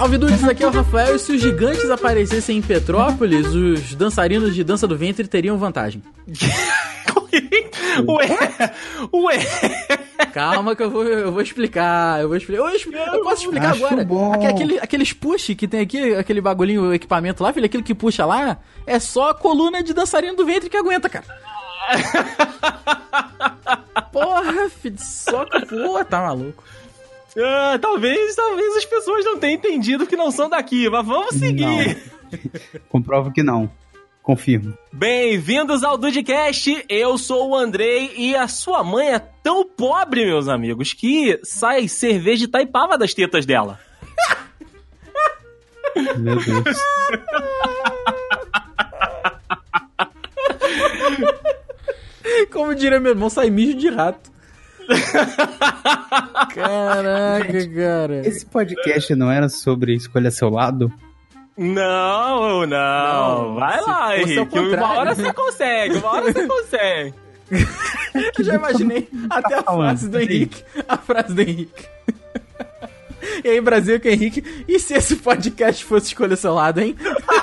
Salve 0.00 0.16
dudes, 0.16 0.42
aqui 0.44 0.64
é 0.64 0.66
o 0.66 0.70
Rafael 0.70 1.14
e 1.14 1.18
se 1.18 1.30
os 1.32 1.42
gigantes 1.42 1.90
aparecessem 1.90 2.56
em 2.56 2.62
Petrópolis, 2.62 3.48
os 3.48 3.94
dançarinos 3.94 4.54
de 4.54 4.64
dança 4.64 4.86
do 4.86 4.96
ventre 4.96 5.28
teriam 5.28 5.58
vantagem. 5.58 6.02
ué, 8.08 8.28
ué. 9.12 9.38
Calma 10.32 10.74
que 10.74 10.82
eu 10.82 10.90
vou, 10.90 11.04
eu 11.04 11.30
vou 11.30 11.42
explicar, 11.42 12.18
eu 12.22 12.28
vou 12.28 12.36
explicar. 12.38 12.62
Eu, 12.70 12.74
expl- 12.76 12.96
eu 12.96 13.22
posso 13.22 13.42
explicar 13.42 13.72
Acho 13.72 13.84
agora. 13.84 14.02
bom. 14.06 14.32
Aque- 14.32 14.46
Aquele, 14.46 14.78
aqueles 14.78 15.12
push 15.12 15.54
que 15.54 15.68
tem 15.68 15.80
aqui, 15.80 16.14
aquele 16.14 16.40
bagulhinho, 16.40 16.84
o 16.84 16.94
equipamento 16.94 17.42
lá, 17.42 17.52
filho, 17.52 17.66
aquilo 17.66 17.82
que 17.82 17.94
puxa 17.94 18.24
lá, 18.24 18.56
é 18.86 18.98
só 18.98 19.28
a 19.30 19.34
coluna 19.34 19.82
de 19.82 19.92
dançarino 19.92 20.34
do 20.34 20.46
ventre 20.46 20.70
que 20.70 20.78
aguenta, 20.78 21.10
cara. 21.10 21.26
Porra, 24.10 24.70
filho, 24.70 24.96
só 24.98 25.44
que, 25.44 25.66
pô, 25.66 26.02
tá 26.06 26.22
maluco. 26.22 26.64
Ah, 27.38 27.78
talvez, 27.80 28.34
talvez 28.34 28.76
as 28.76 28.84
pessoas 28.84 29.24
não 29.24 29.38
tenham 29.38 29.54
entendido 29.54 30.06
que 30.06 30.16
não 30.16 30.30
são 30.30 30.48
daqui, 30.48 30.88
mas 30.88 31.06
vamos 31.06 31.36
seguir. 31.36 32.02
Comprovo 32.88 33.32
que 33.32 33.42
não. 33.42 33.70
Confirmo. 34.22 34.76
Bem-vindos 34.92 35.82
ao 35.82 35.96
Dudcast, 35.96 36.84
eu 36.88 37.16
sou 37.16 37.50
o 37.50 37.56
Andrei 37.56 38.12
e 38.16 38.36
a 38.36 38.46
sua 38.48 38.84
mãe 38.84 39.14
é 39.14 39.18
tão 39.18 39.64
pobre, 39.64 40.26
meus 40.26 40.46
amigos, 40.46 40.92
que 40.92 41.40
sai 41.42 41.88
cerveja 41.88 42.40
de 42.40 42.48
taipava 42.48 42.98
das 42.98 43.14
tetas 43.14 43.46
dela. 43.46 43.80
Meu 46.18 46.36
Deus. 46.36 46.78
Como 52.52 52.74
diria 52.74 53.00
meu 53.00 53.12
irmão, 53.12 53.30
sai 53.30 53.50
mijo 53.50 53.76
de 53.76 53.88
rato. 53.88 54.30
Caraca, 56.54 57.68
cara. 57.74 58.26
Esse 58.26 58.44
podcast 58.46 59.14
não 59.14 59.30
era 59.30 59.48
sobre 59.48 59.94
escolha 59.94 60.30
seu 60.30 60.48
lado? 60.50 60.92
Não, 61.56 62.66
não, 62.66 62.66
Não, 62.66 63.54
vai 63.54 63.80
lá, 63.82 64.18
Henrique, 64.18 64.58
uma 64.58 64.92
hora 64.98 65.14
você 65.14 65.32
consegue, 65.32 65.96
uma 65.98 66.08
hora 66.08 66.32
você 66.32 66.46
consegue. 66.48 67.14
Eu 68.38 68.44
já 68.44 68.54
imaginei 68.54 69.08
até 69.28 69.56
a 69.56 69.62
frase 69.62 70.08
do 70.08 70.18
Henrique. 70.20 70.64
A 70.88 70.96
frase 70.96 71.34
do 71.34 71.42
Henrique. 71.42 71.84
E 73.44 73.48
aí, 73.48 73.60
Brasil, 73.60 74.00
que 74.00 74.08
é 74.08 74.12
Henrique. 74.12 74.64
E 74.66 74.78
se 74.78 74.94
esse 74.94 75.16
podcast 75.16 75.84
fosse 75.84 76.06
escolher 76.08 76.36
seu 76.36 76.54
lado, 76.54 76.80
hein? 76.80 76.96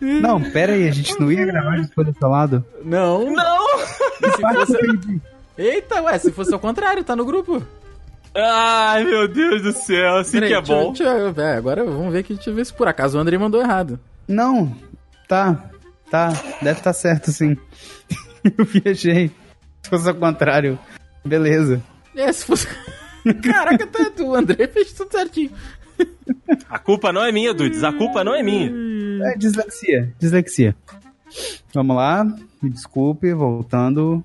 Não, 0.00 0.40
pera 0.50 0.72
aí, 0.72 0.88
a 0.88 0.92
gente 0.92 1.18
não 1.18 1.30
ia 1.30 1.44
gravar 1.46 1.76
de 1.76 1.82
escolha 1.82 2.12
seu 2.18 2.28
lado? 2.28 2.64
Não. 2.84 3.30
Não! 3.30 3.80
E 3.80 4.30
se 4.30 4.40
fosse... 4.42 5.20
Eita, 5.58 6.02
ué, 6.02 6.18
se 6.18 6.32
fosse 6.32 6.52
ao 6.52 6.60
contrário, 6.60 7.02
tá 7.02 7.16
no 7.16 7.24
grupo. 7.24 7.62
Ai, 8.34 9.04
meu 9.04 9.26
Deus 9.26 9.62
do 9.62 9.72
céu, 9.72 10.18
assim 10.18 10.32
Peraí, 10.32 10.50
que 10.50 10.54
é 10.54 10.58
deixa 10.60 10.74
bom. 10.74 10.92
deixa 10.92 11.42
é, 11.42 11.56
agora 11.56 11.82
vamos 11.82 12.12
ver 12.12 12.18
aqui, 12.18 12.34
deixa 12.34 12.50
eu 12.50 12.54
ver 12.54 12.66
se 12.66 12.74
por 12.74 12.86
acaso 12.86 13.16
o 13.16 13.20
André 13.20 13.38
mandou 13.38 13.62
errado. 13.62 13.98
Não, 14.28 14.76
tá, 15.26 15.70
tá, 16.10 16.28
deve 16.60 16.78
estar 16.78 16.92
certo 16.92 17.32
sim. 17.32 17.56
Eu 18.58 18.64
viajei. 18.64 19.30
Se 19.82 19.88
fosse 19.90 20.08
ao 20.08 20.14
contrário, 20.14 20.78
beleza. 21.24 21.82
É, 22.14 22.30
se 22.30 22.44
fosse. 22.44 22.68
Caraca, 23.42 23.86
tá, 23.86 24.22
o 24.22 24.34
André 24.34 24.68
fez 24.68 24.92
tudo 24.92 25.10
certinho. 25.10 25.50
A 26.68 26.78
culpa 26.78 27.12
não 27.12 27.24
é 27.24 27.32
minha, 27.32 27.54
Dudes, 27.54 27.82
a 27.82 27.92
culpa 27.92 28.22
não 28.22 28.34
é 28.34 28.42
minha. 28.42 28.70
É 29.22 29.36
dislexia, 29.36 30.12
dislexia. 30.18 30.76
Vamos 31.72 31.96
lá, 31.96 32.24
me 32.62 32.70
desculpe, 32.70 33.32
voltando. 33.32 34.24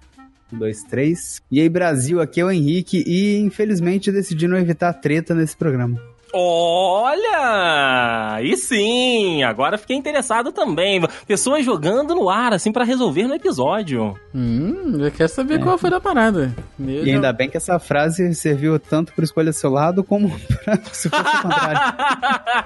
Um, 0.52 0.58
dois, 0.58 0.84
três. 0.84 1.42
E 1.52 1.60
aí, 1.60 1.70
Brasil, 1.70 2.22
aqui 2.22 2.42
é 2.42 2.46
o 2.46 2.52
Henrique 2.52 3.04
e 3.06 3.38
infelizmente 3.38 4.12
decidi 4.12 4.48
não 4.48 4.58
evitar 4.58 4.94
treta 4.94 5.34
nesse 5.34 5.56
programa. 5.56 6.00
Olha! 6.34 8.40
E 8.42 8.56
sim, 8.58 9.44
agora 9.44 9.78
fiquei 9.78 9.96
interessado 9.96 10.52
também. 10.52 11.02
Pessoas 11.28 11.66
jogando 11.66 12.16
no 12.16 12.30
ar, 12.30 12.54
assim, 12.54 12.72
pra 12.72 12.84
resolver 12.84 13.28
no 13.28 13.36
episódio. 13.36 14.16
Hum, 14.34 14.98
eu 15.00 15.12
quero 15.12 15.30
saber 15.30 15.60
qual 15.62 15.78
foi 15.78 15.94
a 15.94 16.00
parada. 16.00 16.56
Meu 16.78 17.06
E 17.06 17.12
ainda 17.12 17.32
bem 17.34 17.50
que 17.50 17.58
essa 17.58 17.78
frase 17.80 18.34
serviu 18.34 18.80
tanto 18.80 19.14
para 19.14 19.24
escolher 19.24 19.54
seu 19.54 19.70
lado 19.70 20.04
como 20.04 20.30
pra 20.64 20.78
se 20.92 21.10
fosse 21.10 21.38
o 21.38 21.42
contrário. 21.42 21.92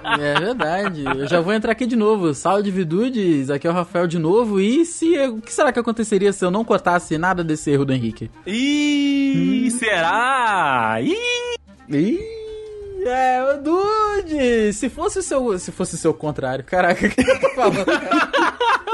É 0.19 0.39
verdade. 0.39 1.03
Eu 1.03 1.27
já 1.27 1.41
vou 1.41 1.53
entrar 1.53 1.71
aqui 1.71 1.85
de 1.85 1.95
novo. 1.95 2.33
Salve 2.33 2.71
Vidudes, 2.71 3.49
aqui 3.49 3.67
é 3.67 3.69
o 3.69 3.73
Rafael 3.73 4.07
de 4.07 4.19
novo. 4.19 4.59
E 4.59 4.85
se 4.85 5.17
o 5.27 5.41
que 5.41 5.53
será 5.53 5.71
que 5.73 5.79
aconteceria 5.79 6.31
se 6.31 6.45
eu 6.45 6.51
não 6.51 6.63
cortasse 6.63 7.17
nada 7.17 7.43
desse 7.43 7.71
erro 7.71 7.85
do 7.85 7.93
Henrique? 7.93 8.29
Ih, 8.45 9.69
será? 9.71 10.97
Ih! 11.01 11.15
Ih, 11.89 12.19
é, 13.07 13.43
o 13.43 13.61
Dude! 13.61 14.73
Se 14.73 14.89
fosse 14.89 15.19
o 15.19 15.21
seu, 15.21 15.57
se 15.59 15.71
fosse 15.71 15.95
o 15.95 15.97
seu 15.97 16.13
contrário, 16.13 16.63
caraca, 16.63 17.05
o 17.05 17.09
que 17.09 17.21
eu 17.21 17.39
tô 17.39 17.49
falando? 17.51 17.85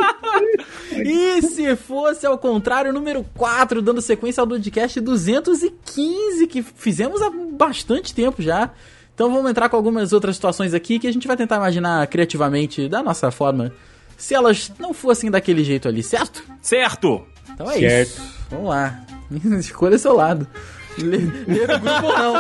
e 1.06 1.42
se 1.42 1.76
fosse 1.76 2.26
ao 2.26 2.38
contrário, 2.38 2.94
número 2.94 3.26
4, 3.36 3.82
dando 3.82 4.02
sequência 4.02 4.42
ao 4.42 4.48
Dudecast 4.48 5.00
215, 5.00 6.48
que 6.48 6.62
fizemos 6.62 7.22
há 7.22 7.30
bastante 7.30 8.14
tempo 8.14 8.42
já. 8.42 8.72
Então 9.14 9.32
vamos 9.32 9.52
entrar 9.52 9.70
com 9.70 9.76
algumas 9.76 10.14
outras 10.14 10.36
situações 10.36 10.74
aqui 10.74 10.98
que 11.00 11.08
a 11.08 11.14
gente 11.14 11.28
vai 11.28 11.38
tentar 11.38 11.58
imaginar 11.58 12.06
criativamente, 12.08 12.88
da 12.88 13.04
nossa 13.04 13.30
forma, 13.30 13.72
se 14.18 14.34
elas 14.34 14.72
não 14.80 14.94
fossem 14.94 15.30
daquele 15.30 15.64
jeito 15.64 15.88
ali, 15.88 16.02
certo? 16.02 16.44
Certo! 16.62 17.24
Então 17.54 17.70
é 17.70 17.80
Certo. 17.80 18.10
isso. 18.10 18.22
Vamos 18.50 18.70
lá. 18.70 19.00
Escolha 19.60 19.98
seu 19.98 20.16
lado. 20.16 20.48
Ler, 20.98 21.44
ler 21.48 21.70
o 21.72 21.80
grupo 21.80 22.06
ou 22.08 22.18
não. 22.18 22.34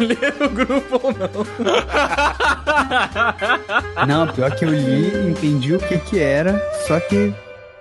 ler 0.06 0.34
o 0.40 0.48
grupo 0.48 1.00
ou 1.02 1.12
não. 1.12 1.46
Não, 4.06 4.26
pior 4.32 4.50
que 4.54 4.64
eu 4.64 4.70
li, 4.70 5.30
entendi 5.30 5.74
o 5.74 5.78
que 5.78 5.98
que 5.98 6.18
era, 6.20 6.60
só 6.86 6.98
que 7.00 7.34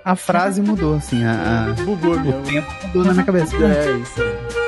a 0.03 0.15
frase 0.15 0.61
mudou, 0.61 0.95
assim, 0.95 1.23
a, 1.23 1.67
a- 1.69 1.83
Bugou 1.83 2.15
o 2.15 2.19
mesmo. 2.19 2.41
tempo 2.43 2.67
mudou 2.87 3.03
na 3.05 3.13
minha 3.13 3.25
cabeça. 3.25 3.55
É 3.57 3.91
isso. 4.01 4.15
Bom, 4.19 4.64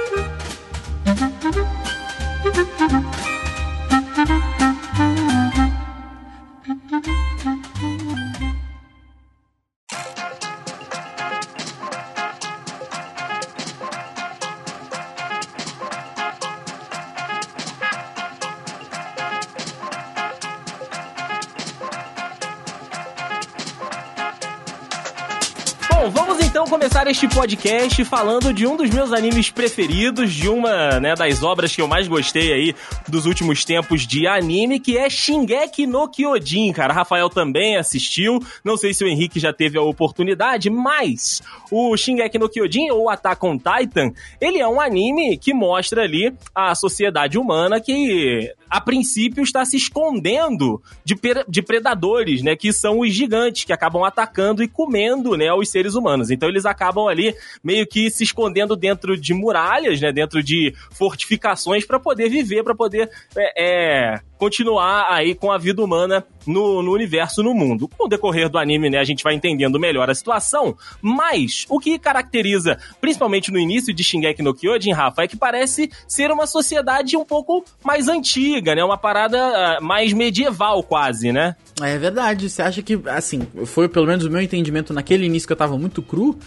começar 27.07 27.11
este 27.11 27.27
podcast 27.27 28.05
falando 28.05 28.53
de 28.53 28.67
um 28.67 28.75
dos 28.75 28.89
meus 28.89 29.13
animes 29.13 29.49
preferidos, 29.49 30.33
de 30.33 30.49
uma 30.49 30.99
né, 30.99 31.13
das 31.15 31.41
obras 31.41 31.73
que 31.73 31.81
eu 31.81 31.87
mais 31.87 32.07
gostei 32.07 32.51
aí 32.51 32.75
dos 33.07 33.25
últimos 33.25 33.63
tempos 33.63 34.05
de 34.05 34.27
anime, 34.27 34.79
que 34.79 34.97
é 34.97 35.09
Shingeki 35.09 35.87
no 35.87 36.09
Kyojin, 36.09 36.71
cara. 36.73 36.93
Rafael 36.93 37.29
também 37.29 37.77
assistiu, 37.77 38.39
não 38.63 38.75
sei 38.77 38.93
se 38.93 39.03
o 39.03 39.07
Henrique 39.07 39.39
já 39.39 39.53
teve 39.53 39.77
a 39.77 39.81
oportunidade, 39.81 40.69
mas 40.69 41.41
o 41.71 41.95
Shingeki 41.95 42.37
no 42.37 42.49
Kyojin, 42.49 42.91
ou 42.91 43.09
Attack 43.09 43.45
on 43.45 43.57
Titan, 43.57 44.11
ele 44.41 44.59
é 44.59 44.67
um 44.67 44.81
anime 44.81 45.37
que 45.37 45.53
mostra 45.53 46.03
ali 46.03 46.33
a 46.53 46.75
sociedade 46.75 47.37
humana 47.37 47.79
que 47.79 48.53
a 48.69 48.81
princípio 48.81 49.43
está 49.43 49.63
se 49.65 49.77
escondendo 49.77 50.81
de, 51.03 51.15
de 51.47 51.61
predadores, 51.61 52.41
né? 52.41 52.55
Que 52.55 52.73
são 52.73 52.99
os 52.99 53.13
gigantes 53.13 53.63
que 53.63 53.73
acabam 53.73 54.03
atacando 54.03 54.61
e 54.61 54.67
comendo, 54.67 55.35
né? 55.35 55.51
Os 55.53 55.69
seres 55.69 55.95
humanos. 55.95 56.29
Então 56.29 56.49
eles 56.49 56.65
acabam 56.65 56.96
ali 57.05 57.35
meio 57.61 57.85
que 57.85 58.09
se 58.09 58.23
escondendo 58.23 58.75
dentro 58.75 59.17
de 59.17 59.33
muralhas, 59.33 59.99
né? 59.99 60.11
Dentro 60.11 60.41
de 60.41 60.73
fortificações 60.91 61.85
para 61.85 61.99
poder 61.99 62.29
viver, 62.29 62.63
para 62.63 62.73
poder 62.73 63.09
é, 63.35 64.13
é, 64.13 64.19
continuar 64.37 65.07
aí 65.09 65.35
com 65.35 65.51
a 65.51 65.57
vida 65.57 65.83
humana 65.83 66.23
no, 66.45 66.81
no 66.81 66.93
universo, 66.93 67.43
no 67.43 67.53
mundo. 67.53 67.87
Com 67.87 68.05
o 68.05 68.07
decorrer 68.07 68.49
do 68.49 68.57
anime, 68.57 68.89
né? 68.89 68.99
A 68.99 69.03
gente 69.03 69.23
vai 69.23 69.33
entendendo 69.33 69.79
melhor 69.79 70.09
a 70.09 70.15
situação. 70.15 70.77
Mas 71.01 71.65
o 71.69 71.79
que 71.79 71.99
caracteriza, 71.99 72.77
principalmente 73.01 73.51
no 73.51 73.59
início 73.59 73.93
de 73.93 74.03
Shingeki 74.03 74.41
no 74.41 74.53
Kyojin, 74.53 74.93
Rafa, 74.93 75.23
é 75.23 75.27
que 75.27 75.35
parece 75.35 75.89
ser 76.07 76.31
uma 76.31 76.47
sociedade 76.47 77.17
um 77.17 77.25
pouco 77.25 77.65
mais 77.83 78.07
antiga, 78.07 78.73
né? 78.73 78.83
Uma 78.83 78.97
parada 78.97 79.37
ah, 79.37 79.81
mais 79.81 80.13
medieval, 80.13 80.81
quase, 80.83 81.31
né? 81.31 81.55
É 81.81 81.97
verdade. 81.97 82.49
Você 82.49 82.61
acha 82.61 82.81
que, 82.81 82.99
assim, 83.07 83.45
foi 83.65 83.89
pelo 83.89 84.07
menos 84.07 84.25
o 84.25 84.31
meu 84.31 84.41
entendimento 84.41 84.93
naquele 84.93 85.25
início 85.25 85.47
que 85.47 85.53
eu 85.53 85.57
tava 85.57 85.77
muito 85.77 86.01
cru. 86.01 86.37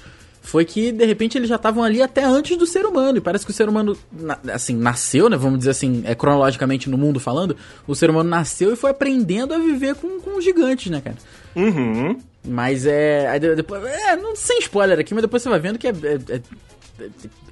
Foi 0.51 0.65
que 0.65 0.91
de 0.91 1.05
repente 1.07 1.39
eles 1.39 1.49
já 1.49 1.55
estavam 1.57 1.83
ali 1.85 2.03
até 2.03 2.25
antes 2.25 2.57
do 2.57 2.67
ser 2.67 2.85
humano. 2.85 3.19
E 3.19 3.21
parece 3.21 3.45
que 3.45 3.51
o 3.53 3.55
ser 3.55 3.69
humano, 3.69 3.97
na- 4.13 4.39
assim, 4.53 4.75
nasceu, 4.75 5.29
né? 5.31 5.37
Vamos 5.37 5.59
dizer 5.61 5.71
assim, 5.71 6.03
é, 6.05 6.15
cronologicamente 6.15 6.91
no 6.91 6.99
mundo 6.99 7.21
falando. 7.21 7.57
O 7.87 7.95
ser 7.95 8.11
humano 8.11 8.29
nasceu 8.29 8.73
e 8.73 8.77
foi 8.77 8.91
aprendendo 8.91 9.55
a 9.55 9.59
viver 9.59 9.95
com, 9.95 10.21
com 10.21 10.37
os 10.39 10.45
gigantes, 10.45 10.91
né, 10.91 11.01
cara? 11.01 11.17
Uhum. 11.55 12.19
Mas 12.47 12.85
é. 12.87 13.39
Depois. 13.39 13.85
É, 13.85 14.17
não 14.17 14.35
sem 14.35 14.59
spoiler 14.59 14.99
aqui, 14.99 15.15
mas 15.15 15.23
depois 15.23 15.43
você 15.43 15.49
vai 15.49 15.59
vendo 15.61 15.79
que 15.79 15.87
é. 15.87 15.91
é- 15.91 16.35
é- 16.37 16.41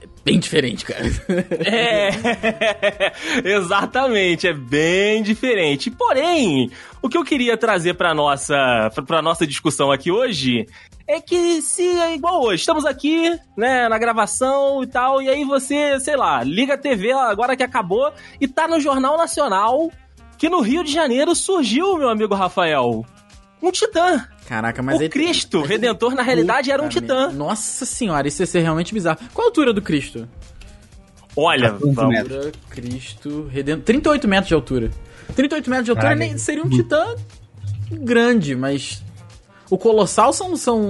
é 0.03 0.06
bem 0.25 0.39
diferente, 0.39 0.85
cara. 0.85 1.05
É, 1.65 2.11
exatamente, 3.56 4.47
é 4.47 4.53
bem 4.53 5.23
diferente. 5.23 5.91
Porém, 5.91 6.71
o 7.00 7.09
que 7.09 7.17
eu 7.17 7.25
queria 7.25 7.56
trazer 7.56 7.95
para 7.95 8.15
nossa 8.15 8.91
para 9.06 9.23
nossa 9.23 9.47
discussão 9.47 9.91
aqui 9.91 10.11
hoje 10.11 10.67
é 11.08 11.20
que 11.20 11.62
se 11.62 11.82
é 11.82 12.14
igual 12.14 12.43
hoje, 12.43 12.60
estamos 12.60 12.84
aqui, 12.84 13.34
né, 13.56 13.88
na 13.88 13.96
gravação 13.99 14.82
e 14.82 14.87
tal, 14.87 15.22
e 15.22 15.28
aí 15.28 15.43
você, 15.43 15.99
sei 15.99 16.14
lá, 16.16 16.44
liga 16.44 16.75
a 16.75 16.78
TV 16.78 17.10
agora 17.12 17.56
que 17.56 17.62
acabou 17.62 18.12
e 18.38 18.46
tá 18.46 18.69
no 18.69 18.78
Jornal 18.78 19.16
Nacional 19.16 19.90
que 20.37 20.49
no 20.50 20.60
Rio 20.60 20.84
de 20.84 20.93
Janeiro 20.93 21.34
surgiu, 21.34 21.96
meu 21.96 22.08
amigo 22.10 22.34
Rafael, 22.34 23.05
um 23.60 23.72
titã. 23.72 24.25
Caraca, 24.46 24.82
mas 24.82 24.99
o 24.99 25.02
aí- 25.02 25.08
Cristo, 25.08 25.60
mas- 25.60 25.69
Redentor, 25.69 26.14
na 26.14 26.22
realidade, 26.22 26.70
era 26.70 26.81
um 26.82 26.88
titã. 26.88 27.31
Nossa 27.32 27.84
senhora, 27.84 28.28
isso 28.28 28.43
ia 28.43 28.46
ser 28.46 28.61
realmente 28.61 28.94
bizarro. 28.94 29.19
Qual 29.34 29.46
a 29.46 29.50
altura 29.50 29.72
do 29.72 29.82
Cristo? 29.82 30.28
Olha, 31.34 31.72
14 31.72 31.94
vamos, 31.94 32.12
metros. 32.14 32.37
Altura, 32.37 32.52
Cristo, 32.70 33.49
Redentor. 33.50 33.84
38 33.84 34.28
metros 34.28 34.49
de 34.49 34.54
altura. 34.54 34.90
38 35.34 35.70
metros 35.70 35.84
de 35.87 35.90
altura 35.90 36.14
nem, 36.14 36.38
seria 36.38 36.62
um 36.62 36.69
titã 36.70 37.04
grande, 37.90 38.54
mas. 38.54 39.02
O 39.70 39.79
colossal 39.79 40.32
são. 40.32 40.56
São, 40.56 40.81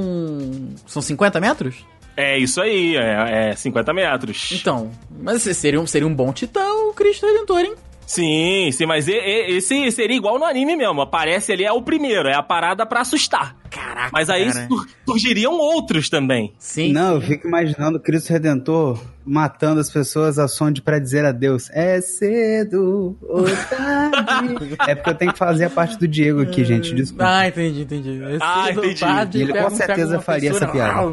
são 0.87 1.03
50 1.03 1.41
metros? 1.41 1.85
é 2.19 2.37
isso 2.37 2.61
aí, 2.61 2.97
é, 2.97 3.51
é 3.51 3.55
50 3.55 3.93
metros. 3.95 4.51
Então. 4.53 4.91
Mas 5.09 5.43
seria 5.43 5.81
um, 5.81 5.87
seria 5.87 6.09
um 6.09 6.13
bom 6.13 6.33
titã 6.33 6.69
o 6.89 6.93
Cristo 6.93 7.25
Redentor, 7.25 7.61
hein? 7.61 7.75
Sim, 8.09 8.71
sim, 8.73 8.87
mas 8.87 9.07
e- 9.07 9.13
e- 9.13 9.59
esse 9.59 9.91
seria 9.93 10.17
igual 10.17 10.39
no 10.39 10.47
anime 10.47 10.75
mesmo. 10.75 11.03
Aparece 11.03 11.53
ali, 11.53 11.63
é 11.63 11.71
o 11.71 11.83
primeiro, 11.83 12.27
é 12.27 12.35
a 12.35 12.43
parada 12.43 12.87
pra 12.87 13.03
assustar. 13.03 13.55
Caraca. 13.71 14.09
Mas 14.15 14.31
aí 14.31 14.51
cara. 14.51 14.67
sur- 14.67 14.87
surgiriam 15.07 15.53
outros 15.53 16.09
também. 16.09 16.55
Sim. 16.59 16.91
Não, 16.91 17.17
eu 17.17 17.21
fico 17.21 17.47
imaginando 17.47 17.99
o 17.99 18.01
Cristo 18.01 18.31
Redentor 18.33 18.99
matando 19.27 19.79
as 19.79 19.91
pessoas 19.91 20.39
a 20.39 20.49
som 20.49 20.73
de 20.73 20.81
pra 20.81 20.99
dizer 20.99 21.23
adeus. 21.27 21.69
É 21.71 22.01
cedo 22.01 23.15
ou 23.21 23.45
tarde. 23.45 24.75
é 24.89 24.95
porque 24.95 25.11
eu 25.11 25.15
tenho 25.15 25.33
que 25.35 25.39
fazer 25.39 25.67
a 25.67 25.71
parte 25.71 25.99
do 25.99 26.09
Diego 26.09 26.41
aqui, 26.41 26.65
gente. 26.65 26.95
Desculpa. 26.95 27.27
Ah, 27.29 27.49
entendi, 27.49 27.83
entendi. 27.83 28.23
Esse 28.23 28.39
Ah, 28.41 28.65
cedo 28.69 28.79
ou 28.79 28.85
entendi. 28.87 29.01
tarde, 29.01 29.43
Ele 29.43 29.53
pega 29.53 29.65
com 29.69 29.77
certeza 29.77 30.21
faria 30.23 30.49
essa 30.49 30.67
pessoa- 30.67 31.13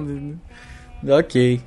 Ok. 1.19 1.61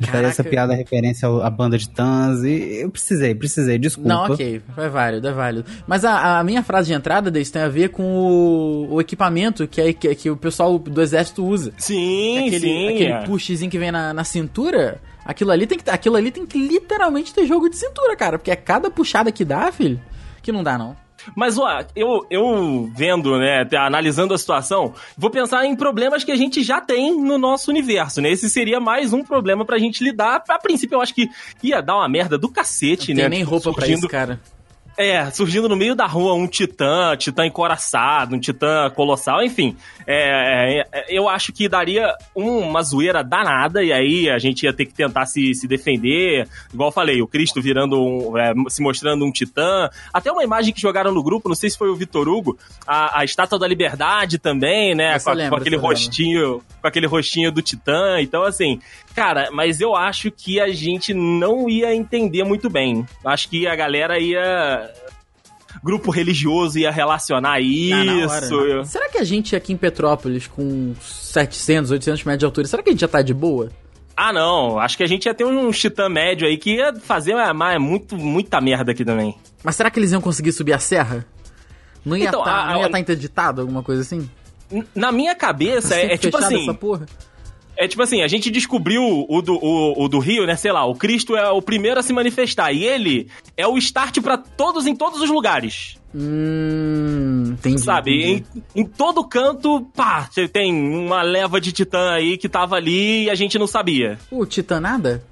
Faria 0.00 0.28
essa 0.28 0.44
piada 0.44 0.74
referência 0.74 1.26
ao- 1.26 1.42
à 1.42 1.48
banda 1.48 1.78
de 1.78 1.88
Tans 1.88 2.42
e 2.44 2.80
eu 2.82 2.90
precisei, 2.90 3.34
precisei, 3.34 3.78
desculpa. 3.78 4.08
Não, 4.08 4.24
ok, 4.24 4.60
é 4.76 4.88
válido, 4.88 5.28
é 5.28 5.32
válido. 5.32 5.64
Mas 5.86 6.04
a, 6.04 6.38
a 6.38 6.44
minha 6.44 6.62
frase 6.62 6.88
de 6.88 6.94
entrada 6.94 7.30
desse 7.30 7.52
tem 7.52 7.62
a 7.62 7.68
ver 7.68 7.88
com 7.88 8.02
o, 8.02 8.94
o 8.94 9.00
equipamento 9.00 9.66
que, 9.66 9.80
é, 9.80 9.92
que, 9.92 10.14
que 10.14 10.30
o 10.30 10.36
pessoal 10.36 10.78
do 10.78 11.00
exército 11.00 11.44
usa. 11.44 11.72
Sim, 11.78 12.46
aquele 12.46 12.60
sim. 12.60 12.88
aquele 12.88 13.12
é. 13.12 13.22
pushzinho 13.24 13.70
que 13.70 13.78
vem 13.78 13.90
na, 13.90 14.12
na 14.12 14.24
cintura, 14.24 15.00
aquilo 15.24 15.50
ali, 15.50 15.66
tem 15.66 15.78
que, 15.78 15.88
aquilo 15.88 16.16
ali 16.16 16.30
tem 16.30 16.44
que 16.44 16.58
literalmente 16.58 17.32
ter 17.32 17.46
jogo 17.46 17.68
de 17.70 17.76
cintura, 17.76 18.14
cara. 18.16 18.38
Porque 18.38 18.50
é 18.50 18.56
cada 18.56 18.90
puxada 18.90 19.32
que 19.32 19.44
dá, 19.44 19.72
filho, 19.72 20.00
que 20.42 20.52
não 20.52 20.62
dá, 20.62 20.76
não. 20.76 20.96
Mas, 21.34 21.58
ó, 21.58 21.84
eu, 21.94 22.26
eu 22.30 22.90
vendo, 22.94 23.38
né, 23.38 23.66
analisando 23.78 24.32
a 24.34 24.38
situação, 24.38 24.94
vou 25.16 25.30
pensar 25.30 25.64
em 25.64 25.74
problemas 25.74 26.22
que 26.24 26.30
a 26.32 26.36
gente 26.36 26.62
já 26.62 26.80
tem 26.80 27.16
no 27.20 27.38
nosso 27.38 27.70
universo, 27.70 28.20
né? 28.20 28.30
Esse 28.30 28.48
seria 28.48 28.78
mais 28.80 29.12
um 29.12 29.24
problema 29.24 29.64
pra 29.64 29.78
gente 29.78 30.04
lidar. 30.04 30.42
A 30.48 30.58
princípio, 30.58 30.96
eu 30.96 31.00
acho 31.00 31.14
que 31.14 31.28
ia 31.62 31.80
dar 31.80 31.96
uma 31.96 32.08
merda 32.08 32.38
do 32.38 32.48
cacete, 32.50 33.12
Não 33.12 33.16
né? 33.16 33.28
tem 33.28 33.38
nem 33.38 33.42
roupa 33.42 33.72
pra 33.72 33.80
Surgindo- 33.82 33.98
isso, 33.98 34.08
cara. 34.08 34.40
É, 34.98 35.30
surgindo 35.30 35.68
no 35.68 35.76
meio 35.76 35.94
da 35.94 36.06
rua 36.06 36.32
um 36.32 36.46
titã, 36.46 37.14
titã 37.18 37.44
encoraçado, 37.44 38.34
um 38.34 38.40
titã 38.40 38.90
colossal, 38.90 39.42
enfim. 39.42 39.76
É, 40.06 40.80
é, 40.90 41.04
eu 41.08 41.28
acho 41.28 41.52
que 41.52 41.68
daria 41.68 42.14
uma 42.34 42.82
zoeira 42.82 43.22
danada, 43.22 43.84
e 43.84 43.92
aí 43.92 44.30
a 44.30 44.38
gente 44.38 44.62
ia 44.62 44.72
ter 44.72 44.86
que 44.86 44.94
tentar 44.94 45.26
se, 45.26 45.52
se 45.54 45.68
defender. 45.68 46.48
Igual 46.72 46.88
eu 46.88 46.92
falei, 46.92 47.20
o 47.20 47.26
Cristo 47.26 47.60
virando 47.60 48.00
um, 48.00 48.38
é, 48.38 48.54
se 48.68 48.82
mostrando 48.82 49.24
um 49.24 49.30
titã. 49.30 49.90
Até 50.14 50.32
uma 50.32 50.42
imagem 50.42 50.72
que 50.72 50.80
jogaram 50.80 51.12
no 51.12 51.22
grupo, 51.22 51.48
não 51.48 51.56
sei 51.56 51.68
se 51.68 51.76
foi 51.76 51.90
o 51.90 51.96
Vitor 51.96 52.26
Hugo, 52.26 52.56
a, 52.86 53.20
a 53.20 53.24
estátua 53.24 53.58
da 53.58 53.68
liberdade 53.68 54.38
também, 54.38 54.94
né? 54.94 55.18
Com, 55.18 55.30
eu 55.30 55.36
lembro, 55.36 55.50
com 55.50 55.60
aquele 55.60 55.76
rostinho, 55.76 56.62
com 56.80 56.88
aquele 56.88 57.06
rostinho 57.06 57.52
do 57.52 57.60
titã. 57.60 58.18
Então, 58.20 58.44
assim, 58.44 58.80
Cara, 59.16 59.48
mas 59.50 59.80
eu 59.80 59.96
acho 59.96 60.30
que 60.30 60.60
a 60.60 60.68
gente 60.70 61.14
não 61.14 61.68
ia 61.70 61.94
entender 61.94 62.44
muito 62.44 62.68
bem. 62.68 63.04
Acho 63.24 63.48
que 63.48 63.66
a 63.66 63.74
galera 63.74 64.18
ia. 64.20 64.92
Grupo 65.82 66.10
religioso 66.10 66.78
ia 66.78 66.90
relacionar 66.90 67.56
Ah, 67.58 68.04
na 68.04 68.26
hora. 68.26 68.44
isso. 68.44 68.54
eu- 68.54 68.84
Será 68.84 69.08
que 69.08 69.18
a 69.18 69.24
gente 69.24 69.56
aqui 69.56 69.72
em 69.72 69.76
Petrópolis, 69.76 70.46
com 70.46 70.94
700, 71.00 71.90
800 71.90 72.24
metros 72.24 72.40
de 72.40 72.44
altura, 72.44 72.66
será 72.66 72.82
que 72.82 72.90
a 72.90 72.92
gente 72.92 73.00
já 73.00 73.08
tá 73.08 73.22
de 73.22 73.32
boa? 73.34 73.70
Ah, 74.16 74.32
não. 74.32 74.78
Acho 74.78 74.96
que 74.96 75.02
a 75.02 75.06
gente 75.06 75.26
ia 75.26 75.34
ter 75.34 75.44
um 75.44 75.70
titã 75.70 76.08
médio 76.08 76.46
aí 76.46 76.56
que 76.56 76.76
ia 76.76 76.94
fazer 76.94 77.34
uma, 77.34 77.52
uma- 77.52 77.78
muito, 77.78 78.16
muita 78.16 78.60
merda 78.60 78.92
aqui 78.92 79.04
também. 79.04 79.34
Mas 79.62 79.76
será 79.76 79.90
que 79.90 79.98
eles 79.98 80.12
iam 80.12 80.20
conseguir 80.20 80.52
subir 80.52 80.72
a 80.72 80.78
serra? 80.78 81.26
Não 82.04 82.16
ia 82.16 82.28
Então, 82.28 82.42
tá, 82.44 82.64
a- 82.64 82.72
não 82.72 82.80
ia 82.80 82.86
a- 82.86 82.90
tá 82.90 82.98
interditado, 83.00 83.60
alguma 83.60 83.82
coisa 83.82 84.02
assim? 84.02 84.28
Na 84.94 85.12
minha 85.12 85.34
cabeça, 85.34 85.94
é, 85.94 86.14
é 86.14 86.16
tipo 86.16 86.36
assim. 86.38 86.62
essa 86.62 86.74
porra? 86.74 87.06
É 87.76 87.86
tipo 87.86 88.02
assim, 88.02 88.22
a 88.22 88.28
gente 88.28 88.50
descobriu 88.50 89.02
o 89.28 89.42
do, 89.42 89.54
o, 89.54 90.04
o 90.04 90.08
do 90.08 90.18
Rio, 90.18 90.46
né? 90.46 90.56
Sei 90.56 90.72
lá, 90.72 90.84
o 90.86 90.94
Cristo 90.94 91.36
é 91.36 91.50
o 91.50 91.60
primeiro 91.60 92.00
a 92.00 92.02
se 92.02 92.12
manifestar. 92.12 92.72
E 92.72 92.84
ele 92.84 93.28
é 93.56 93.66
o 93.66 93.76
start 93.76 94.20
pra 94.20 94.38
todos 94.38 94.86
em 94.86 94.96
todos 94.96 95.20
os 95.20 95.28
lugares. 95.28 95.98
Hum, 96.14 97.50
entendi. 97.52 97.80
Sabe? 97.80 98.32
entendi. 98.32 98.64
Em, 98.74 98.80
em 98.80 98.84
todo 98.86 99.22
canto, 99.28 99.86
pá, 99.94 100.26
você 100.30 100.48
tem 100.48 100.72
uma 100.72 101.20
leva 101.22 101.60
de 101.60 101.72
titã 101.72 102.12
aí 102.12 102.38
que 102.38 102.48
tava 102.48 102.76
ali 102.76 103.24
e 103.24 103.30
a 103.30 103.34
gente 103.34 103.58
não 103.58 103.66
sabia. 103.66 104.18
O 104.30 104.46
Titã 104.46 104.80
nada? 104.80 105.22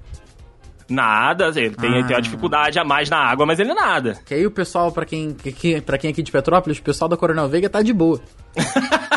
Nada, 0.87 1.47
ele 1.55 1.71
tem, 1.71 1.89
Ah. 1.99 2.03
tem 2.05 2.15
uma 2.15 2.21
dificuldade 2.21 2.77
a 2.77 2.83
mais 2.83 3.09
na 3.09 3.17
água, 3.17 3.43
mas 3.43 3.59
ele 3.59 3.73
nada. 3.73 4.19
Que 4.23 4.35
aí 4.35 4.45
o 4.45 4.51
pessoal, 4.51 4.91
pra 4.91 5.03
quem, 5.03 5.33
que, 5.33 5.51
que, 5.51 5.81
pra 5.81 5.97
quem 5.97 6.11
aqui 6.11 6.21
de 6.21 6.31
Petrópolis, 6.31 6.77
o 6.77 6.83
pessoal 6.83 7.09
da 7.09 7.17
Coronel 7.17 7.49
Veiga 7.49 7.67
tá 7.67 7.81
de 7.81 7.91
boa. 7.91 8.21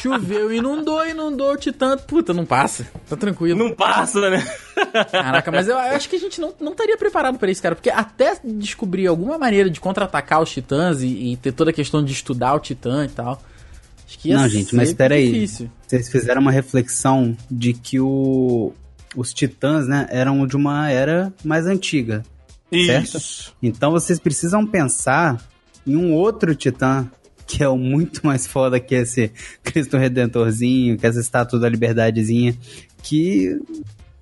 Choveu, 0.00 0.52
inundou, 0.52 1.06
inundou 1.06 1.52
o 1.52 1.56
Titã. 1.56 1.96
Puta, 1.96 2.32
não 2.32 2.44
passa. 2.44 2.86
Tá 3.08 3.16
tranquilo. 3.16 3.58
Não 3.58 3.74
passa, 3.74 4.30
né? 4.30 4.46
Caraca, 5.10 5.50
mas 5.50 5.68
eu, 5.68 5.74
eu 5.74 5.96
acho 5.96 6.08
que 6.08 6.16
a 6.16 6.18
gente 6.18 6.40
não, 6.40 6.54
não 6.60 6.72
estaria 6.72 6.96
preparado 6.96 7.38
pra 7.38 7.50
isso, 7.50 7.62
cara. 7.62 7.74
Porque 7.74 7.90
até 7.90 8.36
descobrir 8.44 9.06
alguma 9.06 9.38
maneira 9.38 9.70
de 9.70 9.80
contra-atacar 9.80 10.42
os 10.42 10.50
titãs 10.50 11.02
e, 11.02 11.32
e 11.32 11.36
ter 11.36 11.52
toda 11.52 11.70
a 11.70 11.74
questão 11.74 12.04
de 12.04 12.12
estudar 12.12 12.54
o 12.54 12.60
titã 12.60 13.04
e 13.04 13.08
tal. 13.08 13.42
Acho 14.06 14.18
que 14.18 14.28
ia 14.28 14.36
Não, 14.36 14.48
gente, 14.48 14.74
mas 14.74 14.92
peraí. 14.92 15.46
Vocês 15.46 16.08
fizeram 16.08 16.40
uma 16.40 16.52
reflexão 16.52 17.36
de 17.50 17.72
que 17.72 17.98
o, 18.00 18.72
os 19.16 19.32
titãs, 19.32 19.86
né, 19.86 20.06
eram 20.10 20.46
de 20.46 20.56
uma 20.56 20.90
era 20.90 21.32
mais 21.44 21.66
antiga. 21.66 22.22
Certo? 22.86 23.16
Isso. 23.16 23.54
Então 23.62 23.90
vocês 23.90 24.18
precisam 24.18 24.66
pensar 24.66 25.40
em 25.86 25.96
um 25.96 26.12
outro 26.12 26.54
titã 26.54 27.08
que 27.46 27.62
é 27.62 27.68
o 27.68 27.76
muito 27.76 28.26
mais 28.26 28.46
foda 28.46 28.80
que 28.80 28.94
esse 28.94 29.32
Cristo 29.62 29.96
Redentorzinho, 29.96 30.98
que 30.98 31.06
essa 31.06 31.20
estátua 31.20 31.58
da 31.58 31.68
liberdadezinha, 31.68 32.56
que 33.02 33.58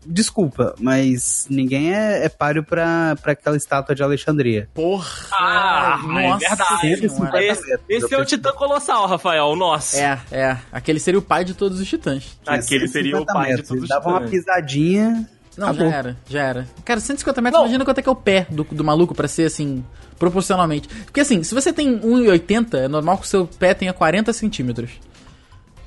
desculpa, 0.05 0.75
mas 0.81 1.47
ninguém 1.49 1.95
é, 1.95 2.25
é 2.25 2.29
páreo 2.29 2.65
pra, 2.65 3.17
pra 3.23 3.33
aquela 3.33 3.57
estátua 3.57 3.95
de 3.95 4.03
Alexandria. 4.03 4.69
Porra! 4.75 5.29
Ah, 5.33 6.01
é 6.03 6.37
verdade. 6.37 7.09
senhora. 7.09 7.45
Esse, 7.45 7.79
esse 7.89 8.15
é 8.15 8.19
o 8.19 8.25
titã 8.25 8.53
colossal, 8.53 9.07
Rafael, 9.07 9.45
o 9.47 9.57
nosso. 9.57 9.97
É, 9.97 10.21
é. 10.31 10.59
Aquele 10.73 10.99
seria 10.99 11.19
o 11.19 11.23
pai 11.23 11.45
de 11.45 11.55
todos 11.55 11.81
os 11.81 11.89
titãs. 11.89 12.37
Aquele 12.47 12.89
seria 12.89 13.15
o 13.17 13.19
150 13.21 13.33
pai 13.33 13.45
de 13.45 13.51
metros, 13.51 13.69
todos 13.69 13.85
os 13.85 13.91
ele 13.91 14.01
Dava 14.01 14.09
uma 14.09 14.19
titãs. 14.27 14.31
pisadinha. 14.33 15.31
Não, 15.57 15.69
Acabou. 15.69 15.91
já 15.91 15.97
era, 15.97 16.17
já 16.29 16.43
era. 16.43 16.69
Cara, 16.85 16.99
150 17.01 17.41
metros, 17.43 17.59
Não. 17.61 17.67
imagina 17.67 17.85
quanto 17.85 17.99
é 17.99 18.03
que 18.03 18.09
é 18.09 18.13
o 18.13 18.17
pé 18.17 18.47
do, 18.51 18.65
do 18.65 18.83
maluco 18.83 19.15
pra 19.15 19.29
ser 19.29 19.45
assim, 19.45 19.85
proporcionalmente. 20.19 20.89
Porque 21.05 21.21
assim, 21.21 21.43
se 21.43 21.55
você 21.55 21.73
tem 21.73 21.99
1,80, 22.01 22.75
é 22.79 22.89
normal 22.89 23.19
que 23.19 23.25
o 23.25 23.29
seu 23.29 23.47
pé 23.47 23.75
tenha 23.75 23.93
40 23.93 24.33
centímetros. 24.33 24.91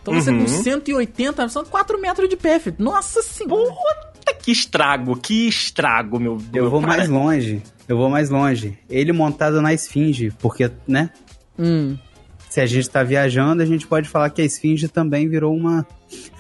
Então 0.02 0.14
você 0.14 0.30
Uhum. 0.30 0.42
com 0.42 0.48
180, 0.48 1.50
são 1.50 1.66
4 1.66 2.00
metros 2.00 2.30
de 2.30 2.38
pé, 2.38 2.60
filho. 2.60 2.76
Nossa 2.78 3.24
senhora. 3.24 3.74
Puta, 4.14 4.34
que 4.36 4.52
estrago, 4.52 5.16
que 5.18 5.48
estrago, 5.48 6.20
meu 6.20 6.38
Eu 6.54 6.70
vou 6.70 6.80
Cara, 6.82 6.98
mais 6.98 7.10
longe. 7.10 7.64
Eu 7.88 7.98
vou 7.98 8.08
mais 8.10 8.30
longe. 8.30 8.78
Ele 8.88 9.12
montado 9.12 9.62
na 9.64 9.74
esfinge, 9.74 10.32
porque, 10.40 10.70
né? 10.88 11.10
Hum. 11.58 11.98
Se 12.56 12.62
a 12.62 12.66
gente 12.66 12.90
tá 12.90 13.04
viajando, 13.04 13.62
a 13.62 13.66
gente 13.66 13.86
pode 13.86 14.08
falar 14.08 14.30
que 14.30 14.42
a 14.42 14.46
esfinge 14.46 14.88
também 14.88 15.28
virou 15.28 15.54
uma. 15.54 15.86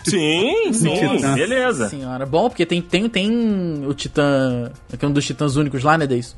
Sim, 0.05 0.71
sim, 0.71 0.93
Titã. 1.17 1.35
beleza. 1.35 1.89
Senhora. 1.89 2.25
Bom, 2.25 2.47
porque 2.47 2.65
tem, 2.65 2.81
tem, 2.81 3.09
tem 3.09 3.85
o 3.85 3.93
Titã. 3.93 4.71
Que 4.97 5.03
é 5.03 5.07
um 5.09 5.11
dos 5.11 5.25
titãs 5.25 5.57
únicos 5.57 5.83
lá, 5.83 5.97
né, 5.97 6.07
Deis? 6.07 6.33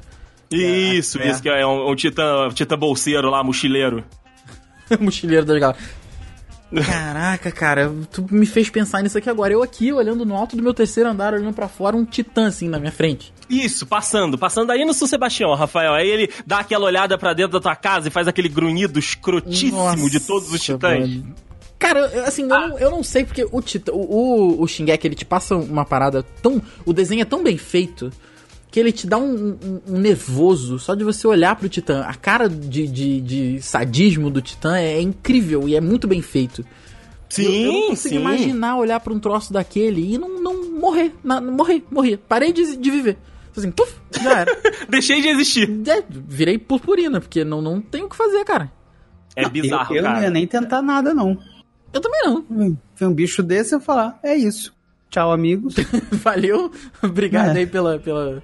Isso, 0.50 1.22
É. 1.22 1.30
isso 1.30 1.44
que 1.44 1.50
é 1.50 1.64
um, 1.64 1.92
um 1.92 1.96
titã, 1.96 2.50
titã 2.56 2.76
bolseiro 2.76 3.30
lá, 3.30 3.44
mochileiro. 3.44 4.04
Mochileiro 5.00 5.46
das 5.46 5.60
galáxias. 5.60 5.90
Caraca, 6.86 7.52
cara, 7.52 7.92
tu 8.12 8.26
me 8.30 8.46
fez 8.46 8.70
pensar 8.70 9.02
nisso 9.02 9.18
aqui 9.18 9.30
agora. 9.30 9.54
Eu 9.54 9.64
aqui, 9.64 9.94
olhando 9.94 10.26
no 10.26 10.36
alto 10.36 10.56
do 10.56 10.64
meu 10.64 10.74
terceiro 10.74 11.10
andar, 11.10 11.34
olhando 11.34 11.54
pra 11.54 11.68
fora, 11.68 11.96
um 11.96 12.04
titã 12.04 12.48
assim 12.48 12.68
na 12.68 12.80
minha 12.80 12.92
frente. 12.92 13.34
Isso, 13.50 13.86
passando, 13.86 14.38
passando 14.38 14.72
aí 14.72 14.84
no 14.84 14.94
São 14.94 15.08
Sebastião, 15.08 15.54
Rafael. 15.56 15.94
Aí 15.94 16.10
ele 16.10 16.30
dá 16.46 16.60
aquela 16.60 16.86
olhada 16.86 17.18
pra 17.18 17.34
dentro 17.34 17.54
da 17.54 17.62
tua 17.62 17.76
casa 17.76 18.10
e 18.10 18.12
faz 18.12 18.28
aquele 18.28 18.50
grunhido 18.50 19.00
escrotíssimo 19.00 19.78
Nossa, 19.78 20.10
de 20.10 20.20
todos 20.20 20.52
os 20.52 20.62
titãs. 20.62 21.00
mano. 21.00 21.36
Cara, 21.80 22.06
assim, 22.28 22.42
eu, 22.42 22.48
não, 22.48 22.80
eu 22.80 22.92
não 22.92 23.04
sei 23.04 23.24
porque 23.24 23.48
o 23.50 23.62
titã, 23.62 23.92
o, 23.94 24.00
o, 24.00 24.64
o 24.64 24.68
Shingeki, 24.68 25.08
ele 25.08 25.16
te 25.16 25.26
passa 25.26 25.56
uma 25.56 25.86
parada 25.86 26.24
tão. 26.42 26.62
O 26.86 26.92
desenho 26.92 27.22
é 27.22 27.26
tão 27.26 27.44
bem 27.44 27.58
feito 27.58 28.12
que 28.70 28.80
ele 28.80 28.92
te 28.92 29.08
dá 29.08 29.18
um, 29.18 29.58
um- 29.64 29.82
um 29.88 29.98
nervoso 30.00 30.78
só 30.80 30.94
de 30.96 31.04
você 31.04 31.26
olhar 31.28 31.56
pro 31.56 31.70
titã. 31.70 32.02
A 32.04 32.14
cara 32.14 32.50
de, 32.50 32.88
de, 32.88 33.22
de 33.22 33.62
sadismo 33.62 34.30
do 34.30 34.42
titã 34.42 34.78
é, 34.78 35.00
incrível 35.02 35.68
e 35.68 35.76
é 35.76 35.82
muito 35.82 36.08
bem 36.08 36.22
feito. 36.22 36.66
Sim, 37.30 37.44
eu, 37.44 37.52
eu 37.52 37.72
não 37.74 37.88
consigo 37.90 38.16
sim. 38.16 38.22
imaginar 38.22 38.78
olhar 38.78 39.00
pra 39.00 39.14
um 39.14 39.20
troço 39.20 39.52
daquele 39.52 40.14
e 40.14 40.18
não, 40.18 40.42
não 40.42 40.72
morrer. 40.80 41.14
Na, 41.24 41.40
morrer, 41.42 41.84
morrer. 41.92 42.18
Parei 42.18 42.52
de, 42.54 42.76
de 42.78 42.92
viver. 42.92 43.18
Assim, 43.56 43.72
puf, 43.72 43.94
já 44.22 44.40
era. 44.42 44.58
Deixei 44.88 45.20
de 45.22 45.28
existir. 45.30 45.68
É, 45.90 46.04
virei 46.10 46.58
purpurina, 46.60 47.20
porque 47.20 47.44
não, 47.44 47.62
não 47.62 47.82
tem 47.82 48.04
o 48.04 48.10
que 48.10 48.16
fazer, 48.16 48.44
cara. 48.46 48.72
É 49.36 49.48
bizarro, 49.50 49.94
eu, 49.94 49.98
eu 49.98 50.04
não 50.04 50.12
cara. 50.12 50.24
ia 50.26 50.30
nem 50.30 50.46
tentar 50.46 50.82
nada, 50.82 51.14
não. 51.14 51.38
Eu 51.92 52.00
também 52.02 52.22
não. 52.24 52.78
Ver 52.96 53.06
um 53.06 53.14
bicho 53.14 53.42
desse 53.42 53.74
eu 53.74 53.80
falar, 53.80 54.20
é 54.24 54.36
isso. 54.36 54.74
Tchau, 55.10 55.32
amigos. 55.32 55.76
Valeu. 56.12 56.72
Obrigado 57.04 57.56
É. 57.56 57.60
aí 57.60 57.68
pela, 57.68 57.98
pela. 58.00 58.44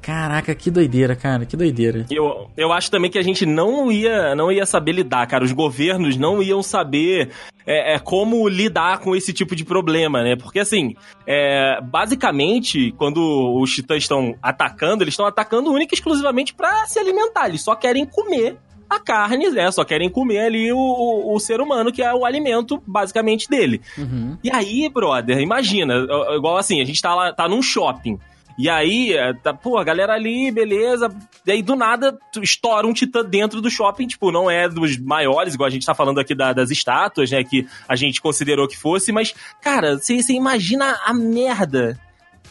Caraca, 0.00 0.54
que 0.54 0.70
doideira, 0.70 1.14
cara. 1.14 1.44
Que 1.44 1.56
doideira. 1.56 2.06
Eu, 2.10 2.50
eu 2.56 2.72
acho 2.72 2.90
também 2.90 3.10
que 3.10 3.18
a 3.18 3.22
gente 3.22 3.44
não 3.44 3.92
ia, 3.92 4.34
não 4.34 4.50
ia 4.50 4.64
saber 4.64 4.92
lidar, 4.92 5.26
cara. 5.26 5.44
Os 5.44 5.52
governos 5.52 6.16
não 6.16 6.42
iam 6.42 6.62
saber 6.62 7.30
é, 7.66 7.94
é, 7.94 7.98
como 7.98 8.48
lidar 8.48 9.00
com 9.00 9.14
esse 9.14 9.30
tipo 9.32 9.54
de 9.54 9.62
problema, 9.62 10.22
né? 10.22 10.36
Porque, 10.36 10.58
assim, 10.60 10.94
é, 11.26 11.78
basicamente, 11.82 12.92
quando 12.96 13.20
os 13.60 13.70
titãs 13.72 14.02
estão 14.02 14.34
atacando, 14.42 15.04
eles 15.04 15.12
estão 15.12 15.26
atacando 15.26 15.70
única 15.70 15.94
e 15.94 15.96
exclusivamente 15.98 16.54
pra 16.54 16.86
se 16.86 16.98
alimentar. 16.98 17.48
Eles 17.48 17.60
só 17.62 17.74
querem 17.74 18.06
comer 18.06 18.56
a 18.90 18.98
carne, 18.98 19.48
né? 19.50 19.70
Só 19.70 19.84
querem 19.84 20.10
comer 20.10 20.40
ali 20.46 20.72
o, 20.72 20.76
o, 20.78 21.34
o 21.36 21.40
ser 21.40 21.60
humano, 21.60 21.92
que 21.92 22.02
é 22.02 22.12
o 22.12 22.24
alimento, 22.24 22.82
basicamente, 22.86 23.48
dele. 23.48 23.80
Uhum. 23.96 24.36
E 24.42 24.50
aí, 24.50 24.88
brother, 24.88 25.38
imagina, 25.38 25.94
igual 26.36 26.56
assim, 26.56 26.82
a 26.82 26.84
gente 26.84 27.00
tá 27.00 27.14
lá, 27.14 27.32
tá 27.32 27.48
num 27.48 27.62
shopping. 27.62 28.18
E 28.58 28.68
aí, 28.68 29.14
é, 29.14 29.32
tá, 29.32 29.54
pô, 29.54 29.78
a 29.78 29.84
galera 29.84 30.12
ali, 30.12 30.50
beleza. 30.50 31.08
E 31.46 31.52
aí, 31.52 31.62
do 31.62 31.74
nada, 31.74 32.18
estoura 32.42 32.86
um 32.86 32.92
titã 32.92 33.24
dentro 33.24 33.58
do 33.60 33.70
shopping. 33.70 34.06
Tipo, 34.06 34.30
não 34.30 34.50
é 34.50 34.68
dos 34.68 34.98
maiores, 34.98 35.54
igual 35.54 35.68
a 35.68 35.70
gente 35.70 35.86
tá 35.86 35.94
falando 35.94 36.20
aqui 36.20 36.34
da- 36.34 36.52
das 36.52 36.70
estátuas, 36.70 37.30
né? 37.30 37.42
Que 37.42 37.66
a 37.88 37.96
gente 37.96 38.20
considerou 38.20 38.68
que 38.68 38.76
fosse. 38.76 39.12
Mas, 39.12 39.32
cara, 39.62 39.96
você 39.96 40.20
você 40.22 40.34
imagina 40.34 40.98
a 41.06 41.14
merda 41.14 41.98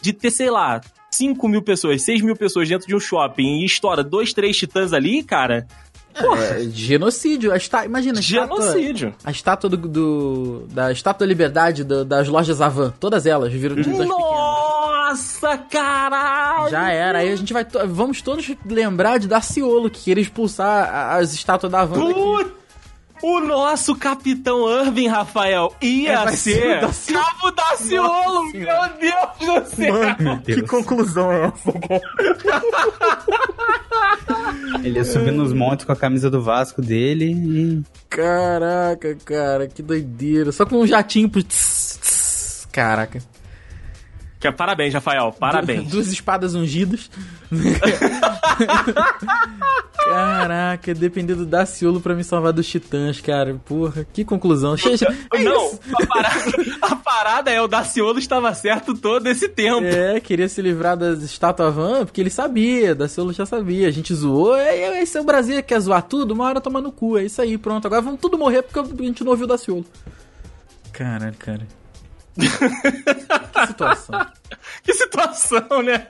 de 0.00 0.12
ter, 0.12 0.30
sei 0.32 0.50
lá, 0.50 0.80
5 1.12 1.46
mil 1.48 1.62
pessoas, 1.62 2.02
6 2.02 2.22
mil 2.22 2.34
pessoas 2.34 2.68
dentro 2.68 2.88
de 2.88 2.96
um 2.96 3.00
shopping 3.00 3.60
e 3.60 3.64
estoura 3.66 4.02
dois, 4.02 4.32
três 4.32 4.56
titãs 4.56 4.92
ali, 4.92 5.22
cara. 5.22 5.68
É, 6.14 6.60
genocídio. 6.72 7.52
A 7.52 7.56
esta... 7.56 7.84
Imagina, 7.84 8.18
a 8.18 8.20
estátua, 8.20 8.60
Genocídio. 8.62 9.14
a 9.24 9.30
estátua 9.30 9.70
do, 9.70 9.76
do- 9.76 10.66
da 10.70 10.90
Estátua 10.92 11.26
da 11.26 11.28
Liberdade 11.28 11.84
do- 11.84 12.04
das 12.04 12.28
lojas 12.28 12.60
Avan. 12.60 12.92
Todas 13.00 13.26
elas 13.26 13.52
viram 13.52 13.76
pequenas. 13.76 14.06
Nossa, 14.08 15.56
caralho! 15.58 16.70
Já 16.70 16.90
era. 16.90 17.18
Aí 17.18 17.32
a 17.32 17.36
gente 17.36 17.52
vai. 17.52 17.64
Vamos 17.86 18.20
todos 18.22 18.50
lembrar 18.66 19.18
de 19.18 19.28
Daciolo, 19.28 19.88
que 19.90 20.00
queria 20.00 20.22
expulsar 20.22 21.14
as 21.16 21.32
estátuas 21.32 21.70
da 21.72 21.80
Avan 21.80 22.06
daqui. 22.08 22.52
O 23.22 23.40
nosso 23.40 23.94
capitão 23.94 24.68
Irving, 24.84 25.06
Rafael, 25.08 25.74
ia 25.80 26.24
É, 26.24 26.32
ser. 26.32 26.80
Cabo 26.80 27.50
Daciolo! 27.54 28.50
Meu 28.52 28.66
Deus 28.98 29.64
do 29.64 29.76
céu! 29.76 29.94
Mano, 30.18 30.42
que 30.42 30.62
conclusão 30.62 31.30
é 31.30 31.44
essa, 31.46 31.72
Ele 34.82 34.98
ia 34.98 35.04
subir 35.04 35.32
nos 35.32 35.52
montes 35.52 35.84
com 35.84 35.92
a 35.92 35.96
camisa 35.96 36.30
do 36.30 36.40
Vasco 36.42 36.80
dele 36.80 37.32
e. 37.32 37.82
Caraca, 38.08 39.14
cara, 39.24 39.68
que 39.68 39.82
doideira. 39.82 40.50
Só 40.52 40.64
com 40.64 40.78
um 40.80 40.86
jatinho 40.86 41.28
pro. 41.28 41.42
tss, 41.42 41.98
tss. 42.00 42.68
Caraca. 42.72 43.20
Que- 44.38 44.48
é 44.48 44.52
Parabéns, 44.52 44.94
Rafael, 44.94 45.32
parabéns. 45.38 45.84
Du- 45.84 45.90
Duas 46.00 46.08
espadas 46.08 46.54
ungidas. 46.54 47.10
Caraca, 50.04 50.94
depender 50.94 51.34
do 51.34 51.44
Daciolo 51.44 52.00
pra 52.00 52.14
me 52.14 52.24
salvar 52.24 52.52
dos 52.52 52.66
titãs, 52.66 53.20
cara. 53.20 53.60
Porra, 53.64 54.06
que 54.12 54.24
conclusão. 54.24 54.74
É 54.74 55.42
Não, 55.42 55.78
a 55.94 56.06
parada, 56.06 56.52
a 56.82 56.96
parada 56.96 57.50
é 57.50 57.60
o 57.60 57.68
Daciolo 57.68 58.18
estava 58.18 58.52
certo 58.54 58.94
todo 58.94 59.26
esse 59.26 59.48
tempo. 59.48 59.84
É, 59.84 60.18
queria 60.20 60.48
se 60.48 60.60
livrar 60.62 60.96
das 60.96 61.22
estátuas 61.22 61.74
van, 61.74 62.04
porque 62.04 62.20
ele 62.20 62.30
sabia, 62.30 62.94
Daciolo 62.94 63.32
já 63.32 63.44
sabia. 63.46 63.88
A 63.88 63.90
gente 63.90 64.14
zoou, 64.14 64.56
é, 64.56 64.76
é, 64.76 65.02
esse 65.02 65.16
é 65.16 65.20
o 65.20 65.24
Brasil, 65.24 65.62
quer 65.62 65.80
zoar 65.80 66.02
tudo, 66.02 66.32
uma 66.32 66.46
hora 66.46 66.60
toma 66.60 66.80
no 66.80 66.92
cu, 66.92 67.18
é 67.18 67.24
isso 67.24 67.40
aí, 67.40 67.58
pronto. 67.58 67.86
Agora 67.86 68.02
vamos 68.02 68.20
tudo 68.20 68.38
morrer 68.38 68.62
porque 68.62 68.78
a 68.78 69.06
gente 69.06 69.22
não 69.22 69.32
ouviu 69.32 69.44
o 69.44 69.48
Daciolo. 69.48 69.84
Caralho, 70.92 71.36
cara. 71.38 71.79
Que 72.40 73.66
situação. 73.66 74.26
Que 74.82 74.94
situação, 74.94 75.82
né? 75.82 76.06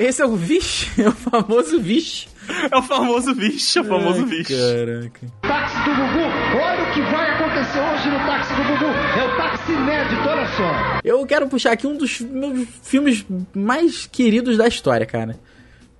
Esse 0.00 0.22
é 0.22 0.26
o 0.26 0.34
vixe, 0.34 0.88
é 1.02 1.08
o 1.08 1.12
famoso 1.12 1.80
vixe. 1.80 2.26
É 2.70 2.76
o 2.76 2.82
famoso 2.82 3.34
bicho, 3.34 3.78
é 3.78 3.82
o 3.82 3.84
famoso 3.84 4.20
Ai, 4.20 4.26
bicho. 4.26 4.52
Caraca. 4.52 5.20
Táxi 5.42 5.76
do 5.78 5.90
Gugu, 5.90 6.58
olha 6.62 6.82
o 6.82 6.92
que 6.94 7.00
vai 7.02 7.30
acontecer 7.30 7.78
hoje 7.80 8.08
no 8.10 8.18
táxi 8.26 8.54
do 8.54 8.62
Gugu. 8.62 8.84
É 8.86 9.24
o 9.24 9.36
táxi 9.36 9.72
inédito, 9.72 10.28
olha 10.28 10.46
só. 10.56 11.00
Eu 11.04 11.26
quero 11.26 11.48
puxar 11.48 11.72
aqui 11.72 11.86
um 11.86 11.96
dos 11.96 12.20
meus 12.20 12.68
filmes 12.82 13.24
mais 13.54 14.06
queridos 14.06 14.56
da 14.56 14.66
história, 14.66 15.04
cara. 15.06 15.38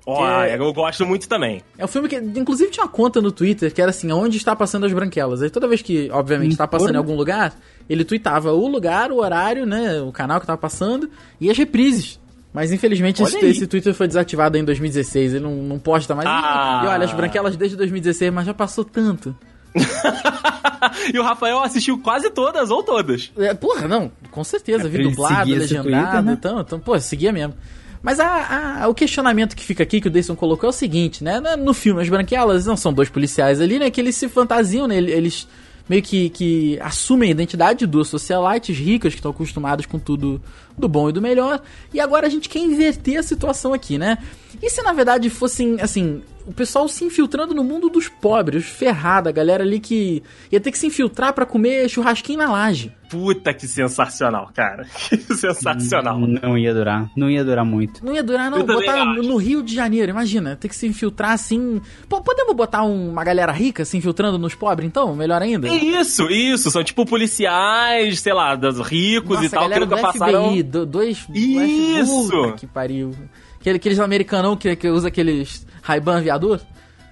Ó, 0.07 0.17
Que- 0.45 0.55
eu 0.57 0.73
gosto 0.73 1.07
muito 1.07 1.29
também. 1.29 1.63
É 1.79 1.85
um 1.85 1.89
filme 1.89 2.09
que, 2.09 2.17
inclusive, 2.17 2.71
tinha 2.71 2.85
uma 2.85 2.91
conta 2.91 3.21
no 3.21 3.31
Twitter 3.31 3.73
que 3.73 3.81
era 3.81 3.91
assim, 3.91 4.11
onde 4.11 4.37
está 4.37 4.57
passando 4.57 4.85
as 4.87 4.93
branquelas. 4.93 5.43
Aí 5.43 5.51
toda 5.51 5.69
vez 5.69 5.81
que, 5.83 6.11
obviamente, 6.11 6.53
está 6.53 6.67
passando 6.67 6.95
em 6.95 6.99
algum 6.99 7.15
lugar, 7.15 7.55
ele 7.89 8.05
tweetava 8.05 8.53
o 8.53 8.67
lugar, 8.69 9.11
o 9.13 9.17
horário, 9.19 9.65
né, 9.67 10.01
o 10.01 10.11
canal 10.13 10.41
que 10.41 10.47
tava 10.47 10.59
passando 10.59 11.09
e 11.41 11.51
as 11.51 11.57
reprises. 11.59 12.21
Mas 12.55 12.71
infelizmente 12.71 13.23
esse, 13.23 13.39
esse 13.47 13.67
Twitter 13.67 13.95
foi 13.95 14.07
desativado 14.07 14.59
em 14.59 14.65
2016, 14.65 15.35
ele 15.35 15.43
não, 15.45 15.55
não 15.57 15.79
posta 15.79 16.15
mais. 16.15 16.29
Ah. 16.29 16.83
E 16.85 16.89
olha, 16.89 17.05
as 17.05 17.13
branquelas 17.15 17.57
desde 17.57 17.77
2016, 17.79 18.31
mas 18.33 18.45
já 18.47 18.53
passou 18.53 18.85
tanto. 18.85 19.35
e 21.13 21.19
o 21.19 21.23
Rafael 21.23 21.61
assistiu 21.63 21.99
quase 21.99 22.31
todas 22.31 22.71
ou 22.71 22.83
todas. 22.83 23.33
É, 23.39 23.55
porra, 23.55 23.89
não, 23.89 24.11
com 24.31 24.45
certeza, 24.45 24.87
É, 24.87 24.89
vi 24.91 25.03
dublado, 25.03 25.51
legendado, 25.51 25.89
Twitter, 25.91 26.23
né? 26.23 26.33
então, 26.33 26.61
então, 26.61 26.81
pô, 26.81 26.99
seguia 27.01 27.33
mesmo. 27.33 27.55
Mas 28.03 28.19
a, 28.19 28.83
a- 28.83 28.89
o 28.89 28.95
questionamento 28.95 29.55
que 29.55 29.63
fica 29.65 29.83
aqui, 29.83 30.01
que 30.01 30.09
o 30.09 30.11
Dayson 30.11 30.35
colocou, 30.35 30.67
é 30.67 30.71
o 30.71 30.73
seguinte, 30.73 31.23
né? 31.23 31.39
Na- 31.41 31.57
No 31.57 31.73
filme, 31.73 32.03
as 32.03 32.09
branquelas 32.09 32.67
não 32.67 32.77
são 32.77 32.93
dois 32.93 33.09
policiais 33.09 33.61
ali, 33.61 33.79
né? 33.79 33.91
Que 33.91 34.01
eles 34.01 34.17
se 34.17 34.29
fantasiam, 34.29 34.89
né? 34.89 34.97
Eles 34.97 35.47
meio 35.89 36.03
que, 36.03 36.31
que 36.31 36.79
assumem 36.81 37.29
a 37.29 37.33
identidade 37.33 37.81
de 37.81 37.87
duas 37.87 38.09
socialites 38.09 38.77
ricas 38.77 39.13
que 39.13 39.19
estão 39.19 39.31
acostumados 39.31 39.87
com 39.87 39.99
tudo 39.99 40.41
do 40.77 40.89
bom 40.89 41.09
e 41.09 41.13
do 41.13 41.21
melhor. 41.21 41.63
E 41.93 42.01
agora 42.01 42.27
a 42.27 42.31
gente 42.31 42.49
quer 42.49 42.61
inverter 42.61 43.19
a 43.19 43.23
situação 43.23 43.73
aqui, 43.75 43.99
né? 43.99 44.19
E 44.63 44.71
se 44.71 44.83
na 44.83 44.93
verdade 44.93 45.29
fossem, 45.29 45.81
assim, 45.81 46.23
o 46.47 46.53
pessoal 46.53 46.89
se 46.89 47.05
infiltrando 47.05 47.55
no 47.55 47.65
mundo 47.65 47.89
dos 47.89 48.09
pobres, 48.09 48.65
ferrada, 48.65 49.31
a 49.31 49.33
galera 49.33 49.63
ali 49.63 49.81
que 49.81 50.23
ia 50.51 50.61
ter 50.61 50.71
que 50.71 50.79
se 50.79 50.87
infiltrar 50.87 51.33
pra 51.33 51.47
comer 51.47 51.89
churrasquinho 51.89 52.39
na 52.39 52.51
laje. 52.51 52.93
Puta 53.13 53.53
que 53.53 53.69
sensacional, 53.69 54.51
cara. 54.55 54.87
Que 55.09 55.19
sensacional. 55.35 56.19
Não 56.19 56.57
ia 56.57 56.73
durar. 56.73 57.11
Não 57.17 57.29
ia 57.31 57.45
durar 57.45 57.65
muito. 57.65 58.05
Não 58.05 58.13
ia 58.15 58.23
durar, 58.23 58.51
não. 58.51 58.65
Botar 58.65 59.03
acho. 59.03 59.23
no 59.23 59.37
Rio 59.37 59.63
de 59.63 59.75
Janeiro, 59.75 60.11
imagina. 60.11 60.57
Ter 60.57 60.69
que 60.69 60.75
se 60.75 60.87
infiltrar 60.87 61.33
assim. 61.33 61.81
Pô, 62.09 62.23
podemos 62.23 62.57
botar 62.57 62.83
um- 62.85 63.11
uma 63.11 63.23
galera 63.23 63.53
rica 63.53 63.85
se 63.85 63.97
infiltrando 63.99 64.39
nos 64.39 64.55
pobres, 64.55 64.87
então? 64.89 65.15
Melhor 65.15 65.43
ainda? 65.43 65.69
Isso, 65.69 66.27
isso. 66.31 66.71
São 66.71 66.83
tipo 66.83 67.05
policiais, 67.05 68.19
sei 68.21 68.33
lá, 68.33 68.57
dos 68.57 68.81
ricos 68.81 69.37
Nossa, 69.37 69.47
e 69.47 69.49
tal, 69.51 69.69
que 69.69 69.79
nunca 69.81 69.97
do 69.97 70.03
passaram. 70.03 70.49
FBI, 70.49 70.63
do, 70.63 70.87
dois. 70.87 71.27
do 71.27 71.37
Isso! 71.39 72.31
Puta 72.31 72.53
que 72.53 72.67
pariu. 72.67 73.15
Aquele, 73.61 73.77
aqueles 73.77 74.01
americanão 74.01 74.57
que, 74.57 74.75
que 74.75 74.89
usa 74.89 75.09
aqueles 75.09 75.67
Ray-Ban 75.83 76.17
aviador 76.19 76.61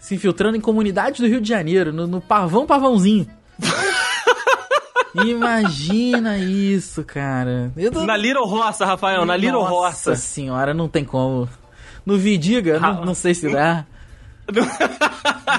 se 0.01 0.15
infiltrando 0.15 0.57
em 0.57 0.61
comunidades 0.61 1.21
do 1.21 1.27
Rio 1.27 1.41
de 1.43 1.49
Janeiro, 1.49 1.93
no, 1.93 2.07
no 2.07 2.21
pavão 2.23 2.67
pavãozinho. 2.67 3.27
Imagina 5.15 6.39
isso, 6.39 7.03
cara. 7.05 7.73
Eu 7.77 7.91
tô- 7.91 8.05
Na 8.05 8.17
Little 8.17 8.45
Roça, 8.47 8.85
Rafael, 8.87 9.25
na 9.25 9.37
Little 9.37 9.61
Nossa 9.63 10.11
Roça. 10.11 10.17
senhora, 10.17 10.73
não 10.75 10.89
tem 10.89 11.05
como. 11.05 11.49
No 12.07 12.17
Vidiga, 12.17 12.79
não, 12.81 13.05
não 13.05 13.15
sei 13.15 13.35
se 13.35 13.49
dá. 13.51 13.85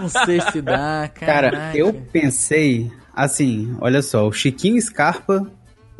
Não 0.01 0.09
sei 0.09 0.41
se 0.41 0.61
dá, 0.61 1.09
Cara, 1.13 1.51
caraca. 1.51 1.77
eu 1.77 1.93
pensei 2.11 2.91
assim, 3.13 3.75
olha 3.79 4.01
só, 4.01 4.27
o 4.27 4.31
Chiquinho 4.33 4.81
Scarpa 4.81 5.45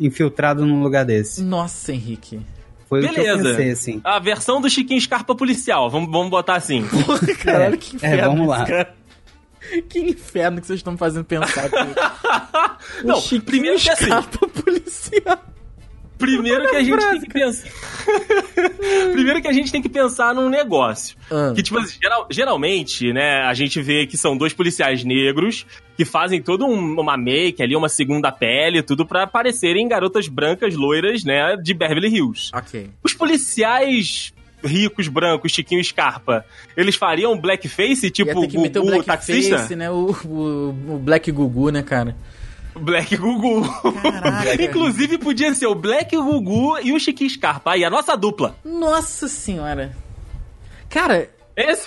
infiltrado 0.00 0.66
num 0.66 0.82
lugar 0.82 1.04
desse. 1.04 1.42
Nossa, 1.42 1.92
Henrique. 1.92 2.40
Foi 2.88 3.00
o 3.00 3.08
que 3.08 3.20
eu 3.20 3.24
Beleza. 3.38 3.48
pensei, 3.50 3.70
assim. 3.70 4.00
A 4.04 4.18
versão 4.18 4.60
do 4.60 4.68
Chiquinho 4.68 5.00
Scarpa 5.00 5.34
policial, 5.34 5.88
vamos, 5.88 6.10
vamos 6.10 6.28
botar 6.30 6.56
assim. 6.56 6.84
Caralho, 7.42 7.78
que 7.78 7.94
É, 8.04 8.08
inferno 8.14 8.30
vamos 8.32 8.48
lá. 8.48 8.62
esse 8.62 8.70
cara. 8.72 8.94
Que 9.88 9.98
inferno 10.00 10.60
que 10.60 10.66
vocês 10.66 10.78
estão 10.80 10.96
fazendo 10.96 11.24
pensar 11.24 11.64
aqui. 11.66 11.76
Não, 13.04 13.20
Chiquinho 13.20 13.42
primeiro 13.42 13.78
que 13.78 13.90
assim, 13.90 14.08
policial. 14.62 15.38
primeiro 16.18 16.68
que 16.70 16.76
a 16.76 16.82
gente 16.82 16.98
tem 17.10 17.20
que 17.20 17.28
pensar. 17.32 17.68
primeiro 19.12 19.42
que 19.42 19.48
a 19.48 19.52
gente 19.52 19.72
tem 19.72 19.82
que 19.82 19.88
pensar 19.88 20.34
num 20.34 20.48
negócio. 20.48 21.16
Ah. 21.30 21.52
Que, 21.54 21.62
tipo, 21.62 21.78
geral- 21.86 22.26
geralmente, 22.30 23.12
né, 23.12 23.42
a 23.42 23.54
gente 23.54 23.80
vê 23.80 24.06
que 24.06 24.16
são 24.16 24.36
dois 24.36 24.52
policiais 24.52 25.04
negros 25.04 25.66
que 25.96 26.04
fazem 26.04 26.40
toda 26.42 26.64
um- 26.64 27.00
uma 27.00 27.16
make 27.16 27.62
ali, 27.62 27.74
uma 27.76 27.88
segunda 27.88 28.30
pele, 28.32 28.82
tudo 28.82 29.06
pra 29.06 29.26
parecerem 29.26 29.86
garotas 29.88 30.28
brancas 30.28 30.74
loiras, 30.74 31.24
né, 31.24 31.56
de 31.56 31.74
Beverly 31.74 32.08
Hills. 32.08 32.50
Ok. 32.54 32.90
Os 33.02 33.14
policiais 33.14 34.31
ricos, 34.64 35.08
brancos, 35.08 35.52
Chiquinho 35.52 35.82
Scarpa, 35.84 36.44
eles 36.76 36.94
fariam 36.94 37.38
blackface, 37.38 38.10
tipo 38.10 38.30
Ia 38.30 38.40
ter 38.40 38.48
que 38.48 38.58
meter 38.58 38.78
o 38.78 38.82
Gugu, 38.84 38.98
o 39.00 39.02
taxista? 39.04 39.50
blackface, 39.50 39.76
né? 39.76 39.90
O, 39.90 40.10
o, 40.24 40.94
o 40.94 40.98
Black 40.98 41.30
Gugu, 41.32 41.70
né, 41.70 41.82
cara? 41.82 42.16
Black 42.74 43.16
Gugu. 43.16 43.62
Caraca. 44.02 44.62
Inclusive, 44.62 45.18
podia 45.18 45.52
ser 45.54 45.66
o 45.66 45.74
Black 45.74 46.16
Gugu 46.16 46.78
e 46.82 46.92
o 46.92 46.98
Chiquinho 46.98 47.28
Scarpa. 47.28 47.72
Aí, 47.72 47.84
a 47.84 47.90
nossa 47.90 48.16
dupla. 48.16 48.56
Nossa 48.64 49.28
senhora. 49.28 49.94
Cara, 50.88 51.28
Esse, 51.54 51.86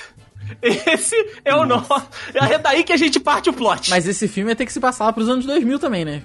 esse 0.62 1.15
é 1.44 1.55
o 1.55 1.65
nosso. 1.65 1.89
É 2.36 2.58
daí 2.60 2.84
que 2.84 2.94
a 2.94 2.98
gente 2.98 3.20
parte 3.20 3.50
o 3.50 3.53
plot. 3.53 3.89
mas 3.89 4.08
esse 4.08 4.27
filme 4.27 4.51
ia 4.51 4.55
ter 4.55 4.65
que 4.65 4.74
se 4.74 4.79
passar 4.79 5.05
lá 5.05 5.13
pros 5.13 5.27
anos 5.27 5.46
2000 5.46 5.79
também, 5.79 6.05
né? 6.05 6.22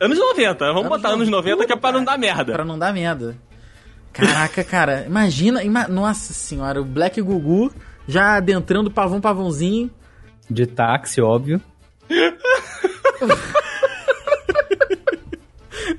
Anos 0.00 0.18
90, 0.18 0.64
vamos 0.66 0.80
Anos 0.80 0.88
botar 0.88 1.08
anos 1.10 1.28
90 1.28 1.66
que 1.66 1.72
é 1.72 1.76
pra 1.76 1.92
não 1.92 2.02
dar 2.02 2.18
merda. 2.18 2.52
Pra 2.52 2.64
não 2.64 2.78
dar 2.78 2.92
merda. 2.92 3.36
Caraca, 4.12 4.64
cara, 4.64 5.04
imagina, 5.06 5.62
ima- 5.62 5.86
Nossa 5.88 6.32
senhora, 6.34 6.80
o 6.80 6.84
Black 6.84 7.20
Gugu 7.22 7.72
já 8.08 8.36
adentrando 8.36 8.90
pavão 8.90 9.20
pavãozinho. 9.20 9.90
De 10.50 10.66
táxi, 10.66 11.20
óbvio. 11.20 11.60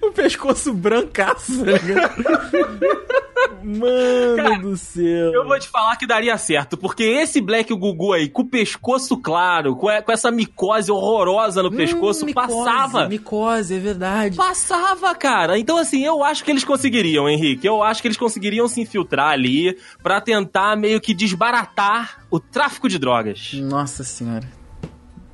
O 0.01 0.11
pescoço 0.11 0.73
brancaço, 0.73 1.63
ligado? 1.63 2.23
Mano 3.63 4.35
Cara, 4.35 4.59
do 4.59 4.75
céu. 4.77 5.33
Eu 5.33 5.45
vou 5.47 5.57
te 5.59 5.67
falar 5.67 5.95
que 5.95 6.05
daria 6.07 6.37
certo, 6.37 6.77
porque 6.77 7.03
esse 7.03 7.39
Black 7.41 7.73
Gugu 7.73 8.13
aí, 8.13 8.29
com 8.29 8.41
o 8.41 8.47
pescoço 8.47 9.17
claro, 9.17 9.75
com, 9.75 9.87
a- 9.87 10.01
com 10.01 10.11
essa 10.11 10.29
micose 10.31 10.91
horrorosa 10.91 11.61
no 11.63 11.71
pescoço, 11.71 12.23
Hum, 12.23 12.27
micose, 12.27 12.47
passava. 12.55 13.07
Micose, 13.07 13.75
é 13.75 13.79
verdade. 13.79 14.37
Passava, 14.37 15.13
cara. 15.15 15.57
Então, 15.59 15.77
assim, 15.77 16.03
eu 16.03 16.23
acho 16.23 16.43
que 16.43 16.51
eles 16.51 16.63
conseguiriam, 16.63 17.29
Henrique. 17.29 17.65
Eu 17.67 17.81
acho 17.83 18.01
que 18.01 18.07
eles 18.07 18.17
conseguiriam 18.17 18.67
se 18.67 18.81
infiltrar 18.81 19.29
ali 19.31 19.77
pra 20.03 20.19
tentar 20.21 20.75
meio 20.75 20.99
que 20.99 21.13
desbaratar 21.13 22.25
o 22.29 22.39
tráfico 22.39 22.87
de 22.89 22.97
drogas. 22.97 23.51
Nossa 23.55 24.03
senhora. 24.03 24.47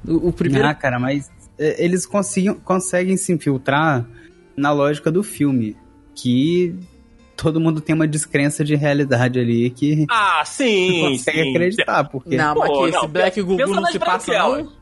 O, 0.07 0.29
o 0.29 0.33
primeiro. 0.33 0.67
Ah, 0.67 0.73
cara, 0.73 0.99
mas 0.99 1.29
é, 1.59 1.83
eles 1.83 2.05
conseguem, 2.05 2.53
conseguem 2.53 3.17
se 3.17 3.31
infiltrar 3.33 4.05
na 4.55 4.71
lógica 4.71 5.11
do 5.11 5.21
filme. 5.23 5.75
Que 6.15 6.73
todo 7.37 7.59
mundo 7.59 7.79
tem 7.79 7.95
uma 7.95 8.07
descrença 8.07 8.65
de 8.65 8.75
realidade 8.75 9.39
ali 9.39 9.69
que 9.69 10.05
Ah, 10.09 10.41
sim, 10.43 11.01
consegue 11.01 11.43
sim. 11.43 11.49
acreditar. 11.51 12.03
Porque. 12.05 12.35
não, 12.35 12.55
mas 12.55 12.67
Pô, 12.69 12.79
que 12.83 12.89
esse 12.89 12.97
não, 12.97 13.07
Black 13.07 13.41
Gugu 13.41 13.67
não 13.67 13.85
se 13.85 13.99
passa, 13.99 14.33
não? 14.37 14.77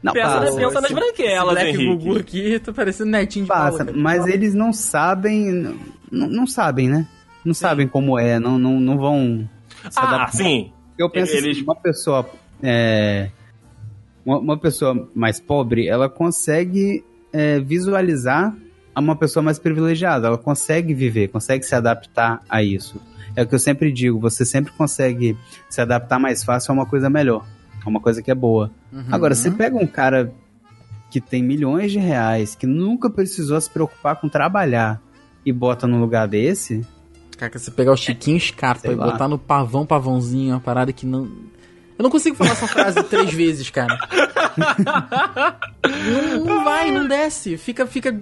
Não, 0.00 0.12
Pensa, 0.12 0.26
passa, 0.28 0.40
nas- 0.44 0.54
pensa 0.54 0.74
nas 0.80 0.84
esse- 0.84 0.94
branquelas, 0.94 1.54
Black 1.54 1.68
Henrique. 1.70 1.86
Gugu 2.04 2.18
aqui 2.18 2.58
tá 2.60 2.72
parecendo 2.72 3.10
netinho 3.10 3.44
de 3.44 3.48
passa. 3.48 3.84
Cara. 3.84 3.96
Mas 3.96 4.26
eles 4.28 4.54
não 4.54 4.72
sabem. 4.72 5.74
Não, 6.10 6.28
não 6.28 6.46
sabem, 6.46 6.88
né? 6.88 7.06
Não 7.44 7.52
sabem 7.52 7.88
como 7.88 8.16
é, 8.18 8.38
não, 8.38 8.58
não, 8.58 8.78
não 8.78 8.96
vão. 8.96 9.48
se 9.90 9.98
Ah, 9.98 10.02
adaptar. 10.08 10.32
sim. 10.36 10.72
Eu 10.96 11.10
penso 11.10 11.34
Eles- 11.36 11.56
assim, 11.56 11.62
uma 11.64 11.74
pessoa. 11.74 12.28
É, 12.62 13.28
uma, 14.24 14.38
uma 14.38 14.56
pessoa 14.58 15.08
mais 15.14 15.40
pobre, 15.40 15.88
ela 15.88 16.08
consegue 16.08 17.04
é, 17.32 17.58
visualizar 17.60 18.54
uma 19.00 19.16
pessoa 19.16 19.42
mais 19.42 19.58
privilegiada. 19.58 20.28
Ela 20.28 20.38
consegue 20.38 20.94
viver, 20.94 21.28
consegue 21.28 21.64
se 21.64 21.74
adaptar 21.74 22.42
a 22.48 22.62
isso. 22.62 23.00
É 23.36 23.42
o 23.42 23.46
que 23.46 23.54
eu 23.54 23.58
sempre 23.58 23.92
digo, 23.92 24.18
você 24.18 24.44
sempre 24.44 24.72
consegue 24.72 25.36
se 25.68 25.80
adaptar 25.80 26.18
mais 26.18 26.42
fácil 26.42 26.72
a 26.72 26.74
uma 26.74 26.86
coisa 26.86 27.08
melhor. 27.08 27.46
A 27.84 27.88
uma 27.88 28.00
coisa 28.00 28.22
que 28.22 28.30
é 28.30 28.34
boa. 28.34 28.70
Uhum. 28.92 29.04
Agora, 29.10 29.34
você 29.34 29.50
pega 29.50 29.76
um 29.76 29.86
cara 29.86 30.32
que 31.10 31.20
tem 31.20 31.42
milhões 31.42 31.92
de 31.92 31.98
reais, 31.98 32.54
que 32.54 32.66
nunca 32.66 33.08
precisou 33.08 33.60
se 33.60 33.70
preocupar 33.70 34.16
com 34.16 34.28
trabalhar 34.28 35.00
e 35.44 35.52
bota 35.52 35.86
num 35.86 36.00
lugar 36.00 36.26
desse, 36.28 36.84
Cara, 37.38 37.56
você 37.56 37.70
pegar 37.70 37.92
o 37.92 37.96
Chiquinho 37.96 38.40
Scarpa 38.40 38.88
e 38.88 38.96
lá. 38.96 39.12
botar 39.12 39.28
no 39.28 39.38
pavão, 39.38 39.86
pavãozinho, 39.86 40.54
uma 40.54 40.60
parada 40.60 40.92
que 40.92 41.06
não. 41.06 41.22
Eu 41.96 42.02
não 42.02 42.10
consigo 42.10 42.34
falar 42.34 42.50
essa 42.50 42.66
frase 42.66 43.00
três 43.08 43.32
vezes, 43.32 43.70
cara. 43.70 43.96
não, 46.34 46.44
não 46.58 46.64
vai, 46.64 46.90
não 46.90 47.06
desce. 47.06 47.56
Fica, 47.56 47.86
fica. 47.86 48.20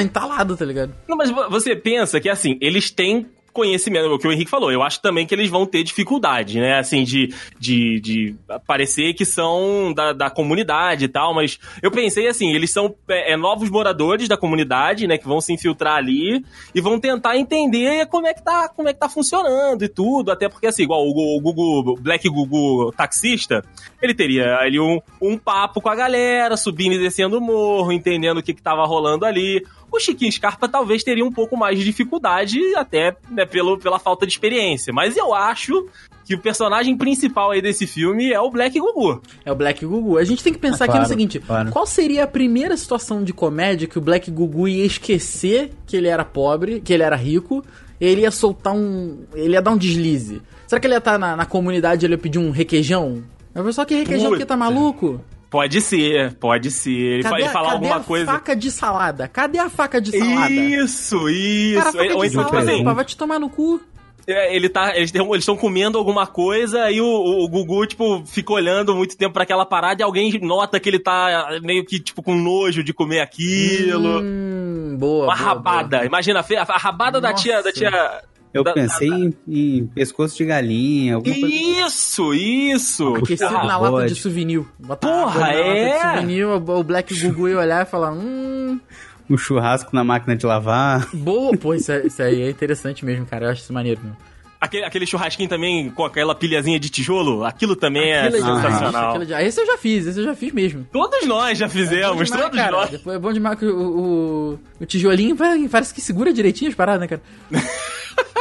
Entalado, 0.00 0.56
tá 0.56 0.64
ligado? 0.64 0.94
Não, 1.08 1.16
mas 1.16 1.30
vo- 1.30 1.48
você 1.50 1.74
pensa 1.76 2.20
que, 2.20 2.28
assim, 2.28 2.56
eles 2.60 2.90
têm 2.90 3.26
conhecimento, 3.54 4.12
o 4.12 4.18
que 4.18 4.28
o 4.28 4.32
Henrique 4.32 4.50
falou, 4.50 4.70
eu 4.70 4.82
acho 4.82 5.00
também 5.00 5.26
que 5.26 5.34
eles 5.34 5.48
vão 5.48 5.64
ter 5.64 5.82
dificuldade, 5.82 6.60
né, 6.60 6.78
assim, 6.78 7.04
de, 7.04 7.32
de, 7.58 8.00
de 8.00 8.36
parecer 8.66 9.14
que 9.14 9.24
são 9.24 9.94
da, 9.94 10.12
da 10.12 10.28
comunidade 10.28 11.06
e 11.06 11.08
tal, 11.08 11.32
mas 11.32 11.58
eu 11.80 11.90
pensei 11.90 12.26
assim, 12.28 12.52
eles 12.52 12.72
são 12.72 12.94
é, 13.08 13.32
é, 13.32 13.36
novos 13.36 13.70
moradores 13.70 14.28
da 14.28 14.36
comunidade, 14.36 15.06
né, 15.06 15.16
que 15.16 15.26
vão 15.26 15.40
se 15.40 15.52
infiltrar 15.52 15.96
ali 15.96 16.44
e 16.74 16.80
vão 16.80 17.00
tentar 17.00 17.38
entender 17.38 18.06
como 18.06 18.26
é 18.26 18.34
que 18.34 18.42
tá, 18.42 18.68
como 18.68 18.88
é 18.88 18.92
que 18.92 19.00
tá 19.00 19.08
funcionando 19.08 19.84
e 19.84 19.88
tudo, 19.88 20.30
até 20.30 20.48
porque, 20.48 20.66
assim, 20.66 20.82
igual 20.82 21.00
o, 21.02 21.40
o 21.42 21.54
o 21.54 21.96
Black 21.96 22.28
Gugu 22.28 22.92
taxista, 22.92 23.62
ele 24.02 24.14
teria 24.14 24.56
ali 24.56 24.80
um, 24.80 25.00
um 25.20 25.38
papo 25.38 25.80
com 25.80 25.88
a 25.88 25.94
galera, 25.94 26.56
subindo 26.56 26.94
e 26.94 26.98
descendo 26.98 27.38
o 27.38 27.40
morro, 27.40 27.92
entendendo 27.92 28.38
o 28.38 28.42
que 28.42 28.52
que 28.52 28.62
tava 28.62 28.84
rolando 28.84 29.24
ali, 29.24 29.64
o 29.96 30.00
Chiquinho 30.00 30.30
Scarpa 30.32 30.68
talvez 30.68 31.02
teria 31.02 31.24
um 31.24 31.32
pouco 31.32 31.56
mais 31.56 31.78
de 31.78 31.84
dificuldade, 31.84 32.58
até 32.76 33.16
né, 33.30 33.44
pelo, 33.46 33.78
pela 33.78 33.98
falta 33.98 34.26
de 34.26 34.32
experiência. 34.32 34.92
Mas 34.92 35.16
eu 35.16 35.32
acho 35.34 35.86
que 36.24 36.34
o 36.34 36.38
personagem 36.40 36.96
principal 36.96 37.50
aí 37.50 37.60
desse 37.60 37.86
filme 37.86 38.32
é 38.32 38.40
o 38.40 38.50
Black 38.50 38.78
Gugu. 38.78 39.20
É 39.44 39.52
o 39.52 39.54
Black 39.54 39.84
Gugu. 39.84 40.16
A 40.18 40.24
gente 40.24 40.42
tem 40.42 40.52
que 40.52 40.58
pensar 40.58 40.84
Ah, 40.84 40.86
aqui 40.86 40.92
no 40.94 41.00
claro, 41.00 41.08
seguinte: 41.08 41.38
claro. 41.40 41.70
qual 41.70 41.86
seria 41.86 42.24
a 42.24 42.26
primeira 42.26 42.76
situação 42.76 43.22
de 43.22 43.32
comédia 43.32 43.86
que 43.86 43.98
o 43.98 44.00
Black 44.00 44.30
Gugu 44.30 44.66
ia 44.68 44.84
esquecer 44.84 45.70
que 45.86 45.96
ele 45.96 46.08
era 46.08 46.24
pobre, 46.24 46.80
que 46.80 46.92
ele 46.92 47.02
era 47.02 47.16
rico, 47.16 47.62
e 48.00 48.06
ele 48.06 48.22
ia 48.22 48.30
soltar 48.30 48.74
um. 48.74 49.24
Ele 49.34 49.52
ia 49.52 49.62
dar 49.62 49.70
um 49.72 49.76
deslize? 49.76 50.40
Será 50.66 50.80
que 50.80 50.86
ele 50.86 50.94
ia 50.94 50.98
estar 50.98 51.18
na, 51.18 51.36
na 51.36 51.44
comunidade 51.46 52.04
e 52.04 52.06
ele 52.06 52.14
ia 52.14 52.18
pedir 52.18 52.38
um 52.38 52.50
requeijão? 52.50 53.22
Aí 53.54 53.60
o 53.60 53.64
pessoal 53.64 53.86
que 53.86 53.94
requeijão 53.94 54.24
Puta. 54.30 54.36
porque 54.38 54.46
tá 54.46 54.56
maluco? 54.56 55.20
Pode 55.54 55.80
ser, 55.80 56.34
pode 56.34 56.68
ser. 56.72 56.90
Ele, 56.90 57.22
fa- 57.22 57.38
ele 57.38 57.48
falar 57.48 57.66
cadê 57.74 57.74
alguma 57.86 57.96
a 57.96 58.00
coisa. 58.04 58.26
faca 58.26 58.56
de 58.56 58.70
salada? 58.72 59.28
Cadê 59.28 59.58
a 59.60 59.70
faca 59.70 60.00
de 60.00 60.10
salada? 60.18 60.50
Isso, 60.50 61.28
isso. 61.28 61.78
Cara, 61.78 61.90
a 61.90 61.92
faca 61.92 62.14
Ou 62.16 62.22
de 62.22 62.28
então, 62.28 62.42
salada, 62.48 62.58
assim, 62.72 62.78
rapaz, 62.80 62.96
vai 62.96 63.04
te 63.04 63.16
tomar 63.16 63.38
no 63.38 63.48
cu. 63.48 63.80
é, 64.26 64.56
ele 64.56 64.68
tá, 64.68 64.96
eles 64.96 65.12
estão 65.38 65.56
comendo 65.56 65.96
alguma 65.96 66.26
coisa 66.26 66.90
e 66.90 67.00
o, 67.00 67.06
o 67.06 67.48
Gugu, 67.48 67.86
tipo, 67.86 68.24
fica 68.26 68.52
olhando 68.52 68.96
muito 68.96 69.16
tempo 69.16 69.34
pra 69.34 69.44
aquela 69.44 69.64
parada 69.64 70.02
e 70.02 70.04
alguém 70.04 70.36
nota 70.40 70.80
que 70.80 70.88
ele 70.88 70.98
tá 70.98 71.48
meio 71.62 71.84
que, 71.84 72.00
tipo, 72.00 72.20
com 72.20 72.34
nojo 72.34 72.82
de 72.82 72.92
comer 72.92 73.20
aquilo. 73.20 74.20
Hum, 74.22 74.96
boa. 74.98 75.26
Uma 75.26 75.36
boa, 75.36 75.46
rabada. 75.48 75.96
boa. 75.98 76.06
Imagina 76.06 76.40
a, 76.40 76.62
a 76.72 76.78
rabada 76.78 77.20
da 77.20 77.30
Nossa. 77.30 77.42
tia. 77.44 77.62
Da 77.62 77.70
tia 77.70 78.22
eu 78.54 78.64
da- 78.64 78.72
pensei 78.72 79.08
em, 79.08 79.34
em 79.46 79.86
pescoço 79.88 80.36
de 80.36 80.44
galinha, 80.46 81.16
alguma 81.16 81.34
coisa. 81.34 81.54
Isso, 81.54 82.32
isso. 82.32 83.16
Esquecido 83.18 83.48
Ah, 83.56 83.64
na 83.66 83.76
lata 83.76 84.06
de 84.06 84.14
souvenir. 84.14 84.64
Botar 84.78 85.08
Porra, 85.08 85.48
é? 85.52 85.96
de 85.96 86.00
souvenir, 86.02 86.46
o 86.46 86.82
Black 86.84 87.14
Gugu 87.20 87.48
ia 87.48 87.58
olhar 87.58 87.82
e 87.86 87.90
falar, 87.90 88.12
hum... 88.12 88.80
Um 89.28 89.36
churrasco 89.38 89.90
na 89.94 90.04
máquina 90.04 90.36
de 90.36 90.44
lavar. 90.46 91.08
Boa, 91.14 91.56
pô, 91.56 91.74
isso, 91.74 91.90
é- 91.92 92.06
isso 92.06 92.22
aí 92.22 92.42
é 92.42 92.50
interessante 92.50 93.04
mesmo, 93.04 93.24
cara. 93.26 93.46
Eu 93.46 93.50
acho 93.52 93.62
isso 93.62 93.72
maneiro. 93.72 94.00
Meu. 94.04 94.12
Aquele, 94.60 94.84
aquele 94.84 95.06
churrasquinho 95.06 95.46
também 95.48 95.90
com 95.90 96.04
aquela 96.06 96.34
pilhazinha 96.34 96.78
de 96.80 96.88
tijolo, 96.88 97.44
aquilo 97.44 97.76
também 97.76 98.10
é 98.12 98.22
Aquilo 98.28 98.36
é 98.36 98.40
sensacional. 98.62 99.08
aquilo 99.10 99.22
é 99.24 99.26
de- 99.26 99.46
Esse 99.46 99.60
eu 99.60 99.66
já 99.66 99.76
fiz, 99.76 100.06
esse 100.06 100.18
eu 100.20 100.24
já 100.24 100.34
fiz 100.34 100.52
mesmo. 100.54 100.86
Todos 100.90 101.26
nós 101.26 101.58
já 101.58 101.66
É 101.66 101.68
fizemos, 101.68 102.24
demais, 102.28 102.30
todos 102.30 102.58
cara. 102.58 102.72
nós. 102.72 102.90
Depois 102.90 103.16
é 103.16 103.18
bom 103.18 103.30
demais 103.32 103.58
que 103.58 103.66
o, 103.66 103.78
o, 103.78 104.58
o 104.80 104.86
tijolinho 104.86 105.36
parece 105.70 105.92
que 105.92 106.00
segura 106.00 106.32
direitinho 106.32 106.70
as 106.70 106.74
paradas, 106.76 107.00
né, 107.02 107.06
cara? 107.08 107.22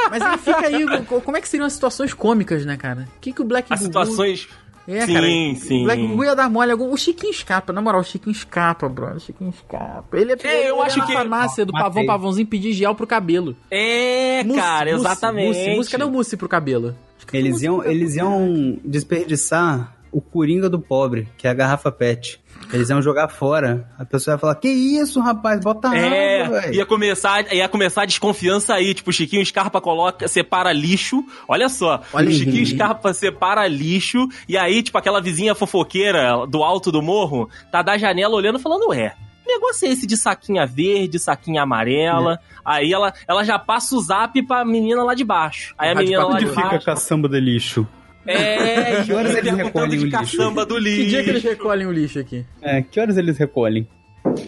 Mas 0.10 0.22
aí 0.22 0.38
fica 0.38 0.66
aí, 0.68 1.06
co- 1.06 1.22
como 1.22 1.38
é 1.38 1.42
que 1.42 1.48
seriam 1.48 1.66
as 1.68 1.74
situações 1.74 2.14
cômicas, 2.14 2.66
né, 2.66 2.78
cara? 2.78 3.08
O 3.18 3.20
que, 3.20 3.32
que 3.34 3.42
o 3.42 3.46
Black 3.46 3.72
As 3.74 3.80
Gugu... 3.80 3.86
situações. 4.06 4.48
É, 4.86 5.06
sim, 5.06 5.14
cara. 5.14 5.26
sim. 5.56 5.82
O 5.82 5.84
Black 5.86 6.06
Gugu 6.08 6.24
ia 6.26 6.36
dar 6.36 6.50
mole 6.50 6.70
algum. 6.72 6.92
O 6.92 6.98
Chiquinho 6.98 7.32
escapa, 7.32 7.72
na 7.72 7.82
moral, 7.82 8.02
o 8.02 8.04
Chiquinho 8.04 8.34
escapa, 8.34 8.90
bro. 8.90 9.16
O 9.16 9.20
Chiquinho 9.20 9.50
escapa. 9.50 10.06
Ele 10.18 10.34
é, 10.34 10.38
É, 10.44 10.70
eu 10.70 10.76
ele 10.76 10.86
acho 10.86 10.98
na 11.00 11.06
que- 11.06 11.14
farmácia 11.14 11.66
do 11.66 11.72
Matei. 11.72 11.84
pavão 11.88 12.06
pavãozinho 12.06 12.46
pedir 12.48 12.74
gel 12.74 12.94
pro 12.94 13.08
cabelo. 13.08 13.56
É, 13.72 14.44
Mousse, 14.44 14.60
cara, 14.60 14.92
mousse, 14.92 15.06
exatamente. 15.06 15.46
Mousse, 15.46 15.76
mousse, 15.76 15.92
cadê 15.92 16.04
o 16.04 16.10
mousse 16.12 16.36
pro 16.36 16.50
cabelo? 16.50 16.96
Eles 17.32 17.52
mousse 17.52 17.64
iam, 17.66 17.76
pro 17.76 17.84
cabelo. 17.84 18.02
eles 18.02 18.16
iam 18.18 18.80
desperdiçar 18.84 19.96
o 20.12 20.20
Coringa 20.22 20.70
do 20.70 20.80
pobre, 20.80 21.28
que 21.38 21.48
é 21.48 21.50
a 21.50 21.54
garrafa 21.54 21.92
PET. 21.92 22.40
Eles 22.72 22.90
iam 22.90 23.02
jogar 23.02 23.28
fora. 23.28 23.88
A 23.98 24.06
pessoa 24.06 24.36
ia 24.36 24.38
falar: 24.38 24.56
Que 24.56 24.68
isso, 24.70 25.20
rapaz? 25.20 25.60
Bota 25.62 25.96
É, 25.96 26.44
água, 26.44 26.62
velho. 26.62 26.74
ia 26.76 26.86
começar, 26.86 27.54
ia 27.54 27.68
começar 27.68 28.04
a 28.04 28.06
desconfiança 28.06 28.74
aí, 28.74 28.94
tipo, 28.94 29.10
o 29.10 29.14
Chiquinho 29.14 29.46
Scarpa 29.46 29.82
coloca, 29.82 30.28
separa 30.28 30.72
lixo, 30.72 31.24
olha 31.48 31.70
só, 31.70 32.02
Olha 32.14 32.28
o 32.28 32.30
aí. 32.30 32.36
Chiquinho 32.36 32.66
Scarpa 32.66 33.14
separa 33.14 33.68
lixo, 33.68 34.28
e 34.48 34.58
aí, 34.58 34.82
tipo, 34.84 34.98
aquela 34.98 35.22
vizinha 35.22 35.56
fofoqueira 35.56 36.46
do 36.48 36.64
alto 36.64 36.92
do 36.92 37.02
morro, 37.02 37.50
tá 37.72 37.82
da 37.82 37.98
janela 37.98 38.36
olhando, 38.36 38.60
falando, 38.60 38.90
ué, 38.90 39.16
que 39.44 39.52
negócio 39.52 39.88
é 39.88 39.92
esse 39.92 40.08
de 40.08 40.16
saquinha 40.16 40.66
verde, 40.66 41.20
saquinha 41.20 41.64
amarela? 41.64 42.40
Aí 42.64 42.94
ela, 42.94 43.14
ela 43.28 43.44
já 43.44 43.60
passa 43.60 43.94
o 43.96 44.00
zap 44.02 44.42
pra 44.44 44.64
menina 44.64 45.04
lá 45.04 45.14
de 45.14 45.24
baixo. 45.26 45.76
Aí 45.78 45.90
a 45.92 45.96
menina 45.96 46.24
lá 46.26 46.38
de 46.38 46.46
de 46.46 46.52
Fica 46.52 46.70
baixo... 46.70 46.86
caçamba 46.86 47.28
de 47.28 47.40
lixo. 47.42 47.86
É, 48.26 49.04
Que 49.06 49.14
horas 49.14 49.34
e 49.34 49.38
eles 49.38 49.54
recolhem 49.54 49.90
de 49.90 49.98
o 49.98 50.06
lixo? 50.06 50.18
caçamba 50.18 50.66
do 50.66 50.78
lixo. 50.78 50.98
Que 50.98 51.08
dia 51.08 51.24
que 51.24 51.30
eles 51.30 51.44
recolhem 51.44 51.88
o 51.88 51.92
lixo 51.92 52.20
aqui? 52.20 52.46
É, 52.62 52.82
que 52.82 53.00
horas 53.00 53.18
eles 53.18 53.38
recolhem? 53.38 53.88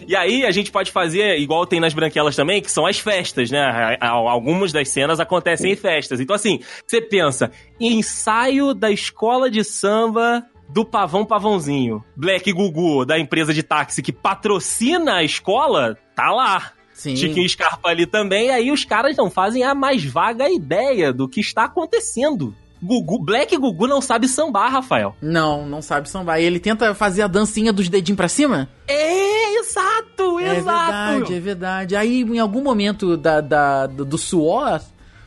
E 0.08 0.16
aí 0.16 0.44
a 0.46 0.50
gente 0.50 0.70
pode 0.72 0.90
fazer, 0.90 1.38
igual 1.38 1.66
tem 1.66 1.78
nas 1.80 1.92
branquelas 1.92 2.34
também, 2.34 2.62
que 2.62 2.70
são 2.70 2.86
as 2.86 2.98
festas, 2.98 3.50
né? 3.50 3.98
Algumas 4.00 4.72
das 4.72 4.88
cenas 4.88 5.20
acontecem 5.20 5.72
em 5.72 5.76
festas. 5.76 6.18
Então, 6.18 6.34
assim, 6.34 6.60
você 6.86 7.00
pensa, 7.00 7.50
ensaio 7.78 8.72
da 8.72 8.90
escola 8.90 9.50
de 9.50 9.62
samba 9.62 10.44
do 10.68 10.84
Pavão 10.84 11.24
Pavãozinho. 11.24 12.02
Black 12.16 12.50
Gugu, 12.52 13.04
da 13.04 13.18
empresa 13.18 13.52
de 13.52 13.62
táxi 13.62 14.02
que 14.02 14.12
patrocina 14.12 15.16
a 15.16 15.22
escola, 15.24 15.96
tá 16.14 16.30
lá. 16.30 16.72
Sim. 16.92 17.14
Chiquinho 17.14 17.48
Scarpa 17.48 17.90
ali 17.90 18.06
também, 18.06 18.46
e 18.46 18.50
aí 18.50 18.72
os 18.72 18.84
caras 18.84 19.14
não 19.16 19.30
fazem 19.30 19.62
a 19.62 19.74
mais 19.74 20.02
vaga 20.02 20.48
ideia 20.48 21.12
do 21.12 21.28
que 21.28 21.40
está 21.40 21.64
acontecendo. 21.64 22.54
Gugu, 22.82 23.18
Black 23.24 23.56
Gugu 23.56 23.86
não 23.86 24.00
sabe 24.00 24.28
sambar, 24.28 24.70
Rafael. 24.70 25.14
Não, 25.20 25.66
não 25.66 25.80
sabe 25.80 26.08
sambar. 26.10 26.40
E 26.40 26.44
ele 26.44 26.60
tenta 26.60 26.94
fazer 26.94 27.22
a 27.22 27.26
dancinha 27.26 27.72
dos 27.72 27.88
dedinhos 27.88 28.16
pra 28.16 28.28
cima? 28.28 28.68
É, 28.86 29.58
exato, 29.58 30.38
É 30.40 30.56
exato. 30.58 30.82
verdade, 31.14 31.34
é 31.34 31.40
verdade. 31.40 31.96
Aí, 31.96 32.20
em 32.22 32.38
algum 32.38 32.62
momento 32.62 33.16
da, 33.16 33.40
da- 33.40 33.86
do, 33.86 34.18
suor, 34.18 34.80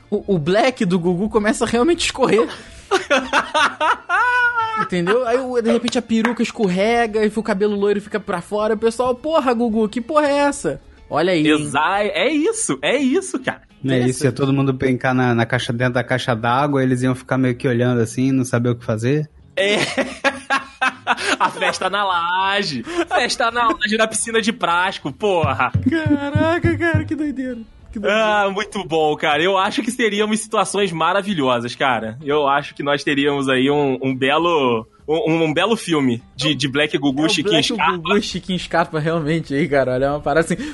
o, 0.10 0.36
o 0.36 0.38
black 0.40 0.86
do 0.86 1.00
Gugu 1.00 1.28
começa 1.30 1.66
a 1.66 1.68
realmente 1.68 2.06
escorrer. 2.06 2.48
Entendeu? 4.82 5.28
Aí, 5.28 5.38
de 5.62 5.72
repente, 5.72 5.98
a 5.98 6.02
peruca 6.02 6.42
escorrega 6.42 7.26
e 7.26 7.32
o 7.36 7.44
cabelo 7.44 7.76
loiro 7.76 8.00
fica 8.02 8.20
pra 8.20 8.42
fora. 8.42 8.76
O 8.76 8.78
pessoal, 8.78 9.14
porra, 9.14 9.54
Gugu, 9.54 9.90
que 9.90 10.00
porra 10.00 10.28
é 10.28 10.38
essa? 10.38 10.82
Olha 11.10 11.34
aí. 11.34 11.46
hein? 11.46 11.54
Exa 11.54 12.00
é 12.02 12.32
isso, 12.32 12.78
é 12.82 12.98
isso, 12.98 13.40
cara. 13.40 13.62
É 13.86 14.00
isso, 14.00 14.26
ia 14.26 14.32
todo 14.32 14.52
mundo 14.52 14.74
pencar 14.74 15.14
na, 15.14 15.34
na 15.34 15.46
caixa 15.46 15.72
dentro 15.72 15.94
da 15.94 16.04
caixa 16.04 16.36
d'água, 16.36 16.84
eles 16.84 17.02
iam 17.02 17.16
ficar 17.16 17.38
meio 17.38 17.56
que 17.56 17.68
olhando 17.68 18.02
assim, 18.02 18.32
não 18.32 18.44
saber 18.44 18.70
o 18.70 18.76
que 18.76 18.84
fazer. 18.84 19.30
É. 19.56 19.78
A 21.40 21.50
festa 21.50 21.90
na 21.90 22.04
laje. 22.04 22.84
Festa 22.84 23.52
na 23.52 23.68
laje 23.68 23.98
na 23.98 24.08
piscina 24.08 24.42
de 24.42 24.54
plástico, 24.54 25.12
porra. 25.12 25.72
Caraca, 25.90 26.78
cara, 26.78 27.04
que 27.04 27.16
doideira. 27.16 27.60
Que 27.92 28.00
doideira. 28.00 28.46
Ah, 28.46 28.50
muito 28.50 28.84
bom, 28.84 29.16
cara. 29.16 29.42
Eu 29.42 29.58
acho 29.58 29.82
que 29.82 29.92
teríamos 29.92 30.40
situações 30.40 30.92
maravilhosas, 30.92 31.76
cara. 31.76 32.18
Eu 32.24 32.48
acho 32.48 32.76
que 32.76 32.84
nós 32.84 33.04
teríamos 33.04 33.50
aí 33.50 33.70
um, 33.70 33.98
um 34.02 34.16
belo. 34.16 34.88
Um, 35.12 35.46
um 35.46 35.52
belo 35.52 35.76
filme 35.76 36.22
de, 36.36 36.54
de 36.54 36.68
Black 36.68 36.96
Gugu, 36.96 37.26
É 37.26 37.30
Chiquinho 37.30 37.54
Black, 37.54 37.68
Scarpa. 37.74 37.98
Gugu 37.98 38.18
e 38.18 38.22
Chiquinho 38.22 38.60
Scarpa 38.60 39.00
realmente 39.00 39.56
aí, 39.56 39.68
cara. 39.68 39.94
Olha, 39.94 40.06
é 40.06 40.10
uma 40.12 40.20
parada 40.20 40.46
assim. 40.46 40.74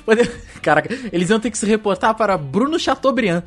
Caraca, 0.61 0.93
eles 1.13 1.29
iam 1.29 1.39
ter 1.39 1.49
que 1.49 1.57
se 1.57 1.65
reportar 1.65 2.13
para 2.15 2.37
Bruno 2.37 2.77
Chateaubriand. 2.77 3.43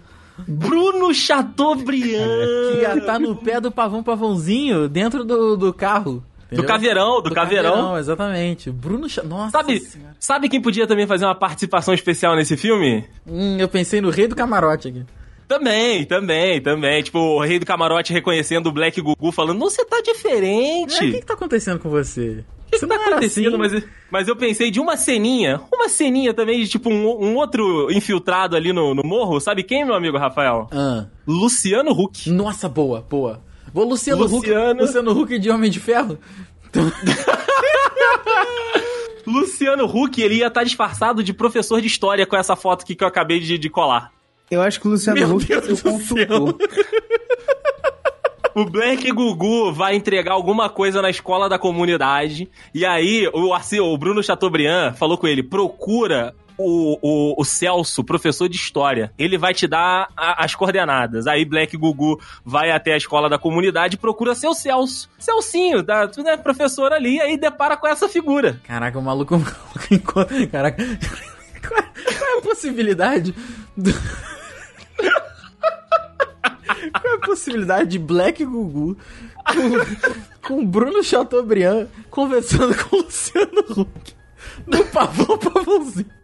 Bruno 0.46 1.12
Chateaubriand. 1.12 2.46
Que 2.72 2.81
ia 2.81 3.01
tá 3.03 3.18
no 3.18 3.37
pé 3.37 3.61
do 3.61 3.70
pavão 3.70 4.03
pavãozinho 4.03 4.88
dentro 4.88 5.24
do, 5.24 5.57
do 5.57 5.74
carro. 5.74 6.24
Do 6.48 6.55
entendeu? 6.55 6.64
caveirão, 6.64 7.22
do, 7.22 7.31
caveirão. 7.35 7.98
exatamente. 7.98 8.70
Bruno 8.70 9.09
Cha... 9.09 9.22
Nossa 9.22 9.51
Sabe, 9.51 9.81
senhora. 9.81 10.16
sabe 10.18 10.48
quem 10.48 10.62
podia 10.62 10.87
também 10.87 11.07
fazer 11.07 11.27
uma 11.27 11.35
participação 11.35 11.92
especial 11.92 12.35
nesse 12.35 12.57
filme? 12.57 13.05
Hum, 13.27 13.59
eu 13.59 13.68
pensei 13.68 14.01
no 14.01 14.09
rei 14.09 14.27
do 14.27 14.35
camarote 14.35 14.88
aqui. 14.88 15.05
Também, 15.49 16.05
também, 16.05 16.61
também. 16.61 17.03
Tipo, 17.03 17.19
o 17.19 17.41
rei 17.41 17.59
do 17.59 17.65
camarote 17.65 18.13
reconhecendo 18.13 18.67
o 18.67 18.73
Black 18.73 19.01
Gugu, 19.01 19.33
falando, 19.33 19.59
não, 19.59 19.71
você 19.71 19.83
tá 19.83 20.03
diferente. 20.03 21.03
É, 21.03 21.09
o 21.09 21.11
que, 21.11 21.21
que 21.21 21.27
tá 21.27 21.33
acontecendo 21.33 21.79
com 21.79 21.89
você? 21.89 22.45
O 22.67 22.71
que, 22.71 22.79
que 22.79 22.87
tá 22.87 22.95
acontecendo? 22.97 23.59
Mas, 23.59 23.83
mas 24.11 24.29
eu 24.29 24.37
pensei 24.37 24.71
de 24.71 24.79
uma 24.79 24.95
ceninha, 24.99 25.59
uma 25.73 25.89
ceninha 25.89 26.35
também 26.35 26.61
de 26.61 26.69
tipo 26.69 26.91
um, 26.91 27.07
um 27.25 27.37
outro 27.37 27.91
infiltrado 27.91 28.55
ali 28.55 28.75
no, 28.75 28.95
no 28.95 29.03
morro. 29.03 29.41
Sabe 29.41 29.63
quem, 29.63 29.87
meu 29.87 29.95
amigo 29.95 30.19
Rafael? 30.19 30.69
Ah, 30.71 31.07
Luciano 31.27 31.93
Huck. 31.93 32.29
nossa, 32.31 32.69
boa, 32.69 33.01
boa. 33.01 33.43
Vou 33.73 33.89
Luciano, 33.89 34.21
Luciano. 34.23 34.73
Huck. 34.73 34.81
Luciano 34.83 35.19
Huck 35.19 35.39
de 35.39 35.51
Homem 35.51 35.71
de 35.71 35.81
Ferro? 35.81 36.19
Luciano 39.27 39.87
Huck, 39.87 40.21
ele 40.21 40.37
ia 40.37 40.49
estar 40.49 40.65
disfarçado 40.65 41.23
de 41.23 41.33
professor 41.33 41.81
de 41.81 41.87
história 41.87 42.27
com 42.27 42.37
essa 42.37 42.55
foto 42.55 42.83
aqui 42.83 42.95
que 42.95 43.03
eu 43.05 43.09
acabei 43.09 43.41
de, 43.41 43.57
de 43.59 43.71
colar. 43.71 44.13
Eu 44.51 44.63
acho 44.63 44.81
que 44.81 44.87
o 44.89 44.91
Luciano 44.91 45.19
Meu 45.21 45.37
Huck 45.37 45.47
Deus 45.47 45.65
o 45.65 45.69
do 45.69 45.77
céu. 45.77 45.93
consultor. 45.93 46.57
O 48.55 48.65
Black 48.65 49.11
Gugu 49.13 49.73
vai 49.73 49.95
entregar 49.95 50.33
alguma 50.33 50.69
coisa 50.69 51.01
na 51.01 51.11
escola 51.11 51.49
da 51.49 51.59
comunidade. 51.59 52.49
E 52.75 52.85
aí, 52.85 53.29
o, 53.33 53.53
Arce- 53.55 53.79
o 53.81 53.97
Bruno 53.97 54.23
Chateaubriand 54.23 54.95
falou 54.95 55.17
com 55.17 55.29
ele: 55.29 55.45
procura 55.45 56.35
o, 56.57 56.99
o, 57.01 57.41
o 57.41 57.45
Celso, 57.45 58.03
professor 58.03 58.49
de 58.49 58.57
história. 58.57 59.13
Ele 59.17 59.39
vai 59.39 59.55
te 59.55 59.69
dar 59.69 60.09
a- 60.17 60.45
as 60.45 60.57
coordenadas. 60.57 61.29
Aí 61.29 61.45
Black 61.45 61.77
Gugu 61.77 62.19
vai 62.45 62.73
até 62.73 62.95
a 62.95 62.97
escola 62.97 63.29
da 63.29 63.39
comunidade 63.39 63.95
e 63.95 63.99
procura 63.99 64.35
seu 64.35 64.53
Celso. 64.55 65.09
Celcinho, 65.21 65.81
da, 65.83 66.11
né, 66.19 66.37
professor 66.37 66.93
ali, 66.93 67.17
e 67.17 67.21
aí 67.21 67.37
depara 67.37 67.77
com 67.77 67.87
essa 67.87 68.09
figura. 68.09 68.61
Caraca, 68.65 68.99
o 68.99 69.03
maluco. 69.03 69.37
Caraca. 70.51 70.83
Qual 71.69 71.81
é 72.35 72.39
a 72.39 72.43
possibilidade 72.43 73.33
do... 73.77 73.91
Qual 76.93 77.13
é 77.13 77.17
a 77.17 77.21
possibilidade 77.21 77.91
de 77.91 77.99
Black 77.99 78.45
Gugu 78.45 78.97
com, 80.43 80.65
Bruno 80.65 81.03
Chateaubriand 81.03 81.87
conversando 82.11 82.75
com 82.85 82.97
Luciano 82.97 83.61
Huck 83.71 84.15
no 84.67 84.85
pavão 84.87 85.39
pavãozinho? 85.39 86.17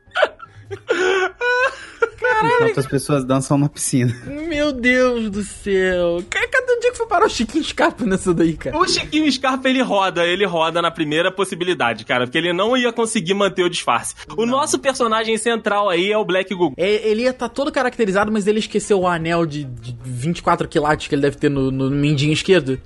Enquanto 2.44 2.80
as 2.80 2.86
pessoas 2.86 3.24
dançam 3.24 3.56
na 3.58 3.68
piscina. 3.68 4.14
Meu 4.26 4.72
Deus 4.72 5.30
do 5.30 5.42
céu. 5.42 6.22
Cadê 6.28 6.72
onde 6.76 6.86
é 6.86 6.90
que 6.90 6.96
foi 6.96 7.06
parar 7.06 7.26
o 7.26 7.30
Chiquinho 7.30 7.64
Scarpa 7.64 8.04
nessa 8.04 8.32
daí, 8.34 8.54
cara? 8.54 8.76
O 8.76 8.86
Chiquinho 8.86 9.30
Scarpa, 9.30 9.68
ele 9.68 9.82
roda, 9.82 10.24
ele 10.24 10.44
roda 10.44 10.82
na 10.82 10.90
primeira 10.90 11.30
possibilidade, 11.30 12.04
cara, 12.04 12.26
porque 12.26 12.38
ele 12.38 12.52
não 12.52 12.76
ia 12.76 12.92
conseguir 12.92 13.34
manter 13.34 13.62
o 13.62 13.70
disfarce. 13.70 14.14
O 14.36 14.46
nosso 14.46 14.78
personagem 14.78 15.36
central 15.38 15.88
aí 15.88 16.10
é 16.10 16.18
o 16.18 16.24
Black 16.24 16.54
Gugu. 16.54 16.74
É, 16.76 17.08
Ele 17.08 17.22
ia 17.22 17.30
estar 17.30 17.48
todo 17.48 17.70
caracterizado, 17.70 18.30
mas 18.32 18.46
ele 18.46 18.58
esqueceu 18.58 19.00
o 19.00 19.06
anel 19.06 19.46
de, 19.46 19.64
de 19.64 19.96
24 20.04 20.66
quilates 20.68 21.08
que 21.08 21.14
ele 21.14 21.22
deve 21.22 21.36
ter 21.36 21.50
no, 21.50 21.70
no 21.70 21.90
mindinho 21.90 22.32
esquerdo. 22.32 22.80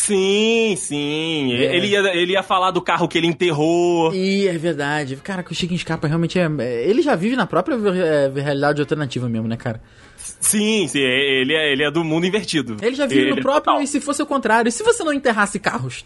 Sim, 0.00 0.74
sim. 0.78 1.52
É. 1.52 1.76
Ele, 1.76 1.88
ia, 1.88 2.00
ele 2.16 2.32
ia 2.32 2.42
falar 2.42 2.70
do 2.70 2.80
carro 2.80 3.06
que 3.06 3.18
ele 3.18 3.26
enterrou. 3.26 4.14
E 4.14 4.48
é 4.48 4.56
verdade. 4.56 5.16
Cara, 5.16 5.42
que 5.42 5.52
o 5.52 5.54
Chiquinho 5.54 5.78
Scarpa 5.78 6.08
realmente 6.08 6.38
é. 6.38 6.48
é- 6.58 6.88
Ele 6.88 7.02
já 7.02 7.14
vive 7.14 7.36
na 7.36 7.46
própria 7.46 7.74
é, 7.74 8.40
realidade 8.40 8.80
alternativa 8.80 9.28
mesmo, 9.28 9.46
né, 9.46 9.56
cara? 9.56 9.80
Sim, 10.16 10.88
sim. 10.88 11.00
Ele 11.00 11.54
é, 11.54 11.72
ele 11.72 11.84
é 11.84 11.90
do 11.90 12.02
mundo 12.02 12.24
invertido. 12.26 12.76
Ele 12.80 12.96
já 12.96 13.06
vive 13.06 13.30
no 13.30 13.38
é 13.38 13.42
próprio. 13.42 13.80
E 13.82 13.86
se 13.86 14.00
fosse 14.00 14.22
o 14.22 14.26
contrário? 14.26 14.68
E 14.70 14.72
se 14.72 14.82
você 14.82 15.04
não 15.04 15.12
enterrasse 15.12 15.58
carros? 15.58 16.04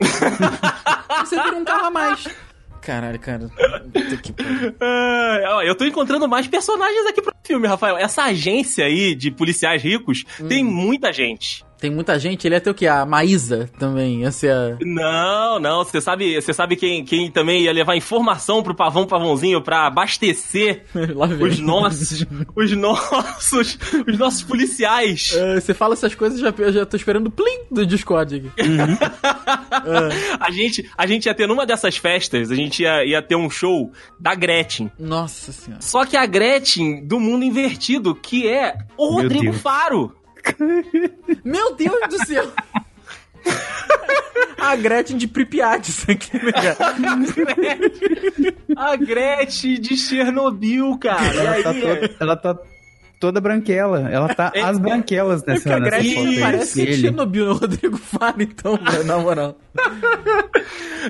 você 1.24 1.36
teria 1.42 1.58
um 1.58 1.64
carro 1.64 1.86
a 1.86 1.90
mais. 1.90 2.28
Caralho, 2.82 3.18
cara. 3.18 3.50
Eu 5.64 5.74
tô 5.74 5.84
encontrando 5.84 6.28
mais 6.28 6.46
personagens 6.46 7.06
aqui 7.06 7.22
pro 7.22 7.32
filme, 7.44 7.66
Rafael. 7.66 7.96
Essa 7.96 8.24
agência 8.24 8.84
aí 8.84 9.14
de 9.14 9.30
policiais 9.30 9.82
ricos 9.82 10.24
Hum. 10.40 10.48
tem 10.48 10.64
muita 10.64 11.12
gente. 11.12 11.64
Tem 11.80 11.90
muita 11.90 12.18
gente. 12.18 12.46
Ele 12.46 12.54
ia 12.54 12.60
ter 12.60 12.70
o 12.70 12.74
quê? 12.74 12.86
A 12.86 13.06
Maísa 13.06 13.68
também. 13.78 14.24
Essa 14.24 14.46
é 14.46 14.52
a. 14.52 14.76
Não, 14.80 15.58
não, 15.58 15.84
você 15.84 16.00
sabe, 16.00 16.40
você 16.40 16.52
sabe 16.52 16.76
quem, 16.76 17.04
quem 17.04 17.30
também 17.30 17.62
ia 17.62 17.72
levar 17.72 17.96
informação 17.96 18.62
pro 18.62 18.74
Pavão 18.74 19.06
Pavãozinho 19.06 19.62
pra 19.62 19.86
abastecer 19.86 20.84
os 21.40 21.58
nossos, 21.58 22.26
os 22.54 22.72
nossos, 22.72 23.78
os 24.06 24.18
nossos 24.18 24.42
policiais. 24.42 25.32
É, 25.34 25.60
você 25.60 25.72
fala 25.72 25.94
essas 25.94 26.14
coisas, 26.14 26.40
já, 26.40 26.52
eu 26.58 26.72
já 26.72 26.86
tô 26.86 26.96
esperando 26.96 27.28
o 27.28 27.30
plim 27.30 27.60
do 27.70 27.86
Discord 27.86 28.36
aqui. 28.36 28.50
A 30.38 30.50
gente, 30.50 30.88
a 30.96 31.06
gente 31.06 31.26
ia 31.26 31.34
ter 31.34 31.46
numa 31.46 31.64
dessas 31.64 31.96
festas, 31.96 32.50
a 32.50 32.54
gente 32.54 32.82
ia, 32.82 33.04
ia 33.04 33.22
ter 33.22 33.36
um 33.36 33.48
show 33.48 33.90
da 34.18 34.34
Gretchen. 34.34 34.90
Nossa 34.98 35.52
senhora. 35.52 35.82
Só 35.82 36.04
que 36.04 36.16
a 36.16 36.26
Gretchen 36.26 37.06
do 37.06 37.18
mundo 37.18 37.44
invertido, 37.44 38.14
que 38.14 38.48
é 38.48 38.76
o 38.96 39.14
Meu 39.14 39.22
Rodrigo 39.22 39.44
Deus. 39.44 39.60
Faro. 39.60 40.19
Meu 41.44 41.74
Deus 41.74 42.08
do 42.08 42.26
céu! 42.26 42.50
A 44.60 44.76
Gretchen 44.76 45.16
de 45.16 45.26
Pripyat, 45.26 45.88
isso 45.88 46.10
aqui, 46.10 46.36
né, 46.36 46.52
cara? 46.52 46.76
A 48.76 48.94
Gretchen 48.96 49.80
de 49.80 49.96
Chernobyl, 49.96 50.98
cara. 50.98 51.34
Ela 51.34 51.50
aí, 51.52 51.62
tá, 51.62 51.72
toda, 51.72 52.16
ela 52.20 52.36
tá 52.36 52.58
toda 53.20 53.40
branquela. 53.40 54.10
Ela 54.10 54.34
tá 54.34 54.50
É, 54.56 54.62
as 54.62 54.78
branquelas 54.78 55.42
É 55.42 55.44
porque 55.54 55.68
nessa, 55.68 55.76
a 55.76 55.80
nessa 55.80 55.96
Gretchen 55.98 56.26
foto 56.26 56.40
parece 56.40 56.80
Ele. 56.82 56.94
Chernobyl 56.96 57.46
no 57.46 57.52
Rodrigo 57.54 57.96
Faro, 57.98 58.42
então, 58.42 58.76
velho, 58.82 59.04
na 59.04 59.18
moral. 59.18 59.56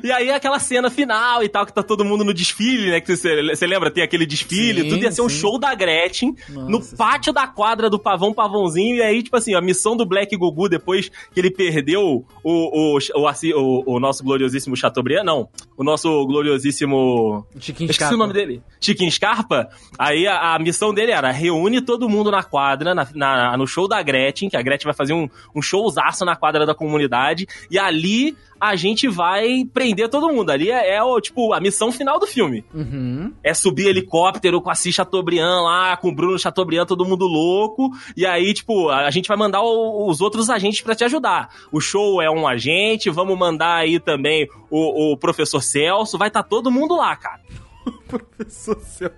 E 0.04 0.12
aí 0.12 0.30
aquela 0.30 0.58
cena 0.60 0.88
final 0.90 1.42
e 1.42 1.48
tal, 1.48 1.66
que 1.66 1.72
tá 1.72 1.82
todo 1.82 2.04
mundo 2.04 2.24
no 2.24 2.32
desfile, 2.32 2.90
né? 2.90 3.00
Que 3.00 3.16
você, 3.16 3.42
lembra? 3.66 3.90
Tem 3.90 4.04
aquele 4.04 4.24
desfile, 4.24 4.82
Sim, 4.82 4.88
tudo 4.88 5.02
ia 5.02 5.10
ser 5.12 5.22
um 5.22 5.28
sim. 5.28 5.38
show 5.40 5.58
da 5.58 5.74
Gretchen 5.74 6.34
Nossa 6.48 6.68
no 6.70 6.80
pátio 6.96 7.32
da 7.32 7.46
quadra 7.46 7.90
do 7.90 7.98
Pavão 7.98 8.32
Pavãozinho. 8.32 8.96
E 8.96 9.02
aí, 9.02 9.22
tipo 9.22 9.36
assim, 9.36 9.54
a 9.54 9.60
missão 9.60 9.96
do 9.96 10.06
Black 10.06 10.36
Gugu, 10.36 10.68
depois 10.68 11.08
que 11.32 11.40
ele 11.40 11.50
perdeu 11.50 12.02
o, 12.02 12.24
o, 12.44 12.98
o, 12.98 13.28
o- 13.56 13.96
o 13.96 14.00
nosso 14.00 14.22
gloriosíssimo 14.22 14.76
Chateaubriand, 14.76 15.24
não, 15.24 15.48
o 15.76 15.82
nosso 15.82 16.24
gloriosíssimo... 16.26 17.44
Chiquinho 17.58 17.88
Eu 17.88 17.90
esqueci 17.90 17.94
Scarpa. 17.94 18.14
o 18.14 18.18
nome 18.18 18.32
dele. 18.32 18.62
Chiquinho 18.80 19.10
Scarpa. 19.10 19.68
Aí 19.98 20.26
a, 20.26 20.54
a 20.54 20.58
missão 20.58 20.94
dele 20.94 21.10
era 21.12 21.30
reúne 21.30 21.80
todo 21.80 21.99
mundo 22.08 22.30
na 22.30 22.42
quadra, 22.42 22.94
na, 22.94 23.06
na- 23.14 23.56
no 23.56 23.66
show 23.66 23.86
da 23.88 24.02
Gretchen, 24.02 24.48
que 24.48 24.56
a 24.56 24.62
Gretchen 24.62 24.86
vai 24.86 24.94
fazer 24.94 25.12
um, 25.12 25.28
um 25.54 25.60
showzaço 25.62 26.24
na 26.24 26.36
quadra 26.36 26.64
da 26.66 26.74
comunidade. 26.74 27.46
E 27.70 27.78
ali 27.78 28.36
a 28.60 28.76
gente 28.76 29.08
vai 29.08 29.64
prender 29.72 30.08
todo 30.08 30.28
mundo. 30.32 30.50
Ali 30.50 30.70
é, 30.70 30.96
é 30.96 31.02
o, 31.02 31.18
tipo, 31.20 31.52
a 31.54 31.60
missão 31.60 31.90
final 31.90 32.18
do 32.18 32.26
filme. 32.26 32.62
Uhum. 32.74 33.32
É 33.42 33.54
subir 33.54 33.86
helicóptero 33.88 34.60
com 34.60 34.68
a 34.70 34.74
Cis 34.74 34.94
Chateaubriand 34.94 35.62
lá, 35.62 35.96
com 35.96 36.08
o 36.08 36.14
Bruno 36.14 36.38
Chateaubriand, 36.38 36.84
todo 36.86 37.04
mundo 37.06 37.26
louco. 37.26 37.90
E 38.16 38.26
aí, 38.26 38.52
tipo, 38.52 38.90
a, 38.90 39.06
a 39.06 39.10
gente 39.10 39.28
vai 39.28 39.36
mandar 39.36 39.62
o- 39.62 40.06
os 40.08 40.20
outros 40.20 40.50
agentes 40.50 40.82
pra 40.82 40.94
te 40.94 41.04
ajudar. 41.04 41.48
O 41.72 41.80
show 41.80 42.20
é 42.20 42.30
um 42.30 42.46
agente, 42.46 43.08
vamos 43.08 43.38
mandar 43.38 43.76
aí 43.76 43.98
também 43.98 44.46
o, 44.70 45.12
o 45.12 45.16
professor 45.16 45.62
Celso. 45.62 46.18
Vai 46.18 46.28
estar 46.28 46.42
todo 46.42 46.70
mundo 46.70 46.94
lá, 46.96 47.16
cara. 47.16 47.40
Professor 48.06 48.78
Celso. 48.80 49.14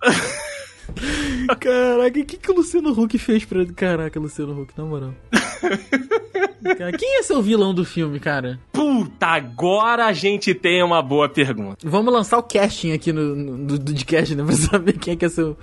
Caraca, 1.60 2.20
o 2.20 2.24
que, 2.24 2.36
que 2.36 2.50
o 2.50 2.54
Luciano 2.54 2.90
Huck 2.90 3.18
fez 3.18 3.44
pra. 3.44 3.64
Caraca, 3.66 4.18
Luciano 4.18 4.60
Huck, 4.60 4.72
na 4.76 4.84
moral. 4.84 5.14
Cara, 6.76 6.92
quem 6.92 7.18
é 7.18 7.22
seu 7.22 7.40
vilão 7.42 7.72
do 7.72 7.84
filme, 7.84 8.18
cara? 8.18 8.58
Puta, 8.72 9.26
agora 9.26 10.06
a 10.06 10.12
gente 10.12 10.54
tem 10.54 10.82
uma 10.82 11.02
boa 11.02 11.28
pergunta. 11.28 11.88
Vamos 11.88 12.12
lançar 12.12 12.38
o 12.38 12.42
casting 12.42 12.92
aqui 12.92 13.12
no, 13.12 13.34
no, 13.34 13.66
do, 13.66 13.78
do 13.78 13.94
de 13.94 14.04
cast, 14.04 14.34
né? 14.34 14.42
Pra 14.44 14.54
saber 14.54 14.92
quem 14.94 15.14
é 15.14 15.16
que 15.16 15.24
é 15.24 15.28
seu. 15.28 15.56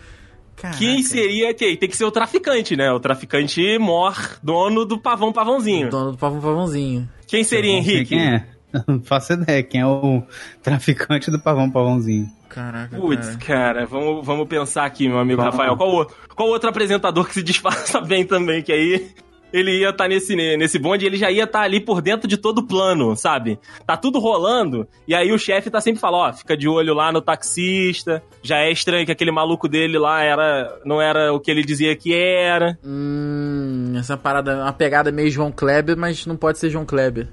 Caraca. 0.55 0.79
Quem 0.79 1.01
seria 1.03 1.53
quem? 1.53 1.75
Tem 1.75 1.89
que 1.89 1.97
ser 1.97 2.05
o 2.05 2.11
traficante, 2.11 2.75
né? 2.75 2.91
O 2.91 2.99
traficante 2.99 3.77
mor, 3.79 4.15
dono 4.41 4.85
do 4.85 4.97
pavão 4.99 5.33
pavãozinho. 5.33 5.89
Dono 5.89 6.11
do 6.11 6.17
Pavão 6.17 6.39
Pavãozinho. 6.39 7.09
Quem 7.27 7.43
seria, 7.43 7.71
sei 7.71 7.79
Henrique? 7.79 8.09
Quem 8.09 8.35
é? 8.35 8.47
Não 8.87 9.01
faço 9.03 9.33
ideia. 9.33 9.61
Quem 9.63 9.81
é 9.81 9.85
o 9.85 10.23
traficante 10.61 11.29
do 11.31 11.39
pavão 11.39 11.69
pavãozinho? 11.69 12.29
Caraca, 12.49 12.95
Putz, 12.97 13.35
cara. 13.37 13.73
cara, 13.73 13.85
vamos, 13.85 14.25
vamos 14.25 14.47
pensar 14.47 14.85
aqui, 14.85 15.07
meu 15.07 15.17
amigo 15.19 15.41
Vamos. 15.41 15.55
Rafael. 15.55 15.75
Qual, 15.75 16.01
o- 16.01 16.07
qual 16.35 16.49
outro 16.49 16.69
apresentador 16.69 17.25
que 17.27 17.33
se 17.33 17.43
disfarça 17.43 17.99
bem 18.05 18.23
também? 18.25 18.61
Que 18.61 18.71
aí 18.71 19.07
ele 19.51 19.79
ia 19.79 19.89
estar 19.89 20.07
nesse, 20.07 20.35
nesse 20.35 20.77
bonde 20.79 21.03
e 21.05 21.07
ele 21.07 21.17
já 21.17 21.29
ia 21.31 21.43
estar 21.43 21.61
ali 21.61 21.79
por 21.79 22.01
dentro 22.01 22.27
de 22.27 22.37
todo 22.37 22.59
o 22.59 22.63
plano, 22.67 23.15
sabe? 23.15 23.59
Tá 23.85 23.95
tudo 23.97 24.19
rolando 24.19 24.87
e 25.07 25.13
aí 25.13 25.31
o 25.31 25.37
chefe 25.37 25.69
tá 25.69 25.79
sempre 25.79 25.99
falando, 26.01 26.29
ó, 26.29 26.33
fica 26.33 26.55
de 26.57 26.67
olho 26.67 26.93
lá 26.95 27.11
no 27.11 27.21
taxista. 27.21 28.21
Já 28.41 28.57
é 28.59 28.71
estranho 28.71 29.05
que 29.05 29.11
aquele 29.11 29.31
maluco 29.31 29.67
dele 29.67 29.97
lá 29.99 30.23
era, 30.23 30.79
não 30.85 30.99
era 31.01 31.31
o 31.33 31.39
que 31.39 31.49
ele 31.51 31.63
dizia 31.63 31.95
que 31.95 32.13
era. 32.15 32.77
Hum, 32.83 33.93
essa 33.97 34.17
parada, 34.17 34.55
uma 34.63 34.73
pegada 34.73 35.11
meio 35.11 35.29
João 35.29 35.51
Kleber, 35.51 35.95
mas 35.97 36.25
não 36.25 36.35
pode 36.35 36.57
ser 36.59 36.69
João 36.69 36.85
Kleber. 36.85 37.27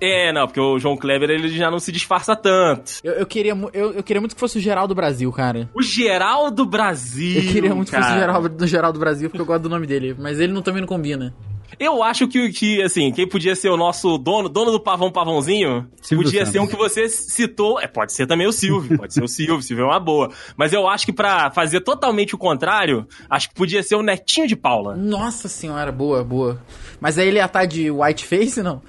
É, 0.00 0.32
não, 0.32 0.46
porque 0.46 0.60
o 0.60 0.78
João 0.78 0.96
Kleber 0.96 1.30
ele 1.30 1.48
já 1.48 1.70
não 1.70 1.78
se 1.78 1.90
disfarça 1.90 2.36
tanto. 2.36 2.92
Eu, 3.02 3.14
eu 3.14 3.26
queria, 3.26 3.56
eu, 3.72 3.94
eu 3.94 4.02
queria 4.02 4.20
muito 4.20 4.34
que 4.34 4.40
fosse 4.40 4.58
o 4.58 4.60
Geraldo 4.60 4.94
Brasil, 4.94 5.30
cara. 5.32 5.68
O 5.74 5.82
Geraldo 5.82 6.64
Brasil. 6.64 7.42
Eu 7.42 7.52
queria 7.52 7.74
muito 7.74 7.90
que 7.90 7.96
fosse 7.96 8.08
o 8.08 8.12
cara. 8.14 8.20
Geraldo, 8.20 8.48
do 8.48 8.66
Geraldo 8.66 8.98
Brasil, 9.00 9.28
porque 9.28 9.42
eu 9.42 9.46
gosto 9.46 9.62
do 9.62 9.68
nome 9.68 9.86
dele. 9.86 10.14
Mas 10.18 10.38
ele 10.38 10.52
não 10.52 10.62
também 10.62 10.80
não 10.80 10.88
combina. 10.88 11.34
Eu 11.78 12.02
acho 12.02 12.26
que, 12.26 12.50
que, 12.50 12.82
assim, 12.82 13.12
quem 13.12 13.28
podia 13.28 13.54
ser 13.54 13.68
o 13.68 13.76
nosso 13.76 14.18
dono, 14.18 14.48
dono 14.48 14.72
do 14.72 14.80
pavão 14.80 15.12
pavãozinho, 15.12 15.86
Silvio 16.00 16.24
podia 16.24 16.40
Santos. 16.40 16.52
ser 16.52 16.58
um 16.60 16.66
que 16.66 16.76
você 16.76 17.08
citou. 17.08 17.78
É, 17.80 17.86
pode 17.86 18.12
ser 18.12 18.26
também 18.26 18.46
o 18.46 18.52
Silvio, 18.52 18.96
pode 18.98 19.12
ser 19.12 19.22
o 19.22 19.28
Silvio, 19.28 19.62
Silvio 19.62 19.84
é 19.84 19.86
uma 19.86 20.00
boa. 20.00 20.30
Mas 20.56 20.72
eu 20.72 20.88
acho 20.88 21.04
que 21.04 21.12
pra 21.12 21.50
fazer 21.50 21.80
totalmente 21.82 22.34
o 22.34 22.38
contrário, 22.38 23.06
acho 23.28 23.50
que 23.50 23.54
podia 23.54 23.82
ser 23.82 23.96
o 23.96 24.02
Netinho 24.02 24.48
de 24.48 24.56
Paula. 24.56 24.96
Nossa 24.96 25.46
senhora, 25.46 25.92
boa, 25.92 26.24
boa. 26.24 26.60
Mas 27.00 27.18
aí 27.18 27.28
ele 27.28 27.38
ia 27.38 27.44
estar 27.44 27.66
de 27.66 27.90
whiteface, 27.90 28.62
não? 28.62 28.82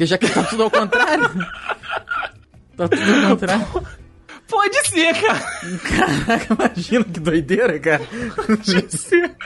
Porque 0.00 0.06
já 0.06 0.16
que 0.16 0.30
tá 0.30 0.42
tudo 0.44 0.62
ao 0.62 0.70
contrário. 0.70 1.28
tá 2.74 2.88
tudo 2.88 3.14
ao 3.22 3.30
contrário. 3.32 3.66
Pode 4.48 4.88
ser, 4.88 5.14
cara. 5.14 5.40
Caraca, 6.26 6.54
imagina 6.54 7.04
que 7.04 7.20
doideira, 7.20 7.78
cara. 7.78 8.02
Pode 8.34 8.96
ser. 8.96 9.36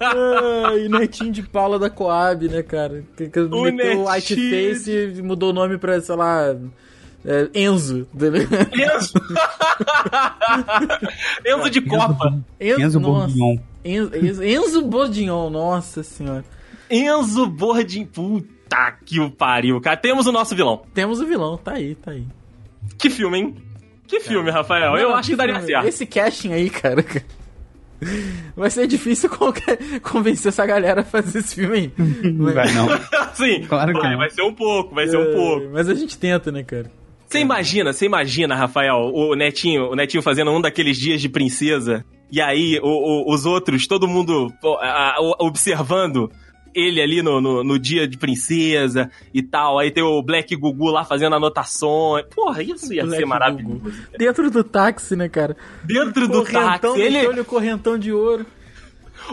Ai, 0.00 0.88
Netinho 0.88 1.30
de 1.30 1.42
Paula 1.42 1.78
da 1.78 1.90
Coab, 1.90 2.48
né, 2.48 2.62
cara? 2.62 3.04
Que, 3.14 3.28
que 3.28 3.40
O 3.40 3.64
meteu 3.64 3.76
Netinho 3.76 4.00
o 4.00 4.08
whiteface 4.08 4.90
e 5.18 5.22
mudou 5.22 5.50
o 5.50 5.52
nome 5.52 5.76
pra, 5.76 6.00
sei 6.00 6.16
lá... 6.16 6.56
é, 7.26 7.50
Enzo. 7.52 8.08
entendeu? 8.14 8.48
Enzo. 8.72 9.12
Enzo 11.44 11.70
de 11.70 11.82
Copa. 11.82 12.38
Enzo 12.58 12.98
nossa. 13.00 13.34
Bourguignon. 13.36 13.58
Enzo, 13.84 14.16
Enzo, 14.16 14.42
Enzo 14.42 14.82
Bourguignon, 14.82 15.50
nossa 15.50 16.02
senhora. 16.02 16.55
Enzo 16.90 17.46
Bordin. 17.46 18.04
Puta 18.06 18.92
que 19.04 19.20
o 19.20 19.30
pariu, 19.30 19.80
cara. 19.80 19.96
Temos 19.96 20.26
o 20.26 20.32
nosso 20.32 20.54
vilão. 20.56 20.82
Temos 20.94 21.20
o 21.20 21.26
vilão, 21.26 21.56
tá 21.56 21.72
aí, 21.74 21.94
tá 21.94 22.10
aí. 22.12 22.24
Que 22.98 23.08
filme, 23.10 23.38
hein? 23.38 23.54
Que 24.06 24.20
filme, 24.20 24.50
Rafael? 24.50 24.96
Eu 24.96 25.08
Não, 25.10 25.16
acho 25.16 25.30
que 25.30 25.36
daria 25.36 25.60
certo. 25.60 25.86
Esse 25.88 26.06
casting 26.06 26.52
aí, 26.52 26.70
cara. 26.70 27.04
Vai 28.54 28.68
ser 28.70 28.86
difícil 28.86 29.30
convencer 30.02 30.50
essa 30.50 30.66
galera 30.66 31.00
a 31.00 31.04
fazer 31.04 31.38
esse 31.38 31.54
filme 31.54 31.76
aí. 31.76 31.92
Não 32.30 32.52
vai 32.52 32.70
não. 32.72 32.88
Sim, 33.34 33.62
Claro 33.66 33.92
que 33.94 34.00
vai, 34.00 34.10
não. 34.12 34.18
vai 34.18 34.30
ser 34.30 34.42
um 34.42 34.52
pouco, 34.52 34.94
vai 34.94 35.06
ser 35.08 35.16
um 35.16 35.32
pouco. 35.32 35.70
Mas 35.72 35.88
a 35.88 35.94
gente 35.94 36.16
tenta, 36.18 36.52
né, 36.52 36.62
cara? 36.62 36.90
Você 37.26 37.38
imagina, 37.40 37.92
você 37.92 38.04
imagina, 38.06 38.54
Rafael, 38.54 38.96
o 39.12 39.34
Netinho, 39.34 39.90
o 39.90 39.96
Netinho 39.96 40.22
fazendo 40.22 40.50
um 40.52 40.60
daqueles 40.60 40.96
dias 40.98 41.20
de 41.20 41.28
princesa, 41.28 42.04
e 42.30 42.40
aí 42.40 42.78
o- 42.82 42.86
o- 43.30 43.34
os 43.34 43.44
outros, 43.46 43.86
todo 43.86 44.06
mundo 44.06 44.52
pô, 44.60 44.74
a- 44.76 45.14
a- 45.16 45.36
observando 45.40 46.30
ele 46.76 47.00
ali 47.00 47.22
no, 47.22 47.40
no, 47.40 47.64
no 47.64 47.78
dia 47.78 48.06
de 48.06 48.18
princesa 48.18 49.10
e 49.32 49.42
tal. 49.42 49.78
Aí 49.78 49.90
tem 49.90 50.04
o 50.04 50.22
Black 50.22 50.54
Gugu 50.54 50.90
lá 50.90 51.04
fazendo 51.04 51.34
anotações. 51.34 52.26
Porra, 52.34 52.62
isso 52.62 52.92
ia 52.92 53.02
Black 53.02 53.18
ser 53.18 53.26
maravilhoso. 53.26 53.78
Gugu. 53.80 53.92
Dentro 54.18 54.50
do 54.50 54.62
táxi, 54.62 55.16
né, 55.16 55.28
cara? 55.28 55.56
Dentro 55.82 56.28
do 56.28 56.44
correntão, 56.44 56.92
táxi, 56.92 57.00
ele, 57.00 57.16
ele... 57.16 57.40
o 57.40 57.44
correntão 57.44 57.98
de 57.98 58.12
ouro. 58.12 58.44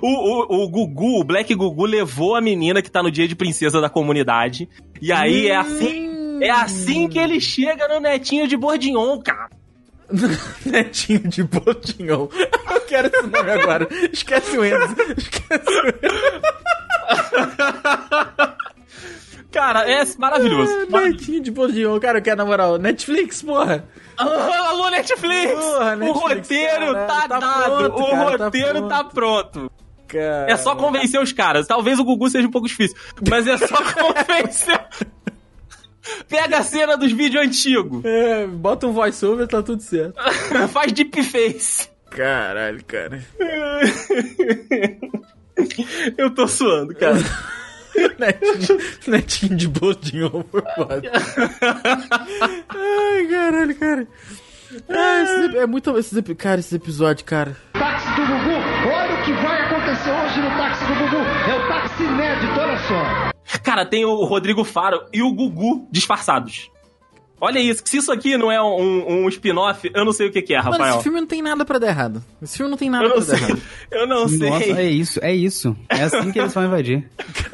o, 0.01 0.07
o, 0.07 0.63
o 0.63 0.69
Gugu, 0.69 1.19
o 1.19 1.23
Black 1.25 1.53
Gugu 1.53 1.85
levou 1.85 2.35
a 2.35 2.41
menina 2.41 2.81
que 2.81 2.89
tá 2.89 3.03
no 3.03 3.11
dia 3.11 3.27
de 3.27 3.35
princesa 3.35 3.81
da 3.81 3.89
comunidade. 3.89 4.69
E 5.01 5.11
aí 5.11 5.47
é 5.47 5.57
assim, 5.57 6.39
é 6.41 6.49
assim 6.49 7.09
que 7.09 7.19
ele 7.19 7.41
chega 7.41 7.89
no 7.89 7.99
Netinho 7.99 8.47
de 8.47 8.55
Bordignon, 8.55 9.19
cara. 9.19 9.49
Netinho 10.65 11.27
de 11.27 11.43
Botinhão. 11.43 12.29
Eu 12.71 12.81
quero 12.81 13.07
esse 13.07 13.27
nome 13.27 13.51
agora. 13.51 13.87
Esquece 14.11 14.57
o 14.57 14.65
Enzo. 14.65 14.95
Esquece 15.17 15.69
o 15.69 15.87
Enzo. 15.87 16.63
Cara, 19.51 19.87
é 19.89 20.03
maravilhoso. 20.17 20.87
Netinho 20.89 21.39
de 21.39 21.51
Botinhão. 21.51 21.99
Cara, 21.99 22.17
eu 22.17 22.23
quero, 22.23 22.37
na 22.37 22.45
moral, 22.45 22.77
Netflix, 22.79 23.43
porra. 23.43 23.85
Ah, 24.17 24.69
Alô, 24.69 24.89
Netflix! 24.89 25.53
Porra, 25.53 25.93
o 25.93 25.95
Netflix, 25.95 26.21
roteiro 26.21 26.93
caralho, 26.93 27.07
tá, 27.07 27.27
tá 27.27 27.39
dado, 27.39 27.91
pronto, 27.93 28.01
o 28.01 28.09
cara, 28.09 28.37
tá 28.37 28.45
roteiro 28.45 28.71
pronto. 28.73 28.89
tá 28.89 29.03
pronto. 29.03 29.71
Cara. 30.07 30.51
É 30.51 30.57
só 30.57 30.75
convencer 30.75 31.21
os 31.21 31.31
caras. 31.31 31.67
Talvez 31.67 31.99
o 31.99 32.03
Gugu 32.03 32.29
seja 32.29 32.47
um 32.47 32.51
pouco 32.51 32.67
difícil, 32.67 32.97
mas 33.29 33.45
é 33.47 33.57
só 33.57 33.75
convencer. 33.93 34.79
Pega 36.27 36.57
a 36.57 36.63
cena 36.63 36.97
dos 36.97 37.11
vídeos 37.11 37.45
antigos, 37.45 38.03
É, 38.03 38.45
bota 38.47 38.87
um 38.87 38.91
voice-over, 38.91 39.47
tá 39.47 39.61
tudo 39.63 39.81
certo. 39.81 40.15
faz 40.69 40.91
deepface. 40.91 41.89
Caralho, 42.09 42.83
cara. 42.85 43.23
Eu 46.17 46.29
tô 46.33 46.47
suando, 46.47 46.93
cara. 46.95 47.17
Netinho, 49.07 49.55
de 49.55 49.67
foi 50.49 50.63
foda. 50.75 51.11
Ai, 52.69 53.27
caralho, 53.27 53.75
cara. 53.75 54.07
Ah, 54.89 55.21
esse- 55.23 55.57
é 55.57 55.67
muito. 55.67 55.95
Esses, 55.97 56.17
epi- 56.17 56.33
cara, 56.35 56.59
esse 56.59 56.75
episódio, 56.75 57.23
cara. 57.25 57.55
Táxi 57.73 58.07
do 58.15 58.21
Gugu, 58.25 58.89
olha 58.91 59.13
o 59.13 59.23
que 59.23 59.33
vai 59.33 59.61
acontecer 59.61 60.09
hoje 60.09 60.41
no 60.41 60.49
táxi 60.57 60.85
do 60.85 60.93
Gugu. 60.95 61.17
É 61.17 61.55
o 61.55 61.67
táxi 61.67 62.03
inédito, 62.03 62.59
olha 62.59 62.77
só. 62.87 63.59
Cara, 63.63 63.85
tem 63.85 64.03
o 64.05 64.23
Rodrigo 64.25 64.63
Faro 64.63 65.03
e 65.13 65.21
o 65.21 65.31
Gugu 65.31 65.87
disfarçados. 65.91 66.71
Olha 67.45 67.59
isso, 67.59 67.83
que 67.83 67.89
se 67.89 67.97
isso 67.97 68.09
aqui 68.09 68.37
não 68.37 68.49
é 68.49 68.63
um, 68.63 69.25
um 69.25 69.27
spin-off, 69.27 69.91
eu 69.93 70.05
não 70.05 70.13
sei 70.13 70.29
o 70.29 70.31
que, 70.31 70.41
que 70.41 70.53
é, 70.53 70.59
Mano, 70.59 70.71
Rafael. 70.71 70.93
esse 70.93 71.03
filme 71.03 71.19
não 71.19 71.27
tem 71.27 71.41
nada 71.41 71.65
pra 71.65 71.77
dar 71.77 71.89
errado. 71.89 72.23
Esse 72.41 72.55
filme 72.55 72.71
não 72.71 72.77
tem 72.77 72.89
nada 72.89 73.09
pra 73.09 73.19
dar 73.19 73.25
sei. 73.25 73.35
errado. 73.37 73.61
Eu 73.91 74.07
não 74.07 74.29
sei. 74.29 74.49
Nossa, 74.49 74.63
é 74.63 74.89
isso, 74.89 75.19
é 75.21 75.35
isso. 75.35 75.75
É 75.89 76.03
assim 76.03 76.31
que 76.31 76.39
eles 76.39 76.53
vão 76.53 76.63
invadir. 76.63 77.05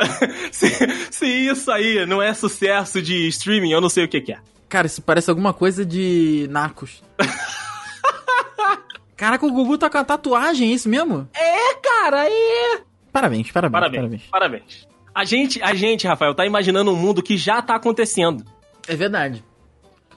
se, 0.53 0.69
se 1.09 1.25
isso 1.25 1.71
aí 1.71 2.05
não 2.05 2.21
é 2.21 2.31
sucesso 2.35 3.01
de 3.01 3.27
streaming, 3.29 3.71
eu 3.71 3.81
não 3.81 3.89
sei 3.89 4.05
o 4.05 4.07
que, 4.07 4.21
que 4.21 4.31
é. 4.31 4.37
Cara, 4.69 4.85
isso 4.85 5.01
parece 5.01 5.31
alguma 5.31 5.53
coisa 5.53 5.83
de 5.83 6.45
Narcos. 6.51 7.01
Caraca, 9.17 9.43
o 9.43 9.51
Gugu 9.51 9.75
tá 9.75 9.89
com 9.89 9.97
a 9.97 10.03
tatuagem, 10.03 10.69
é 10.69 10.73
isso 10.75 10.87
mesmo? 10.87 11.27
É, 11.33 11.73
cara, 11.81 12.29
é. 12.29 12.81
Parabéns, 13.11 13.51
parabéns, 13.51 13.81
Parabéns, 13.81 14.01
parabéns. 14.01 14.23
parabéns. 14.29 14.87
A 15.15 15.25
gente, 15.25 15.59
a 15.63 15.73
gente, 15.73 16.05
Rafael, 16.05 16.35
tá 16.35 16.45
imaginando 16.45 16.91
um 16.91 16.95
mundo 16.95 17.23
que 17.23 17.35
já 17.35 17.59
tá 17.59 17.73
acontecendo. 17.73 18.45
É 18.87 18.95
verdade. 18.95 19.43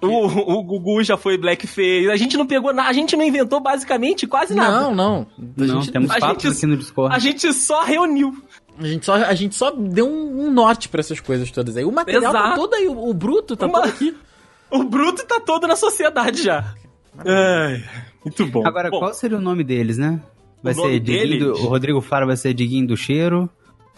O, 0.02 0.26
o 0.58 0.62
Gugu 0.64 1.02
já 1.04 1.16
foi 1.16 1.38
blackface. 1.38 2.10
A 2.10 2.16
gente 2.16 2.36
não 2.36 2.46
pegou 2.46 2.72
nada, 2.72 2.88
a 2.88 2.92
gente 2.92 3.16
não 3.16 3.24
inventou 3.24 3.60
basicamente 3.60 4.26
quase 4.26 4.54
nada. 4.54 4.80
Não, 4.80 4.94
não. 4.94 5.26
A 5.38 5.42
Não, 5.64 5.80
gente, 5.80 5.92
temos 5.92 6.10
a 6.10 6.18
papos 6.18 6.42
gente- 6.42 6.56
aqui 6.56 6.66
no 6.66 6.76
Discord. 6.76 7.14
A 7.14 7.18
gente 7.18 7.52
só 7.52 7.82
reuniu. 7.84 8.34
a 8.78 8.86
gente 8.86 9.06
só, 9.06 9.14
a 9.14 9.34
gente 9.34 9.54
só 9.54 9.70
deu 9.70 10.06
um, 10.08 10.46
um 10.46 10.50
norte 10.50 10.88
pra 10.88 11.00
essas 11.00 11.20
coisas 11.20 11.50
todas 11.50 11.76
aí. 11.76 11.84
O 11.84 11.92
material 11.92 12.32
tá 12.32 12.38
Exato. 12.40 12.56
todo 12.60 12.74
aí, 12.74 12.88
o, 12.88 13.08
o 13.10 13.14
bruto 13.14 13.56
tá 13.56 13.66
Uma- 13.66 13.80
todo 13.82 13.88
aqui. 13.88 14.16
O 14.74 14.84
Bruto 14.84 15.26
tá 15.26 15.38
todo 15.38 15.66
na 15.68 15.76
sociedade 15.76 16.42
já. 16.42 16.74
Ai, 17.18 17.84
muito 18.24 18.46
bom. 18.46 18.66
Agora, 18.66 18.88
Bom, 18.88 19.00
qual 19.00 19.12
seria 19.12 19.36
o 19.36 19.40
nome 19.40 19.62
deles, 19.62 19.98
né? 19.98 20.18
Vai 20.62 20.72
ser 20.72 20.98
Diguinho? 20.98 21.52
O 21.52 21.66
Rodrigo 21.66 22.00
Faro 22.00 22.26
vai 22.26 22.36
ser 22.38 22.54
Diguinho 22.54 22.86
do 22.86 22.96
Cheiro. 22.96 23.50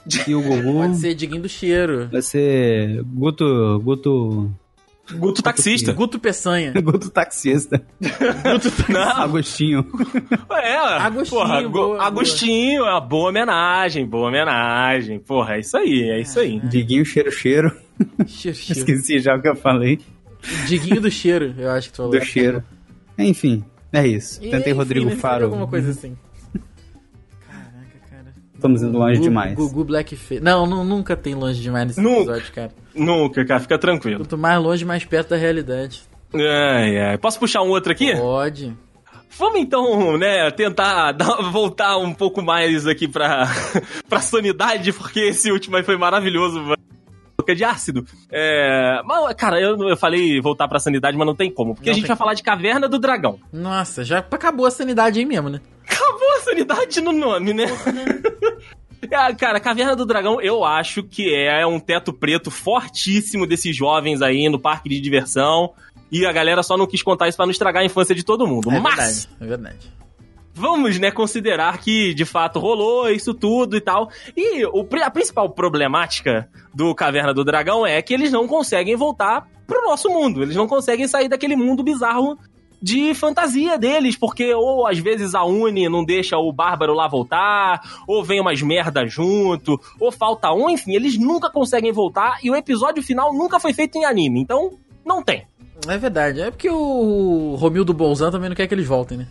E 0.28 0.34
o 0.34 0.42
Gugu 0.42 0.72
Pode 0.80 0.96
ser 0.96 1.14
Diguinho 1.14 1.42
do 1.42 1.48
Cheiro. 1.48 2.08
vai 2.10 2.20
ser 2.20 3.02
Guto. 3.04 3.80
Guto. 3.84 4.50
Guto 5.12 5.42
taxista. 5.42 5.92
Guto 5.94 6.18
Peçanha. 6.18 6.72
Guto 6.72 7.10
Taxista. 7.10 7.84
Não, 8.88 9.22
Agostinho. 9.22 9.86
é, 10.50 10.76
Agostinho, 10.76 11.40
porra, 11.40 11.60
boa, 11.62 11.70
boa. 11.70 12.02
Agostinho, 12.02 12.84
é 12.84 12.90
uma 12.90 13.00
boa 13.00 13.28
homenagem, 13.28 14.06
boa 14.06 14.28
homenagem. 14.28 15.18
Porra, 15.18 15.56
é 15.56 15.60
isso 15.60 15.76
aí, 15.76 16.10
é 16.10 16.20
isso 16.20 16.40
aí. 16.40 16.58
Diguinho 16.60 17.04
Cheiro 17.04 17.30
Cheiro. 17.30 17.70
Cheiro, 18.26 18.56
cheiro. 18.56 18.80
Esqueci 18.80 19.20
já 19.20 19.34
o 19.36 19.42
que 19.42 19.48
eu 19.48 19.56
falei. 19.56 20.00
Diguinho 20.66 21.00
do 21.00 21.10
Cheiro, 21.10 21.54
eu 21.56 21.70
acho 21.70 21.88
que 21.88 21.94
tu 21.94 21.96
falou. 21.98 22.12
Do 22.12 22.24
cheiro. 22.24 22.62
Enfim, 23.18 23.64
é 23.92 24.06
isso. 24.06 24.38
E, 24.42 24.50
Tentei 24.50 24.72
enfim, 24.72 24.72
Rodrigo 24.72 25.06
né, 25.10 25.16
Faro. 25.16 25.44
Alguma 25.44 25.66
coisa 25.66 25.90
assim. 25.90 26.16
Estamos 28.64 28.82
indo 28.82 28.96
longe 28.98 29.16
Gugu- 29.16 29.24
demais. 29.28 29.54
Gugu 29.54 29.84
Blackface. 29.84 30.40
Não, 30.40 30.66
nu- 30.66 30.84
nunca 30.84 31.14
tem 31.14 31.34
longe 31.34 31.60
demais 31.60 31.86
nesse 31.88 32.00
Nunca. 32.00 32.32
episódio, 32.32 32.52
cara. 32.54 32.70
Nunca, 32.94 33.44
cara, 33.44 33.60
fica 33.60 33.78
tranquilo. 33.78 34.20
Quanto 34.20 34.38
mais 34.38 34.58
longe, 34.62 34.86
mais 34.86 35.04
perto 35.04 35.28
da 35.30 35.36
realidade. 35.36 36.02
Ai, 36.34 36.98
ai. 36.98 37.18
Posso 37.18 37.38
puxar 37.38 37.60
um 37.60 37.68
outro 37.68 37.92
aqui? 37.92 38.16
Pode. 38.16 38.74
Vamos 39.36 39.60
então, 39.60 40.16
né, 40.16 40.50
tentar 40.52 41.12
dar- 41.12 41.42
voltar 41.50 41.98
um 41.98 42.14
pouco 42.14 42.40
mais 42.40 42.86
aqui 42.86 43.06
pra, 43.06 43.46
pra 44.08 44.20
sanidade, 44.20 44.94
porque 44.94 45.20
esse 45.20 45.52
último 45.52 45.76
aí 45.76 45.82
foi 45.82 45.98
maravilhoso, 45.98 46.58
mano. 46.62 46.76
De 47.52 47.64
ácido. 47.64 48.06
É, 48.30 49.02
mas, 49.04 49.34
cara, 49.34 49.60
eu, 49.60 49.76
eu 49.88 49.96
falei 49.96 50.40
voltar 50.40 50.68
pra 50.68 50.78
sanidade, 50.78 51.16
mas 51.16 51.26
não 51.26 51.34
tem 51.34 51.50
como, 51.50 51.74
porque 51.74 51.90
Não 51.90 51.96
a 51.96 51.98
gente 51.98 52.06
vai 52.06 52.16
falar 52.16 52.34
de 52.34 52.42
Caverna 52.44 52.88
do 52.88 52.98
Dragão. 52.98 53.40
Nossa, 53.52 54.04
já 54.04 54.18
acabou 54.18 54.66
a 54.66 54.70
sanidade 54.70 55.18
aí 55.18 55.24
mesmo, 55.24 55.48
né? 55.48 55.60
Acabou 55.88 56.36
a 56.36 56.40
sanidade 56.40 57.00
no 57.00 57.12
nome, 57.12 57.52
né? 57.52 57.64
Ah, 59.12 59.32
Cara, 59.34 59.58
Caverna 59.60 59.96
do 59.96 60.06
Dragão, 60.06 60.40
eu 60.40 60.64
acho 60.64 61.02
que 61.02 61.34
é 61.34 61.66
um 61.66 61.80
teto 61.80 62.12
preto 62.12 62.50
fortíssimo 62.50 63.46
desses 63.46 63.76
jovens 63.76 64.22
aí 64.22 64.48
no 64.48 64.58
parque 64.58 64.88
de 64.88 65.00
diversão. 65.00 65.72
E 66.10 66.24
a 66.24 66.32
galera 66.32 66.62
só 66.62 66.76
não 66.76 66.86
quis 66.86 67.02
contar 67.02 67.28
isso 67.28 67.36
pra 67.36 67.44
não 67.44 67.50
estragar 67.50 67.82
a 67.82 67.86
infância 67.86 68.14
de 68.14 68.24
todo 68.24 68.46
mundo. 68.46 68.70
É 68.70 68.78
Mas 68.78 68.94
verdade, 68.94 69.28
é 69.40 69.46
verdade. 69.46 69.92
Vamos, 70.54 70.98
né, 70.98 71.10
considerar 71.10 71.78
que 71.78 72.14
de 72.14 72.24
fato 72.24 72.58
rolou 72.58 73.10
isso 73.10 73.34
tudo 73.34 73.76
e 73.76 73.80
tal. 73.80 74.08
E 74.36 74.64
o, 74.66 74.86
a 75.02 75.10
principal 75.10 75.50
problemática 75.50 76.48
do 76.72 76.94
Caverna 76.94 77.34
do 77.34 77.44
Dragão 77.44 77.86
é 77.86 78.00
que 78.00 78.14
eles 78.14 78.30
não 78.30 78.46
conseguem 78.46 78.96
voltar 78.96 79.48
pro 79.66 79.84
nosso 79.84 80.08
mundo. 80.08 80.42
Eles 80.42 80.56
não 80.56 80.66
conseguem 80.66 81.08
sair 81.08 81.28
daquele 81.28 81.56
mundo 81.56 81.82
bizarro 81.82 82.38
de 82.80 83.14
fantasia 83.14 83.78
deles, 83.78 84.14
porque 84.14 84.52
ou 84.52 84.86
às 84.86 84.98
vezes 84.98 85.34
a 85.34 85.42
Uni 85.42 85.88
não 85.88 86.04
deixa 86.04 86.36
o 86.36 86.52
Bárbaro 86.52 86.92
lá 86.92 87.08
voltar, 87.08 87.80
ou 88.06 88.22
vem 88.22 88.40
umas 88.40 88.60
merda 88.60 89.06
junto, 89.06 89.80
ou 89.98 90.12
falta 90.12 90.52
um, 90.52 90.68
enfim, 90.68 90.92
eles 90.92 91.18
nunca 91.18 91.50
conseguem 91.50 91.92
voltar 91.92 92.40
e 92.42 92.50
o 92.50 92.54
episódio 92.54 93.02
final 93.02 93.32
nunca 93.32 93.58
foi 93.58 93.72
feito 93.72 93.96
em 93.96 94.04
anime, 94.04 94.38
então 94.38 94.78
não 95.04 95.22
tem. 95.22 95.46
É 95.88 95.96
verdade. 95.96 96.42
É 96.42 96.50
porque 96.50 96.68
o 96.68 97.54
Romildo 97.54 97.94
Bolzan 97.94 98.30
também 98.30 98.50
não 98.50 98.56
quer 98.56 98.66
que 98.66 98.74
eles 98.74 98.86
voltem, 98.86 99.18
né? 99.18 99.28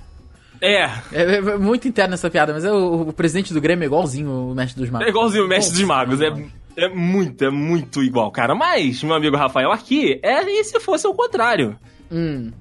É, 0.63 0.83
É, 1.11 1.35
é 1.35 1.57
muito 1.57 1.87
interno 1.87 2.13
essa 2.13 2.29
piada, 2.29 2.53
mas 2.53 2.63
é 2.63 2.71
o, 2.71 3.09
o 3.09 3.13
presidente 3.13 3.53
do 3.53 3.59
Grêmio 3.59 3.83
é 3.83 3.87
igualzinho 3.87 4.31
o 4.31 4.55
mestre 4.55 4.79
dos 4.79 4.89
É 4.89 4.91
magos. 4.91 5.07
igualzinho 5.09 5.45
o 5.45 5.47
Mestre 5.47 5.75
dos 5.77 5.83
Magos. 5.83 6.21
É, 6.21 6.33
é 6.77 6.89
muito, 6.89 7.43
é 7.43 7.49
muito 7.49 8.01
igual, 8.01 8.31
cara. 8.31 8.55
Mas, 8.55 9.03
meu 9.03 9.15
amigo 9.15 9.35
Rafael, 9.35 9.71
aqui, 9.71 10.19
é 10.23 10.41
e 10.43 10.63
se 10.63 10.79
fosse 10.79 11.05
o 11.05 11.13
contrário? 11.13 11.77
Hum. 12.11 12.51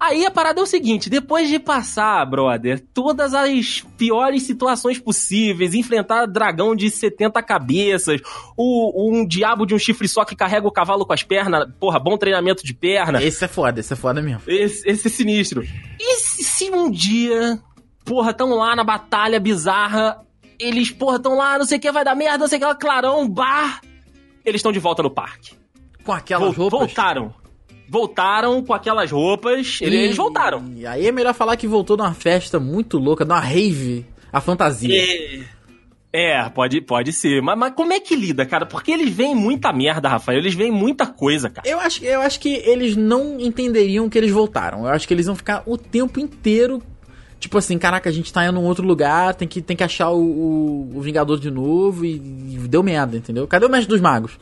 Aí 0.00 0.24
a 0.24 0.30
parada 0.30 0.60
é 0.60 0.62
o 0.62 0.66
seguinte: 0.66 1.10
depois 1.10 1.48
de 1.48 1.58
passar, 1.58 2.24
brother, 2.24 2.80
todas 2.94 3.34
as 3.34 3.84
piores 3.96 4.44
situações 4.44 4.98
possíveis, 4.98 5.74
enfrentar 5.74 6.26
dragão 6.26 6.76
de 6.76 6.88
70 6.88 7.42
cabeças, 7.42 8.20
o, 8.56 9.10
um 9.10 9.26
diabo 9.26 9.66
de 9.66 9.74
um 9.74 9.78
chifre 9.78 10.06
só 10.06 10.24
que 10.24 10.36
carrega 10.36 10.68
o 10.68 10.72
cavalo 10.72 11.04
com 11.04 11.12
as 11.12 11.24
pernas, 11.24 11.68
porra, 11.80 11.98
bom 11.98 12.16
treinamento 12.16 12.64
de 12.64 12.72
perna. 12.72 13.20
Esse 13.20 13.44
é 13.44 13.48
foda, 13.48 13.80
esse 13.80 13.92
é 13.92 13.96
foda 13.96 14.22
mesmo. 14.22 14.42
Esse, 14.46 14.88
esse 14.88 15.08
é 15.08 15.10
sinistro. 15.10 15.64
E 15.98 16.16
se, 16.58 16.70
um 16.70 16.90
dia, 16.90 17.58
porra, 18.04 18.32
tão 18.34 18.50
lá 18.54 18.74
na 18.74 18.84
batalha 18.84 19.38
bizarra, 19.40 20.20
eles, 20.58 20.90
porra, 20.90 21.18
tão 21.18 21.36
lá, 21.36 21.56
não 21.58 21.64
sei 21.64 21.78
o 21.78 21.80
que, 21.80 21.92
vai 21.92 22.04
dar 22.04 22.14
merda, 22.14 22.38
não 22.38 22.48
sei 22.48 22.56
o 22.58 22.60
que, 22.60 22.66
lá, 22.66 22.74
clarão, 22.74 23.28
bar. 23.28 23.80
Eles 24.44 24.58
estão 24.58 24.72
de 24.72 24.78
volta 24.78 25.02
no 25.02 25.10
parque. 25.10 25.52
Com 26.04 26.12
aquelas 26.12 26.54
Vol- 26.54 26.68
roupas. 26.68 26.88
Voltaram. 26.88 27.34
Voltaram 27.88 28.62
com 28.64 28.74
aquelas 28.74 29.10
roupas. 29.10 29.78
Eles, 29.80 30.00
eles 30.04 30.16
voltaram. 30.16 30.64
E 30.76 30.86
aí 30.86 31.06
é 31.06 31.12
melhor 31.12 31.32
falar 31.34 31.56
que 31.56 31.66
voltou 31.66 31.96
numa 31.96 32.12
festa 32.14 32.58
muito 32.58 32.98
louca, 32.98 33.24
numa 33.24 33.40
rave, 33.40 34.04
a 34.32 34.40
fantasia. 34.40 34.94
É, 34.94 35.40
é, 36.12 36.48
pode, 36.48 36.80
pode 36.80 37.12
ser. 37.12 37.42
Mas, 37.42 37.58
mas 37.58 37.74
como 37.74 37.92
é 37.92 38.00
que 38.00 38.16
lida, 38.16 38.46
cara? 38.46 38.64
Porque 38.64 38.90
eles 38.90 39.10
veem 39.10 39.34
muita 39.34 39.72
merda, 39.72 40.08
Rafael. 40.08 40.38
Eles 40.38 40.54
veem 40.54 40.72
muita 40.72 41.06
coisa, 41.06 41.50
cara. 41.50 41.68
Eu 41.68 41.78
acho, 41.80 42.04
eu 42.04 42.20
acho 42.22 42.40
que 42.40 42.48
eles 42.48 42.96
não 42.96 43.38
entenderiam 43.38 44.08
que 44.08 44.16
eles 44.16 44.30
voltaram. 44.30 44.86
Eu 44.86 44.88
acho 44.88 45.06
que 45.06 45.12
eles 45.12 45.26
vão 45.26 45.36
ficar 45.36 45.62
o 45.66 45.76
tempo 45.76 46.18
inteiro. 46.18 46.82
Tipo 47.38 47.58
assim, 47.58 47.78
caraca, 47.78 48.08
a 48.08 48.12
gente 48.12 48.32
tá 48.32 48.44
indo 48.44 48.54
num 48.54 48.64
outro 48.64 48.84
lugar, 48.84 49.34
tem 49.34 49.46
que, 49.46 49.62
tem 49.62 49.76
que 49.76 49.84
achar 49.84 50.10
o, 50.10 50.20
o, 50.20 50.96
o 50.96 51.00
Vingador 51.00 51.38
de 51.38 51.50
novo 51.50 52.04
e, 52.04 52.16
e 52.16 52.58
deu 52.68 52.82
merda, 52.82 53.16
entendeu? 53.16 53.46
Cadê 53.46 53.64
o 53.64 53.68
Mestre 53.68 53.88
dos 53.88 54.00
Magos? 54.00 54.36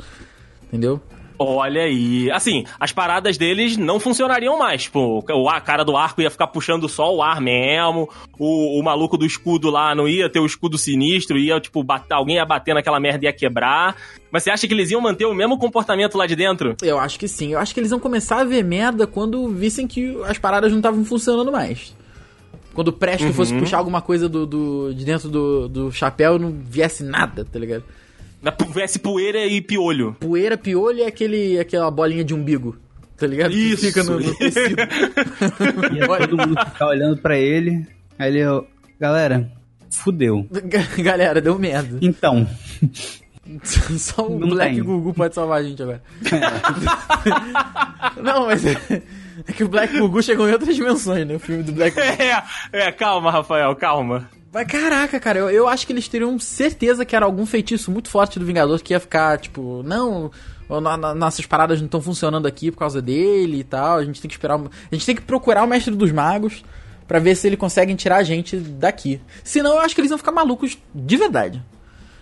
Entendeu? 0.69 1.03
Olha 1.39 1.83
aí. 1.83 2.31
Assim, 2.31 2.65
as 2.81 2.93
paradas 2.93 3.37
deles 3.37 3.77
não 3.77 4.01
funcionariam 4.01 4.59
mais. 4.59 4.85
Tipo, 4.85 5.23
o 5.31 5.49
a 5.49 5.61
cara 5.61 5.85
do 5.85 5.97
arco 5.97 6.23
ia 6.23 6.31
ficar 6.31 6.47
puxando 6.47 6.89
só 6.89 7.15
o 7.15 7.23
ar 7.23 7.41
mesmo. 7.41 8.09
O, 8.39 8.81
o 8.81 8.83
maluco 8.83 9.19
do 9.19 9.27
escudo 9.27 9.71
lá 9.71 9.95
não 9.95 10.09
ia 10.09 10.31
ter 10.31 10.41
o 10.41 10.47
escudo 10.47 10.79
sinistro, 10.79 11.37
ia, 11.39 11.61
tipo, 11.61 11.83
bater, 11.85 12.15
alguém 12.15 12.37
ia 12.37 12.45
bater 12.47 12.75
naquela 12.75 12.99
merda 12.99 13.25
e 13.25 13.29
ia 13.29 13.33
quebrar. 13.33 13.97
Mas 14.31 14.43
você 14.45 14.51
acha 14.51 14.67
que 14.67 14.73
eles 14.75 14.91
iam 14.91 15.01
manter 15.01 15.27
o 15.27 15.35
mesmo 15.35 15.59
comportamento 15.59 16.17
lá 16.17 16.27
de 16.27 16.35
dentro? 16.37 16.75
Eu 16.83 16.99
acho 16.99 17.19
que 17.19 17.29
sim. 17.29 17.53
Eu 17.53 17.59
acho 17.59 17.75
que 17.75 17.81
eles 17.81 17.91
vão 17.91 18.01
começar 18.01 18.41
a 18.41 18.45
ver 18.45 18.65
merda 18.65 19.07
quando 19.07 19.49
vissem 19.49 19.87
que 19.87 20.17
as 20.25 20.39
paradas 20.39 20.71
não 20.71 20.79
estavam 20.79 21.05
funcionando 21.05 21.53
mais. 21.53 21.95
Quando 22.75 22.89
o 22.89 22.93
Presto 22.93 23.33
fosse 23.33 23.55
puxar 23.55 23.79
alguma 23.79 24.03
coisa 24.03 24.29
do, 24.29 24.45
do- 24.47 24.95
de 24.95 25.05
dentro 25.05 25.29
do, 25.31 25.67
do 25.69 25.93
chapéu 25.93 26.39
não 26.39 26.51
viesse 26.53 27.03
nada, 27.03 27.43
tá 27.45 27.59
ligado? 27.59 27.85
Na- 28.47 28.73
Viesse 28.73 28.99
poeira 28.99 29.45
e 29.47 29.61
piolho. 29.61 30.17
Poeira, 30.21 30.57
piolho 30.57 31.03
é 31.03 31.07
aquele, 31.07 31.59
aquela 31.59 31.91
bolinha 31.91 32.25
de 32.25 32.33
umbigo, 32.35 32.77
tá 33.17 33.27
ligado? 33.27 33.51
Que 33.51 33.57
Isso. 33.73 33.87
fica 33.87 34.03
no, 34.05 34.21
no 34.21 34.35
tecido. 34.39 34.77
Ia 35.95 36.07
todo 36.29 36.37
mundo 36.37 36.65
ficar 36.65 36.87
olhando 36.89 37.17
pra 37.21 37.37
ele. 37.37 37.87
Aí 38.19 38.29
ele, 38.31 38.47
ó, 38.47 38.63
galera, 39.01 39.51
fudeu. 39.91 40.47
Galera, 41.03 41.41
deu 41.41 41.59
merda. 41.59 41.99
Então, 42.01 42.47
Só 43.65 44.27
o 44.27 44.39
Não 44.41 44.49
Black 44.49 44.75
tem. 44.75 44.83
Gugu 44.85 45.15
pode 45.15 45.35
salvar 45.35 45.61
a 45.61 45.63
gente 45.63 45.81
agora. 45.83 46.03
não, 48.21 48.47
mas 48.47 48.65
é, 48.67 49.03
é 49.47 49.53
que 49.53 49.63
o 49.65 49.69
Black 49.69 49.97
Gugu 49.99 50.23
chegou 50.23 50.49
em 50.49 50.53
outras 50.53 50.75
dimensões, 50.75 51.27
né? 51.27 51.35
O 51.37 51.39
filme 51.39 51.63
do 51.63 51.73
Black 51.73 51.95
Gugu. 51.97 52.23
É, 52.23 52.43
é, 52.73 52.93
calma, 52.93 53.31
Rafael, 53.31 53.75
calma. 53.77 54.29
Mas 54.57 54.69
caraca, 54.69 55.21
cara, 55.21 55.39
eu, 55.39 55.51
eu 55.51 55.69
acho 55.69 55.87
que 55.87 55.93
eles 55.93 56.09
teriam 56.09 56.39
certeza 56.39 57.05
que 57.05 57.15
era 57.15 57.27
algum 57.27 57.45
feitiço 57.45 57.91
muito 57.91 58.09
forte 58.09 58.39
do 58.39 58.47
Vingador 58.47 58.83
que 58.83 58.95
ia 58.95 58.99
ficar, 58.99 59.39
tipo, 59.39 59.83
não, 59.83 60.31
nossas 61.15 61.45
paradas 61.45 61.79
não 61.79 61.85
estão 61.85 62.01
funcionando 62.01 62.47
aqui 62.47 62.71
por 62.71 62.79
causa 62.79 63.03
dele 63.03 63.59
e 63.59 63.65
tal. 63.65 63.99
A 63.99 64.05
gente 64.07 64.19
tem 64.19 64.31
que 64.31 64.35
esperar. 64.35 64.59
A 64.59 64.95
gente 64.95 65.05
tem 65.05 65.15
que 65.15 65.21
procurar 65.21 65.63
o 65.63 65.67
mestre 65.67 65.95
dos 65.95 66.11
magos 66.11 66.65
pra 67.07 67.19
ver 67.19 67.35
se 67.35 67.47
ele 67.47 67.57
consegue 67.59 67.95
tirar 67.97 68.17
a 68.17 68.23
gente 68.23 68.57
daqui. 68.57 69.21
Senão 69.45 69.75
eu 69.75 69.81
acho 69.81 69.95
que 69.95 70.01
eles 70.01 70.09
vão 70.09 70.17
ficar 70.17 70.33
malucos 70.33 70.79
de 70.95 71.17
verdade. 71.19 71.63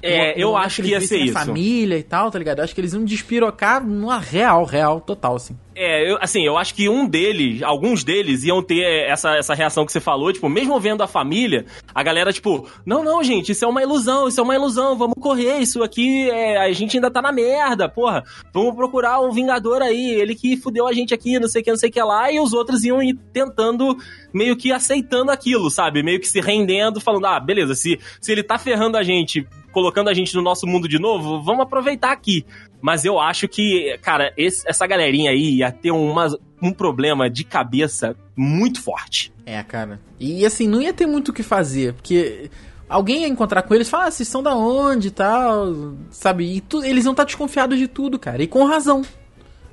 É, 0.04 0.34
eu 0.36 0.50
no 0.50 0.56
acho 0.56 0.82
que 0.82 0.90
ia 0.90 1.00
ser 1.00 1.18
isso. 1.18 1.32
família 1.32 1.96
e 1.96 2.02
tal, 2.02 2.30
tá 2.30 2.38
ligado? 2.38 2.58
Eu 2.58 2.64
acho 2.64 2.74
que 2.74 2.80
eles 2.80 2.92
iam 2.92 3.04
despirocar 3.04 3.84
numa 3.84 4.18
real, 4.18 4.64
real, 4.64 5.00
total, 5.00 5.36
assim. 5.36 5.56
É, 5.76 6.08
eu, 6.08 6.18
assim, 6.20 6.44
eu 6.44 6.56
acho 6.56 6.74
que 6.74 6.88
um 6.88 7.06
deles, 7.06 7.62
alguns 7.62 8.04
deles 8.04 8.44
iam 8.44 8.62
ter 8.62 8.84
essa, 9.08 9.34
essa 9.36 9.54
reação 9.54 9.84
que 9.84 9.90
você 9.90 10.00
falou, 10.00 10.32
tipo, 10.32 10.48
mesmo 10.48 10.78
vendo 10.78 11.02
a 11.02 11.06
família, 11.08 11.66
a 11.92 12.02
galera, 12.02 12.32
tipo, 12.32 12.68
não, 12.86 13.02
não, 13.02 13.24
gente, 13.24 13.50
isso 13.50 13.64
é 13.64 13.68
uma 13.68 13.82
ilusão, 13.82 14.28
isso 14.28 14.38
é 14.38 14.42
uma 14.42 14.54
ilusão, 14.54 14.96
vamos 14.96 15.16
correr, 15.20 15.58
isso 15.58 15.82
aqui, 15.82 16.30
é, 16.30 16.58
a 16.58 16.72
gente 16.72 16.96
ainda 16.96 17.10
tá 17.10 17.20
na 17.20 17.32
merda, 17.32 17.88
porra, 17.88 18.22
vamos 18.52 18.74
procurar 18.76 19.20
o 19.20 19.32
Vingador 19.32 19.82
aí, 19.82 20.14
ele 20.14 20.36
que 20.36 20.56
fudeu 20.56 20.86
a 20.86 20.92
gente 20.92 21.12
aqui, 21.12 21.40
não 21.40 21.48
sei 21.48 21.60
o 21.60 21.64
que, 21.64 21.70
não 21.70 21.78
sei 21.78 21.90
o 21.90 21.92
que 21.92 22.02
lá, 22.02 22.30
e 22.30 22.38
os 22.38 22.52
outros 22.52 22.84
iam 22.84 23.02
ir 23.02 23.18
tentando, 23.32 23.96
meio 24.34 24.56
que 24.56 24.72
aceitando 24.72 25.30
aquilo, 25.30 25.70
sabe? 25.70 26.02
Meio 26.02 26.18
que 26.20 26.28
se 26.28 26.40
rendendo, 26.40 27.00
falando, 27.00 27.26
ah, 27.26 27.38
beleza, 27.40 27.74
se, 27.74 27.98
se 28.20 28.32
ele 28.32 28.42
tá 28.42 28.58
ferrando 28.58 28.96
a 28.98 29.02
gente, 29.04 29.46
colocando 29.72 30.10
a 30.10 30.14
gente 30.14 30.34
no 30.34 30.42
nosso 30.42 30.66
mundo 30.66 30.88
de 30.88 30.98
novo, 30.98 31.40
vamos 31.42 31.62
aproveitar 31.62 32.10
aqui. 32.12 32.44
Mas 32.82 33.04
eu 33.04 33.18
acho 33.18 33.48
que, 33.48 33.96
cara, 34.02 34.32
esse- 34.36 34.68
essa 34.68 34.86
galerinha 34.86 35.30
aí 35.30 35.58
ia 35.58 35.70
ter 35.72 35.90
uma, 35.92 36.26
um 36.60 36.72
problema 36.72 37.30
de 37.30 37.44
cabeça 37.44 38.16
muito 38.36 38.82
forte. 38.82 39.32
É, 39.46 39.62
cara. 39.62 40.00
E 40.18 40.44
assim, 40.44 40.66
não 40.68 40.82
ia 40.82 40.92
ter 40.92 41.06
muito 41.06 41.28
o 41.30 41.32
que 41.32 41.42
fazer, 41.42 41.94
porque 41.94 42.50
alguém 42.88 43.22
ia 43.22 43.28
encontrar 43.28 43.62
com 43.62 43.74
eles 43.74 43.86
e 43.86 43.90
falar, 43.90 44.06
ah, 44.06 44.10
vocês 44.10 44.28
são 44.28 44.42
da 44.42 44.54
onde 44.54 45.08
e 45.08 45.10
tal, 45.12 45.94
sabe? 46.10 46.56
E 46.56 46.60
tu- 46.60 46.82
eles 46.84 47.04
iam 47.04 47.12
estar 47.12 47.24
desconfiados 47.24 47.78
de 47.78 47.86
tudo, 47.88 48.18
cara. 48.18 48.42
E 48.42 48.46
com 48.46 48.64
razão. 48.64 49.02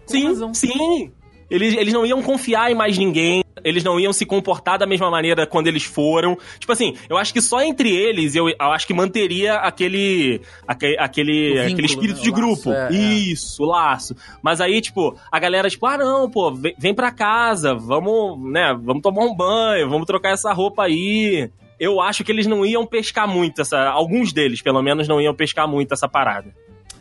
Com 0.05 0.13
sim, 0.13 0.25
razão. 0.25 0.53
sim. 0.53 1.11
Eles, 1.49 1.73
eles 1.75 1.93
não 1.93 2.05
iam 2.05 2.21
confiar 2.21 2.71
em 2.71 2.75
mais 2.75 2.97
ninguém, 2.97 3.43
eles 3.63 3.83
não 3.83 3.99
iam 3.99 4.11
se 4.13 4.25
comportar 4.25 4.77
da 4.79 4.85
mesma 4.85 5.09
maneira 5.09 5.45
quando 5.47 5.67
eles 5.67 5.83
foram. 5.83 6.37
Tipo 6.59 6.71
assim, 6.71 6.95
eu 7.09 7.17
acho 7.17 7.33
que 7.33 7.41
só 7.41 7.61
entre 7.61 7.89
eles 7.95 8.35
eu, 8.35 8.49
eu 8.49 8.55
acho 8.71 8.85
que 8.87 8.93
manteria 8.93 9.55
aquele 9.55 10.41
aque- 10.67 10.95
aquele, 10.99 11.31
O 11.31 11.53
vínculo, 11.53 11.71
aquele 11.73 11.87
espírito 11.87 12.17
né? 12.17 12.23
de 12.23 12.29
laço, 12.31 12.41
grupo. 12.41 12.71
é, 12.71 12.87
é. 12.89 12.93
Isso, 12.93 13.63
o 13.63 13.65
laço. 13.65 14.15
Mas 14.41 14.61
aí, 14.61 14.81
tipo, 14.81 15.15
a 15.31 15.39
galera, 15.39 15.69
tipo, 15.69 15.85
ah, 15.85 15.97
não, 15.97 16.29
pô, 16.29 16.51
vem, 16.51 16.75
vem 16.77 16.93
pra 16.93 17.11
casa, 17.11 17.73
vamos, 17.75 18.39
né, 18.51 18.73
vamos 18.81 19.01
tomar 19.01 19.23
um 19.23 19.35
banho, 19.35 19.89
vamos 19.89 20.05
trocar 20.05 20.31
essa 20.33 20.51
roupa 20.53 20.83
aí. 20.83 21.49
Eu 21.79 21.99
acho 21.99 22.23
que 22.23 22.31
eles 22.31 22.45
não 22.45 22.63
iam 22.65 22.85
pescar 22.85 23.27
muito 23.27 23.61
essa. 23.61 23.89
Alguns 23.89 24.31
deles, 24.31 24.61
pelo 24.61 24.81
menos, 24.83 25.07
não 25.07 25.19
iam 25.19 25.33
pescar 25.33 25.67
muito 25.67 25.93
essa 25.93 26.07
parada. 26.07 26.53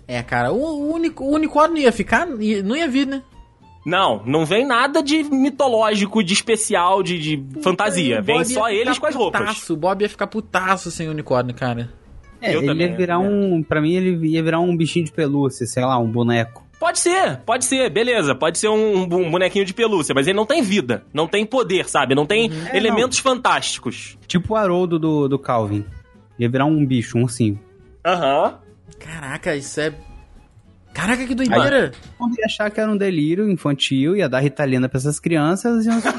É, 0.08 0.22
cara, 0.22 0.50
o, 0.52 0.56
o, 0.90 0.94
unico, 0.94 1.22
o 1.22 1.34
unicórnio 1.34 1.82
ia 1.82 1.92
ficar, 1.92 2.26
não 2.26 2.74
ia 2.74 2.88
vir, 2.88 3.06
né? 3.06 3.22
Não, 3.84 4.22
não 4.26 4.44
vem 4.44 4.66
nada 4.66 5.02
de 5.02 5.22
mitológico, 5.22 6.22
de 6.22 6.32
especial, 6.34 7.02
de, 7.02 7.18
de 7.18 7.62
fantasia. 7.62 8.20
Vem 8.20 8.44
só 8.44 8.68
eles 8.68 8.98
com 8.98 9.06
as 9.06 9.14
roupas. 9.14 9.40
putaço, 9.40 9.72
O 9.72 9.76
Bob 9.76 10.02
ia 10.02 10.08
ficar 10.08 10.26
putaço 10.26 10.90
sem 10.90 11.08
unicórnio, 11.08 11.54
cara. 11.54 11.90
É, 12.42 12.54
Eu 12.54 12.58
ele 12.60 12.66
também, 12.68 12.88
ia 12.90 12.96
virar 12.96 13.18
né? 13.18 13.28
um. 13.28 13.62
Pra 13.62 13.80
mim, 13.80 13.94
ele 13.94 14.28
ia 14.28 14.42
virar 14.42 14.60
um 14.60 14.76
bichinho 14.76 15.04
de 15.04 15.12
pelúcia, 15.12 15.66
sei 15.66 15.84
lá, 15.84 15.98
um 15.98 16.10
boneco. 16.10 16.64
Pode 16.78 16.98
ser, 16.98 17.38
pode 17.44 17.66
ser, 17.66 17.90
beleza. 17.90 18.34
Pode 18.34 18.58
ser 18.58 18.68
um, 18.68 19.02
um 19.02 19.30
bonequinho 19.30 19.66
de 19.66 19.74
pelúcia, 19.74 20.14
mas 20.14 20.26
ele 20.26 20.36
não 20.36 20.46
tem 20.46 20.62
vida, 20.62 21.04
não 21.12 21.26
tem 21.26 21.44
poder, 21.44 21.86
sabe? 21.88 22.14
Não 22.14 22.24
tem 22.24 22.50
Uhum. 22.50 22.66
É, 22.68 22.76
elementos 22.76 23.18
fantásticos. 23.18 24.16
Tipo 24.26 24.54
o 24.54 24.56
Haroldo 24.56 24.98
do, 24.98 25.28
do 25.28 25.38
Calvin. 25.38 25.84
Ia 26.38 26.48
virar 26.48 26.64
um 26.64 26.84
bicho, 26.86 27.18
um 27.18 27.22
ursinho. 27.24 27.60
Aham. 28.04 28.58
Caraca, 28.98 29.54
isso 29.54 29.78
é. 29.80 29.92
Caraca, 31.00 31.26
que 31.26 31.34
doideira! 31.34 31.92
Quando 32.18 32.38
ia 32.38 32.44
achar 32.44 32.70
que 32.70 32.78
era 32.80 32.90
um 32.90 32.96
delírio 32.96 33.48
infantil, 33.50 34.16
ia 34.16 34.28
dar 34.28 34.40
ritalina 34.40 34.88
pra 34.88 34.98
essas 34.98 35.18
crianças, 35.18 35.86
iam... 35.86 36.00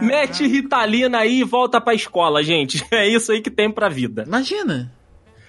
Mete 0.00 0.46
Ritalina 0.46 1.18
aí 1.18 1.40
e 1.40 1.44
volta 1.44 1.80
pra 1.80 1.94
escola, 1.94 2.42
gente. 2.42 2.84
É 2.92 3.08
isso 3.08 3.32
aí 3.32 3.40
que 3.40 3.50
tem 3.50 3.70
pra 3.70 3.88
vida. 3.88 4.24
Imagina! 4.26 4.92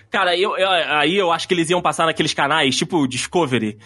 Cara, 0.09 0.37
eu, 0.37 0.57
eu- 0.57 0.69
aí 0.69 1.15
eu 1.17 1.31
acho 1.31 1.47
que 1.47 1.53
eles 1.53 1.69
iam 1.69 1.81
passar 1.81 2.05
naqueles 2.05 2.33
canais, 2.33 2.75
tipo 2.77 2.97
o 2.97 3.07
Discovery, 3.07 3.77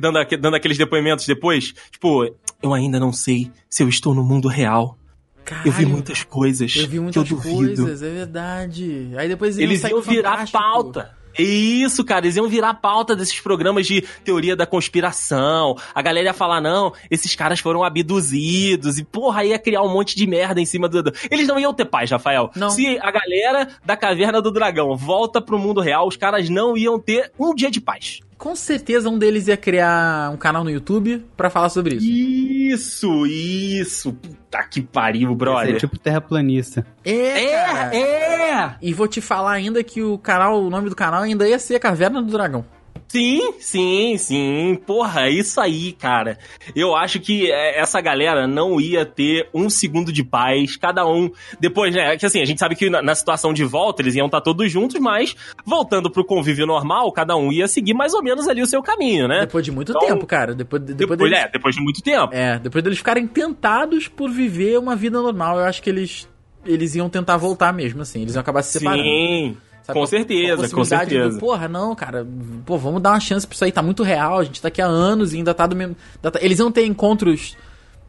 dando, 0.00 0.18
dando 0.40 0.54
aqueles 0.56 0.78
depoimentos 0.78 1.26
depois. 1.26 1.74
Tipo, 1.90 2.24
eu 2.62 2.72
ainda 2.72 2.98
não 2.98 3.12
sei 3.12 3.50
se 3.68 3.82
eu 3.82 3.88
estou 3.88 4.14
no 4.14 4.22
mundo 4.24 4.48
real. 4.48 4.98
Caralho, 5.44 5.68
Eu 5.68 5.72
vi 5.72 5.86
muitas 5.86 6.24
coisas 6.24 6.74
eu 6.74 6.82
vi 6.84 6.88
que 6.92 6.96
eu 6.96 7.02
muitas 7.04 7.28
duvido. 7.28 7.56
coisas, 7.84 8.02
é 8.02 8.10
verdade. 8.10 9.10
Aí 9.16 9.28
depois 9.28 9.56
Eles 9.58 9.82
iam 9.84 9.90
no 9.98 10.02
virar 10.02 10.30
Fantástico. 10.46 10.58
pauta. 10.58 11.16
Isso, 11.38 12.04
cara, 12.04 12.24
eles 12.24 12.36
iam 12.36 12.48
virar 12.48 12.74
pauta 12.74 13.14
desses 13.14 13.40
programas 13.40 13.86
de 13.86 14.02
teoria 14.24 14.56
da 14.56 14.66
conspiração. 14.66 15.76
A 15.94 16.02
galera 16.02 16.28
ia 16.28 16.34
falar, 16.34 16.60
não, 16.60 16.92
esses 17.10 17.34
caras 17.34 17.60
foram 17.60 17.84
abduzidos. 17.84 18.98
E, 18.98 19.04
porra, 19.04 19.44
ia 19.44 19.58
criar 19.58 19.82
um 19.82 19.92
monte 19.92 20.16
de 20.16 20.26
merda 20.26 20.60
em 20.60 20.66
cima 20.66 20.88
do. 20.88 21.12
Eles 21.30 21.46
não 21.46 21.58
iam 21.58 21.74
ter 21.74 21.84
paz, 21.84 22.10
Rafael. 22.10 22.50
Não. 22.54 22.70
Se 22.70 22.98
a 23.00 23.10
galera 23.10 23.68
da 23.84 23.96
Caverna 23.96 24.40
do 24.40 24.50
Dragão 24.50 24.96
volta 24.96 25.40
pro 25.40 25.58
mundo 25.58 25.80
real, 25.80 26.06
os 26.06 26.16
caras 26.16 26.48
não 26.48 26.76
iam 26.76 26.98
ter 26.98 27.30
um 27.38 27.54
dia 27.54 27.70
de 27.70 27.80
paz. 27.80 28.20
Com 28.38 28.54
certeza 28.54 29.08
um 29.08 29.18
deles 29.18 29.48
ia 29.48 29.56
criar 29.56 30.30
um 30.32 30.36
canal 30.36 30.62
no 30.62 30.70
YouTube 30.70 31.24
pra 31.36 31.48
falar 31.48 31.70
sobre 31.70 31.96
isso. 31.96 32.06
Isso, 32.06 33.26
isso. 33.26 34.12
Puta 34.12 34.62
que 34.64 34.82
pariu, 34.82 35.34
brother. 35.34 35.72
ser 35.72 35.80
tipo 35.80 35.98
terraplanista. 35.98 36.86
É, 37.04 37.50
cara. 37.50 37.96
É, 37.96 38.50
é. 38.50 38.74
E 38.82 38.92
vou 38.92 39.08
te 39.08 39.20
falar 39.20 39.52
ainda 39.52 39.82
que 39.82 40.02
o 40.02 40.18
canal, 40.18 40.62
o 40.62 40.68
nome 40.68 40.90
do 40.90 40.96
canal 40.96 41.22
ainda 41.22 41.48
ia 41.48 41.58
ser 41.58 41.78
Caverna 41.78 42.22
do 42.22 42.30
Dragão. 42.30 42.64
Sim, 43.08 43.52
sim, 43.60 44.16
sim. 44.18 44.78
Porra, 44.86 45.22
é 45.26 45.30
isso 45.30 45.60
aí, 45.60 45.92
cara. 45.92 46.38
Eu 46.74 46.94
acho 46.96 47.20
que 47.20 47.50
é, 47.50 47.78
essa 47.80 48.00
galera 48.00 48.46
não 48.46 48.80
ia 48.80 49.06
ter 49.06 49.48
um 49.54 49.70
segundo 49.70 50.12
de 50.12 50.24
paz, 50.24 50.76
cada 50.76 51.06
um. 51.06 51.30
Depois, 51.60 51.94
né? 51.94 52.14
é 52.14 52.16
Que 52.16 52.26
assim, 52.26 52.42
a 52.42 52.44
gente 52.44 52.58
sabe 52.58 52.74
que 52.74 52.90
na, 52.90 53.00
na 53.00 53.14
situação 53.14 53.52
de 53.52 53.64
volta 53.64 54.02
eles 54.02 54.14
iam 54.16 54.26
estar 54.26 54.40
todos 54.40 54.70
juntos, 54.70 55.00
mas 55.00 55.34
voltando 55.64 56.10
pro 56.10 56.24
convívio 56.24 56.66
normal, 56.66 57.10
cada 57.12 57.36
um 57.36 57.52
ia 57.52 57.68
seguir 57.68 57.94
mais 57.94 58.12
ou 58.12 58.22
menos 58.22 58.48
ali 58.48 58.60
o 58.60 58.66
seu 58.66 58.82
caminho, 58.82 59.28
né? 59.28 59.40
Depois 59.40 59.64
de 59.64 59.70
muito 59.70 59.92
Então, 59.92 60.00
tempo, 60.08 60.26
cara. 60.26 60.54
Depois, 60.54 60.82
depois, 60.82 60.98
Depois, 60.98 61.18
deles, 61.30 61.44
é, 61.44 61.48
depois 61.50 61.74
de 61.74 61.80
muito 61.80 62.02
tempo. 62.02 62.34
é, 62.34 62.58
depois 62.58 62.82
deles 62.82 62.98
ficarem 62.98 63.26
tentados 63.26 64.08
por 64.08 64.28
viver 64.30 64.78
uma 64.78 64.96
vida 64.96 65.22
normal, 65.22 65.58
eu 65.58 65.64
acho 65.64 65.82
que 65.82 65.88
eles 65.90 66.28
eles 66.64 66.96
iam 66.96 67.08
tentar 67.08 67.36
voltar 67.36 67.72
mesmo, 67.72 68.02
assim. 68.02 68.22
Eles 68.22 68.34
iam 68.34 68.40
acabar 68.40 68.60
se 68.62 68.76
separando. 68.80 69.04
Sim, 69.04 69.56
Sabe? 69.86 69.98
com 69.98 70.04
A- 70.04 70.06
certeza, 70.08 70.66
a 70.66 70.68
com 70.70 70.84
certeza. 70.84 71.30
Do, 71.30 71.38
Porra, 71.38 71.68
não, 71.68 71.94
cara. 71.94 72.26
Pô, 72.64 72.76
vamos 72.76 73.00
dar 73.00 73.10
uma 73.10 73.20
chance 73.20 73.46
pra 73.46 73.54
isso 73.54 73.64
aí. 73.64 73.70
Tá 73.72 73.82
muito 73.82 74.02
real. 74.02 74.40
A 74.40 74.44
gente 74.44 74.60
tá 74.60 74.68
aqui 74.68 74.82
há 74.82 74.86
anos 74.86 75.32
e 75.32 75.36
ainda 75.36 75.54
tá 75.54 75.66
do 75.66 75.76
mesmo. 75.76 75.96
tá- 76.20 76.32
Eles 76.40 76.58
iam 76.58 76.72
ter 76.72 76.84
encontros, 76.86 77.56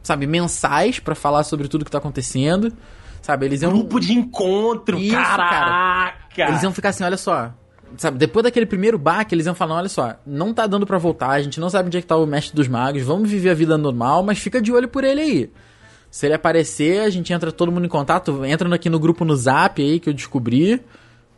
sabe, 0.02 0.26
mensais 0.26 0.98
pra 0.98 1.14
falar 1.14 1.44
sobre 1.44 1.68
tudo 1.68 1.84
que 1.84 1.90
tá 1.90 1.98
acontecendo. 1.98 2.72
Sabe, 3.22 3.46
eles 3.46 3.62
iam. 3.62 3.72
Grupo 3.72 4.00
de 4.00 4.12
encontro, 4.12 4.98
Isso, 4.98 5.14
caraca! 5.14 6.16
Eles 6.36 6.62
iam 6.62 6.72
ficar 6.72 6.90
assim, 6.90 7.04
olha 7.04 7.16
só. 7.16 7.52
Sabe, 7.96 8.18
depois 8.18 8.44
daquele 8.44 8.66
primeiro 8.66 8.98
baque, 8.98 9.34
eles 9.34 9.46
iam 9.46 9.54
falar, 9.54 9.76
olha 9.76 9.88
só, 9.88 10.14
não 10.26 10.52
tá 10.52 10.66
dando 10.66 10.86
pra 10.86 10.98
voltar, 10.98 11.30
a 11.30 11.40
gente 11.42 11.58
não 11.58 11.70
sabe 11.70 11.86
onde 11.86 11.96
é 11.96 12.00
que 12.02 12.06
tá 12.06 12.16
o 12.18 12.26
mestre 12.26 12.54
dos 12.54 12.68
magos, 12.68 13.02
vamos 13.02 13.30
viver 13.30 13.48
a 13.48 13.54
vida 13.54 13.78
normal, 13.78 14.22
mas 14.22 14.38
fica 14.38 14.60
de 14.60 14.70
olho 14.70 14.88
por 14.88 15.04
ele 15.04 15.20
aí. 15.22 15.50
Se 16.10 16.26
ele 16.26 16.34
aparecer, 16.34 17.00
a 17.00 17.08
gente 17.08 17.32
entra 17.32 17.50
todo 17.50 17.72
mundo 17.72 17.86
em 17.86 17.88
contato, 17.88 18.44
entra 18.44 18.72
aqui 18.74 18.90
no 18.90 18.98
grupo 19.00 19.24
no 19.24 19.34
Zap 19.34 19.80
aí 19.82 19.98
que 19.98 20.08
eu 20.10 20.12
descobri, 20.12 20.82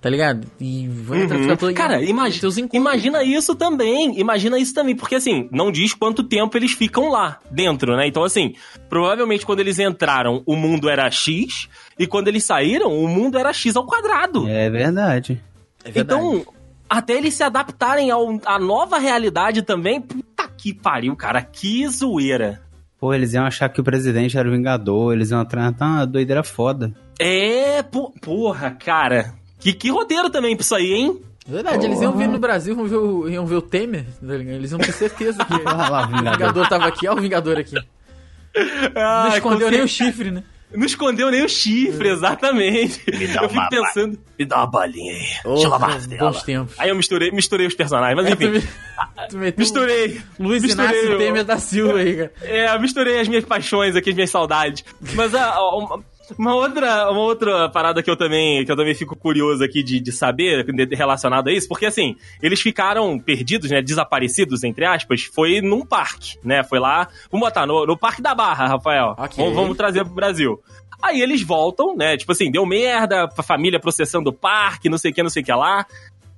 tá 0.01 0.09
ligado? 0.09 0.47
E 0.61 0.89
vai 0.89 1.23
entrar, 1.23 1.37
Uhum. 1.37 1.43
fica 1.43 1.57
todo 1.57 1.75
Cara, 1.75 2.03
imagi- 2.03 2.41
teus 2.41 2.57
encontros. 2.59 2.81
imagina 2.81 3.23
isso 3.23 3.55
também. 3.55 4.19
Imagina 4.19 4.59
isso 4.59 4.73
também, 4.75 4.97
porque 4.97 5.15
assim, 5.17 5.49
não 5.53 5.71
diz 5.71 5.93
quanto 5.95 6.23
tempo 6.23 6.57
eles 6.57 6.73
ficam 6.73 7.09
lá 7.11 7.39
dentro, 7.51 7.97
né? 7.97 8.07
Então, 8.07 8.25
assim, 8.25 8.55
provavelmente 8.89 9.45
quando 9.47 9.61
eles 9.61 9.79
entraram, 9.79 10.43
o 10.47 10.57
mundo 10.57 10.89
era 10.89 11.11
X, 11.11 11.69
e 11.99 12.07
quando 12.07 12.29
eles 12.29 12.45
saíram, 12.45 12.93
o 12.93 13.07
mundo 13.09 13.39
era 13.39 13.53
X 13.53 13.77
ao 13.77 13.85
quadrado. 13.87 14.49
É 14.49 14.69
verdade. 14.71 15.41
É 15.85 15.91
verdade. 15.91 16.01
então, 16.25 16.45
até 16.89 17.15
eles 17.15 17.35
se 17.35 17.43
adaptarem 17.43 18.11
ao, 18.11 18.41
à 18.45 18.59
nova 18.59 18.99
realidade 18.99 19.63
também, 19.63 20.01
puta 20.01 20.49
que 20.57 20.75
pariu, 20.75 21.15
cara, 21.17 21.41
que 21.43 21.87
zoeira. 21.89 22.61
Pô, 22.99 23.15
eles 23.15 23.33
iam 23.33 23.47
achar 23.47 23.69
que 23.71 23.81
o 23.81 23.85
presidente 23.85 24.37
era 24.37 24.47
o 24.47 24.53
Vingador, 24.53 25.15
eles 25.15 25.31
iam 25.31 25.41
entrar 25.41 25.73
tá 25.73 25.87
uma 25.87 26.07
doideira 26.07 26.43
foda. 26.43 26.93
É, 27.19 27.83
po- 27.83 28.13
porra, 28.21 28.71
cara. 28.73 29.33
Que, 29.61 29.73
que 29.73 29.91
roteiro 29.91 30.31
também 30.31 30.57
pra 30.57 30.63
isso 30.63 30.75
aí, 30.75 30.93
hein? 30.93 31.21
É 31.49 31.53
verdade, 31.53 31.87
eles 31.87 32.01
iam 32.01 32.17
vir 32.17 32.29
no 32.29 32.39
Brasil, 32.39 32.75
iam 32.77 32.87
ver 32.87 32.97
o, 32.97 33.29
iam 33.29 33.47
ver 33.47 33.57
o 33.57 33.63
Temer, 33.63 34.05
eles 34.23 34.71
iam 34.71 34.79
ter 34.79 34.93
certeza 34.93 35.45
que 35.45 35.53
Olha 35.67 35.89
lá, 35.89 36.07
o 36.07 36.17
Vingador. 36.17 36.69
Tava 36.69 36.87
aqui, 36.87 37.09
ó 37.09 37.15
o 37.15 37.21
Vingador 37.21 37.59
aqui. 37.59 37.75
Não 38.95 39.03
Ah, 39.03 39.31
escondeu 39.35 39.69
com 39.69 39.75
nem 39.75 39.83
o 39.83 39.89
chifre, 39.89 40.31
né? 40.31 40.43
Não 40.73 40.87
escondeu 40.87 41.31
nem 41.33 41.45
o 41.45 41.49
chifre, 41.49 42.11
exatamente. 42.11 43.03
eu 43.09 43.49
fico 43.49 43.69
pensando. 43.71 44.17
Me 44.39 44.45
dá 44.45 44.59
uma 44.59 44.67
balinha 44.69 45.13
aí. 45.13 45.19
Deixa 45.45 45.65
eu 45.67 45.69
lavar 45.71 45.99
Oh, 46.13 46.17
bons 46.31 46.43
tempos. 46.45 46.75
Aí 46.79 46.89
eu 46.91 46.95
misturei, 46.97 47.31
misturei 47.33 47.67
os 47.67 47.75
personagens, 47.75 48.15
mas 48.17 48.27
É, 48.33 48.37
tu, 48.37 48.45
enfim. 48.45 48.67
me- 48.67 48.73
tu 49.29 49.37
meteu 49.39 49.59
Misturei. 49.59 50.21
Luiz 50.39 50.63
misturei 50.63 50.91
Inácio 50.93 51.15
o- 51.15 51.19
Temer 51.19 51.45
da 51.45 51.59
Silva 51.59 51.99
aí, 51.99 52.17
cara. 52.17 52.33
É, 52.43 52.79
misturei 52.79 53.19
as 53.21 53.27
minhas 53.27 53.45
paixões 53.45 53.97
aqui, 53.97 54.11
as 54.11 54.15
minhas 54.15 54.31
saudades. 54.31 54.85
Mas 55.15 55.35
a, 55.35 55.55
a- 55.55 55.77
uma, 55.77 56.05
uma 56.39 56.55
outra, 56.55 57.11
uma 57.11 57.21
outra 57.21 57.69
parada 57.69 58.03
que 58.03 58.11
eu 58.11 58.17
também, 58.17 58.65
que 58.65 58.71
eu 58.71 58.77
também 58.77 58.95
fico 58.95 59.17
curioso 59.17 59.63
aqui 59.63 59.83
de, 59.83 60.01
de 60.01 60.13
saber, 60.13 60.65
relacionado 60.93 61.49
a 61.49 61.53
isso, 61.53 61.69
porque 61.69 61.87
assim, 61.87 62.17
eles 62.43 62.61
ficaram 62.61 63.19
perdidos, 63.19 63.71
né, 63.71 63.83
desaparecidos, 63.83 64.65
entre 64.65 64.85
aspas, 64.85 65.23
foi 65.23 65.61
num 65.61 65.85
parque, 65.85 66.39
né, 66.45 66.63
foi 66.63 66.79
lá, 66.79 67.09
vamos 67.31 67.47
botar, 67.47 67.67
no, 67.67 67.87
no 67.87 67.97
Parque 67.97 68.23
da 68.23 68.35
Barra, 68.35 68.67
Rafael. 68.67 69.15
Ok. 69.19 69.37
Vamos, 69.43 69.55
vamos 69.55 69.77
trazer 69.77 70.05
pro 70.05 70.15
Brasil. 70.15 70.61
Aí 71.03 71.23
eles 71.23 71.43
voltam, 71.43 71.97
né? 71.97 72.17
Tipo 72.17 72.33
assim, 72.33 72.51
deu 72.51 72.67
merda, 72.67 73.29
a 73.37 73.43
família 73.43 73.81
processando 73.81 74.29
o 74.29 74.33
parque, 74.33 74.89
não 74.89 74.99
sei 74.99 75.11
o 75.11 75.15
que, 75.15 75.23
não 75.23 75.31
sei 75.31 75.43
o 75.43 75.45
que 75.47 75.53
lá. 75.53 75.87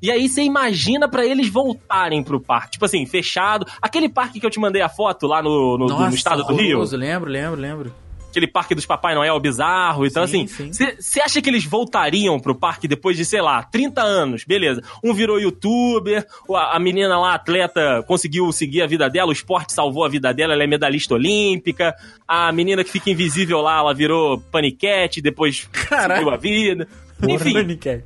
E 0.01 0.11
aí 0.11 0.28
você 0.28 0.43
imagina 0.43 1.09
pra 1.09 1.24
eles 1.24 1.49
voltarem 1.49 2.22
pro 2.24 2.40
parque. 2.40 2.72
Tipo 2.72 2.84
assim, 2.84 3.07
fechado. 3.07 3.64
Aquele 3.80 4.09
parque 4.09 4.40
que 4.40 4.47
eu 4.47 4.51
te 4.51 4.59
mandei 4.59 4.82
a 4.82 4.88
foto 4.88 5.28
lá 5.28 5.40
no, 5.40 5.78
no, 5.78 5.86
no 5.86 6.09
estado 6.09 6.43
do 6.43 6.55
Rio. 6.55 6.82
Lembro, 6.82 7.28
lembro, 7.28 7.61
lembro. 7.61 7.95
Aquele 8.33 8.47
parque 8.47 8.74
dos 8.74 8.87
Papai 8.87 9.14
Noel 9.14 9.39
bizarro. 9.39 10.07
Então, 10.07 10.26
Sim, 10.26 10.45
assim, 10.45 10.72
sim. 10.72 10.93
você 10.99 11.20
acha 11.20 11.41
que 11.43 11.51
eles 11.51 11.64
voltariam 11.64 12.41
pro 12.41 12.55
parque 12.55 12.89
depois 12.89 13.14
de, 13.16 13.24
sei 13.26 13.43
lá, 13.43 13.62
30 13.62 14.01
anos? 14.03 14.43
Beleza. 14.45 14.83
Um 15.05 15.12
virou 15.12 15.39
youtuber, 15.39 16.26
o- 16.49 16.57
a 16.57 16.72
a 16.76 16.78
menina 16.78 17.18
lá, 17.18 17.35
atleta, 17.35 18.03
conseguiu 18.09 18.51
seguir 18.51 18.80
a 18.83 18.87
vida 18.87 19.09
dela, 19.11 19.28
o 19.28 19.33
esporte 19.33 19.72
salvou 19.74 20.05
a 20.05 20.09
vida 20.09 20.33
dela, 20.33 20.55
ela 20.55 20.64
é 20.64 20.66
medalhista 20.66 21.12
olímpica. 21.14 21.95
A 22.26 22.51
menina 22.51 22.83
que 22.83 22.91
fica 22.91 23.11
invisível 23.11 23.61
lá, 23.61 23.78
ela 23.78 23.93
virou 23.95 24.39
paniquete, 24.51 25.20
depois 25.20 25.68
Caralho. 25.70 26.20
seguiu 26.20 26.35
a 26.35 26.37
vida. 26.39 26.89
Enfim, 27.28 27.53
Paniquete. 27.53 28.05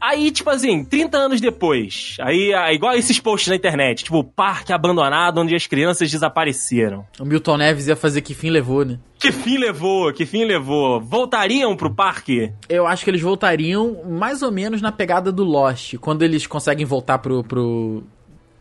Aí, 0.00 0.30
tipo 0.30 0.48
assim, 0.50 0.84
30 0.84 1.16
anos 1.18 1.40
depois, 1.40 2.16
aí, 2.20 2.54
ah, 2.54 2.72
igual 2.72 2.94
esses 2.94 3.18
posts 3.18 3.48
na 3.48 3.56
internet, 3.56 4.04
tipo, 4.04 4.22
parque 4.22 4.72
abandonado 4.72 5.40
onde 5.40 5.54
as 5.54 5.66
crianças 5.66 6.10
desapareceram. 6.10 7.06
O 7.18 7.24
Milton 7.24 7.56
Neves 7.56 7.88
ia 7.88 7.96
fazer 7.96 8.20
que 8.22 8.34
fim 8.34 8.50
levou, 8.50 8.84
né? 8.84 8.98
Que 9.18 9.32
fim 9.32 9.58
levou? 9.58 10.12
Que 10.12 10.24
fim 10.24 10.44
levou? 10.44 11.00
Voltariam 11.00 11.76
pro 11.76 11.92
parque? 11.92 12.52
Eu 12.68 12.86
acho 12.86 13.04
que 13.04 13.10
eles 13.10 13.20
voltariam 13.20 14.04
mais 14.08 14.42
ou 14.42 14.52
menos 14.52 14.80
na 14.80 14.92
pegada 14.92 15.32
do 15.32 15.42
Lost. 15.42 15.96
Quando 15.96 16.22
eles 16.22 16.46
conseguem 16.46 16.86
voltar 16.86 17.18
pro. 17.18 17.42
pro 17.42 18.04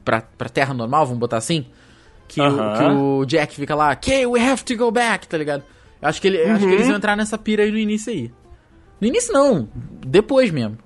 pra, 0.04 0.22
pra 0.22 0.50
Terra 0.50 0.74
normal, 0.74 1.06
vamos 1.06 1.20
botar 1.20 1.38
assim. 1.38 1.66
Que, 2.28 2.42
o, 2.42 2.44
Aham. 2.44 2.78
que 2.78 2.84
o 2.84 3.26
Jack 3.26 3.56
fica 3.56 3.76
lá, 3.76 3.92
okay, 3.92 4.26
we 4.26 4.40
have 4.40 4.64
to 4.64 4.76
go 4.76 4.92
back, 4.92 5.28
tá 5.28 5.38
ligado? 5.38 5.64
Eu 6.02 6.10
acho 6.10 6.22
que, 6.22 6.28
ele, 6.28 6.38
eu 6.38 6.54
acho 6.54 6.68
que 6.68 6.74
eles 6.74 6.88
iam 6.88 6.98
entrar 6.98 7.16
nessa 7.16 7.38
pira 7.38 7.64
aí 7.64 7.72
no 7.72 7.78
início 7.78 8.12
aí. 8.12 8.32
No 9.00 9.08
início 9.08 9.34
não, 9.34 9.68
depois 10.06 10.52
mesmo. 10.52 10.78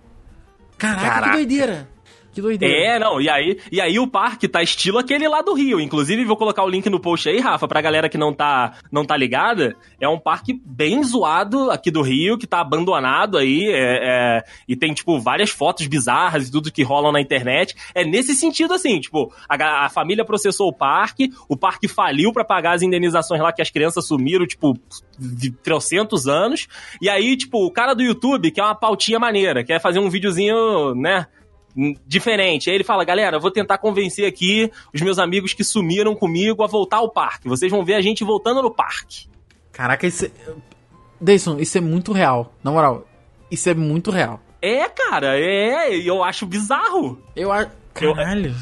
Caraca, 0.82 1.02
Caraca. 1.08 1.30
que 1.30 1.36
doideira. 1.38 1.88
Que 2.34 2.42
doideira. 2.42 2.74
É, 2.74 3.00
não, 3.00 3.20
e 3.20 3.30
aí, 3.30 3.60
e 3.72 3.82
aí 3.82 4.00
o 4.00 4.08
parque 4.08 4.48
tá 4.48 4.64
estilo 4.64 4.98
aquele 4.98 5.28
lá 5.28 5.42
do 5.42 5.54
Rio. 5.54 5.80
Inclusive, 5.80 6.24
vou 6.24 6.38
colocar 6.38 6.64
o 6.64 6.70
link 6.70 6.90
no 6.90 7.00
post 7.00 7.28
aí, 7.28 7.40
Rafa, 7.40 7.68
pra 7.68 7.82
galera 7.82 8.08
que 8.08 8.18
não 8.18 8.34
tá, 8.34 8.74
não 8.92 9.06
tá 9.06 9.18
ligada. 9.18 9.76
É 10.00 10.08
um 10.08 10.20
parque 10.20 10.60
bem 10.66 11.04
zoado 11.04 11.70
aqui 11.70 11.92
do 11.92 12.02
Rio, 12.02 12.38
que 12.38 12.48
tá 12.48 12.62
abandonado 12.62 13.38
aí, 13.38 13.68
é, 13.68 14.38
é, 14.38 14.44
e 14.68 14.76
tem, 14.76 14.94
tipo, 14.94 15.20
várias 15.20 15.50
fotos 15.50 15.88
bizarras 15.88 16.48
e 16.48 16.52
tudo 16.52 16.72
que 16.72 16.84
rolam 16.84 17.12
na 17.12 17.20
internet. 17.20 17.76
É 17.94 18.06
nesse 18.06 18.34
sentido, 18.34 18.74
assim, 18.74 19.00
tipo, 19.00 19.34
a, 19.50 19.86
a 19.86 19.90
família 19.90 20.24
processou 20.24 20.70
o 20.70 20.74
parque, 20.74 21.30
o 21.50 21.58
parque 21.58 21.88
faliu 21.88 22.32
pra 22.32 22.46
pagar 22.46 22.76
as 22.76 22.82
indenizações 22.82 23.42
lá 23.42 23.52
que 23.52 23.62
as 23.62 23.70
crianças 23.70 24.08
sumiram, 24.08 24.48
tipo, 24.48 24.74
de 25.20 25.52
trocentos 25.52 26.28
anos. 26.28 26.68
E 27.02 27.10
aí, 27.10 27.36
tipo, 27.36 27.66
o 27.66 27.72
cara 27.72 27.94
do 27.94 28.02
YouTube, 28.02 28.52
que 28.52 28.62
é 28.62 28.64
uma 28.64 28.76
pautinha 28.76 29.20
maneira, 29.20 29.64
quer 29.64 29.82
fazer 29.82 30.00
um 30.00 30.10
videozinho, 30.10 30.96
né? 30.96 31.28
Diferente. 32.06 32.70
Aí 32.70 32.76
ele 32.76 32.84
fala, 32.84 33.04
galera, 33.04 33.38
eu 33.38 33.42
vou 33.42 33.52
tentar 33.52 33.78
convencer 33.78 34.26
aqui 34.26 34.72
os 34.94 35.02
meus 35.02 35.18
amigos 35.20 35.54
que 35.54 35.64
sumiram 35.64 36.14
comigo 36.16 36.64
a 36.64 36.68
voltar 36.68 36.98
ao 36.98 37.10
parque. 37.10 37.48
Vocês 37.48 37.72
vão 37.72 37.84
ver 37.86 37.94
a 37.96 38.02
gente 38.02 38.24
voltando 38.24 38.62
no 38.62 38.72
parque. 38.72 39.28
Caraca, 39.72 40.06
isso 40.06 40.26
é... 40.26 40.32
Deison, 41.20 41.60
isso 41.60 41.78
é 41.78 41.82
muito 41.82 42.12
real. 42.12 42.54
Na 42.64 42.72
moral, 42.72 43.08
isso 43.50 43.70
é 43.70 43.74
muito 43.74 44.10
real. 44.12 44.40
É, 44.62 44.88
cara, 44.90 45.40
é, 45.40 45.96
eu 45.96 46.24
acho 46.24 46.46
bizarro. 46.46 47.22
Eu 47.36 47.52
acho... 47.52 47.70
Eu- 48.02 48.16
Caralho. 48.16 48.56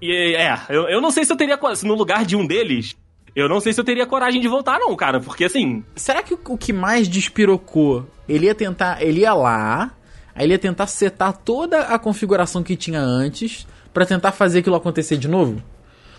E 0.00 0.34
é, 0.34 0.58
eu, 0.68 0.88
eu 0.88 1.00
não 1.00 1.10
sei 1.10 1.24
se 1.24 1.32
eu 1.32 1.36
teria, 1.36 1.58
se 1.74 1.86
no 1.86 1.94
lugar 1.94 2.24
de 2.24 2.36
um 2.36 2.46
deles, 2.46 2.94
eu 3.34 3.48
não 3.48 3.60
sei 3.60 3.72
se 3.72 3.80
eu 3.80 3.84
teria 3.84 4.06
coragem 4.06 4.40
de 4.40 4.48
voltar, 4.48 4.78
não, 4.78 4.94
cara, 4.94 5.20
porque 5.20 5.44
assim, 5.44 5.82
Será 5.94 6.22
que 6.22 6.34
o, 6.34 6.40
o 6.50 6.58
que 6.58 6.72
mais 6.72 7.08
despirocou, 7.08 8.06
ele 8.28 8.46
ia 8.46 8.54
tentar, 8.54 9.02
ele 9.02 9.20
ia 9.20 9.32
lá, 9.34 9.90
aí 10.36 10.44
ele 10.44 10.52
ia 10.52 10.58
tentar 10.58 10.86
setar 10.86 11.32
toda 11.32 11.80
a 11.80 11.98
configuração 11.98 12.62
que 12.62 12.76
tinha 12.76 13.00
antes 13.00 13.66
pra 13.92 14.04
tentar 14.06 14.30
fazer 14.32 14.58
aquilo 14.60 14.76
acontecer 14.76 15.16
de 15.16 15.26
novo? 15.26 15.60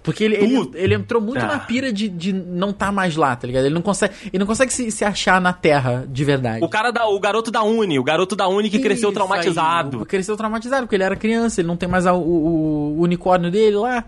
Porque 0.03 0.23
ele, 0.23 0.35
ele, 0.35 0.71
ele 0.75 0.93
entrou 0.95 1.21
muito 1.21 1.43
Ah. 1.43 1.47
na 1.47 1.59
pira 1.59 1.91
de, 1.91 2.07
de 2.07 2.31
não 2.31 2.71
tá 2.71 2.93
mais 2.93 3.17
lá, 3.17 3.35
tá 3.35 3.45
ligado? 3.45 3.65
Ele 3.65 3.75
não 3.75 3.81
consegue, 3.81 4.13
ele 4.27 4.39
não 4.39 4.45
consegue 4.47 4.71
se, 4.71 4.89
se 4.89 5.03
achar 5.03 5.41
na 5.41 5.51
Terra 5.51 6.05
de 6.09 6.23
verdade. 6.23 6.63
o 6.63 6.69
cara 6.69 6.91
da, 6.91 7.05
o 7.07 7.19
garoto 7.19 7.51
da 7.51 7.61
Uni, 7.61 7.99
o 7.99 8.03
garoto 8.03 8.33
da 8.33 8.47
Uni 8.47 8.69
que 8.69 8.79
cresceu 8.79 9.09
Isso 9.09 9.13
traumatizado. 9.15 9.99
aí, 9.99 10.05
cresceu 10.05 10.37
traumatizado, 10.37 10.83
porque 10.83 10.95
ele 10.95 11.03
era 11.03 11.15
criança, 11.15 11.59
ele 11.59 11.67
não 11.67 11.75
tem 11.75 11.89
mais 11.89 12.05
a- 12.05 12.13
o, 12.13 12.19
o- 12.21 12.97
o 12.99 13.01
unicórnio 13.01 13.51
dele 13.51 13.75
lá. 13.75 14.05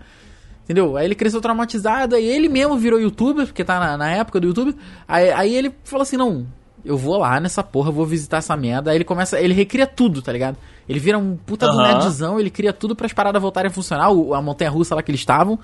Entendeu? 0.64 0.96
Aí 0.96 1.04
ele 1.04 1.14
cresceu 1.16 1.40
traumatizado, 1.40 2.14
aí 2.14 2.24
ele 2.24 2.48
mesmo 2.48 2.78
virou 2.78 2.98
youtuber, 3.00 3.44
porque 3.44 3.64
tá 3.64 3.78
na, 3.80 3.96
na 3.98 4.10
época 4.12 4.38
do 4.40 4.46
YouTube. 4.46 4.74
Aí, 5.06 5.30
aí 5.32 5.54
ele 5.54 5.74
falou 5.84 6.02
assim: 6.02 6.16
não, 6.16 6.46
eu 6.84 6.96
vou 6.96 7.18
lá 7.18 7.38
nessa 7.40 7.62
porra, 7.62 7.90
vou 7.90 8.06
visitar 8.06 8.38
essa 8.38 8.56
merda. 8.56 8.90
Aí 8.90 8.96
ele 8.96 9.04
começa, 9.04 9.40
ele 9.40 9.54
recria 9.54 9.86
tudo, 9.86 10.22
tá 10.22 10.32
ligado? 10.32 10.56
Ele 10.88 10.98
vira 10.98 11.18
um 11.18 11.36
puta 11.36 11.66
do 11.66 11.78
Aham. 11.78 11.88
nerdzão, 11.88 12.40
ele 12.40 12.50
cria 12.50 12.72
tudo 12.72 12.96
para 12.96 13.06
as 13.06 13.12
paradas 13.12 13.40
voltarem 13.40 13.70
a 13.70 13.72
funcionar, 13.72 14.06
a 14.06 14.42
montanha 14.42 14.70
russa 14.70 14.94
lá 14.94 15.02
que 15.02 15.10
eles 15.10 15.20
estavam. 15.20 15.58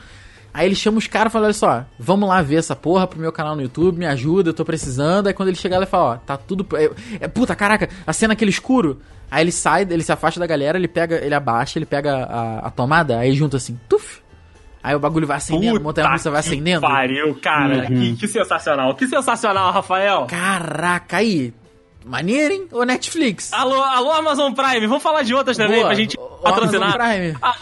Aí 0.57 0.67
ele 0.67 0.75
chama 0.75 0.97
os 0.97 1.07
caras 1.07 1.31
e 1.31 1.35
fala: 1.35 1.45
olha 1.47 1.53
só, 1.53 1.85
vamos 1.99 2.29
lá 2.29 2.41
ver 2.41 2.57
essa 2.57 2.75
porra 2.75 3.07
pro 3.07 3.21
meu 3.21 3.31
canal 3.31 3.55
no 3.55 3.61
YouTube, 3.61 3.99
me 3.99 4.07
ajuda, 4.07 4.51
eu 4.51 4.55
tô 4.55 4.65
precisando. 4.65 5.27
Aí 5.27 5.35
quando 5.35 5.49
ele 5.49 5.57
chegar, 5.57 5.77
ele 5.77 5.87
fala: 5.87 6.15
ó, 6.15 6.17
tá 6.17 6.37
tudo. 6.37 6.67
É, 6.77 6.91
é, 7.21 7.29
puta, 7.29 7.55
caraca, 7.55 7.89
a 8.07 8.13
cena 8.13 8.33
aquele 8.33 8.51
escuro. 8.51 9.01
Aí 9.31 9.43
ele 9.43 9.53
sai, 9.53 9.83
ele 9.83 10.03
se 10.03 10.13
afasta 10.13 10.41
da 10.41 10.47
galera, 10.47 10.79
ele 10.79 10.89
pega, 10.89 11.17
ele 11.17 11.35
abaixa, 11.35 11.79
ele 11.79 11.85
pega 11.85 12.25
a, 12.25 12.59
a 12.69 12.71
tomada, 12.71 13.19
aí 13.19 13.35
junta 13.35 13.57
assim, 13.59 13.79
tuf. 13.89 14.23
Aí 14.87 14.95
o 14.95 15.01
bagulho 15.01 15.27
vai 15.27 15.39
acendendo, 15.39 15.79
a 15.79 15.81
montanha 15.81 16.09
russa 16.09 16.31
vai 16.31 16.39
acendendo. 16.39 16.83
Pariu, 16.83 17.35
cara. 17.43 17.89
Uhum. 17.91 18.15
Que, 18.15 18.17
que 18.19 18.29
sensacional. 18.29 18.95
Que 18.95 19.09
sensacional, 19.09 19.73
Rafael. 19.73 20.27
Caraca, 20.27 21.17
aí. 21.17 21.53
Maneiro, 22.05 22.55
hein? 22.55 22.69
Ô 22.71 22.85
Netflix. 22.85 23.53
Alô, 23.53 23.83
alô, 23.83 24.13
Amazon 24.13 24.53
Prime. 24.53 24.87
Vamos 24.87 25.03
falar 25.03 25.23
de 25.23 25.35
outras 25.35 25.57
também 25.57 25.79
Boa. 25.79 25.87
pra 25.89 25.95
gente 25.97 26.17
Ô, 26.17 26.23
patrocinar. 26.37 26.95
Amazon 26.95 27.11
Prime. 27.19 27.37
Ah, 27.43 27.57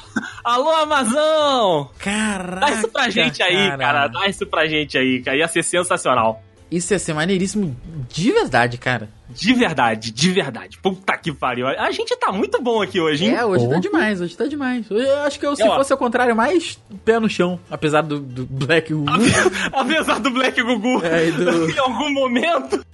alô, 0.44 0.70
Amazon! 0.70 1.86
Caraca. 1.98 2.60
Dá 2.60 2.70
isso 2.72 2.88
pra 2.88 3.08
gente 3.08 3.42
aí, 3.42 3.74
cara. 3.78 4.06
Dá 4.08 4.28
isso 4.28 4.46
pra 4.46 4.66
gente 4.66 4.98
aí, 4.98 5.22
cara. 5.22 5.38
Ia 5.38 5.48
ser 5.48 5.62
sensacional. 5.62 6.42
Isso 6.76 6.92
ia 6.92 6.98
ser 6.98 7.12
maneiríssimo 7.14 7.76
de 8.08 8.32
verdade, 8.32 8.78
cara. 8.78 9.08
De 9.30 9.52
verdade, 9.54 10.10
de 10.10 10.30
verdade. 10.32 10.78
Puta 10.78 11.16
que 11.16 11.32
pariu. 11.32 11.66
A 11.68 11.90
gente 11.90 12.16
tá 12.16 12.32
muito 12.32 12.60
bom 12.62 12.82
aqui 12.82 13.00
hoje, 13.00 13.24
hein? 13.26 13.34
É, 13.34 13.44
hoje 13.44 13.68
tá 13.68 13.76
Oh. 13.76 13.80
demais, 13.80 14.20
hoje 14.20 14.36
tá 14.36 14.46
demais. 14.46 14.86
Eu 14.90 15.18
acho 15.20 15.38
que 15.38 15.46
eu, 15.46 15.54
se 15.54 15.62
É, 15.62 15.66
fosse 15.66 15.92
ao 15.92 15.98
contrário, 15.98 16.34
mais 16.34 16.78
pé 17.04 17.18
no 17.20 17.28
chão, 17.28 17.58
apesar 17.70 18.02
do, 18.02 18.18
do 18.18 18.44
Black 18.46 18.92
Wood. 18.92 19.10
Apesar 19.72 20.18
do 20.20 20.30
Black 20.30 20.60
Gugu 20.62 21.04
É, 21.04 21.30
do- 21.30 21.70
em 21.70 21.78
algum 21.78 22.12
momento. 22.12 22.84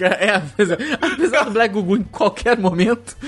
É, 0.00 0.30
apesar, 0.36 0.78
apesar 1.00 1.44
do 1.44 1.50
Black 1.50 1.74
Gugu 1.74 1.96
em 1.98 2.02
qualquer 2.04 2.56
momento. 2.58 3.16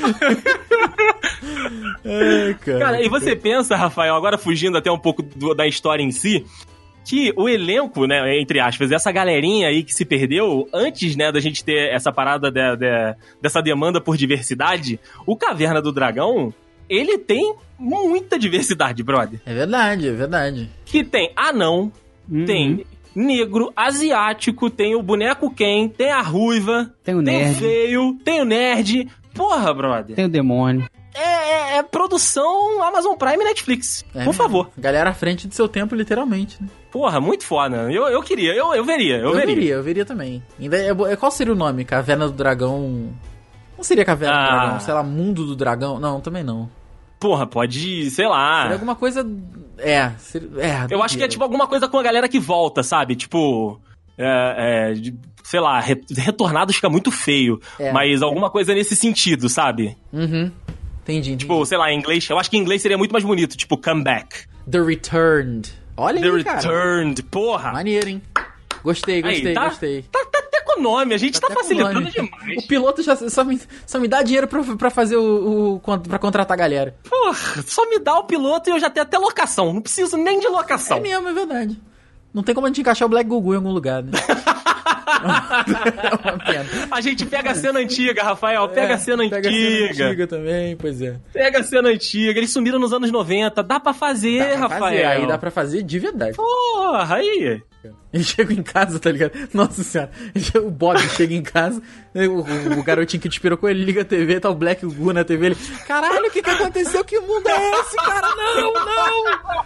Ai, 2.04 2.54
cara. 2.64 2.78
Cara, 2.78 3.02
e 3.02 3.08
você 3.08 3.34
pensa, 3.36 3.76
Rafael, 3.76 4.14
agora 4.14 4.38
fugindo 4.38 4.78
até 4.78 4.90
um 4.90 4.98
pouco 4.98 5.22
do- 5.22 5.54
da 5.54 5.66
história 5.66 6.02
em 6.02 6.10
si, 6.12 6.44
que 7.04 7.32
o 7.36 7.48
elenco, 7.48 8.06
né, 8.06 8.38
entre 8.40 8.60
aspas, 8.60 8.90
essa 8.92 9.10
galerinha 9.10 9.68
aí 9.68 9.82
que 9.82 9.92
se 9.92 10.04
perdeu, 10.04 10.68
antes, 10.72 11.16
né, 11.16 11.32
da 11.32 11.40
gente 11.40 11.64
ter 11.64 11.92
essa 11.92 12.12
parada 12.12 12.50
de- 12.50 12.76
de- 12.76 13.16
dessa 13.40 13.60
demanda 13.60 14.00
por 14.00 14.16
diversidade, 14.16 15.00
o 15.26 15.36
Caverna 15.36 15.82
do 15.82 15.90
Dragão, 15.92 16.52
ele 16.88 17.18
tem 17.18 17.54
muita 17.78 18.38
diversidade, 18.38 19.02
brother. 19.02 19.40
É 19.44 19.52
verdade, 19.54 20.08
é 20.08 20.12
verdade. 20.12 20.70
Que 20.84 21.02
tem 21.02 21.32
anão, 21.34 21.90
Uhum. 22.30 22.44
tem 22.44 22.86
negro, 23.14 23.72
asiático, 23.76 24.70
tem 24.70 24.94
o 24.94 25.02
boneco 25.02 25.52
Ken, 25.52 25.88
tem 25.88 26.10
a 26.10 26.22
ruiva, 26.22 26.92
Tem 27.04 27.14
o 27.14 27.22
tem 27.22 27.36
o 27.36 27.40
nerd, 27.44 27.58
feio, 27.58 28.16
tem 28.24 28.40
o 28.40 28.44
nerd. 28.44 29.08
Porra, 29.34 29.72
brother. 29.74 30.14
tem 30.16 30.24
o 30.26 30.28
demônio. 30.28 30.86
É, 31.14 31.74
é- 31.74 31.76
é 31.78 31.82
produção 31.82 32.82
Amazon 32.82 33.14
Prime 33.16 33.36
e 33.42 33.44
Netflix. 33.44 34.04
É 34.14 34.24
Por 34.24 34.32
favor. 34.34 34.70
Galera 34.78 35.10
à 35.10 35.14
frente 35.14 35.46
do 35.46 35.54
seu 35.54 35.68
tempo, 35.68 35.94
literalmente, 35.94 36.56
né? 36.62 36.68
Porra, 36.90 37.20
muito 37.20 37.44
foda. 37.44 37.90
Eu, 37.92 38.08
eu 38.08 38.22
queria, 38.22 38.54
eu, 38.54 38.74
eu 38.74 38.84
veria, 38.84 39.16
eu, 39.16 39.28
Eu, 39.28 39.34
veria. 39.34 39.54
veria, 39.54 39.74
eu 39.74 39.82
veria 39.82 40.04
também. 40.04 40.42
Ainda 40.60 40.76
é 40.78 40.88
é- 40.90 41.16
qual 41.16 41.30
seria 41.30 41.52
o 41.52 41.56
nome? 41.56 41.84
Caverna 41.84 42.26
do 42.26 42.32
Dragão. 42.32 43.12
Não 43.76 43.84
seria 43.84 44.04
Caverna 44.04 44.36
Ah. 44.36 44.42
do 44.44 44.50
Dragão, 44.60 44.80
sei 44.80 44.94
lá, 44.94 45.02
Mundo 45.02 45.46
do 45.46 45.56
Dragão. 45.56 45.98
Não, 46.00 46.20
também 46.20 46.42
não. 46.42 46.68
Porra, 47.20 47.46
pode, 47.46 48.10
sei 48.10 48.26
lá. 48.26 48.62
Seria 48.62 48.74
alguma 48.74 48.96
coisa. 48.96 49.26
É, 49.78 50.10
seria- 50.18 50.50
é. 50.58 50.86
Eu 50.90 51.02
acho 51.02 51.16
que 51.16 51.22
é 51.24 51.28
tipo 51.28 51.42
alguma 51.44 51.66
coisa 51.66 51.88
com 51.88 51.98
a 51.98 52.02
galera 52.02 52.28
que 52.28 52.38
volta, 52.40 52.82
sabe? 52.82 53.14
Tipo. 53.16 53.80
É, 54.18 54.92
é, 54.92 55.12
sei 55.42 55.58
lá, 55.60 55.80
re- 55.80 56.02
retornados 56.16 56.76
fica 56.76 56.88
muito 56.90 57.10
feio. 57.10 57.60
É. 57.78 57.90
Mas 57.92 58.22
alguma 58.22 58.50
coisa 58.50 58.74
nesse 58.74 58.94
sentido, 58.94 59.48
sabe? 59.48 59.96
Uhum. 60.12 60.50
Entendi, 61.02 61.30
entendi. 61.30 61.36
Tipo, 61.38 61.64
sei 61.66 61.78
lá, 61.78 61.90
em 61.92 61.98
inglês. 61.98 62.28
Eu 62.28 62.38
acho 62.38 62.50
que 62.50 62.56
em 62.56 62.60
inglês 62.60 62.80
seria 62.82 62.96
muito 62.98 63.12
mais 63.12 63.24
bonito, 63.24 63.56
tipo, 63.56 63.76
comeback. 63.76 64.46
The 64.70 64.80
Returned. 64.80 65.72
Olha 65.96 66.20
The 66.20 66.28
aí, 66.28 66.44
cara. 66.44 66.56
Returned. 66.60 67.22
Porra! 67.24 67.72
Maneiro, 67.72 68.08
hein? 68.08 68.22
Gostei, 68.84 69.16
Aí, 69.16 69.22
gostei, 69.22 69.54
tá, 69.54 69.68
gostei. 69.68 70.02
Tá, 70.10 70.24
tá 70.26 70.38
até 70.40 70.60
com 70.62 70.80
o 70.80 70.82
nome, 70.82 71.14
a 71.14 71.18
gente 71.18 71.40
tá, 71.40 71.46
com 71.46 71.54
facilitando 71.54 72.00
nome. 72.00 72.10
demais. 72.10 72.64
O 72.64 72.66
piloto 72.66 73.00
já 73.02 73.14
só 73.14 73.44
me, 73.44 73.60
só 73.86 74.00
me 74.00 74.08
dá 74.08 74.22
dinheiro 74.22 74.48
pra, 74.48 74.60
pra 74.76 74.90
fazer 74.90 75.16
o, 75.16 75.74
o. 75.76 75.98
pra 76.00 76.18
contratar 76.18 76.56
a 76.56 76.58
galera. 76.58 76.96
Porra, 77.08 77.62
só 77.64 77.88
me 77.88 78.00
dá 78.00 78.18
o 78.18 78.24
piloto 78.24 78.68
e 78.68 78.72
eu 78.72 78.80
já 78.80 78.90
tenho 78.90 79.04
até 79.04 79.18
locação. 79.18 79.72
Não 79.72 79.80
preciso 79.80 80.16
nem 80.16 80.40
de 80.40 80.48
locação. 80.48 80.96
É 80.96 81.00
mesmo, 81.00 81.28
é 81.28 81.32
verdade. 81.32 81.80
Não 82.34 82.42
tem 82.42 82.54
como 82.54 82.66
a 82.66 82.70
gente 82.70 82.80
encaixar 82.80 83.06
o 83.06 83.08
Black 83.08 83.28
Gugu 83.28 83.52
em 83.52 83.56
algum 83.56 83.70
lugar, 83.70 84.02
né? 84.02 84.12
é. 86.52 86.86
A 86.90 87.00
gente 87.00 87.24
pega 87.26 87.50
a 87.50 87.54
cena 87.54 87.80
antiga, 87.80 88.22
Rafael. 88.22 88.68
Pega 88.68 88.92
É, 88.92 88.94
a 88.94 88.98
cena 88.98 89.28
Pega 89.28 89.48
a 89.48 89.50
antiga. 89.50 89.94
cena 89.94 90.08
antiga 90.08 90.26
também, 90.26 90.76
pois 90.76 91.00
é. 91.02 91.16
Pega 91.32 91.60
a 91.60 91.62
cena 91.62 91.88
antiga. 91.88 92.38
Eles 92.38 92.50
sumiram 92.52 92.78
nos 92.78 92.92
anos 92.92 93.10
90. 93.10 93.62
Dá 93.62 93.78
pra 93.80 93.92
fazer, 93.92 94.38
Dá 94.40 94.46
pra 94.46 94.56
Rafael. 94.60 94.80
fazer, 94.82 95.04
aí 95.04 95.26
dá 95.26 95.38
pra 95.38 95.50
fazer 95.50 95.82
de 95.82 95.98
verdade. 95.98 96.36
Porra, 96.36 97.16
aí. 97.16 97.60
Ele 98.12 98.22
chega 98.22 98.52
em 98.52 98.62
casa, 98.62 98.98
tá 99.00 99.10
ligado? 99.10 99.32
Nossa 99.52 99.82
senhora. 99.82 100.10
O 100.62 100.70
Bob 100.70 100.98
chega 101.16 101.34
em 101.34 101.42
casa, 101.42 101.82
né, 102.14 102.28
o, 102.28 102.40
o- 102.78 102.82
garotinho 102.84 103.20
que 103.20 103.28
despirou 103.28 103.58
ele 103.64 103.84
liga 103.84 104.02
a 104.02 104.04
TV, 104.04 104.38
tá 104.38 104.48
o 104.50 104.54
Black 104.54 104.84
Gu 104.86 105.12
na 105.12 105.24
TV. 105.24 105.46
Ele, 105.46 105.56
caralho, 105.86 106.26
o 106.28 106.30
que 106.30 106.42
que 106.42 106.50
aconteceu? 106.50 107.04
Que 107.04 107.18
mundo 107.18 107.48
é 107.48 107.80
esse, 107.80 107.96
cara? 107.96 108.28
Não, 108.36 108.72
não! 108.72 109.64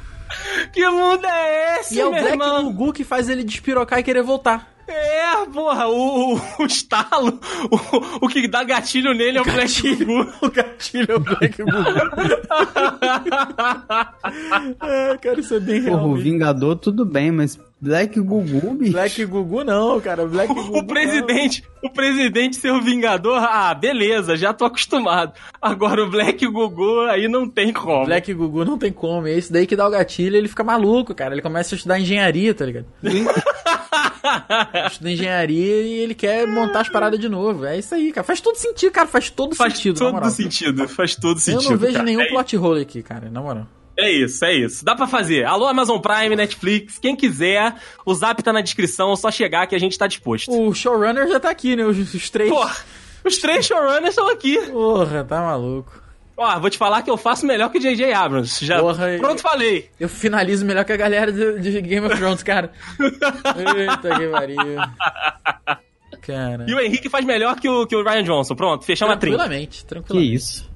Que 0.72 0.88
mundo 0.88 1.26
é 1.26 1.80
esse, 1.80 1.96
E 1.96 2.00
é 2.00 2.06
o 2.06 2.10
meu 2.10 2.20
Black 2.20 2.34
irmão? 2.34 2.72
Gugu 2.72 2.92
que 2.92 3.04
faz 3.04 3.28
ele 3.28 3.44
despirocar 3.44 3.98
e 3.98 4.02
querer 4.02 4.22
voltar. 4.22 4.74
É, 4.88 5.44
porra, 5.52 5.88
o, 5.88 6.38
o 6.60 6.64
estalo, 6.64 7.40
o, 7.70 8.26
o 8.26 8.28
que 8.28 8.46
dá 8.46 8.62
gatilho 8.62 9.12
nele 9.14 9.38
é 9.38 9.40
o 9.40 9.44
Black 9.44 9.96
Gugu. 9.96 10.32
O 10.46 10.50
gatilho 10.50 11.06
é 11.10 11.14
o 11.16 11.20
Black 11.20 11.60
Gugu. 11.60 11.76
é, 14.86 15.16
cara, 15.18 15.40
isso 15.40 15.54
é 15.54 15.60
bem 15.60 15.80
real. 15.80 15.98
Porra, 15.98 16.08
o. 16.08 16.16
Vingador 16.16 16.76
tudo 16.76 17.04
bem, 17.04 17.32
mas 17.32 17.58
Black 17.78 18.18
Gugu, 18.18 18.74
bicho. 18.74 18.92
Black 18.92 19.24
Gugu 19.26 19.62
não, 19.62 20.00
cara. 20.00 20.24
Black 20.26 20.48
Gugu. 20.54 20.78
O 20.78 20.86
presidente, 20.86 21.62
o 21.84 21.90
presidente 21.90 22.56
ser 22.56 22.70
o 22.72 22.80
Vingador, 22.80 23.36
ah, 23.42 23.74
beleza, 23.74 24.34
já 24.34 24.54
tô 24.54 24.64
acostumado. 24.64 25.32
Agora 25.60 26.02
o 26.02 26.10
Black 26.10 26.46
Gugu 26.46 27.00
aí 27.02 27.28
não 27.28 27.46
tem 27.48 27.72
como. 27.74 27.98
não. 27.98 28.04
Black 28.06 28.32
Gugu 28.32 28.64
não 28.64 28.78
tem 28.78 28.90
como. 28.90 29.26
É 29.26 29.32
esse 29.36 29.52
daí 29.52 29.66
que 29.66 29.76
dá 29.76 29.86
o 29.86 29.90
gatilho 29.90 30.36
ele 30.36 30.48
fica 30.48 30.64
maluco, 30.64 31.14
cara. 31.14 31.34
Ele 31.34 31.42
começa 31.42 31.74
a 31.74 31.76
estudar 31.76 32.00
engenharia, 32.00 32.54
tá 32.54 32.64
ligado? 32.64 32.86
Estuda 34.90 35.10
engenharia 35.10 35.82
e 35.82 35.92
ele 36.00 36.14
quer 36.14 36.46
montar 36.46 36.80
as 36.80 36.88
paradas 36.88 37.18
de 37.20 37.28
novo. 37.28 37.64
É 37.64 37.78
isso 37.78 37.94
aí, 37.94 38.10
cara. 38.12 38.24
Faz 38.24 38.40
todo 38.40 38.56
sentido, 38.56 38.90
cara. 38.90 39.06
Faz 39.06 39.30
todo 39.30 39.54
Faz 39.54 39.74
sentido, 39.74 40.02
na 40.12 40.20
todo 40.20 40.30
sentido, 40.30 40.88
faz 40.88 41.14
todo 41.14 41.36
Eu 41.36 41.40
sentido. 41.40 41.70
não 41.70 41.76
vejo 41.78 41.92
cara. 41.92 42.04
nenhum 42.04 42.20
é, 42.22 42.28
plot 42.28 42.56
hole 42.56 42.80
aqui, 42.82 43.02
cara, 43.02 43.30
na 43.30 43.40
moral. 43.40 43.66
É 43.98 44.10
isso, 44.10 44.44
é 44.44 44.54
isso. 44.54 44.84
Dá 44.84 44.94
pra 44.94 45.06
fazer. 45.06 45.44
Alô, 45.44 45.66
Amazon 45.66 45.98
Prime, 45.98 46.34
Netflix, 46.36 46.98
quem 46.98 47.14
quiser, 47.16 47.74
o 48.04 48.14
zap 48.14 48.42
tá 48.42 48.52
na 48.52 48.60
descrição, 48.60 49.12
é 49.12 49.16
só 49.16 49.30
chegar 49.30 49.66
que 49.66 49.74
a 49.74 49.78
gente 49.78 49.96
tá 49.98 50.06
disposto. 50.06 50.50
O 50.50 50.74
showrunner 50.74 51.28
já 51.28 51.40
tá 51.40 51.50
aqui, 51.50 51.74
né? 51.76 51.84
Os, 51.84 52.14
os 52.14 52.30
três. 52.30 52.50
Porra, 52.50 52.76
os 53.24 53.38
três 53.38 53.64
showrunners 53.66 54.10
estão 54.10 54.28
aqui. 54.30 54.58
Porra, 54.70 55.24
tá 55.24 55.40
maluco. 55.40 56.02
Ó, 56.38 56.60
vou 56.60 56.68
te 56.68 56.76
falar 56.76 57.00
que 57.00 57.10
eu 57.10 57.16
faço 57.16 57.46
melhor 57.46 57.70
que 57.70 57.78
o 57.78 57.80
J.J. 57.80 58.12
Abrams. 58.12 58.62
Já, 58.62 58.78
Porra, 58.78 59.16
pronto, 59.18 59.40
falei. 59.40 59.88
Eu 59.98 60.06
finalizo 60.06 60.66
melhor 60.66 60.84
que 60.84 60.92
a 60.92 60.96
galera 60.96 61.32
de, 61.32 61.58
de 61.60 61.80
Game 61.80 62.06
of 62.06 62.14
Thrones, 62.14 62.42
cara. 62.42 62.70
Eita, 63.00 64.18
que 64.18 64.28
pariu. 64.28 64.56
Cara. 66.20 66.66
E 66.68 66.74
o 66.74 66.80
Henrique 66.80 67.08
faz 67.08 67.24
melhor 67.24 67.58
que 67.58 67.66
o, 67.68 67.86
que 67.86 67.96
o 67.96 68.04
Ryan 68.04 68.24
Johnson. 68.24 68.54
Pronto, 68.54 68.84
fechamos 68.84 69.14
a 69.14 69.16
trinca. 69.16 69.38
Tranquilamente, 69.38 69.78
Que 69.78 69.86
tranquilamente. 69.86 70.34
isso. 70.34 70.70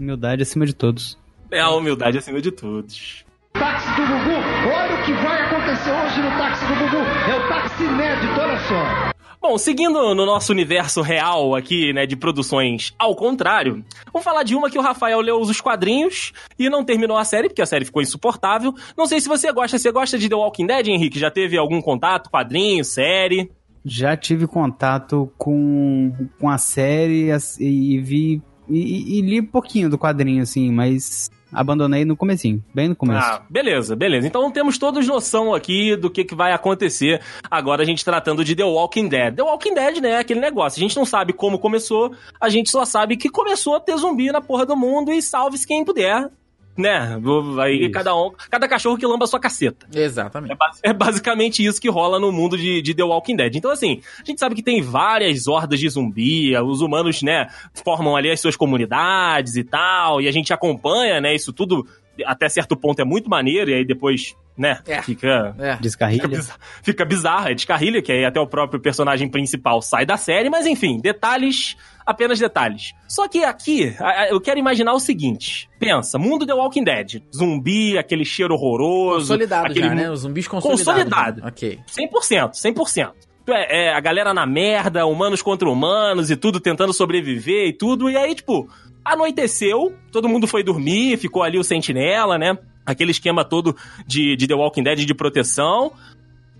Humildade 0.00 0.42
acima 0.42 0.66
de 0.66 0.72
todos. 0.74 1.16
É 1.54 1.60
a 1.60 1.70
humildade 1.70 2.18
acima 2.18 2.40
de 2.40 2.50
todos. 2.50 3.24
Táxi 3.52 3.86
do 3.90 4.02
Gugu, 4.02 4.74
olha 4.74 4.94
o 5.00 5.04
que 5.04 5.12
vai 5.12 5.42
acontecer 5.42 5.90
hoje 5.92 6.20
no 6.20 6.30
táxi 6.36 6.64
do 6.66 6.74
Gugu. 6.74 6.96
É 7.30 7.36
o 7.36 7.48
táxi 7.48 7.84
inédito, 7.84 8.40
olha 8.40 8.58
só. 8.66 9.14
Bom, 9.40 9.58
seguindo 9.58 10.14
no 10.14 10.24
nosso 10.26 10.50
universo 10.52 11.02
real 11.02 11.54
aqui, 11.54 11.92
né, 11.92 12.06
de 12.06 12.16
produções 12.16 12.94
ao 12.98 13.14
contrário, 13.14 13.84
vamos 14.10 14.24
falar 14.24 14.42
de 14.42 14.54
uma 14.56 14.70
que 14.70 14.78
o 14.78 14.82
Rafael 14.82 15.20
leu 15.20 15.38
os 15.38 15.60
quadrinhos 15.60 16.32
e 16.58 16.68
não 16.70 16.82
terminou 16.82 17.16
a 17.16 17.24
série, 17.24 17.48
porque 17.48 17.60
a 17.62 17.66
série 17.66 17.84
ficou 17.84 18.00
insuportável. 18.02 18.74
Não 18.96 19.06
sei 19.06 19.20
se 19.20 19.28
você 19.28 19.52
gosta. 19.52 19.78
Você 19.78 19.92
gosta 19.92 20.18
de 20.18 20.28
The 20.28 20.34
Walking 20.34 20.66
Dead, 20.66 20.88
Henrique? 20.88 21.18
Já 21.18 21.30
teve 21.30 21.56
algum 21.58 21.80
contato? 21.82 22.30
Quadrinho, 22.30 22.82
série? 22.84 23.50
Já 23.84 24.16
tive 24.16 24.46
contato 24.46 25.30
com, 25.36 26.10
com 26.40 26.48
a 26.48 26.56
série 26.58 27.30
as- 27.30 27.60
e, 27.60 27.98
vi. 28.00 28.42
E, 28.66 29.18
e 29.18 29.20
li 29.20 29.42
pouquinho 29.42 29.90
do 29.90 29.98
quadrinho, 29.98 30.42
assim, 30.42 30.72
mas 30.72 31.30
abandonei 31.54 32.04
no 32.04 32.16
comecinho, 32.16 32.62
bem 32.74 32.88
no 32.88 32.96
começo. 32.96 33.26
Ah, 33.26 33.42
beleza, 33.48 33.94
beleza. 33.94 34.26
Então 34.26 34.50
temos 34.50 34.78
todos 34.78 35.06
noção 35.06 35.54
aqui 35.54 35.96
do 35.96 36.10
que, 36.10 36.24
que 36.24 36.34
vai 36.34 36.52
acontecer 36.52 37.20
agora 37.50 37.82
a 37.82 37.86
gente 37.86 38.04
tratando 38.04 38.44
de 38.44 38.54
The 38.54 38.64
Walking 38.64 39.08
Dead. 39.08 39.34
The 39.34 39.42
Walking 39.42 39.74
Dead, 39.74 40.00
né, 40.00 40.10
é 40.10 40.18
aquele 40.18 40.40
negócio. 40.40 40.78
A 40.78 40.82
gente 40.82 40.96
não 40.96 41.04
sabe 41.04 41.32
como 41.32 41.58
começou, 41.58 42.14
a 42.40 42.48
gente 42.48 42.70
só 42.70 42.84
sabe 42.84 43.16
que 43.16 43.28
começou 43.28 43.76
a 43.76 43.80
ter 43.80 43.96
zumbi 43.96 44.30
na 44.32 44.40
porra 44.40 44.66
do 44.66 44.76
mundo 44.76 45.12
e 45.12 45.22
salve-se 45.22 45.66
quem 45.66 45.84
puder. 45.84 46.30
Né? 46.76 47.20
Aí 47.60 47.82
Isso. 47.82 47.92
cada 47.92 48.16
um, 48.16 48.32
cada 48.50 48.66
cachorro 48.66 48.98
que 48.98 49.06
lamba 49.06 49.24
a 49.24 49.28
sua 49.28 49.38
caceta. 49.38 49.86
Exatamente. 49.94 50.56
É, 50.82 50.90
é 50.90 50.92
basicamente 50.92 51.64
isso 51.64 51.80
que 51.80 51.88
rola 51.88 52.18
no 52.18 52.32
mundo 52.32 52.58
de, 52.58 52.82
de 52.82 52.94
The 52.94 53.04
Walking 53.04 53.36
Dead. 53.36 53.54
Então, 53.54 53.70
assim, 53.70 54.00
a 54.20 54.24
gente 54.24 54.40
sabe 54.40 54.54
que 54.54 54.62
tem 54.62 54.82
várias 54.82 55.46
hordas 55.46 55.78
de 55.78 55.88
zumbi, 55.88 56.56
os 56.56 56.80
humanos, 56.80 57.22
né, 57.22 57.48
formam 57.84 58.16
ali 58.16 58.30
as 58.30 58.40
suas 58.40 58.56
comunidades 58.56 59.56
e 59.56 59.62
tal, 59.62 60.20
e 60.20 60.28
a 60.28 60.32
gente 60.32 60.52
acompanha, 60.52 61.20
né, 61.20 61.34
isso 61.34 61.52
tudo 61.52 61.86
até 62.26 62.48
certo 62.48 62.76
ponto 62.76 63.00
é 63.00 63.04
muito 63.04 63.28
maneiro, 63.30 63.70
e 63.70 63.74
aí 63.74 63.84
depois, 63.84 64.34
né, 64.56 64.78
É. 64.86 65.02
fica. 65.02 65.54
É. 65.58 65.72
Fica, 65.72 65.82
Descarrilha. 65.82 66.28
bizarro, 66.28 66.58
fica 66.82 67.04
bizarro, 67.04 67.48
é 67.48 67.54
descarrilha, 67.54 68.02
que 68.02 68.12
aí 68.12 68.24
até 68.24 68.38
o 68.40 68.46
próprio 68.46 68.80
personagem 68.80 69.28
principal 69.28 69.80
sai 69.82 70.04
da 70.06 70.16
série, 70.16 70.48
mas 70.50 70.66
enfim, 70.66 71.00
detalhes, 71.00 71.76
apenas 72.06 72.38
detalhes. 72.38 72.92
Só 73.08 73.26
que 73.28 73.44
aqui, 73.44 73.94
eu 74.30 74.40
quero 74.40 74.58
imaginar 74.58 74.92
o 74.92 75.00
seguinte: 75.00 75.68
pensa, 75.78 76.18
mundo 76.18 76.46
The 76.46 76.54
Walking 76.54 76.84
Dead, 76.84 77.22
zumbi, 77.34 77.96
aquele 77.98 78.24
cheiro 78.24 78.54
horroroso. 78.54 79.20
Consolidado 79.28 79.66
aquele 79.66 79.88
já, 79.88 79.94
né? 79.94 80.10
Os 80.10 80.20
zumbis 80.20 80.46
consolidados. 80.48 80.84
Consolidado. 80.84 81.40
né? 81.42 81.48
Ok. 81.48 81.80
100%, 81.86 82.50
100%. 82.52 83.12
É, 83.46 83.88
é, 83.88 83.94
a 83.94 84.00
galera 84.00 84.32
na 84.32 84.46
merda, 84.46 85.04
humanos 85.06 85.42
contra 85.42 85.68
humanos 85.68 86.30
e 86.30 86.36
tudo, 86.36 86.58
tentando 86.60 86.92
sobreviver 86.94 87.68
e 87.68 87.72
tudo. 87.72 88.08
E 88.08 88.16
aí, 88.16 88.34
tipo, 88.34 88.68
anoiteceu, 89.04 89.94
todo 90.10 90.28
mundo 90.28 90.46
foi 90.46 90.62
dormir, 90.62 91.18
ficou 91.18 91.42
ali 91.42 91.58
o 91.58 91.64
sentinela, 91.64 92.38
né? 92.38 92.56
Aquele 92.86 93.10
esquema 93.10 93.44
todo 93.44 93.76
de, 94.06 94.36
de 94.36 94.46
The 94.46 94.54
Walking 94.54 94.82
Dead 94.82 95.00
de 95.06 95.14
proteção. 95.14 95.92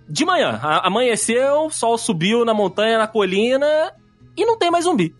De 0.07 0.23
manhã, 0.25 0.59
a- 0.61 0.87
amanheceu, 0.87 1.69
sol 1.71 1.97
subiu 1.97 2.45
na 2.45 2.53
montanha, 2.53 2.97
na 2.99 3.07
colina 3.07 3.91
e 4.37 4.45
não 4.45 4.57
tem 4.57 4.69
mais 4.69 4.85
zumbi. 4.85 5.15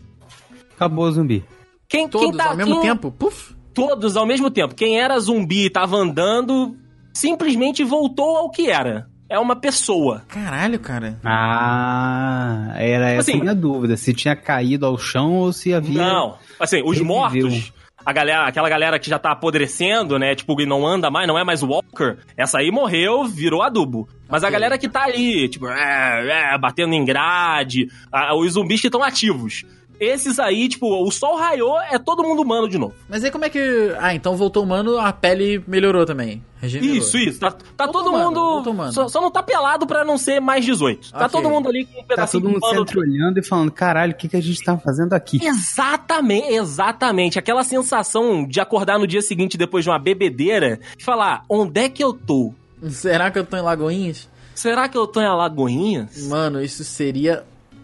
Acabou 0.75 1.05
o 1.05 1.11
zumbi. 1.11 1.43
Quem, 1.87 2.07
Todos 2.07 2.27
quem 2.29 2.37
tá 2.37 2.49
ao 2.51 2.55
mesmo 2.57 2.79
quem- 2.79 2.89
tempo? 2.89 3.11
Puf. 3.11 3.55
Todos 3.73 4.15
ao 4.15 4.25
mesmo 4.25 4.49
tempo. 4.51 4.75
Quem 4.75 4.99
era 5.01 5.19
zumbi 5.19 5.65
e 5.65 5.69
tava 5.69 5.97
andando, 5.97 6.75
simplesmente 7.13 7.83
voltou 7.83 8.37
ao 8.37 8.49
que 8.51 8.69
era. 8.69 9.07
É 9.27 9.39
uma 9.39 9.55
pessoa. 9.55 10.21
Caralho, 10.27 10.79
cara. 10.79 11.19
Ah, 11.23 12.73
era 12.77 13.09
essa 13.11 13.31
Assim- 13.31 13.39
a 13.39 13.43
minha 13.43 13.55
dúvida. 13.55 13.97
Se 13.97 14.13
tinha 14.13 14.35
caído 14.35 14.85
ao 14.85 14.97
chão 14.97 15.33
ou 15.33 15.51
se 15.53 15.73
havia. 15.73 15.97
Não, 16.01 16.35
assim, 16.59 16.81
os 16.83 16.97
Reviveu. 16.97 17.05
mortos, 17.05 17.73
a 18.05 18.13
galera, 18.13 18.45
aquela 18.47 18.69
galera 18.69 18.99
que 18.99 19.09
já 19.09 19.17
tá 19.17 19.31
apodrecendo, 19.31 20.19
né, 20.19 20.35
tipo, 20.35 20.59
e 20.61 20.65
não 20.65 20.85
anda 20.85 21.09
mais, 21.09 21.27
não 21.27 21.37
é 21.39 21.43
mais 21.43 21.63
Walker, 21.63 22.17
essa 22.37 22.59
aí 22.59 22.69
morreu, 22.69 23.25
virou 23.25 23.63
adubo. 23.63 24.07
Mas 24.29 24.43
a 24.43 24.47
Ok. 24.47 24.53
galera 24.53 24.77
que 24.77 24.87
tá 24.87 25.03
ali, 25.03 25.49
tipo, 25.49 25.67
é, 25.67 26.53
é, 26.53 26.57
batendo 26.57 26.93
em 26.93 27.03
grade, 27.03 27.87
a- 28.11 28.35
os 28.35 28.53
zumbis 28.53 28.79
que 28.81 28.87
estão 28.87 29.01
ativos. 29.03 29.63
Esses 29.99 30.39
aí, 30.39 30.67
tipo, 30.67 30.87
o 31.05 31.11
sol 31.11 31.35
raiou, 31.37 31.79
é 31.81 31.97
todo 31.97 32.23
mundo 32.23 32.41
humano 32.41 32.67
de 32.67 32.77
novo. 32.77 32.93
Mas 33.09 33.23
aí 33.23 33.31
como 33.31 33.45
é 33.45 33.49
que. 33.49 33.59
Ah, 33.99 34.13
então 34.13 34.35
voltou 34.35 34.63
humano, 34.63 34.97
a 34.97 35.11
pele 35.13 35.63
melhorou 35.67 36.05
também. 36.05 36.43
Regenerou. 36.61 36.95
Isso, 36.95 37.17
isso. 37.17 37.39
Tá, 37.39 37.51
tá 37.51 37.87
todo 37.87 38.09
humano, 38.09 38.31
mundo. 38.63 38.91
Só, 38.91 39.07
só 39.07 39.21
não 39.21 39.29
tá 39.29 39.43
pelado 39.43 39.85
pra 39.85 40.03
não 40.03 40.17
ser 40.17 40.39
mais 40.39 40.65
18. 40.65 41.11
Tá 41.11 41.25
Ok. 41.25 41.29
todo 41.29 41.49
mundo 41.49 41.69
ali 41.69 41.85
com 41.85 41.99
um 41.99 42.01
Tá 42.01 42.07
pedacinho 42.07 42.43
todo 42.43 42.51
mundo 42.53 42.65
sempre 42.67 42.99
olhando 42.99 43.37
e 43.37 43.43
falando: 43.43 43.71
caralho, 43.71 44.13
o 44.13 44.15
que, 44.15 44.27
que 44.27 44.35
a 44.37 44.41
gente 44.41 44.63
tá 44.63 44.77
fazendo 44.77 45.13
aqui? 45.13 45.39
Exatamente, 45.45 46.47
exatamente. 46.53 47.37
Aquela 47.39 47.63
sensação 47.63 48.45
de 48.47 48.59
acordar 48.59 48.97
no 48.97 49.05
dia 49.05 49.21
seguinte 49.21 49.57
depois 49.57 49.83
de 49.83 49.89
uma 49.89 49.99
bebedeira 49.99 50.79
e 50.97 51.03
falar: 51.03 51.43
onde 51.49 51.81
é 51.81 51.89
que 51.89 52.03
eu 52.03 52.13
tô? 52.13 52.53
Será 52.89 53.29
que 53.31 53.37
eu 53.39 53.45
tô 53.45 53.57
em 53.57 53.61
Lagoinhas? 53.61 54.27
Será 54.53 54.87
que 54.87 54.97
eu 54.97 55.05
tô 55.05 55.21
em 55.21 55.25
Alagoinhas? 55.25 56.27
Mano, 56.27 56.63
isso 56.63 56.83
seria. 56.83 57.43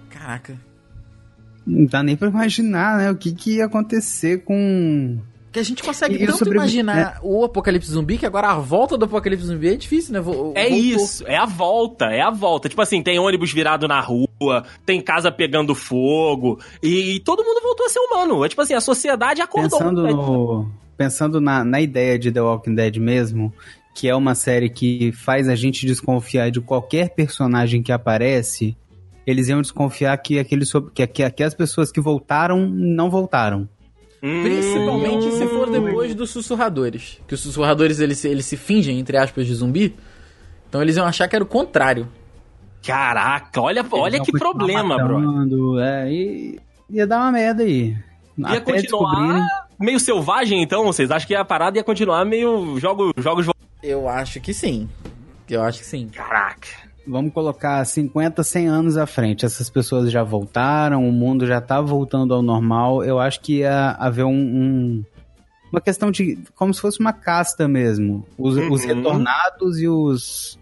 Caraca. 0.09 0.57
Não 1.65 1.85
dá 1.85 2.01
nem 2.01 2.15
pra 2.15 2.27
imaginar, 2.29 2.97
né? 2.97 3.11
O 3.11 3.15
que, 3.15 3.31
que 3.33 3.57
ia 3.57 3.65
acontecer 3.65 4.43
com. 4.43 5.17
Que 5.51 5.59
a 5.59 5.63
gente 5.63 5.83
consegue 5.83 6.15
E 6.15 6.25
tanto 6.25 6.37
sobrevi- 6.37 6.57
imaginar 6.59 7.19
o 7.21 7.43
apocalipse 7.43 7.91
zumbi 7.91 8.17
que 8.17 8.25
agora 8.25 8.47
a 8.47 8.55
volta 8.57 8.97
do 8.97 9.03
apocalipse 9.03 9.45
zumbi 9.45 9.67
é 9.67 9.75
difícil, 9.75 10.13
né? 10.13 10.19
É 10.19 10.21
voltou. 10.21 10.53
isso, 10.55 11.27
é 11.27 11.35
a 11.35 11.45
volta, 11.45 12.05
é 12.05 12.21
a 12.21 12.29
volta. 12.31 12.69
Tipo 12.69 12.81
assim, 12.81 13.03
tem 13.03 13.19
ônibus 13.19 13.51
virado 13.51 13.85
na 13.85 13.99
rua, 13.99 14.63
tem 14.85 15.01
casa 15.01 15.29
pegando 15.29 15.75
fogo, 15.75 16.57
e, 16.81 17.19
todo 17.19 17.43
mundo 17.43 17.61
voltou 17.61 17.85
a 17.85 17.89
ser 17.89 17.99
humano. 17.99 18.45
É 18.45 18.49
tipo 18.49 18.61
assim, 18.61 18.73
a 18.73 18.79
sociedade 18.81 19.41
acordou. 19.41 19.77
Pensando, 19.77 20.03
né? 20.03 20.11
no, 20.11 20.71
pensando 20.97 21.41
na, 21.41 21.65
na 21.65 21.81
ideia 21.81 22.17
de 22.17 22.31
The 22.31 22.41
Walking 22.41 22.73
Dead 22.73 22.95
mesmo, 22.95 23.53
que 23.93 24.07
é 24.07 24.15
uma 24.15 24.35
série 24.35 24.69
que 24.69 25.11
faz 25.11 25.49
a 25.49 25.55
gente 25.55 25.85
desconfiar 25.85 26.49
de 26.49 26.61
qualquer 26.61 27.09
personagem 27.09 27.83
que 27.83 27.91
aparece, 27.91 28.77
eles 29.25 29.47
iam 29.49 29.61
desconfiar 29.61 30.17
que, 30.17 30.39
aquele, 30.39 30.65
sob- 30.65 30.91
que, 30.93 31.05
que, 31.07 31.29
que 31.29 31.43
as 31.43 31.53
pessoas 31.53 31.91
que 31.91 32.01
voltaram 32.01 32.67
não 32.67 33.09
voltaram. 33.09 33.67
Hum, 34.23 34.43
Principalmente 34.43 35.31
se 35.31 35.47
for 35.47 35.69
depois 35.69 36.13
dos 36.13 36.29
sussurradores. 36.29 37.19
Que 37.27 37.33
os 37.33 37.39
sussurradores 37.39 37.99
eles, 37.99 38.17
se- 38.19 38.27
eles 38.29 38.45
se 38.45 38.55
fingem, 38.57 38.99
entre 38.99 39.17
aspas, 39.17 39.47
de 39.47 39.53
zumbi. 39.55 39.95
Então 40.69 40.81
eles 40.81 40.95
iam 40.95 41.05
achar 41.05 41.27
que 41.27 41.35
era 41.35 41.43
o 41.43 41.47
contrário. 41.47 42.07
Caraca, 42.85 43.61
olha, 43.61 43.85
olha 43.91 44.19
que 44.21 44.31
problema, 44.31 44.97
bro. 44.97 45.19
matando, 45.19 45.79
É, 45.79 46.11
e 46.11 46.59
ia 46.89 47.05
dar 47.05 47.17
uma 47.19 47.31
merda 47.31 47.63
aí. 47.63 47.95
Ia 48.37 48.47
Até 48.47 48.59
continuar 48.73 49.11
descobrirem. 49.13 49.47
meio 49.79 49.99
selvagem, 49.99 50.63
então? 50.63 50.83
Vocês 50.85 51.11
acham 51.11 51.27
que 51.27 51.35
a 51.35 51.45
parada 51.45 51.77
ia 51.77 51.83
continuar 51.83 52.25
meio 52.25 52.79
jogo, 52.79 53.11
jogos... 53.17 53.47
Eu 53.83 54.07
acho 54.09 54.39
que 54.41 54.51
sim. 54.53 54.89
Eu 55.49 55.61
acho 55.63 55.79
que 55.79 55.85
sim. 55.85 56.07
Caraca. 56.09 56.67
Vamos 57.07 57.33
colocar 57.33 57.83
50, 57.83 58.43
100 58.43 58.67
anos 58.67 58.97
à 58.97 59.05
frente. 59.07 59.45
Essas 59.45 59.69
pessoas 59.69 60.11
já 60.11 60.23
voltaram, 60.23 61.07
o 61.07 61.11
mundo 61.11 61.45
já 61.47 61.59
tá 61.59 61.81
voltando 61.81 62.33
ao 62.33 62.41
normal. 62.43 63.03
Eu 63.03 63.19
acho 63.19 63.41
que 63.41 63.57
ia 63.59 63.91
haver 63.99 64.23
um, 64.25 64.31
um- 64.31 65.05
uma 65.71 65.81
questão 65.81 66.11
de. 66.11 66.37
como 66.55 66.73
se 66.73 66.79
fosse 66.81 66.99
uma 66.99 67.11
casta 67.13 67.67
mesmo. 67.67 68.25
Os, 68.37 68.55
os 68.55 68.81
Uhum. 68.83 68.87
retornados 68.87 69.79
e 69.79 69.87
os. 69.87 70.59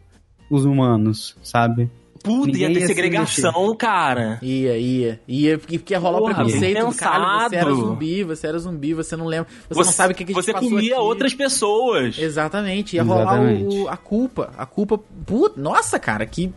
os 0.50 0.66
humanos, 0.66 1.36
sabe? 1.44 1.90
Puta, 2.24 2.58
ia 2.58 2.68
ter 2.68 2.80
ia 2.80 2.88
segregação, 2.88 3.76
cara. 3.76 4.40
Ia, 4.42 4.78
ia. 4.78 5.20
Ia, 5.28 5.58
porque 5.58 5.94
ia 5.94 6.00
rolar 6.00 6.18
o 6.18 6.22
Porra, 6.22 6.36
preconceito 6.36 6.74
bem 6.74 6.86
do 6.90 6.96
cara. 6.96 7.50
Você 7.50 7.56
era 7.56 7.74
zumbi, 7.74 8.24
você 8.24 8.48
era 8.48 8.60
zumbi, 8.60 8.94
você 8.94 9.16
não 9.16 9.26
lembra. 9.26 9.48
Você, 9.70 9.80
não 9.80 9.92
sabe 9.92 10.14
o 10.14 10.16
que, 10.16 10.26
que 10.26 10.32
a 10.32 10.36
gente 10.36 10.46
Você 10.46 10.54
comia 10.54 10.94
aqui. 10.96 11.02
outras 11.02 11.34
pessoas. 11.34 12.18
Exatamente, 12.18 12.96
ia 12.96 13.02
Exatamente. 13.02 13.64
rolar 13.64 13.84
o, 13.84 13.88
a 13.88 13.98
culpa. 13.98 14.52
A 14.58 14.66
culpa. 14.66 15.00
Puta, 15.26 15.60
nossa, 15.60 16.00
cara, 16.00 16.26
que. 16.26 16.52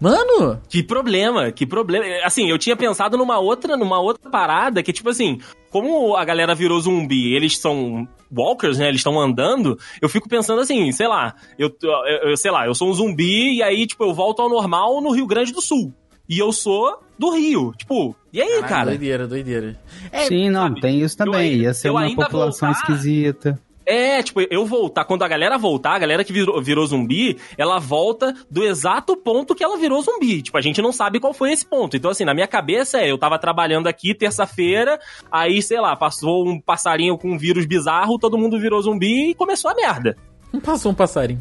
Mano! 0.00 0.60
Que 0.68 0.82
problema, 0.82 1.50
que 1.52 1.66
problema. 1.66 2.04
Assim, 2.24 2.48
eu 2.48 2.58
tinha 2.58 2.76
pensado 2.76 3.16
numa 3.16 3.38
outra, 3.38 3.76
numa 3.76 4.00
outra 4.00 4.30
parada 4.30 4.82
que, 4.82 4.92
tipo 4.92 5.10
assim, 5.10 5.40
como 5.70 6.16
a 6.16 6.24
galera 6.24 6.54
virou 6.54 6.80
zumbi, 6.80 7.34
eles 7.34 7.58
são 7.58 8.06
walkers, 8.34 8.78
né? 8.78 8.88
Eles 8.88 9.00
estão 9.00 9.18
andando, 9.20 9.78
eu 10.02 10.08
fico 10.08 10.28
pensando 10.28 10.60
assim, 10.60 10.90
sei 10.92 11.08
lá, 11.08 11.34
eu, 11.58 11.70
eu, 11.82 12.30
eu- 12.30 12.36
sei 12.36 12.50
lá, 12.50 12.66
eu 12.66 12.74
sou 12.74 12.88
um 12.90 12.94
zumbi 12.94 13.56
e 13.56 13.62
aí, 13.62 13.86
tipo, 13.86 14.04
eu 14.04 14.12
volto 14.14 14.40
ao 14.42 14.48
normal 14.48 15.00
no 15.00 15.10
Rio 15.12 15.26
Grande 15.26 15.52
do 15.52 15.60
Sul. 15.62 15.92
E 16.28 16.38
eu 16.38 16.52
sou 16.52 17.00
do 17.18 17.30
Rio. 17.30 17.72
Tipo, 17.78 18.14
e 18.30 18.42
aí, 18.42 18.48
Caralho, 18.48 18.68
cara? 18.68 18.84
Doideira, 18.90 19.26
doideira. 19.26 19.80
É, 20.12 20.26
Sim, 20.26 20.50
não, 20.50 20.68
sabe, 20.68 20.80
tem 20.82 21.00
isso 21.00 21.16
também. 21.16 21.54
eu- 21.54 21.62
Ia 21.62 21.72
ser 21.74 21.88
uma 21.90 22.14
população 22.14 22.68
voltar- 22.68 22.82
esquisita. 22.92 23.58
É, 23.90 24.22
tipo, 24.22 24.42
eu 24.50 24.66
voltar, 24.66 25.06
quando 25.06 25.22
a 25.22 25.28
galera 25.28 25.56
voltar, 25.56 25.94
a 25.94 25.98
galera 25.98 26.22
que 26.22 26.30
virou, 26.30 26.60
virou 26.60 26.86
zumbi, 26.86 27.38
ela 27.56 27.78
volta 27.78 28.34
do 28.50 28.62
exato 28.62 29.16
ponto 29.16 29.54
que 29.54 29.64
ela 29.64 29.78
virou 29.78 30.02
zumbi. 30.02 30.42
Tipo, 30.42 30.58
a 30.58 30.60
gente 30.60 30.82
não 30.82 30.92
sabe 30.92 31.18
qual 31.18 31.32
foi 31.32 31.52
esse 31.52 31.64
ponto. 31.64 31.96
Então, 31.96 32.10
assim, 32.10 32.22
na 32.22 32.34
minha 32.34 32.46
cabeça 32.46 32.98
é, 32.98 33.10
eu 33.10 33.16
tava 33.16 33.38
trabalhando 33.38 33.86
aqui 33.86 34.14
terça-feira, 34.14 35.00
aí, 35.32 35.62
sei 35.62 35.80
lá, 35.80 35.96
passou 35.96 36.46
um 36.46 36.60
passarinho 36.60 37.16
com 37.16 37.32
um 37.32 37.38
vírus 37.38 37.64
bizarro, 37.64 38.18
todo 38.18 38.36
mundo 38.36 38.60
virou 38.60 38.82
zumbi 38.82 39.30
e 39.30 39.34
começou 39.34 39.70
a 39.70 39.74
merda. 39.74 40.18
Não 40.52 40.60
passou 40.60 40.92
um 40.92 40.94
passarinho. 40.94 41.40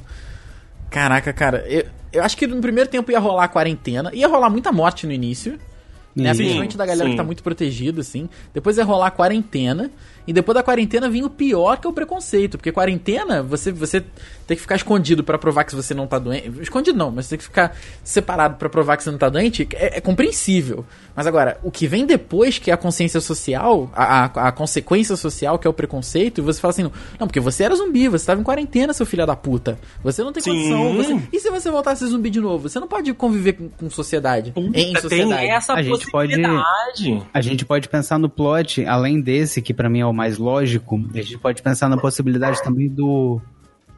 Caraca, 0.89 1.33
cara, 1.33 1.65
eu, 1.67 1.85
eu 2.13 2.23
acho 2.23 2.37
que 2.37 2.47
no 2.47 2.61
primeiro 2.61 2.89
tempo 2.89 3.11
ia 3.11 3.19
rolar 3.19 3.43
a 3.43 3.49
quarentena, 3.49 4.09
ia 4.13 4.27
rolar 4.29 4.49
muita 4.49 4.71
morte 4.71 5.05
no 5.05 5.11
início, 5.11 5.59
né? 6.17 6.33
Sim, 6.33 6.37
Principalmente 6.37 6.77
da 6.77 6.85
galera 6.85 7.05
sim. 7.05 7.11
que 7.11 7.17
tá 7.17 7.23
muito 7.23 7.43
protegida, 7.43 8.01
assim. 8.01 8.27
Depois 8.51 8.77
ia 8.77 8.83
rolar 8.83 9.07
a 9.07 9.11
quarentena, 9.11 9.91
e 10.27 10.33
depois 10.33 10.53
da 10.53 10.61
quarentena 10.61 11.09
vinha 11.09 11.25
o 11.25 11.29
pior 11.29 11.77
que 11.77 11.87
é 11.87 11.89
o 11.89 11.93
preconceito, 11.93 12.57
porque 12.57 12.71
quarentena, 12.71 13.41
você, 13.41 13.71
você 13.71 14.01
tem 14.45 14.55
que 14.55 14.61
ficar 14.61 14.75
escondido 14.75 15.23
pra 15.23 15.37
provar 15.37 15.63
que 15.63 15.75
você 15.75 15.93
não 15.93 16.05
tá 16.07 16.19
doente. 16.19 16.51
Escondido 16.61 16.97
não, 16.97 17.09
mas 17.11 17.25
você 17.25 17.29
tem 17.31 17.37
que 17.39 17.43
ficar 17.45 17.75
separado 18.03 18.55
pra 18.57 18.69
provar 18.69 18.97
que 18.97 19.03
você 19.03 19.11
não 19.11 19.17
tá 19.17 19.29
doente, 19.29 19.67
é, 19.73 19.97
é 19.97 20.01
compreensível. 20.01 20.85
Mas 21.15 21.25
agora, 21.27 21.57
o 21.63 21.71
que 21.71 21.87
vem 21.87 22.05
depois, 22.05 22.57
que 22.59 22.69
é 22.69 22.73
a 22.73 22.77
consciência 22.77 23.19
social, 23.19 23.89
a, 23.95 24.25
a, 24.25 24.47
a 24.47 24.51
consequência 24.51 25.15
social, 25.15 25.57
que 25.57 25.67
é 25.67 25.69
o 25.69 25.73
preconceito, 25.73 26.39
e 26.39 26.41
você 26.41 26.59
fala 26.61 26.69
assim, 26.71 26.83
não, 26.83 26.91
não, 27.19 27.27
porque 27.27 27.39
você 27.39 27.63
era 27.63 27.75
zumbi, 27.75 28.07
você 28.07 28.25
tava 28.25 28.39
em 28.39 28.43
quarentena, 28.43 28.93
seu 28.93 29.05
filho 29.05 29.25
da 29.25 29.35
puta. 29.35 29.77
Você 30.03 30.23
não 30.23 30.31
tem 30.31 30.43
Sim. 30.43 30.51
condição. 30.51 30.93
você- 30.95 31.27
e 31.33 31.39
se 31.39 31.49
você 31.49 31.69
voltar 31.71 31.91
a 31.91 31.95
ser 31.95 32.07
zumbi 32.07 32.29
de 32.29 32.39
novo? 32.39 32.67
Você 32.69 32.79
não 32.79 32.87
pode 32.87 33.13
conviver 33.13 33.53
com, 33.53 33.69
com 33.69 33.89
sociedade. 33.89 34.53
em 34.55 34.95
sociedade. 34.99 35.41
Tem 35.41 35.51
essa 35.51 35.73
A 35.73 35.81
gente 35.81 36.09
pode-. 36.11 36.35
A 37.33 37.41
gente 37.41 37.65
pode 37.65 37.89
pensar 37.89 38.17
no 38.17 38.29
plot, 38.29 38.85
além 38.85 39.19
desse, 39.21 39.61
que 39.61 39.73
pra 39.73 39.89
mim 39.89 39.99
é 39.99 40.05
o 40.05 40.13
mais 40.17 40.37
lógico, 40.39 40.99
a 41.13 41.17
gente 41.21 41.37
pode 41.37 41.61
pensar 41.61 41.87
na 41.87 41.95
possibilidade 41.97 42.61
também 42.63 42.89
do, 42.89 43.39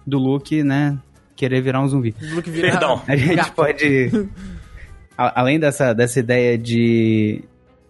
do 0.06 0.20
Luke, 0.20 0.62
né, 0.64 1.00
querer 1.36 1.62
virar 1.62 1.82
um 1.82 1.88
zumbi. 1.88 2.14
Luke 2.34 2.50
virar 2.52 2.72
Perdão. 2.72 3.02
A 3.08 3.16
gente 3.16 3.36
gato. 3.38 3.54
pode. 3.54 4.30
a- 5.18 5.40
além 5.40 5.58
dessa, 5.60 5.94
dessa 5.94 6.20
ideia 6.20 6.58
de. 6.58 7.42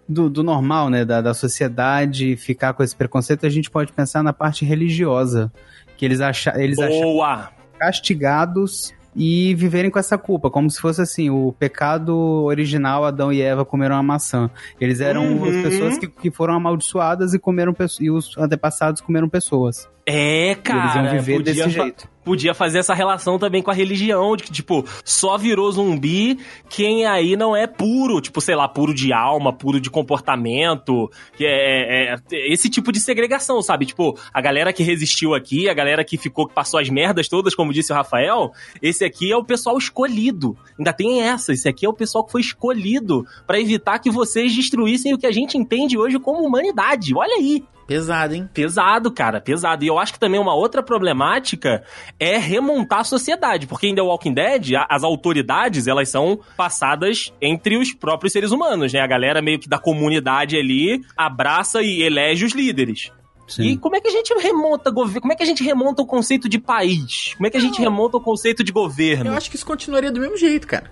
Do, 0.07 0.30
do 0.30 0.43
normal, 0.43 0.89
né? 0.89 1.03
Da, 1.05 1.21
da 1.21 1.34
sociedade 1.34 2.36
ficar 2.36 2.73
com 2.73 2.82
esse 2.84 2.95
preconceito, 2.95 3.45
a 3.45 3.49
gente 3.49 3.69
pode 3.69 3.91
pensar 3.91 4.23
na 4.23 4.34
parte 4.34 4.63
religiosa. 4.65 5.51
Que 5.97 6.05
eles, 6.05 6.21
acha, 6.21 6.53
eles 6.57 6.80
acham 6.80 7.01
Boa! 7.01 7.49
castigados 7.77 8.93
e 9.20 9.53
viverem 9.53 9.91
com 9.91 9.99
essa 9.99 10.17
culpa, 10.17 10.49
como 10.49 10.70
se 10.72 10.80
fosse 10.80 11.01
assim, 11.01 11.30
o 11.30 11.53
pecado 11.59 12.15
original, 12.45 13.03
Adão 13.03 13.34
e 13.34 13.41
Eva 13.41 13.65
comeram 13.65 13.97
a 13.97 14.01
maçã. 14.01 14.49
Eles 14.80 15.01
eram 15.01 15.20
Uhum. 15.20 15.43
as 15.43 15.61
pessoas 15.61 15.97
que, 15.97 16.07
que 16.07 16.32
foram 16.32 16.53
amaldiçoadas 16.53 17.34
e 17.34 17.39
comeram 17.39 17.76
e 17.99 18.09
os 18.09 18.38
antepassados 18.38 19.01
comeram 19.01 19.28
pessoas. 19.28 19.89
É, 20.05 20.51
e 20.51 20.55
cara. 20.55 20.84
eles 20.84 20.95
iam 20.95 21.22
viver 21.22 21.43
desse 21.43 21.70
jeito. 21.70 22.07
Podia 22.24 22.53
fazer 22.53 22.80
essa 22.80 22.93
relação 22.93 23.39
também 23.39 23.61
com 23.63 23.72
a 23.72 23.74
religião, 23.74 24.36
de 24.36 24.43
que, 24.43 24.51
tipo, 24.51 24.86
só 25.03 25.38
virou 25.38 25.72
zumbi 25.72 26.38
quem 26.70 27.05
aí 27.05 27.36
não 27.36 27.55
é 27.55 27.65
puro, 27.65 28.22
tipo, 28.22 28.39
sei 28.41 28.55
lá, 28.55 28.67
puro 28.67 28.93
de 28.93 29.11
alma, 29.11 29.51
puro 29.51 29.80
de 29.80 29.89
comportamento, 29.89 31.09
que 31.36 31.45
é, 31.45 32.13
é- 32.13 32.15
é 32.32 32.53
esse 32.53 32.70
tipo 32.70 32.91
de 32.91 32.99
segregação, 32.99 33.61
sabe? 33.61 33.86
Tipo, 33.86 34.17
a 34.34 34.41
galera 34.41 34.72
que 34.74 34.84
resistiu 34.84 35.34
aqui, 35.34 35.67
a 35.70 35.74
galera 35.74 36.03
que 36.03 36.17
ficou, 36.17 36.47
que 36.47 36.53
passou 36.53 36.80
as 36.80 36.89
merdas 36.89 37.28
todas, 37.28 37.55
como 37.55 37.74
disse 37.74 37.91
o 37.91 37.95
Rafael, 37.95 38.51
esse 38.82 39.03
aqui 39.03 39.32
é 39.32 39.38
o 39.38 39.43
pessoal 39.43 39.78
escolhido. 39.78 40.55
Ainda 40.78 40.93
tem 40.93 41.22
essa, 41.22 41.51
esse 41.53 41.67
aqui 41.67 41.86
é 41.86 41.89
o 41.89 41.93
pessoal 41.93 42.24
que 42.24 42.32
foi 42.32 42.41
escolhido 42.41 43.26
pra 43.47 43.59
evitar 43.59 43.99
que 43.99 44.11
vocês 44.11 44.55
destruíssem 44.55 45.13
o 45.13 45.17
que 45.17 45.26
a 45.28 45.32
gente 45.32 45.57
entende 45.57 45.97
hoje 45.97 46.20
como 46.20 46.45
humanidade. 46.45 47.15
Olha 47.15 47.36
aí. 47.36 47.63
Pesado, 47.90 48.36
hein? 48.36 48.48
Pesado, 48.54 49.12
cara, 49.12 49.42
pesado. 49.42 49.84
E 49.84 49.88
eu 49.88 49.98
acho 49.98 50.14
que 50.14 50.20
também 50.20 50.40
uma 50.40 50.54
outra 50.54 50.84
problemática 50.84 51.84
é 52.20 52.38
remontar 52.38 53.00
a 53.00 53.04
sociedade, 53.04 53.66
porque 53.66 53.88
em 53.88 53.96
The 53.96 54.02
Walking 54.04 54.34
Dead, 54.36 54.76
a- 54.76 54.86
as 54.90 55.04
autoridades, 55.04 55.88
elas 55.88 56.08
são 56.08 56.40
passadas 56.56 57.34
entre 57.42 57.78
os 57.78 57.92
próprios 57.92 58.32
seres 58.32 58.52
humanos, 58.52 58.94
né? 58.94 59.00
A 59.00 59.08
galera 59.08 59.42
meio 59.42 59.60
que 59.60 59.68
da 59.68 59.80
comunidade 59.80 60.56
ali 60.56 61.02
abraça 61.18 61.82
e 61.82 62.04
elege 62.04 62.46
os 62.46 62.54
líderes. 62.54 63.12
E 63.58 63.76
como 63.78 63.96
é 63.96 64.00
que 64.00 64.08
a 64.08 64.12
gente 64.12 64.32
remonta 64.40 64.92
governo? 64.92 65.22
Como 65.22 65.34
é 65.34 65.36
que 65.36 65.42
a 65.42 65.46
gente 65.48 65.64
remonta 65.64 66.04
o 66.04 66.06
conceito 66.06 66.48
de 66.48 66.60
país? 66.60 67.34
Como 67.36 67.48
é 67.48 67.50
que 67.50 67.58
a 67.58 67.60
gente 67.60 67.82
remonta 67.82 68.18
o 68.18 68.22
conceito 68.22 68.64
de 68.64 68.72
governo? 68.72 69.32
Eu 69.32 69.34
acho 69.36 69.50
que 69.50 69.56
isso 69.56 69.66
continuaria 69.66 70.12
do 70.12 70.20
mesmo 70.20 70.38
jeito, 70.38 70.68
cara. 70.68 70.92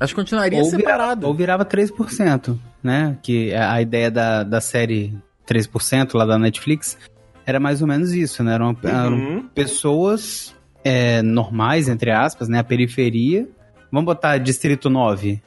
Acho 0.00 0.14
que 0.14 0.20
continuaria 0.22 0.58
ou 0.58 0.64
virava, 0.64 0.80
separado. 0.82 1.26
ou 1.26 1.34
virava 1.34 1.62
3%, 1.66 2.58
né? 2.82 3.18
Que 3.22 3.52
a 3.54 3.74
a 3.74 3.82
ideia 3.82 4.10
da, 4.10 4.42
da 4.42 4.58
série 4.58 5.12
3% 5.50 6.14
lá 6.14 6.24
da 6.24 6.38
Netflix 6.38 6.96
era 7.46 7.58
mais 7.58 7.82
ou 7.82 7.88
menos 7.88 8.12
isso, 8.12 8.42
né? 8.44 8.54
Eram, 8.54 8.76
eram 8.84 9.14
Uhum. 9.16 9.48
pessoas 9.54 10.54
é, 10.84 11.20
normais, 11.22 11.88
entre 11.88 12.10
aspas, 12.10 12.48
né? 12.48 12.58
A 12.60 12.64
periferia. 12.64 13.48
Vamos 13.90 14.06
botar 14.06 14.38
Distrito 14.38 14.88
9. 14.88 15.42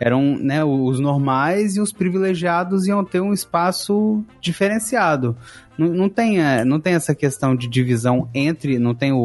Eram 0.00 0.38
né, 0.38 0.64
os 0.64 0.98
normais 0.98 1.76
e 1.76 1.80
os 1.80 1.92
privilegiados 1.92 2.86
iam 2.86 3.04
ter 3.04 3.20
um 3.20 3.34
espaço 3.34 4.24
diferenciado. 4.40 5.36
Não, 5.76 5.88
não, 5.88 6.08
tem, 6.08 6.40
é, 6.42 6.64
não 6.64 6.80
tem 6.80 6.94
essa 6.94 7.14
questão 7.14 7.54
de 7.54 7.68
divisão 7.68 8.26
entre. 8.34 8.78
Não 8.78 8.94
tem 8.94 9.12
o, 9.12 9.18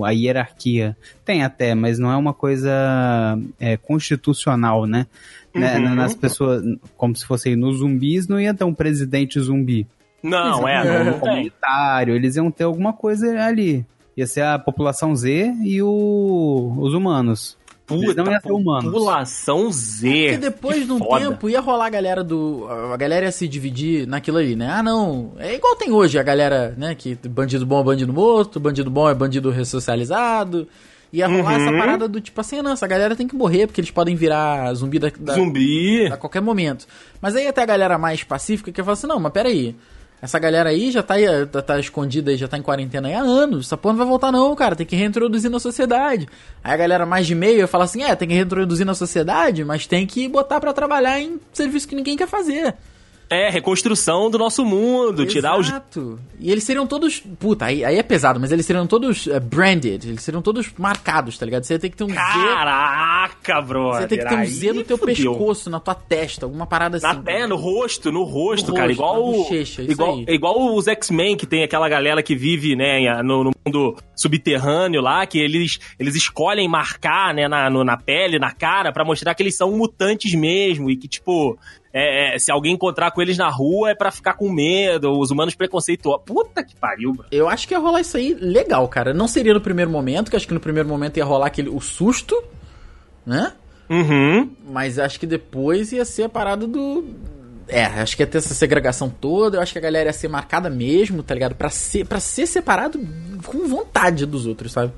o- 0.00 0.04
a 0.04 0.10
hierarquia. 0.10 0.96
Tem 1.24 1.44
até, 1.44 1.76
mas 1.76 1.98
não 2.00 2.10
é 2.10 2.16
uma 2.16 2.34
coisa 2.34 3.38
é, 3.60 3.76
constitucional, 3.76 4.84
né? 4.86 5.06
Né, 5.54 5.78
Uhum. 5.78 5.94
Nas 5.94 6.14
pessoas, 6.14 6.62
como 6.98 7.16
se 7.16 7.24
fosse 7.24 7.56
nos 7.56 7.78
zumbis, 7.78 8.28
não 8.28 8.38
ia 8.38 8.52
ter 8.52 8.64
um 8.64 8.74
presidente 8.74 9.40
zumbi 9.40 9.86
Não, 10.22 10.68
é, 10.68 10.84
não, 10.84 11.04
não 11.04 11.12
tem. 11.12 11.20
comunitário, 11.20 12.14
eles 12.14 12.36
iam 12.36 12.50
ter 12.50 12.64
alguma 12.64 12.92
coisa 12.92 13.42
ali. 13.42 13.86
Ia 14.16 14.26
ser 14.26 14.42
a 14.42 14.58
população 14.58 15.14
Z 15.16 15.54
e 15.62 15.80
o- 15.82 16.74
os 16.78 16.92
humanos. 16.94 17.56
Eles 17.90 18.16
não 18.16 18.26
iam 18.30 18.40
ser 18.40 18.52
humanos. 18.52 18.84
população 18.84 19.70
Z. 19.70 20.08
Porque 20.08 20.36
depois 20.38 20.86
de 20.86 20.92
um 20.92 20.98
foda. 20.98 21.20
tempo 21.30 21.48
ia 21.48 21.60
rolar 21.60 21.86
a 21.86 21.90
galera 21.90 22.24
do. 22.24 22.66
A 22.92 22.96
galera 22.96 23.26
ia 23.26 23.32
se 23.32 23.46
dividir 23.46 24.06
naquilo 24.08 24.38
ali, 24.38 24.56
né? 24.56 24.68
Ah, 24.70 24.82
não. 24.82 25.32
É 25.38 25.54
igual 25.54 25.76
tem 25.76 25.92
hoje 25.92 26.18
a 26.18 26.22
galera, 26.22 26.74
né? 26.76 26.94
Que 26.96 27.14
bandido 27.28 27.64
bom 27.64 27.80
é 27.80 27.84
bandido 27.84 28.12
morto, 28.12 28.58
bandido 28.58 28.90
bom 28.90 29.08
é 29.08 29.14
bandido 29.14 29.50
ressocializado. 29.50 30.66
Ia 31.12 31.28
rolar 31.28 31.54
Uhum. 31.58 31.62
essa 31.68 31.78
parada 31.78 32.08
do 32.08 32.20
tipo 32.20 32.40
assim, 32.40 32.58
ah, 32.58 32.62
não, 32.64 32.72
essa 32.72 32.86
galera 32.86 33.14
tem 33.14 33.28
que 33.28 33.36
morrer 33.36 33.66
porque 33.68 33.80
eles 33.80 33.92
podem 33.92 34.16
virar 34.16 34.74
zumbi 34.74 34.98
da, 34.98 35.10
da- 35.18 35.34
Zumbi. 35.34 36.06
a 36.06 36.16
qualquer 36.16 36.42
momento. 36.42 36.84
Mas 37.22 37.36
aí 37.36 37.46
até 37.46 37.62
a 37.62 37.66
galera 37.66 37.96
mais 37.96 38.24
pacífica 38.24 38.72
que 38.72 38.82
fala 38.82 38.94
assim, 38.94 39.06
não, 39.06 39.20
mas 39.20 39.32
peraí. 39.32 39.74
Essa 40.20 40.38
galera 40.38 40.70
aí 40.70 40.90
já 40.90 41.02
tá, 41.02 41.14
tá, 41.50 41.60
tá 41.60 41.78
escondida 41.78 42.30
aí, 42.30 42.36
já 42.36 42.48
tá 42.48 42.56
em 42.56 42.62
quarentena 42.62 43.08
aí 43.08 43.14
há 43.14 43.20
anos. 43.20 43.66
Essa 43.66 43.76
porra 43.76 43.92
não 43.92 43.98
vai 43.98 44.06
voltar 44.06 44.32
não, 44.32 44.54
cara. 44.56 44.74
Tem 44.74 44.86
que 44.86 44.96
reintroduzir 44.96 45.50
na 45.50 45.60
sociedade. 45.60 46.26
Aí 46.64 46.72
a 46.72 46.76
galera 46.76 47.04
mais 47.04 47.26
de 47.26 47.34
meio 47.34 47.68
fala 47.68 47.84
assim, 47.84 48.02
é, 48.02 48.14
tem 48.16 48.28
que 48.28 48.34
reintroduzir 48.34 48.86
na 48.86 48.94
sociedade, 48.94 49.64
mas 49.64 49.86
tem 49.86 50.06
que 50.06 50.26
botar 50.28 50.58
pra 50.58 50.72
trabalhar 50.72 51.20
em 51.20 51.38
serviço 51.52 51.86
que 51.86 51.94
ninguém 51.94 52.16
quer 52.16 52.28
fazer. 52.28 52.74
É, 53.28 53.50
reconstrução 53.50 54.30
do 54.30 54.38
nosso 54.38 54.64
mundo, 54.64 55.26
tirar 55.26 55.58
os. 55.58 55.66
Exato. 55.66 56.18
E 56.38 56.50
eles 56.50 56.62
seriam 56.62 56.86
todos. 56.86 57.18
Puta, 57.40 57.64
aí, 57.64 57.84
aí 57.84 57.96
é 57.98 58.02
pesado, 58.02 58.38
mas 58.38 58.52
eles 58.52 58.64
seriam 58.64 58.86
todos 58.86 59.26
eh, 59.26 59.40
branded. 59.40 60.04
Eles 60.06 60.22
seriam 60.22 60.40
todos 60.40 60.70
marcados, 60.78 61.36
tá 61.36 61.44
ligado? 61.44 61.64
Você 61.64 61.74
ia 61.74 61.78
ter 61.80 61.90
que 61.90 61.96
ter 61.96 62.04
um 62.04 62.08
Z. 62.08 62.14
Caraca, 62.14 63.60
bro. 63.62 63.88
Você 63.92 64.02
ia 64.02 64.08
ter 64.08 64.18
que 64.18 64.28
ter 64.28 64.34
um 64.38 64.44
Z 64.46 64.72
no 64.72 64.84
teu 64.84 64.98
pescoço, 64.98 65.70
na 65.70 65.80
tua 65.80 65.94
testa, 65.94 66.46
alguma 66.46 66.66
parada 66.66 66.98
Na 67.00 67.10
assim. 67.10 67.22
pé, 67.22 67.46
no 67.46 67.56
rosto, 67.56 68.12
no 68.12 68.22
rosto, 68.22 68.68
No 68.68 68.74
cara. 68.74 68.86
rosto, 68.88 68.96
igual, 69.02 69.30
na 69.32 69.36
bochecha, 69.38 69.82
igual, 69.82 70.20
igual 70.28 70.74
os 70.76 70.86
X-Men, 70.88 71.36
que 71.36 71.46
tem 71.46 71.62
aquela 71.64 71.88
galera 71.88 72.22
que 72.22 72.34
vive, 72.36 72.76
né, 72.76 73.22
no, 73.22 73.44
no 73.44 73.50
mundo 73.66 73.96
subterrâneo 74.14 75.00
lá, 75.00 75.26
que 75.26 75.38
eles, 75.38 75.78
eles 75.98 76.14
escolhem 76.14 76.68
marcar, 76.68 77.34
né, 77.34 77.48
na, 77.48 77.68
no- 77.70 77.84
na 77.84 77.96
pele, 77.96 78.38
na 78.38 78.52
cara, 78.52 78.92
pra 78.92 79.04
mostrar 79.04 79.34
que 79.34 79.42
eles 79.42 79.56
são 79.56 79.70
mutantes 79.72 80.34
mesmo. 80.34 80.90
E 80.90 80.96
que, 80.96 81.08
tipo, 81.08 81.58
é, 81.98 82.34
é, 82.34 82.38
se 82.38 82.52
alguém 82.52 82.74
encontrar 82.74 83.10
com 83.10 83.22
eles 83.22 83.38
na 83.38 83.48
rua 83.48 83.90
é 83.90 83.94
pra 83.94 84.10
ficar 84.10 84.34
com 84.34 84.52
medo, 84.52 85.18
os 85.18 85.30
humanos 85.30 85.54
preconceituosos. 85.54 86.24
Puta 86.26 86.62
que 86.62 86.76
pariu, 86.76 87.14
bro. 87.14 87.24
Eu 87.32 87.48
acho 87.48 87.66
que 87.66 87.72
ia 87.72 87.78
rolar 87.78 88.02
isso 88.02 88.18
aí 88.18 88.34
legal, 88.34 88.86
cara. 88.86 89.14
Não 89.14 89.26
seria 89.26 89.54
no 89.54 89.62
primeiro 89.62 89.90
momento, 89.90 90.30
que 90.30 90.36
acho 90.36 90.46
que 90.46 90.52
no 90.52 90.60
primeiro 90.60 90.86
momento 90.86 91.16
ia 91.16 91.24
rolar 91.24 91.46
aquele, 91.46 91.70
o 91.70 91.80
susto, 91.80 92.36
né? 93.24 93.54
Uhum. 93.88 94.50
Mas 94.68 94.98
acho 94.98 95.18
que 95.18 95.26
depois 95.26 95.90
ia 95.90 96.04
ser 96.04 96.24
a 96.24 96.28
parada 96.28 96.66
do. 96.66 97.02
É, 97.66 97.84
acho 97.84 98.14
que 98.14 98.22
ia 98.22 98.26
ter 98.26 98.38
essa 98.38 98.52
segregação 98.52 99.08
toda. 99.08 99.56
Eu 99.56 99.62
acho 99.62 99.72
que 99.72 99.78
a 99.78 99.82
galera 99.82 100.10
ia 100.10 100.12
ser 100.12 100.28
marcada 100.28 100.68
mesmo, 100.68 101.22
tá 101.22 101.32
ligado? 101.32 101.54
Pra 101.54 101.70
ser, 101.70 102.04
pra 102.06 102.20
ser 102.20 102.46
separado 102.46 103.00
com 103.46 103.66
vontade 103.66 104.26
dos 104.26 104.46
outros, 104.46 104.72
sabe? 104.72 104.92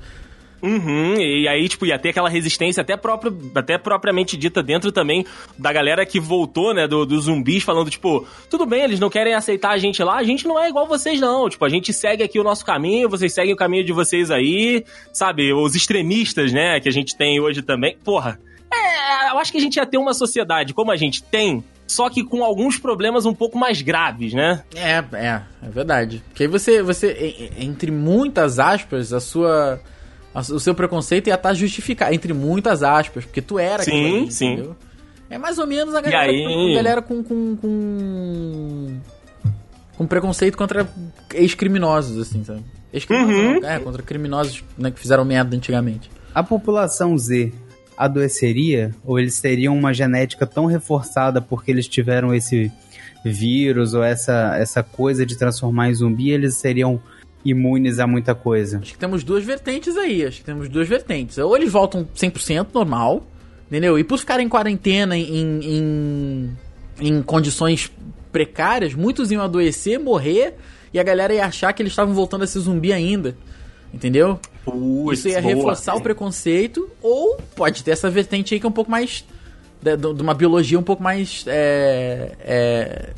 Uhum, 0.61 1.15
e 1.15 1.47
aí, 1.47 1.67
tipo, 1.69 1.85
ia 1.85 1.97
ter 1.97 2.09
aquela 2.09 2.29
resistência 2.29 2.81
até, 2.81 2.97
próprio, 2.97 3.35
até 3.55 3.77
propriamente 3.77 4.35
dita 4.35 4.61
dentro 4.61 4.91
também 4.91 5.25
da 5.57 5.71
galera 5.71 6.05
que 6.05 6.19
voltou, 6.19 6.73
né, 6.73 6.87
do- 6.87 7.05
dos 7.05 7.25
zumbis, 7.25 7.63
falando, 7.63 7.89
tipo, 7.89 8.27
tudo 8.49 8.65
bem, 8.65 8.83
eles 8.83 8.99
não 8.99 9.09
querem 9.09 9.33
aceitar 9.33 9.71
a 9.71 9.77
gente 9.77 10.03
lá, 10.03 10.17
a 10.17 10.23
gente 10.23 10.47
não 10.47 10.59
é 10.59 10.69
igual 10.69 10.87
vocês, 10.87 11.19
não. 11.19 11.49
Tipo, 11.49 11.65
a 11.65 11.69
gente 11.69 11.93
segue 11.93 12.23
aqui 12.23 12.39
o 12.39 12.43
nosso 12.43 12.65
caminho, 12.65 13.09
vocês 13.09 13.33
seguem 13.33 13.53
o 13.53 13.57
caminho 13.57 13.83
de 13.85 13.93
vocês 13.93 14.29
aí, 14.31 14.83
sabe? 15.13 15.53
Os 15.53 15.75
extremistas, 15.75 16.51
né, 16.51 16.79
que 16.79 16.89
a 16.89 16.91
gente 16.91 17.15
tem 17.17 17.39
hoje 17.39 17.61
também. 17.61 17.95
Porra, 18.03 18.39
é, 18.71 19.31
eu 19.31 19.39
acho 19.39 19.51
que 19.51 19.57
a 19.57 19.61
gente 19.61 19.77
ia 19.77 19.85
ter 19.85 19.97
uma 19.97 20.13
sociedade 20.13 20.73
como 20.73 20.91
a 20.91 20.95
gente 20.97 21.23
tem, 21.23 21.63
só 21.87 22.07
que 22.09 22.23
com 22.23 22.43
alguns 22.43 22.77
problemas 22.77 23.25
um 23.25 23.33
pouco 23.33 23.57
mais 23.57 23.81
graves, 23.81 24.33
né? 24.33 24.63
É, 24.75 25.03
é, 25.13 25.41
é 25.63 25.69
verdade. 25.69 26.21
Porque 26.29 26.43
aí 26.43 26.49
você, 26.49 26.83
você, 26.83 27.49
entre 27.57 27.89
muitas 27.91 28.59
aspas, 28.59 29.11
a 29.11 29.19
sua. 29.19 29.81
O 30.33 30.59
seu 30.59 30.75
preconceito 30.75 31.27
ia 31.27 31.35
estar 31.35 31.53
justificado. 31.53 32.13
Entre 32.13 32.33
muitas 32.33 32.83
aspas, 32.83 33.25
porque 33.25 33.41
tu 33.41 33.57
era 33.59 33.83
Sim, 33.83 33.91
aquilo 33.91 34.17
ali, 34.23 34.31
sim. 34.31 34.53
entendeu? 34.53 34.75
É 35.29 35.37
mais 35.37 35.57
ou 35.59 35.67
menos 35.67 35.93
a 35.93 36.01
galera, 36.01 36.31
aí? 36.31 36.43
com, 36.43 36.71
a 36.71 36.75
galera 36.75 37.01
com, 37.01 37.23
com, 37.23 37.55
com. 37.55 38.97
com 39.97 40.07
preconceito 40.07 40.57
contra 40.57 40.87
ex-criminosos, 41.33 42.19
assim, 42.19 42.43
sabe? 42.43 42.63
Ex-criminosos, 42.91 43.61
Uhum. 43.61 43.65
é, 43.65 43.79
contra 43.79 44.01
criminosos 44.01 44.63
né, 44.77 44.89
que 44.89 44.99
fizeram 44.99 45.23
merda 45.23 45.55
antigamente. 45.55 46.09
A 46.33 46.41
população 46.43 47.15
Z 47.17 47.51
adoeceria 47.97 48.95
ou 49.05 49.19
eles 49.19 49.39
teriam 49.39 49.77
uma 49.77 49.93
genética 49.93 50.47
tão 50.47 50.65
reforçada 50.65 51.41
porque 51.41 51.69
eles 51.69 51.87
tiveram 51.87 52.33
esse 52.33 52.71
vírus 53.23 53.93
ou 53.93 54.01
essa, 54.03 54.55
essa 54.57 54.81
coisa 54.81 55.25
de 55.25 55.37
transformar 55.37 55.89
em 55.89 55.93
zumbi, 55.93 56.31
eles 56.31 56.55
seriam 56.55 56.99
imunes 57.43 57.99
a 57.99 58.07
muita 58.07 58.35
coisa? 58.35 58.79
Acho 58.79 58.93
que 58.93 58.99
temos 58.99 59.23
duas 59.23 59.43
vertentes 59.43 59.95
aí. 59.97 60.25
Acho 60.25 60.37
que 60.37 60.43
temos 60.43 60.69
duas 60.69 60.87
vertentes. 60.87 61.37
Ou 61.37 61.55
eles 61.55 61.71
voltam 61.71 62.07
100% 62.15 62.67
normal, 62.73 63.25
entendeu? 63.67 63.97
E 63.97 64.03
por 64.03 64.17
ficarem 64.17 64.45
em 64.45 64.49
quarentena 64.49 65.17
em, 65.17 65.59
em, 65.63 66.57
em 66.99 67.21
condições 67.21 67.91
precárias, 68.31 68.93
muitos 68.93 69.31
iam 69.31 69.41
adoecer, 69.41 69.99
morrer, 69.99 70.55
e 70.93 70.99
a 70.99 71.03
galera 71.03 71.33
ia 71.33 71.45
achar 71.45 71.73
que 71.73 71.81
eles 71.81 71.91
estavam 71.91 72.13
voltando 72.13 72.43
a 72.43 72.47
ser 72.47 72.59
zumbi 72.59 72.93
ainda. 72.93 73.35
Entendeu? 73.93 74.39
Putz, 74.63 75.19
Isso 75.19 75.29
ia 75.29 75.41
boa. 75.41 75.55
reforçar 75.55 75.95
o 75.95 76.01
preconceito, 76.01 76.89
ou 77.01 77.37
pode 77.55 77.83
ter 77.83 77.91
essa 77.91 78.09
vertente 78.09 78.53
aí 78.53 78.59
que 78.59 78.65
é 78.65 78.69
um 78.69 78.73
pouco 78.73 78.91
mais. 78.91 79.25
De, 79.81 79.95
de 79.95 80.21
uma 80.21 80.33
biologia 80.33 80.77
um 80.77 80.83
pouco 80.83 81.01
mais. 81.01 81.45
é, 81.47 82.33
é, 82.41 83.09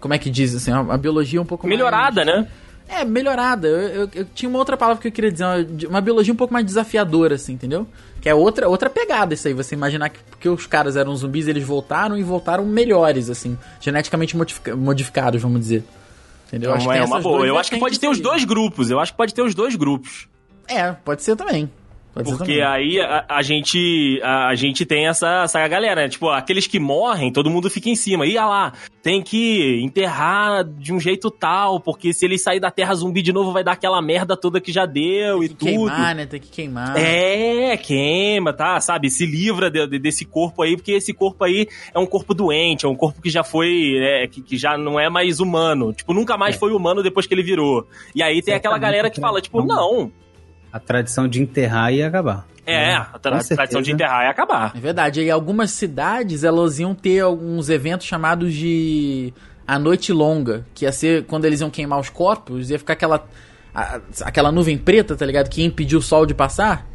como 0.00 0.12
é 0.12 0.18
que 0.18 0.28
diz 0.28 0.54
assim? 0.54 0.72
Uma, 0.72 0.80
uma 0.82 0.98
biologia 0.98 1.40
um 1.40 1.44
pouco 1.44 1.66
mais. 1.66 1.76
Melhorada, 1.76 2.24
né? 2.24 2.48
É, 2.88 3.04
melhorada. 3.04 3.68
Eu, 3.68 3.88
eu- 4.04 4.10
eu 4.14 4.24
tinha 4.34 4.48
uma 4.48 4.58
outra 4.58 4.76
palavra 4.76 5.00
que 5.00 5.08
eu 5.08 5.12
queria 5.12 5.30
dizer, 5.30 5.44
uma, 5.44 5.88
uma 5.90 6.00
biologia 6.00 6.32
um 6.32 6.36
pouco 6.36 6.52
mais 6.54 6.64
desafiadora, 6.64 7.34
assim, 7.34 7.52
entendeu? 7.52 7.86
Que 8.20 8.28
é 8.28 8.34
outra, 8.34 8.68
outra 8.68 8.88
pegada 8.88 9.34
isso 9.34 9.46
aí, 9.46 9.54
você 9.54 9.74
imaginar 9.74 10.08
que 10.08 10.18
porque 10.30 10.48
os 10.48 10.66
caras 10.66 10.96
eram 10.96 11.14
zumbis, 11.14 11.46
eles 11.46 11.62
voltaram 11.64 12.16
e 12.16 12.22
voltaram 12.22 12.64
melhores, 12.64 13.28
assim, 13.30 13.56
geneticamente 13.80 14.36
modifica- 14.36 14.74
modificados, 14.74 15.40
vamos 15.42 15.60
dizer. 15.60 15.84
Entendeu? 16.48 16.70
Não, 16.70 16.76
Acho 16.78 16.88
que 16.88 16.96
é 16.96 17.04
uma 17.04 17.20
boa. 17.20 17.46
Eu 17.46 17.58
acho 17.58 17.70
que 17.70 17.78
pode 17.78 18.00
ter 18.00 18.08
os 18.08 18.18
dois 18.20 18.42
grupos. 18.44 18.90
Eu 18.90 18.98
acho 18.98 19.12
que 19.12 19.18
pode 19.18 19.34
ter 19.34 19.42
os 19.42 19.54
dois 19.54 19.76
grupos. 19.76 20.26
É, 20.66 20.92
pode 20.92 21.22
ser 21.22 21.36
também. 21.36 21.70
Porque 22.24 22.60
aí 22.60 23.00
a, 23.00 23.24
a 23.28 23.42
gente 23.42 24.20
a, 24.22 24.48
a 24.48 24.54
gente 24.54 24.84
tem 24.86 25.06
essa, 25.06 25.42
essa 25.44 25.66
galera, 25.68 26.02
né? 26.02 26.08
Tipo, 26.08 26.28
aqueles 26.30 26.66
que 26.66 26.78
morrem, 26.78 27.32
todo 27.32 27.50
mundo 27.50 27.68
fica 27.70 27.88
em 27.88 27.94
cima. 27.96 28.26
E 28.26 28.36
ah 28.38 28.46
lá, 28.46 28.72
tem 29.02 29.22
que 29.22 29.80
enterrar 29.82 30.64
de 30.64 30.92
um 30.92 31.00
jeito 31.00 31.30
tal, 31.30 31.80
porque 31.80 32.12
se 32.12 32.24
ele 32.24 32.38
sair 32.38 32.60
da 32.60 32.70
terra 32.70 32.94
zumbi 32.94 33.22
de 33.22 33.32
novo, 33.32 33.52
vai 33.52 33.64
dar 33.64 33.72
aquela 33.72 34.00
merda 34.02 34.36
toda 34.36 34.60
que 34.60 34.72
já 34.72 34.86
deu 34.86 35.42
e 35.42 35.48
Tem 35.48 35.56
que 35.56 35.64
tudo. 35.76 35.90
queimar, 35.90 36.14
né? 36.14 36.26
Tem 36.26 36.40
que 36.40 36.48
queimar. 36.48 36.96
É, 36.96 37.76
queima, 37.76 38.52
tá? 38.52 38.80
Sabe? 38.80 39.10
Se 39.10 39.24
livra 39.26 39.70
de- 39.70 39.86
de- 39.86 39.98
desse 39.98 40.24
corpo 40.24 40.62
aí, 40.62 40.76
porque 40.76 40.92
esse 40.92 41.12
corpo 41.12 41.44
aí 41.44 41.66
é 41.94 41.98
um 41.98 42.06
corpo 42.06 42.34
doente, 42.34 42.84
é 42.86 42.88
um 42.88 42.94
corpo 42.96 43.20
que 43.22 43.30
já 43.30 43.42
foi. 43.44 43.96
é, 43.98 44.26
que, 44.26 44.40
que 44.42 44.56
já 44.56 44.76
não 44.76 44.98
é 44.98 45.08
mais 45.08 45.40
humano. 45.40 45.92
Tipo, 45.92 46.12
nunca 46.14 46.36
mais 46.36 46.56
É. 46.56 46.58
foi 46.58 46.72
humano 46.72 47.02
depois 47.02 47.26
que 47.26 47.34
ele 47.34 47.42
virou. 47.42 47.86
E 48.14 48.22
aí 48.22 48.42
tem 48.42 48.54
aquela 48.54 48.74
Certamente 48.74 48.80
galera 48.92 49.10
que 49.10 49.20
fala, 49.20 49.40
tipo, 49.40 49.62
não. 49.62 50.10
A 50.72 50.78
tradição 50.78 51.26
de 51.28 51.40
enterrar 51.42 51.92
ia 51.92 52.06
acabar. 52.08 52.46
É, 52.66 52.94
a, 52.94 53.04
tra- 53.18 53.32
certeza. 53.40 53.56
tradição 53.56 53.80
de 53.82 53.92
enterrar 53.92 54.24
é 54.24 54.28
acabar. 54.28 54.72
É 54.76 54.78
verdade. 54.80 55.22
E 55.22 55.30
algumas 55.30 55.70
cidades, 55.70 56.44
elas 56.44 56.78
iam 56.78 56.94
ter 56.94 57.20
alguns 57.20 57.70
eventos 57.70 58.06
chamados 58.06 58.52
de 58.52 59.32
a 59.66 59.78
noite 59.78 60.12
longa, 60.12 60.66
que 60.74 60.84
ia 60.84 60.92
ser 60.92 61.24
quando 61.24 61.46
eles 61.46 61.60
iam 61.62 61.70
queimar 61.70 61.98
os 61.98 62.10
corpos, 62.10 62.68
ia 62.70 62.78
ficar 62.78 62.92
aquela 62.92 63.26
a- 63.74 64.00
aquela 64.22 64.50
nuvem 64.52 64.76
preta, 64.76 65.16
tá 65.16 65.24
ligado? 65.24 65.48
Que 65.48 65.62
ia 65.62 65.66
impedir 65.66 65.96
o 65.96 66.02
sol 66.02 66.26
de 66.26 66.34
passar. 66.34 66.86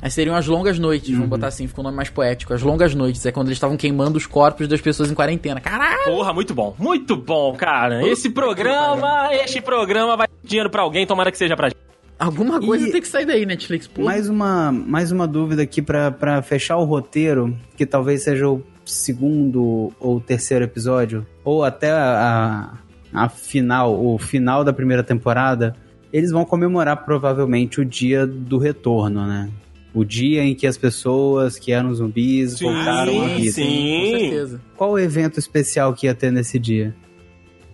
Aí 0.00 0.10
seriam 0.10 0.36
as 0.36 0.46
longas 0.46 0.78
noites, 0.78 1.10
vamos 1.12 1.28
botar 1.28 1.48
assim, 1.48 1.66
ficou 1.66 1.82
um 1.82 1.86
nome 1.86 1.96
mais 1.96 2.08
poético. 2.10 2.52
As 2.54 2.62
longas 2.62 2.94
noites, 2.94 3.24
é 3.26 3.32
quando 3.32 3.48
eles 3.48 3.56
estavam 3.56 3.76
queimando 3.76 4.16
os 4.16 4.26
corpos 4.26 4.68
das 4.68 4.80
pessoas 4.80 5.10
em 5.10 5.14
quarentena. 5.14 5.60
Caralho! 5.60 6.04
Porra, 6.04 6.32
muito 6.32 6.54
bom. 6.54 6.74
Muito 6.78 7.16
bom, 7.16 7.54
cara. 7.56 8.06
Esse 8.06 8.30
programa, 8.30 9.34
este 9.34 9.60
programa 9.60 10.16
vai 10.16 10.28
dar 10.28 10.34
dinheiro 10.48 10.70
pra 10.70 10.82
alguém, 10.82 11.04
tomara 11.06 11.32
que 11.32 11.38
seja 11.38 11.56
pra 11.56 11.68
gente. 11.70 11.78
Alguma 12.18 12.60
coisa 12.60 12.88
E- 12.88 12.90
tem 12.92 13.00
que 13.00 13.06
sair 13.08 13.24
daí, 13.26 13.46
Netflix. 13.46 13.86
Pô. 13.86 14.02
Mais 14.02 14.28
uma, 14.28 14.72
mais 14.72 15.12
uma 15.12 15.26
dúvida 15.26 15.62
aqui 15.62 15.80
pra 15.80 16.10
pra 16.10 16.42
fechar 16.42 16.76
o 16.76 16.84
roteiro, 16.84 17.56
que 17.76 17.86
talvez 17.86 18.24
seja 18.24 18.48
o 18.48 18.62
segundo 18.84 19.92
ou 20.00 20.20
terceiro 20.20 20.64
episódio, 20.64 21.26
ou 21.44 21.62
até 21.62 21.90
a, 21.92 22.72
a 23.12 23.28
final, 23.28 23.94
o 24.04 24.18
final 24.18 24.64
da 24.64 24.72
primeira 24.72 25.02
temporada, 25.04 25.76
eles 26.12 26.30
vão 26.32 26.44
comemorar 26.44 27.04
provavelmente 27.04 27.80
o 27.80 27.84
dia 27.84 28.26
do 28.26 28.58
retorno, 28.58 29.26
né? 29.26 29.48
O 29.94 30.04
dia 30.04 30.42
em 30.42 30.54
que 30.54 30.66
as 30.66 30.76
pessoas 30.76 31.58
que 31.58 31.70
eram 31.72 31.92
zumbis 31.94 32.52
Sim, 32.58 32.64
voltaram 32.64 33.22
à 33.22 33.26
vida. 33.28 33.52
sim. 33.52 34.10
com 34.12 34.18
certeza. 34.18 34.60
Qual 34.76 34.90
o 34.92 34.98
evento 34.98 35.38
especial 35.38 35.92
que 35.94 36.06
ia 36.06 36.14
ter 36.14 36.30
nesse 36.32 36.58
dia? 36.58 36.94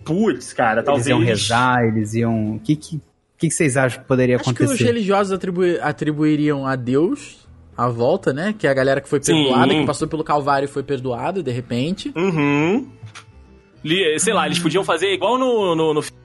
Putz, 0.03 0.53
cara, 0.53 0.79
Eles 0.79 0.85
talvez. 0.85 1.07
iam 1.07 1.19
rezar, 1.19 1.83
eles 1.85 2.13
iam. 2.13 2.55
O 2.55 2.59
que, 2.59 2.75
que, 3.37 3.41
que 3.41 3.47
que 3.49 3.53
vocês 3.53 3.75
acham 3.77 4.01
que 4.01 4.07
poderia 4.07 4.35
Acho 4.35 4.45
que 4.45 4.63
os 4.63 4.69
acontecer? 4.69 4.83
religiosos 4.85 5.31
atribui- 5.33 5.79
atribuiriam 5.79 6.65
a 6.65 6.75
Deus 6.75 7.45
a 7.77 7.89
volta, 7.89 8.31
né? 8.33 8.55
Que 8.57 8.67
é 8.67 8.69
a 8.69 8.73
galera 8.73 9.01
que 9.01 9.09
foi 9.09 9.19
Sim. 9.21 9.43
perdoada, 9.45 9.73
que 9.73 9.85
passou 9.85 10.07
pelo 10.07 10.23
Calvário 10.23 10.65
e 10.65 10.69
foi 10.69 10.81
perdoada, 10.83 11.43
de 11.43 11.51
repente. 11.51 12.11
Uhum. 12.15 12.87
Sei 14.17 14.33
lá, 14.33 14.45
eles 14.47 14.57
podiam 14.59 14.83
fazer 14.83 15.13
igual 15.13 15.37
no, 15.37 15.75
no, 15.75 15.93
no 15.93 16.01
filme 16.01 16.17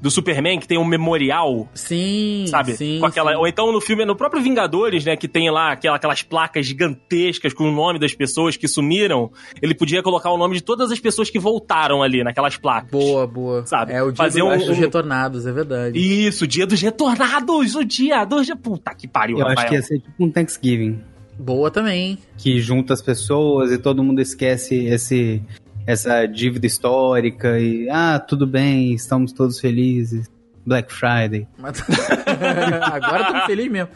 do 0.00 0.10
Superman, 0.10 0.58
que 0.58 0.66
tem 0.66 0.78
um 0.78 0.84
memorial, 0.84 1.68
Sim, 1.74 2.46
sabe? 2.48 2.72
sim. 2.74 2.98
com 3.00 3.06
aquela, 3.06 3.32
sim. 3.32 3.36
Ou 3.38 3.46
então 3.46 3.70
no 3.72 3.80
filme, 3.80 4.04
no 4.04 4.16
próprio 4.16 4.42
Vingadores, 4.42 5.04
né? 5.04 5.16
Que 5.16 5.28
tem 5.28 5.50
lá 5.50 5.72
aquela- 5.72 5.96
aquelas 5.96 6.22
placas 6.22 6.64
gigantescas 6.66 7.52
com 7.52 7.64
o 7.64 7.72
nome 7.72 7.98
das 7.98 8.14
pessoas 8.14 8.56
que 8.56 8.66
sumiram. 8.66 9.30
Ele 9.60 9.74
podia 9.74 10.02
colocar 10.02 10.30
o 10.30 10.38
nome 10.38 10.54
de 10.54 10.62
todas 10.62 10.90
as 10.90 10.98
pessoas 10.98 11.28
que 11.28 11.38
voltaram 11.38 12.02
ali 12.02 12.24
naquelas 12.24 12.56
placas. 12.56 12.90
Boa, 12.90 13.26
boa. 13.26 13.66
Sabe? 13.66 13.92
É 13.92 14.02
o 14.02 14.06
dia 14.10 14.16
Fazer 14.24 14.40
do- 14.40 14.46
um- 14.46 14.58
dos 14.58 14.78
retornados, 14.78 15.46
é 15.46 15.52
verdade. 15.52 15.98
Isso, 15.98 16.46
dia 16.46 16.66
dos 16.66 16.80
retornados! 16.80 17.74
O 17.74 17.84
dia 17.84 18.24
dos. 18.24 18.48
Puta 18.62 18.94
que 18.94 19.06
pariu, 19.06 19.38
Eu 19.38 19.46
acho 19.48 19.66
que 19.66 19.74
ia 19.74 19.82
ser 19.82 19.98
tipo 19.98 20.24
um 20.24 20.30
Thanksgiving. 20.30 21.00
Boa 21.38 21.70
também. 21.70 22.18
que 22.36 22.58
junta 22.60 22.92
as 22.94 23.00
pessoas 23.02 23.70
e 23.72 23.78
todo 23.78 24.02
mundo 24.04 24.20
esquece 24.20 24.84
esse 24.86 25.42
essa 25.86 26.26
dívida 26.26 26.66
histórica 26.66 27.58
e 27.58 27.88
ah, 27.90 28.18
tudo 28.18 28.46
bem, 28.46 28.92
estamos 28.92 29.32
todos 29.32 29.58
felizes. 29.60 30.28
Black 30.66 30.92
Friday. 30.92 31.48
Mas- 31.58 31.82
Agora 32.92 33.28
eu 33.28 33.40
tô 33.40 33.46
feliz 33.46 33.70
mesmo. 33.70 33.88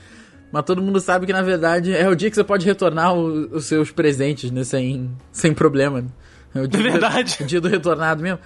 Mas 0.51 0.65
todo 0.65 0.81
mundo 0.81 0.99
sabe 1.01 1.27
que, 1.27 1.33
na 1.33 1.43
verdade, 1.43 1.93
é 1.95 2.09
o 2.09 2.15
dia 2.15 2.31
que 2.31 2.37
você 2.37 2.45
pode 2.45 2.65
retornar 2.65 3.15
o- 3.15 3.55
os 3.57 3.67
seus 3.67 3.91
presentes, 3.91 4.51
né? 4.51 4.65
Sem, 4.65 5.11
sem 5.31 5.53
problema. 5.53 6.01
né? 6.03 6.09
É 6.55 6.61
o 6.63 6.69
dia 6.69 6.81
É 6.81 6.83
verdade. 6.91 7.37
Do, 7.39 7.45
o 7.45 7.47
dia 7.47 7.61
do 7.61 7.69
retornado 7.69 8.23
mesmo. 8.23 8.39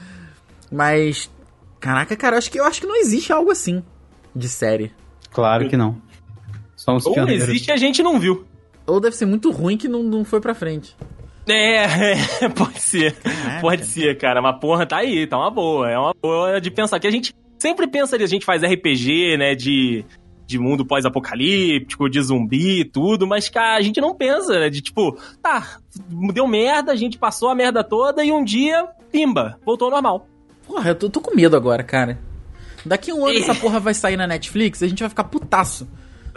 Mas, 0.70 1.30
caraca, 1.78 2.16
cara, 2.16 2.34
eu 2.34 2.38
acho 2.38 2.50
que, 2.50 2.58
eu 2.58 2.64
acho 2.64 2.80
que 2.80 2.86
não 2.86 2.96
existe 2.96 3.32
algo 3.32 3.50
assim 3.50 3.82
de 4.34 4.48
série. 4.48 4.92
Claro 5.30 5.68
que 5.68 5.76
não. 5.76 5.96
Só 6.74 6.96
uns 6.96 7.06
Ou 7.06 7.12
pioneiros. 7.14 7.44
existe 7.48 7.68
e 7.68 7.72
a 7.72 7.76
gente 7.76 8.02
não 8.02 8.18
viu. 8.18 8.44
Ou 8.86 9.00
deve 9.00 9.14
ser 9.16 9.26
muito 9.26 9.50
ruim 9.50 9.76
que 9.76 9.86
não, 9.88 10.02
não 10.02 10.24
foi 10.24 10.40
pra 10.40 10.54
frente. 10.54 10.96
É, 11.48 12.12
é, 12.42 12.48
pode 12.54 12.80
ser. 12.80 13.16
Pode 13.60 13.84
ser, 13.84 14.16
cara. 14.18 14.40
Mas 14.42 14.58
porra, 14.58 14.86
tá 14.86 14.98
aí, 14.98 15.26
tá 15.26 15.38
uma 15.38 15.50
boa. 15.50 15.90
É 15.90 15.98
uma 15.98 16.14
boa 16.20 16.60
de 16.60 16.70
pensar. 16.70 17.00
Que 17.00 17.06
a 17.06 17.10
gente 17.10 17.34
sempre 17.58 17.86
pensa 17.86 18.16
ali, 18.16 18.24
a 18.24 18.28
gente 18.28 18.44
faz 18.44 18.62
RPG, 18.62 19.36
né, 19.36 19.54
de, 19.54 20.04
de 20.46 20.58
mundo 20.58 20.86
pós-apocalíptico, 20.86 22.08
de 22.08 22.22
zumbi 22.22 22.80
e 22.80 22.84
tudo, 22.84 23.26
mas, 23.26 23.48
cara, 23.48 23.76
a 23.76 23.82
gente 23.82 24.00
não 24.00 24.14
pensa, 24.14 24.58
né, 24.60 24.70
de 24.70 24.80
tipo, 24.80 25.18
tá, 25.42 25.78
deu 26.32 26.46
merda, 26.46 26.92
a 26.92 26.96
gente 26.96 27.18
passou 27.18 27.48
a 27.48 27.54
merda 27.54 27.82
toda 27.82 28.24
e 28.24 28.32
um 28.32 28.44
dia, 28.44 28.86
pimba, 29.10 29.58
voltou 29.64 29.86
ao 29.86 29.92
normal. 29.92 30.26
Porra, 30.66 30.90
eu 30.90 30.94
tô, 30.94 31.10
tô 31.10 31.20
com 31.20 31.34
medo 31.34 31.56
agora, 31.56 31.82
cara. 31.82 32.18
Daqui 32.84 33.12
um 33.12 33.26
ano 33.26 33.36
essa 33.38 33.54
porra 33.54 33.80
vai 33.80 33.94
sair 33.94 34.16
na 34.16 34.26
Netflix, 34.26 34.82
a 34.82 34.88
gente 34.88 35.00
vai 35.00 35.08
ficar 35.08 35.24
putaço. 35.24 35.88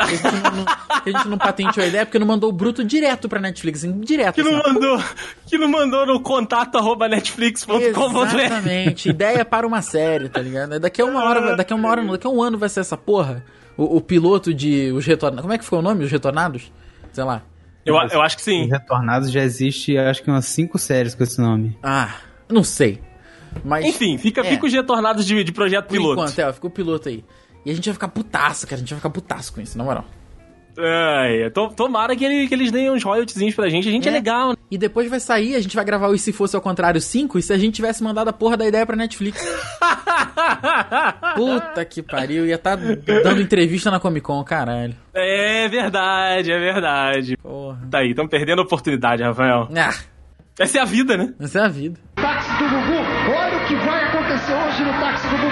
Que 0.07 0.13
a 0.13 0.17
gente 0.17 0.23
não, 0.43 0.51
não- 0.51 0.65
que 1.01 1.09
a 1.09 1.11
gente 1.13 1.27
não 1.27 1.37
patenteou 1.37 1.83
a 1.83 1.87
ideia 1.87 2.05
porque 2.05 2.19
não 2.19 2.27
mandou 2.27 2.49
o 2.49 2.53
bruto 2.53 2.83
direto 2.83 3.27
pra 3.29 3.39
Netflix, 3.39 3.81
direto. 3.99 4.35
Que 4.35 4.43
não 4.43 4.59
assim, 4.59 4.73
mandou, 4.73 5.03
que 5.47 5.57
não 5.57 5.67
mandou 5.67 6.05
no 6.05 6.19
contato 6.21 6.77
arroba 6.77 7.07
netflix.com.br. 7.07 7.81
Exatamente, 7.81 9.09
ideia 9.09 9.43
para 9.45 9.65
uma 9.65 9.81
série, 9.81 10.29
tá 10.29 10.41
ligado? 10.41 10.79
Daqui 10.79 11.01
a 11.01 11.05
uma 11.05 11.23
hora, 11.23 11.55
daqui 11.55 11.73
a 11.73 11.75
uma 11.75 11.89
hora, 11.89 12.01
não, 12.01 12.11
daqui 12.11 12.27
a 12.27 12.29
um 12.29 12.41
ano 12.41 12.57
vai 12.57 12.69
ser 12.69 12.81
essa 12.81 12.97
porra. 12.97 13.43
O, 13.77 13.97
o 13.97 14.01
piloto 14.01 14.53
de 14.53 14.91
Os 14.91 15.05
Retornados. 15.05 15.41
Como 15.41 15.53
é 15.53 15.57
que 15.57 15.63
ficou 15.63 15.79
o 15.79 15.81
nome? 15.81 16.03
Os 16.03 16.11
Retornados? 16.11 16.71
Sei 17.13 17.23
lá. 17.23 17.41
Eu, 17.85 17.95
eu 18.11 18.21
acho 18.21 18.35
que 18.37 18.43
sim. 18.43 18.67
Retornados 18.67 19.31
já 19.31 19.41
existe, 19.41 19.97
acho 19.97 20.21
que 20.21 20.29
umas 20.29 20.45
cinco 20.45 20.77
séries 20.77 21.15
com 21.15 21.23
esse 21.23 21.39
nome. 21.41 21.77
Ah, 21.81 22.09
não 22.49 22.63
sei. 22.63 23.01
Mas. 23.65 23.85
Enfim, 23.85 24.17
fica, 24.17 24.41
É. 24.41 24.43
fica 24.43 24.65
os 24.65 24.71
retornados 24.73 25.25
de, 25.25 25.43
de 25.43 25.51
projeto 25.51 25.85
por 25.85 25.93
piloto. 25.93 26.21
enquanto, 26.21 26.39
é, 26.39 26.47
ó, 26.47 26.53
ficou 26.53 26.69
o 26.69 26.73
piloto 26.73 27.09
aí. 27.09 27.23
E 27.65 27.71
a 27.71 27.73
gente 27.75 27.85
vai 27.85 27.93
ficar 27.93 28.07
putaço, 28.07 28.65
cara. 28.65 28.75
A 28.77 28.79
gente 28.79 28.89
vai 28.89 28.97
ficar 28.99 29.09
putaço 29.09 29.53
com 29.53 29.61
isso, 29.61 29.77
na 29.77 29.83
moral. 29.83 30.05
Ai, 30.77 31.49
to- 31.51 31.73
tomara 31.75 32.15
que, 32.15 32.23
ele- 32.23 32.47
que 32.47 32.53
eles 32.53 32.71
deem 32.71 32.89
uns 32.89 33.03
royalties 33.03 33.53
pra 33.53 33.67
gente. 33.69 33.89
A 33.89 33.91
gente 33.91 34.07
é, 34.07 34.11
É. 34.11 34.13
legal, 34.13 34.49
né? 34.51 34.55
E 34.71 34.77
depois 34.77 35.09
vai 35.09 35.19
sair, 35.19 35.53
a 35.55 35.59
gente 35.59 35.75
vai 35.75 35.83
gravar 35.83 36.07
o 36.07 36.15
E 36.15 36.19
Se 36.19 36.31
Fosse 36.31 36.55
ao 36.55 36.61
Contrário 36.61 36.99
5, 37.01 37.37
e 37.37 37.41
se 37.41 37.51
a 37.51 37.57
gente 37.57 37.75
tivesse 37.75 38.01
mandado 38.01 38.29
a 38.29 38.33
porra 38.33 38.55
da 38.55 38.65
ideia 38.65 38.85
pra 38.85 38.95
Netflix. 38.95 39.37
Puta 41.35 41.83
que 41.85 42.01
pariu, 42.01 42.45
ia 42.45 42.57
tá 42.57 42.75
dando 42.75 43.41
entrevista 43.41 43.91
na 43.91 43.99
Comic 43.99 44.25
Con, 44.25 44.43
caralho. 44.43 44.95
é 45.13 45.67
verdade, 45.67 46.51
é 46.51 46.59
verdade. 46.59 47.37
Porra. 47.37 47.79
Tá 47.89 47.99
aí, 47.99 48.11
estão 48.11 48.27
perdendo 48.27 48.59
a 48.61 48.63
oportunidade, 48.63 49.23
Rafael. 49.23 49.67
Ah, 49.75 49.93
Essa 50.59 50.79
é 50.79 50.81
a 50.81 50.85
vida, 50.85 51.17
né? 51.17 51.33
essa 51.39 51.59
é 51.59 51.63
a 51.63 51.67
vida. 51.67 51.99
Táxi 52.15 52.49
do 52.49 52.69
Gugu, 52.69 53.33
olha 53.37 53.57
o 53.57 53.67
que 53.67 53.75
vai 53.75 54.03
acontecer 54.05 54.53
hoje 54.53 54.83
no 54.83 54.91
táxi 54.99 55.27
do 55.27 55.37
Gugu. 55.37 55.50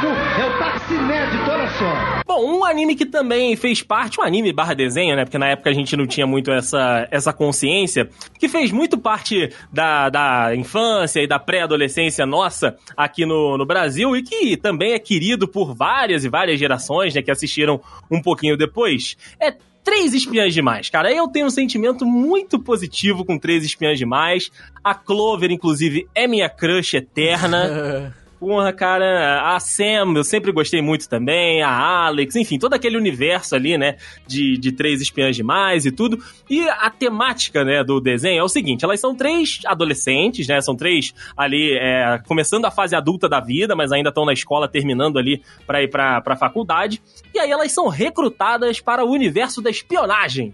Só. 1.78 2.22
Bom, 2.26 2.60
um 2.60 2.66
anime 2.66 2.96
que 2.96 3.06
também 3.06 3.56
fez 3.56 3.82
parte, 3.82 4.20
um 4.20 4.24
anime 4.24 4.54
barra 4.54 4.74
desenho, 4.74 5.16
né? 5.16 5.26
Porque 5.26 5.38
na 5.38 5.48
época 5.48 5.70
a 5.70 5.74
gente 5.74 5.96
não 5.96 6.08
tinha 6.08 6.28
muito 6.28 6.52
essa, 6.52 7.08
essa 7.12 7.34
consciência, 7.34 8.10
que 8.38 8.48
fez 8.48 8.72
muito 8.72 8.98
parte 8.98 9.52
da, 9.72 10.10
da 10.10 10.56
infância 10.56 11.22
e 11.22 11.28
da 11.28 11.40
pré-adolescência 11.40 12.26
nossa 12.26 12.78
aqui 12.96 13.26
no, 13.26 13.58
no 13.58 13.66
Brasil 13.66 14.16
e 14.16 14.24
que 14.24 14.58
também 14.58 14.94
é 14.94 15.00
querido 15.00 15.48
por 15.48 15.74
várias 15.74 16.24
e 16.24 16.30
várias 16.30 16.60
gerações, 16.60 17.14
né? 17.14 17.22
Que 17.22 17.32
assistiram 17.32 17.82
um 18.10 18.22
pouquinho 18.22 18.58
depois. 18.58 19.18
É 19.40 19.54
Três 19.84 20.14
Espiãs 20.14 20.54
Demais, 20.54 20.90
cara. 20.90 21.12
Eu 21.12 21.28
tenho 21.28 21.48
um 21.48 21.50
sentimento 21.50 22.06
muito 22.06 22.60
positivo 22.60 23.26
com 23.26 23.40
Três 23.40 23.64
Espiãs 23.64 23.98
Demais. 23.98 24.52
A 24.84 24.94
Clover, 24.94 25.52
inclusive, 25.52 26.08
é 26.14 26.28
minha 26.28 26.50
crush 26.50 26.96
eterna. 26.96 28.14
Porra, 28.40 28.72
cara, 28.72 29.54
a 29.54 29.60
Sam 29.60 30.14
eu 30.16 30.24
sempre 30.24 30.54
gostei 30.54 30.82
muito 30.82 31.10
também, 31.10 31.62
a 31.62 32.06
Alex, 32.06 32.38
enfim, 32.38 32.58
todo 32.58 32.74
aquele 32.74 32.96
universo 32.96 33.54
ali, 33.54 33.78
né, 33.78 33.98
de, 34.26 34.58
de 34.58 34.72
três 34.72 35.02
espiãs 35.02 35.36
demais 35.36 35.86
e 35.86 35.92
tudo. 35.92 36.24
E 36.50 36.68
a 36.70 36.90
temática, 36.90 37.66
né, 37.66 37.84
do 37.84 38.00
desenho 38.00 38.40
é 38.40 38.44
o 38.44 38.48
seguinte, 38.48 38.86
elas 38.86 39.02
são 39.02 39.14
três 39.14 39.60
adolescentes, 39.66 40.48
né, 40.48 40.62
são 40.62 40.74
três 40.74 41.14
ali, 41.36 41.78
é, 41.78 42.18
começando 42.26 42.64
a 42.64 42.72
fase 42.72 42.96
adulta 42.96 43.28
da 43.28 43.42
vida, 43.42 43.76
mas 43.76 43.92
ainda 43.92 44.08
estão 44.08 44.26
na 44.26 44.32
escola, 44.32 44.70
terminando 44.70 45.20
ali 45.20 45.44
pra 45.68 45.84
ir 45.84 45.90
pra, 45.90 46.22
pra 46.22 46.38
faculdade. 46.38 47.02
E 47.34 47.40
aí 47.40 47.52
elas 47.52 47.74
são 47.74 47.90
recrutadas 47.90 48.80
para 48.80 49.04
o 49.04 49.12
universo 49.12 49.62
da 49.62 49.70
espionagem. 49.70 50.54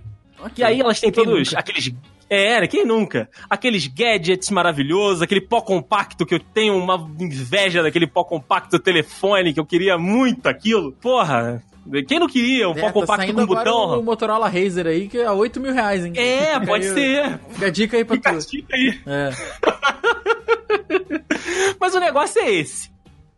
E 0.57 0.63
aí 0.63 0.81
elas 0.81 0.99
têm 0.99 1.11
Quem 1.11 1.23
todos 1.23 1.49
nunca? 1.49 1.59
aqueles. 1.59 1.93
É, 2.29 2.61
né, 2.61 2.67
quem 2.67 2.85
nunca? 2.85 3.29
Aqueles 3.49 3.87
gadgets 3.87 4.49
maravilhosos, 4.49 5.21
aquele 5.21 5.41
pó 5.41 5.61
compacto 5.61 6.25
que 6.25 6.33
eu 6.33 6.39
tenho 6.39 6.75
uma 6.75 6.95
inveja 7.19 7.83
daquele 7.83 8.07
pó 8.07 8.23
compacto 8.23 8.79
telefone, 8.79 9.53
que 9.53 9.59
eu 9.59 9.65
queria 9.65 9.97
muito 9.97 10.47
aquilo. 10.47 10.91
Porra, 10.93 11.63
quem 12.07 12.19
não 12.19 12.27
queria 12.27 12.67
um 12.67 12.71
É, 12.71 12.81
pó 12.81 12.87
tá 12.87 12.93
compacto 12.93 13.33
com 13.33 13.41
agora 13.41 13.63
botão? 13.71 13.99
o 13.99 14.03
Motorola 14.03 14.49
Razer 14.49 14.87
aí, 14.87 15.07
que 15.07 15.19
é 15.19 15.29
8 15.29 15.59
mil 15.59 15.71
reais, 15.71 16.03
hein? 16.03 16.13
É, 16.15 16.59
pode 16.59 16.87
aí, 16.87 16.93
ser. 16.93 17.39
Fica 17.51 17.65
a 17.67 17.69
dica 17.69 17.97
aí 17.97 18.05
pra 18.05 18.15
Fica 18.15 18.29
a 18.31 18.37
tu. 18.37 18.49
dica 18.49 18.75
aí. 18.75 18.99
É. 19.05 19.29
Mas 21.79 21.93
o 21.93 21.99
negócio 21.99 22.41
é 22.41 22.51
esse. 22.51 22.89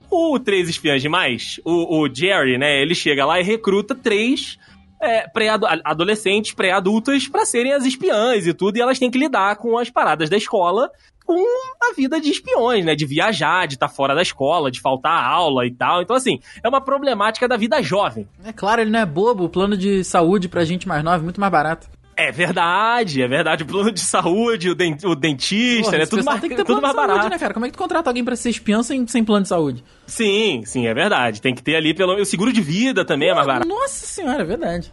O 0.09 0.39
Três 0.39 0.69
Espiãs 0.69 1.01
Demais, 1.01 1.59
o, 1.65 1.99
o 2.01 2.07
Jerry, 2.13 2.57
né, 2.57 2.81
ele 2.81 2.95
chega 2.95 3.25
lá 3.25 3.41
e 3.41 3.43
recruta 3.43 3.93
três 3.93 4.57
é, 4.99 5.27
pré-adolescentes, 5.27 6.53
pré-adultas, 6.53 7.27
pra 7.27 7.45
serem 7.45 7.73
as 7.73 7.85
espiãs 7.85 8.47
e 8.47 8.53
tudo, 8.53 8.77
e 8.77 8.81
elas 8.81 8.99
têm 8.99 9.11
que 9.11 9.17
lidar 9.17 9.55
com 9.57 9.77
as 9.77 9.89
paradas 9.89 10.29
da 10.29 10.37
escola 10.37 10.89
com 11.25 11.43
a 11.83 11.93
vida 11.93 12.21
de 12.21 12.29
espiões, 12.29 12.85
né? 12.85 12.95
De 12.95 13.05
viajar, 13.05 13.67
de 13.67 13.73
estar 13.73 13.89
fora 13.89 14.15
da 14.15 14.21
escola, 14.21 14.71
de 14.71 14.79
faltar 14.79 15.25
aula 15.25 15.65
e 15.65 15.71
tal. 15.71 16.01
Então, 16.01 16.15
assim, 16.15 16.39
é 16.63 16.69
uma 16.69 16.79
problemática 16.79 17.49
da 17.49 17.57
vida 17.57 17.83
jovem. 17.83 18.25
É 18.45 18.53
claro, 18.53 18.81
ele 18.81 18.89
não 18.89 18.99
é 19.01 19.05
bobo. 19.05 19.43
O 19.43 19.49
plano 19.49 19.75
de 19.75 20.05
saúde 20.05 20.47
pra 20.47 20.63
gente 20.63 20.87
mais 20.87 21.03
nova 21.03 21.17
é 21.17 21.23
muito 21.23 21.41
mais 21.41 21.51
barato. 21.51 21.89
É 22.19 22.31
verdade, 22.31 23.21
é 23.21 23.27
verdade. 23.27 23.61
O 23.63 23.67
plano 23.67 23.91
de 23.91 23.99
saúde, 23.99 24.71
o, 24.71 24.75
den- 24.75 24.97
o 25.05 25.13
dentista, 25.15 25.83
Porra, 25.91 25.97
né? 25.99 26.05
Tudo 26.07 26.25
mais, 26.25 26.41
tem 26.41 26.49
que 26.49 26.55
ter 26.55 26.63
tudo 26.65 26.81
plano 26.81 26.81
mais 26.81 26.93
de 26.93 26.97
saúde, 26.97 27.13
barato. 27.13 27.29
né, 27.29 27.37
cara? 27.39 27.53
Como 27.53 27.65
é 27.65 27.69
que 27.69 27.73
tu 27.73 27.77
contrata 27.77 28.09
alguém 28.09 28.23
pra 28.25 28.35
ser 28.35 28.49
espião 28.49 28.81
sem, 28.81 29.05
sem 29.05 29.23
plano 29.23 29.43
de 29.43 29.49
saúde? 29.49 29.83
Sim, 30.07 30.63
sim, 30.65 30.87
é 30.87 30.93
verdade. 30.95 31.39
Tem 31.41 31.53
que 31.53 31.61
ter 31.61 31.75
ali 31.75 31.93
pelo 31.93 32.15
o 32.19 32.25
seguro 32.25 32.51
de 32.51 32.59
vida 32.59 33.05
também 33.05 33.29
é 33.29 33.35
mais 33.35 33.45
barato. 33.45 33.67
Nossa 33.67 34.07
senhora, 34.07 34.41
é 34.41 34.45
verdade. 34.45 34.91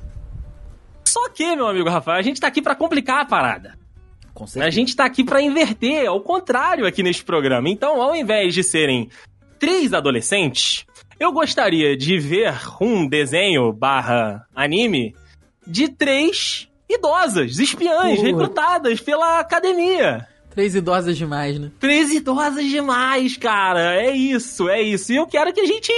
Só 1.06 1.28
que, 1.30 1.56
meu 1.56 1.66
amigo 1.66 1.88
Rafael, 1.88 2.18
a 2.18 2.22
gente 2.22 2.40
tá 2.40 2.46
aqui 2.48 2.60
pra 2.60 2.74
complicar 2.74 3.20
a 3.20 3.24
parada. 3.24 3.78
Com 4.34 4.44
A 4.44 4.46
certeza. 4.46 4.70
gente 4.72 4.94
tá 4.96 5.04
aqui 5.06 5.24
pra 5.24 5.40
inverter, 5.40 6.06
ao 6.08 6.20
contrário 6.20 6.86
aqui 6.86 7.02
neste 7.02 7.24
programa. 7.24 7.68
Então, 7.70 8.02
ao 8.02 8.14
invés 8.14 8.52
de 8.52 8.62
serem 8.62 9.08
três 9.58 9.94
adolescentes, 9.94 10.84
eu 11.18 11.32
gostaria 11.32 11.96
de 11.96 12.18
ver 12.18 12.52
um 12.80 13.06
desenho 13.08 13.72
barra 13.72 14.44
anime 14.54 15.14
de 15.66 15.88
três 15.88 16.68
idosas, 16.88 17.58
espiãs, 17.58 18.20
recrutadas 18.20 19.00
pela 19.00 19.38
academia. 19.40 20.26
Três 20.50 20.74
idosas 20.76 21.16
demais, 21.16 21.58
né? 21.58 21.70
Três 21.80 22.12
idosas 22.12 22.64
demais, 22.66 23.36
cara. 23.36 23.96
É 23.96 24.14
isso, 24.14 24.68
é 24.68 24.80
isso. 24.80 25.12
E 25.12 25.16
eu 25.16 25.26
quero 25.26 25.52
que 25.52 25.60
a 25.60 25.66
gente. 25.66 25.92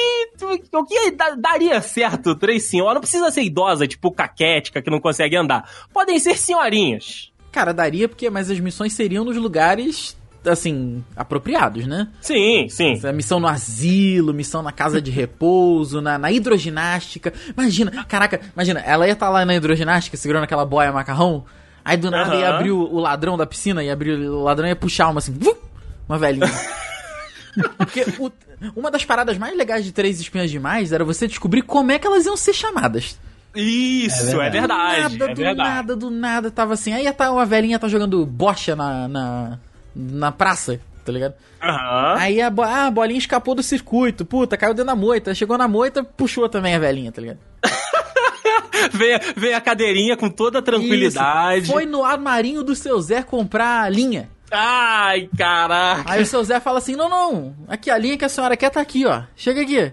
O 0.73 0.85
que 0.85 1.11
da- 1.11 1.35
daria 1.35 1.79
certo, 1.83 2.35
três 2.35 2.63
senhoras? 2.65 2.95
Não 2.95 3.01
precisa 3.03 3.31
ser 3.31 3.43
idosa, 3.43 3.87
tipo 3.87 4.11
caquética, 4.11 4.81
que 4.81 4.89
não 4.91 4.99
consegue 4.99 5.37
andar. 5.37 5.69
Podem 5.93 6.19
ser 6.19 6.39
senhorinhas. 6.39 7.31
Cara, 7.53 7.75
daria 7.75 8.09
porque, 8.09 8.31
mas 8.31 8.51
as 8.51 8.59
missões 8.59 8.95
seriam 8.95 9.25
nos 9.27 9.37
lugares, 9.37 10.17
assim, 10.47 11.05
apropriados, 11.17 11.87
né? 11.87 12.09
Sim, 12.21 12.69
sim. 12.69 13.01
A 13.07 13.13
missão 13.13 13.39
no 13.41 13.47
asilo, 13.47 14.33
missão 14.35 14.63
na 14.63 14.73
casa 14.73 15.01
de 15.01 15.11
repouso, 15.11 16.01
na, 16.01 16.19
na 16.19 16.31
hidroginástica. 16.33 17.33
Imagina, 17.57 18.05
caraca, 18.05 18.41
imagina, 18.55 18.81
ela 18.81 19.07
ia 19.07 19.13
estar 19.13 19.29
lá 19.31 19.45
na 19.45 19.55
hidroginástica 19.55 20.17
segurando 20.17 20.45
aquela 20.45 20.65
boia 20.65 20.93
macarrão. 20.93 21.45
Aí 21.85 21.97
do 21.97 22.11
nada 22.11 22.35
ia 22.35 22.49
Aham. 22.49 22.57
abrir 22.57 22.71
o, 22.73 22.81
o 22.81 22.99
ladrão 22.99 23.37
da 23.37 23.47
piscina, 23.47 23.83
ia 23.83 23.93
abrir 23.93 24.13
o 24.19 24.43
ladrão 24.43 24.67
ia 24.67 24.75
puxar 24.77 25.09
uma 25.09 25.19
assim, 25.19 25.33
vum, 25.33 25.55
uma 26.09 26.19
velhinha. 26.19 26.51
Porque 27.79 28.05
o- 28.19 28.31
uma 28.75 28.91
das 28.91 29.05
paradas 29.05 29.39
mais 29.39 29.57
legais 29.57 29.85
de 29.85 29.93
Três 29.93 30.21
Espinhas 30.21 30.51
Demais 30.51 30.93
era 30.93 31.05
você 31.05 31.27
descobrir 31.27 31.63
como 31.63 31.93
é 31.93 31.99
que 31.99 32.07
elas 32.07 32.27
iam 32.27 32.37
ser 32.37 32.53
chamadas. 32.53 33.19
Isso, 33.55 34.39
é 34.41 34.51
verdade. 34.51 34.61
Do 34.61 34.69
nada, 34.69 35.25
é 35.25 35.29
do 35.29 35.35
verdade. 35.35 35.57
nada, 35.57 35.97
do 35.97 36.11
nada, 36.11 36.51
tava 36.51 36.75
assim. 36.75 36.93
Aí 36.93 37.11
tá 37.13 37.31
uma 37.33 37.47
velhinha 37.47 37.79
tá 37.79 37.89
jogando 37.89 38.25
bocha 38.27 38.77
na, 38.77 39.09
na, 39.09 39.59
na 39.99 40.31
praça, 40.31 40.79
tá 41.05 41.11
ligado? 41.11 41.35
Aham. 41.63 42.15
Aí 42.19 42.41
a, 42.43 42.51
bo- 42.51 42.63
ah, 42.63 42.87
a 42.87 42.91
bolinha 42.91 43.19
escapou 43.19 43.55
do 43.55 43.63
circuito, 43.63 44.25
puta, 44.27 44.57
caiu 44.57 44.75
dentro 44.75 44.87
da 44.89 44.95
moita. 44.97 45.35
Chegou 45.35 45.57
na 45.57 45.67
moita, 45.67 46.05
puxou 46.05 46.49
também 46.49 46.75
a 46.75 46.79
velhinha, 46.79 47.11
tá 47.11 47.21
ligado? 47.21 47.39
Vem, 48.93 49.19
vem 49.37 49.55
a 49.55 49.61
cadeirinha 49.61 50.17
com 50.17 50.29
toda 50.29 50.61
tranquilidade. 50.63 51.65
Isso. 51.65 51.73
Foi 51.73 51.87
no 51.87 52.05
armarinho 52.05 52.63
do 52.63 52.75
seu 52.75 53.01
Zé 53.01 53.23
comprar 53.23 53.91
linha. 53.91 54.29
Ai, 54.51 55.29
caraca. 55.37 56.05
Aí 56.07 56.23
o 56.23 56.27
seu 56.27 56.45
Zé 56.45 56.61
fala 56.61 56.79
assim: 56.79 56.95
não, 56.95 57.09
não, 57.09 57.57
aqui 57.69 57.91
a 57.91 57.99
linha 57.99 58.17
que 58.17 58.25
a 58.25 58.29
senhora 58.29 58.57
quer 58.57 58.71
tá 58.71 58.81
aqui, 58.81 59.05
ó. 59.07 59.23
Chega 59.35 59.63
aqui. 59.63 59.93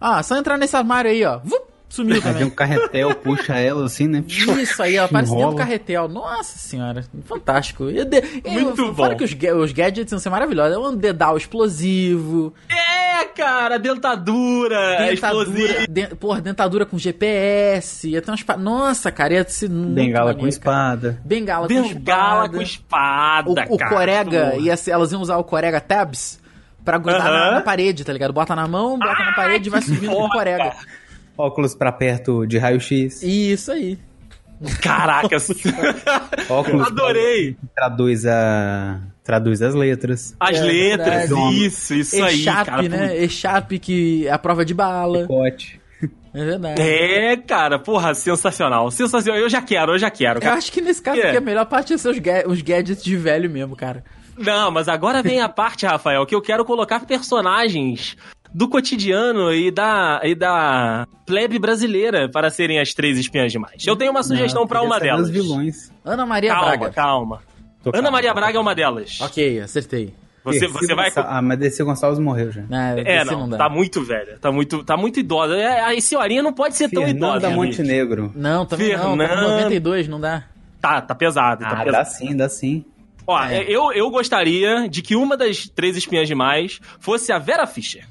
Ah, 0.00 0.22
só 0.22 0.36
entrar 0.36 0.58
nesse 0.58 0.76
armário 0.76 1.10
aí, 1.10 1.24
ó. 1.24 1.38
Vup, 1.42 1.63
Sumiu 1.94 2.14
Aí 2.16 2.20
vem 2.20 2.32
também. 2.32 2.46
um 2.48 2.50
carretel, 2.50 3.14
puxa 3.14 3.54
ela 3.54 3.84
assim, 3.84 4.08
né? 4.08 4.24
Isso 4.26 4.82
aí, 4.82 4.96
ela 4.96 5.06
parece 5.08 5.32
dentro 5.32 5.50
do 5.50 5.56
carretel. 5.56 6.08
Nossa 6.08 6.58
senhora, 6.58 7.04
fantástico. 7.24 7.88
E 7.88 8.04
de- 8.04 8.40
e 8.44 8.50
Muito 8.50 8.94
Fora 8.94 9.10
bom. 9.12 9.16
que 9.18 9.24
os, 9.24 9.30
os 9.62 9.72
gadgets 9.72 10.10
iam 10.12 10.18
ser 10.18 10.28
maravilhosos. 10.30 10.74
É 10.74 10.78
um 10.78 10.96
dedal 10.96 11.36
explosivo, 11.36 12.52
É, 12.68 13.24
cara, 13.26 13.78
dentadura, 13.78 15.12
explosiva. 15.12 15.52
dentadura, 15.86 15.86
de, 15.88 16.16
porra, 16.16 16.40
dentadura 16.40 16.84
com 16.86 16.98
GPS, 16.98 18.08
ia 18.08 18.20
ter 18.20 18.30
umas... 18.30 18.44
Nossa, 18.58 19.12
cara, 19.12 19.34
ia 19.34 19.48
ser 19.48 19.70
muito 19.70 19.94
Bengala 19.94 20.34
com 20.34 20.40
maneiro, 20.40 20.60
cara. 20.60 20.76
espada. 20.76 21.20
Bengala, 21.24 21.68
com 21.68 21.74
Bengala 21.74 22.44
espada. 22.46 22.56
com 22.56 22.62
espada, 22.62 23.48
O, 23.50 23.74
o 23.74 23.78
cara. 23.78 23.90
Corega, 23.94 24.46
Porra. 24.50 24.56
ia 24.62 24.76
ser, 24.76 24.90
elas 24.90 25.12
iam 25.12 25.22
usar 25.22 25.36
o 25.36 25.44
Corega 25.44 25.80
Tabs 25.80 26.40
pra 26.84 26.98
grudar 26.98 27.24
na, 27.24 27.50
na 27.52 27.60
parede, 27.62 28.04
tá 28.04 28.12
ligado? 28.12 28.32
Bota 28.32 28.54
na 28.54 28.66
mão, 28.68 28.98
bota 28.98 29.24
na 29.24 29.32
parede 29.32 29.68
e 29.68 29.70
vai 29.70 29.80
subindo 29.80 30.10
com 30.14 30.24
o. 30.24 30.28
Corega. 30.30 30.72
Óculos 31.36 31.74
pra 31.74 31.90
perto 31.92 32.46
de 32.46 32.58
raio-x. 32.58 33.22
Isso 33.22 33.72
aí. 33.72 33.98
Caraca, 34.80 35.36
Óculos 36.48 36.86
adorei. 36.86 37.56
traduz 37.74 38.24
a 38.26 39.00
traduz 39.22 39.60
as 39.62 39.74
letras. 39.74 40.36
As 40.38 40.58
É 40.58 40.62
letras, 40.62 41.28
verdade. 41.30 41.64
isso, 41.66 41.94
isso 41.94 42.22
aí, 42.22 42.44
cara. 42.44 42.82
né? 42.82 43.24
E-Sharp 43.24 43.72
que 43.80 44.26
é 44.26 44.30
a 44.32 44.38
prova 44.38 44.64
de 44.64 44.72
bala. 44.74 45.26
Pote. 45.26 45.80
É 46.32 46.44
verdade. 46.44 46.80
É, 46.82 47.36
cara, 47.36 47.78
porra, 47.78 48.12
sensacional. 48.14 48.90
Sensacional. 48.90 49.40
Eu 49.40 49.48
já 49.48 49.62
quero, 49.62 49.92
eu 49.92 49.98
já 49.98 50.10
quero. 50.10 50.38
Eu 50.38 50.42
Cara. 50.42 50.56
acho 50.56 50.70
que 50.72 50.80
nesse 50.80 51.00
caso 51.02 51.20
É. 51.20 51.28
aqui 51.28 51.36
a 51.36 51.40
melhor 51.40 51.64
parte 51.66 51.92
é 51.94 51.96
ser 51.98 52.08
os, 52.10 52.18
ga- 52.18 52.44
os 52.46 52.60
gadgets 52.60 53.02
de 53.04 53.16
velho 53.16 53.48
mesmo, 53.48 53.74
cara. 53.76 54.04
Não, 54.36 54.70
mas 54.70 54.88
agora 54.88 55.22
vem 55.22 55.40
a 55.40 55.48
parte, 55.48 55.86
Rafael, 55.86 56.26
que 56.26 56.34
eu 56.34 56.42
quero 56.42 56.64
colocar 56.64 57.06
personagens 57.06 58.16
do 58.54 58.68
cotidiano 58.68 59.52
e 59.52 59.70
da, 59.70 60.20
e 60.22 60.34
da 60.34 61.06
plebe 61.26 61.58
brasileira 61.58 62.28
para 62.30 62.48
serem 62.50 62.78
as 62.78 62.94
três 62.94 63.18
espiãs 63.18 63.50
demais. 63.50 63.84
Eu 63.86 63.96
tenho 63.96 64.12
uma 64.12 64.22
sugestão 64.22 64.62
Não, 64.62 64.68
pra 64.68 64.80
queria 64.80 64.92
uma 64.94 65.00
delas. 65.00 65.28
vilões. 65.28 65.92
Ana 66.04 66.24
Maria 66.24 66.50
Calma, 66.52 66.66
Braga. 66.76 66.90
calma. 66.92 67.42
Tô 67.82 67.90
Ana. 67.94 68.10
Maria 68.10 68.32
Braga 68.32 68.56
é 68.56 68.60
uma 68.60 68.74
delas. 68.74 69.20
Ok, 69.20 69.60
acertei. 69.60 70.14
Você, 70.44 70.68
você 70.68 70.94
vai. 70.94 71.10
Ah, 71.16 71.40
mas 71.42 71.58
Dercy 71.58 71.82
Gonçalves 71.82 72.18
morreu 72.18 72.52
já. 72.52 72.62
Não, 72.68 72.78
É, 72.98 73.24
não, 73.24 73.48
dá. 73.48 73.56
tá 73.56 73.68
muito 73.68 74.04
velha. 74.04 74.38
Tá 74.38 74.52
muito, 74.52 74.84
tá 74.84 74.94
muito 74.96 75.18
idosa. 75.18 75.56
É, 75.56 75.80
a 75.96 76.00
senhorinha 76.00 76.42
não 76.42 76.52
pode 76.52 76.76
ser 76.76 76.90
tão 76.90 77.02
idosa. 77.08 77.40
Fernanda. 77.40 77.56
Montenegro. 77.56 78.30
Não, 78.36 78.66
também 78.66 78.90
não. 78.92 78.98
Tá 78.98 79.04
com 79.10 79.16
Fernanda- 79.16 79.50
92, 79.62 80.06
não 80.06 80.20
dá. 80.20 80.44
Tá, 80.82 81.00
tá 81.00 81.14
pesado. 81.14 81.62
Tá 81.62 81.68
Ah, 81.68 81.76
pesado. 81.84 81.92
dá 81.92 82.04
sim, 82.04 82.36
dá 82.36 82.48
sim. 82.48 82.84
Ó, 83.26 83.42
É. 83.42 83.62
eu, 83.66 83.90
eu 83.94 84.10
gostaria 84.10 84.86
de 84.86 85.00
que 85.00 85.16
uma 85.16 85.34
das 85.34 85.66
três 85.66 85.96
espiãs 85.96 86.28
demais 86.28 86.78
fosse 87.00 87.32
a 87.32 87.38
Vera 87.38 87.66
Fischer. 87.66 88.04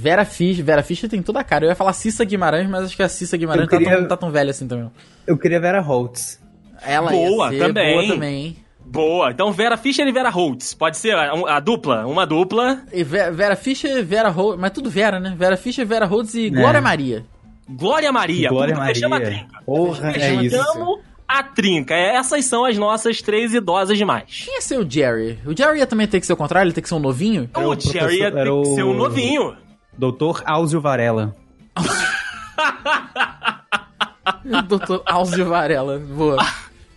Vera 0.00 0.24
Fischer, 0.24 0.64
Vera 0.64 0.82
Fischer 0.82 1.08
tem 1.10 1.22
toda 1.22 1.40
a 1.40 1.44
cara. 1.44 1.64
Eu 1.64 1.68
ia 1.68 1.74
falar 1.74 1.92
Cissa 1.92 2.24
Guimarães, 2.24 2.68
mas 2.68 2.84
acho 2.84 2.96
que 2.96 3.02
a 3.02 3.08
Cissa 3.08 3.36
Guimarães 3.36 3.64
Eu 3.64 3.68
queria- 3.68 3.90
tá, 3.90 3.96
tão, 3.98 4.08
tá 4.08 4.16
tão 4.16 4.30
velha 4.30 4.50
assim 4.50 4.66
também. 4.66 4.90
Eu 5.26 5.36
queria 5.36 5.60
Vera 5.60 5.80
Holtz. 5.80 6.40
Ela 6.82 7.10
Boa, 7.10 7.52
ia 7.52 7.58
ser 7.58 7.66
também. 7.66 7.92
boa 7.94 8.06
também. 8.14 8.44
hein? 8.46 8.56
Boa. 8.86 9.30
Então 9.30 9.52
Vera 9.52 9.76
Fischer 9.76 10.06
e 10.08 10.12
Vera 10.12 10.30
Holtz. 10.30 10.72
Pode 10.74 10.96
ser 10.96 11.14
a, 11.14 11.32
a 11.56 11.60
dupla? 11.60 12.06
Uma 12.06 12.24
dupla. 12.26 12.80
E 12.92 13.04
Ve- 13.04 13.30
Vera 13.30 13.54
Fischer, 13.56 14.02
Vera 14.04 14.30
Holtz, 14.30 14.58
mas 14.58 14.70
tudo 14.72 14.88
Vera, 14.90 15.20
né? 15.20 15.34
Vera 15.36 15.56
Fischer, 15.56 15.86
Vera 15.86 16.06
Holtz 16.06 16.34
e 16.34 16.48
Glória 16.50 16.80
Maria. 16.80 17.24
Glória 17.68 18.10
Maria. 18.10 18.48
Glória 18.48 18.74
Tudo 18.74 18.86
fechamos 18.86 19.16
a 19.18 19.20
Maria. 19.20 19.38
trinca. 19.38 19.62
Porra, 19.64 20.12
é 20.16 20.34
isso. 20.42 21.00
a 21.28 21.42
trinca. 21.44 21.94
Essas 21.94 22.44
são 22.46 22.64
as 22.64 22.76
nossas 22.76 23.22
três 23.22 23.54
idosas 23.54 23.96
demais. 23.96 24.24
Quem 24.44 24.54
ia 24.54 24.60
ser 24.60 24.78
o 24.78 24.90
Jerry? 24.90 25.38
O 25.46 25.56
Jerry 25.56 25.78
ia 25.78 25.86
também 25.86 26.08
ter 26.08 26.18
que 26.18 26.26
ser 26.26 26.32
o 26.32 26.36
contrário, 26.36 26.66
ele 26.66 26.72
tem 26.74 26.82
que 26.82 26.88
ser 26.88 26.96
um 26.96 26.98
novinho? 27.00 27.48
O 27.54 27.60
o 27.60 27.78
Jerry 27.78 28.18
ia 28.20 28.32
ter 28.32 28.44
que 28.50 28.64
ser 28.74 28.82
um 28.82 28.90
o- 28.90 28.94
novinho. 28.94 29.54
Doutor 29.96 30.42
Áuzio 30.46 30.80
Varela. 30.80 31.36
Doutor 34.68 35.02
Áuzio 35.06 35.48
Varela. 35.48 35.98
Boa. 35.98 36.36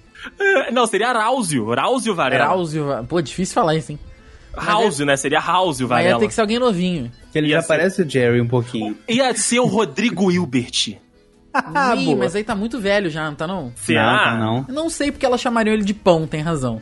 Não, 0.72 0.86
seria 0.88 1.12
Ráuzio. 1.12 1.74
Ráuzio 1.74 2.16
Varela. 2.16 2.46
Áuzio 2.46 2.86
Va- 2.86 3.04
Pô, 3.04 3.22
difícil 3.22 3.54
falar 3.54 3.76
isso, 3.76 3.92
hein? 3.92 4.00
Ráuzio, 4.56 5.06
né? 5.06 5.18
Seria 5.18 5.40
Ráuzio 5.40 5.88
Varela. 5.88 6.20
ter 6.20 6.28
que 6.28 6.34
ser 6.34 6.42
alguém 6.42 6.60
novinho. 6.60 7.12
Que 7.32 7.38
ele 7.40 7.48
Ia 7.50 7.56
já 7.58 7.62
ser- 7.64 7.68
parece 7.68 8.02
o 8.04 8.10
Jerry 8.10 8.40
um 8.40 8.48
pouquinho. 8.48 8.96
Ia 9.08 9.34
ser 9.36 9.60
o 9.60 9.66
Rodrigo 9.66 10.32
Hilbert. 10.32 10.98
Ah, 11.54 11.96
Ih, 11.98 12.06
boa. 12.06 12.18
mas 12.18 12.36
aí 12.36 12.44
tá 12.44 12.56
muito 12.56 12.80
velho 12.80 13.10
já, 13.10 13.26
não 13.28 13.36
tá 13.36 13.48
não? 13.48 13.72
Será? 13.76 14.38
Não, 14.38 14.40
não. 14.60 14.66
Eu 14.68 14.74
não 14.74 14.90
sei 14.90 15.12
porque 15.12 15.26
elas 15.26 15.42
chamariam 15.42 15.74
ele 15.74 15.84
de 15.84 15.94
pão, 15.94 16.28
tem 16.28 16.42
razão. 16.42 16.82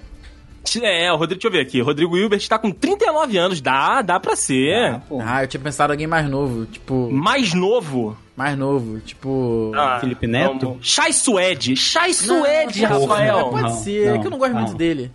É, 0.83 1.11
o 1.11 1.15
Rodrigo, 1.15 1.41
deixa 1.41 1.47
eu 1.47 1.51
ver 1.51 1.59
aqui. 1.67 1.81
O 1.81 1.85
Rodrigo 1.85 2.15
Hilbert 2.17 2.47
tá 2.47 2.57
com 2.59 2.71
39 2.71 3.37
anos. 3.37 3.59
Dá, 3.61 4.01
dá 4.01 4.19
pra 4.19 4.35
ser. 4.35 4.75
Ah. 4.75 5.01
Ah, 5.25 5.43
eu 5.43 5.47
tinha 5.47 5.59
pensado 5.61 5.91
em 5.91 5.95
alguém 5.95 6.07
mais 6.07 6.29
novo, 6.29 6.65
tipo, 6.67 7.09
Mais 7.11 7.53
novo. 7.53 8.15
mais 8.35 8.57
novo, 8.57 8.99
tipo... 8.99 9.71
Ah, 9.75 9.97
Felipe 9.99 10.27
Neto? 10.27 10.59
vamos- 10.67 10.77
Chai 10.87 11.11
Suede. 11.13 11.75
Chai 11.75 12.13
Suede, 12.13 12.83
Não, 12.83 13.01
Rafael. 13.01 13.49
Pode 13.49 13.61
Não, 13.63 13.69
ser, 13.69 14.15
é 14.15 14.17
que 14.19 14.27
eu 14.27 14.31
não 14.31 14.37
gosto 14.37 14.53
não. 14.53 14.61
muito 14.61 14.75
dele. 14.75 15.11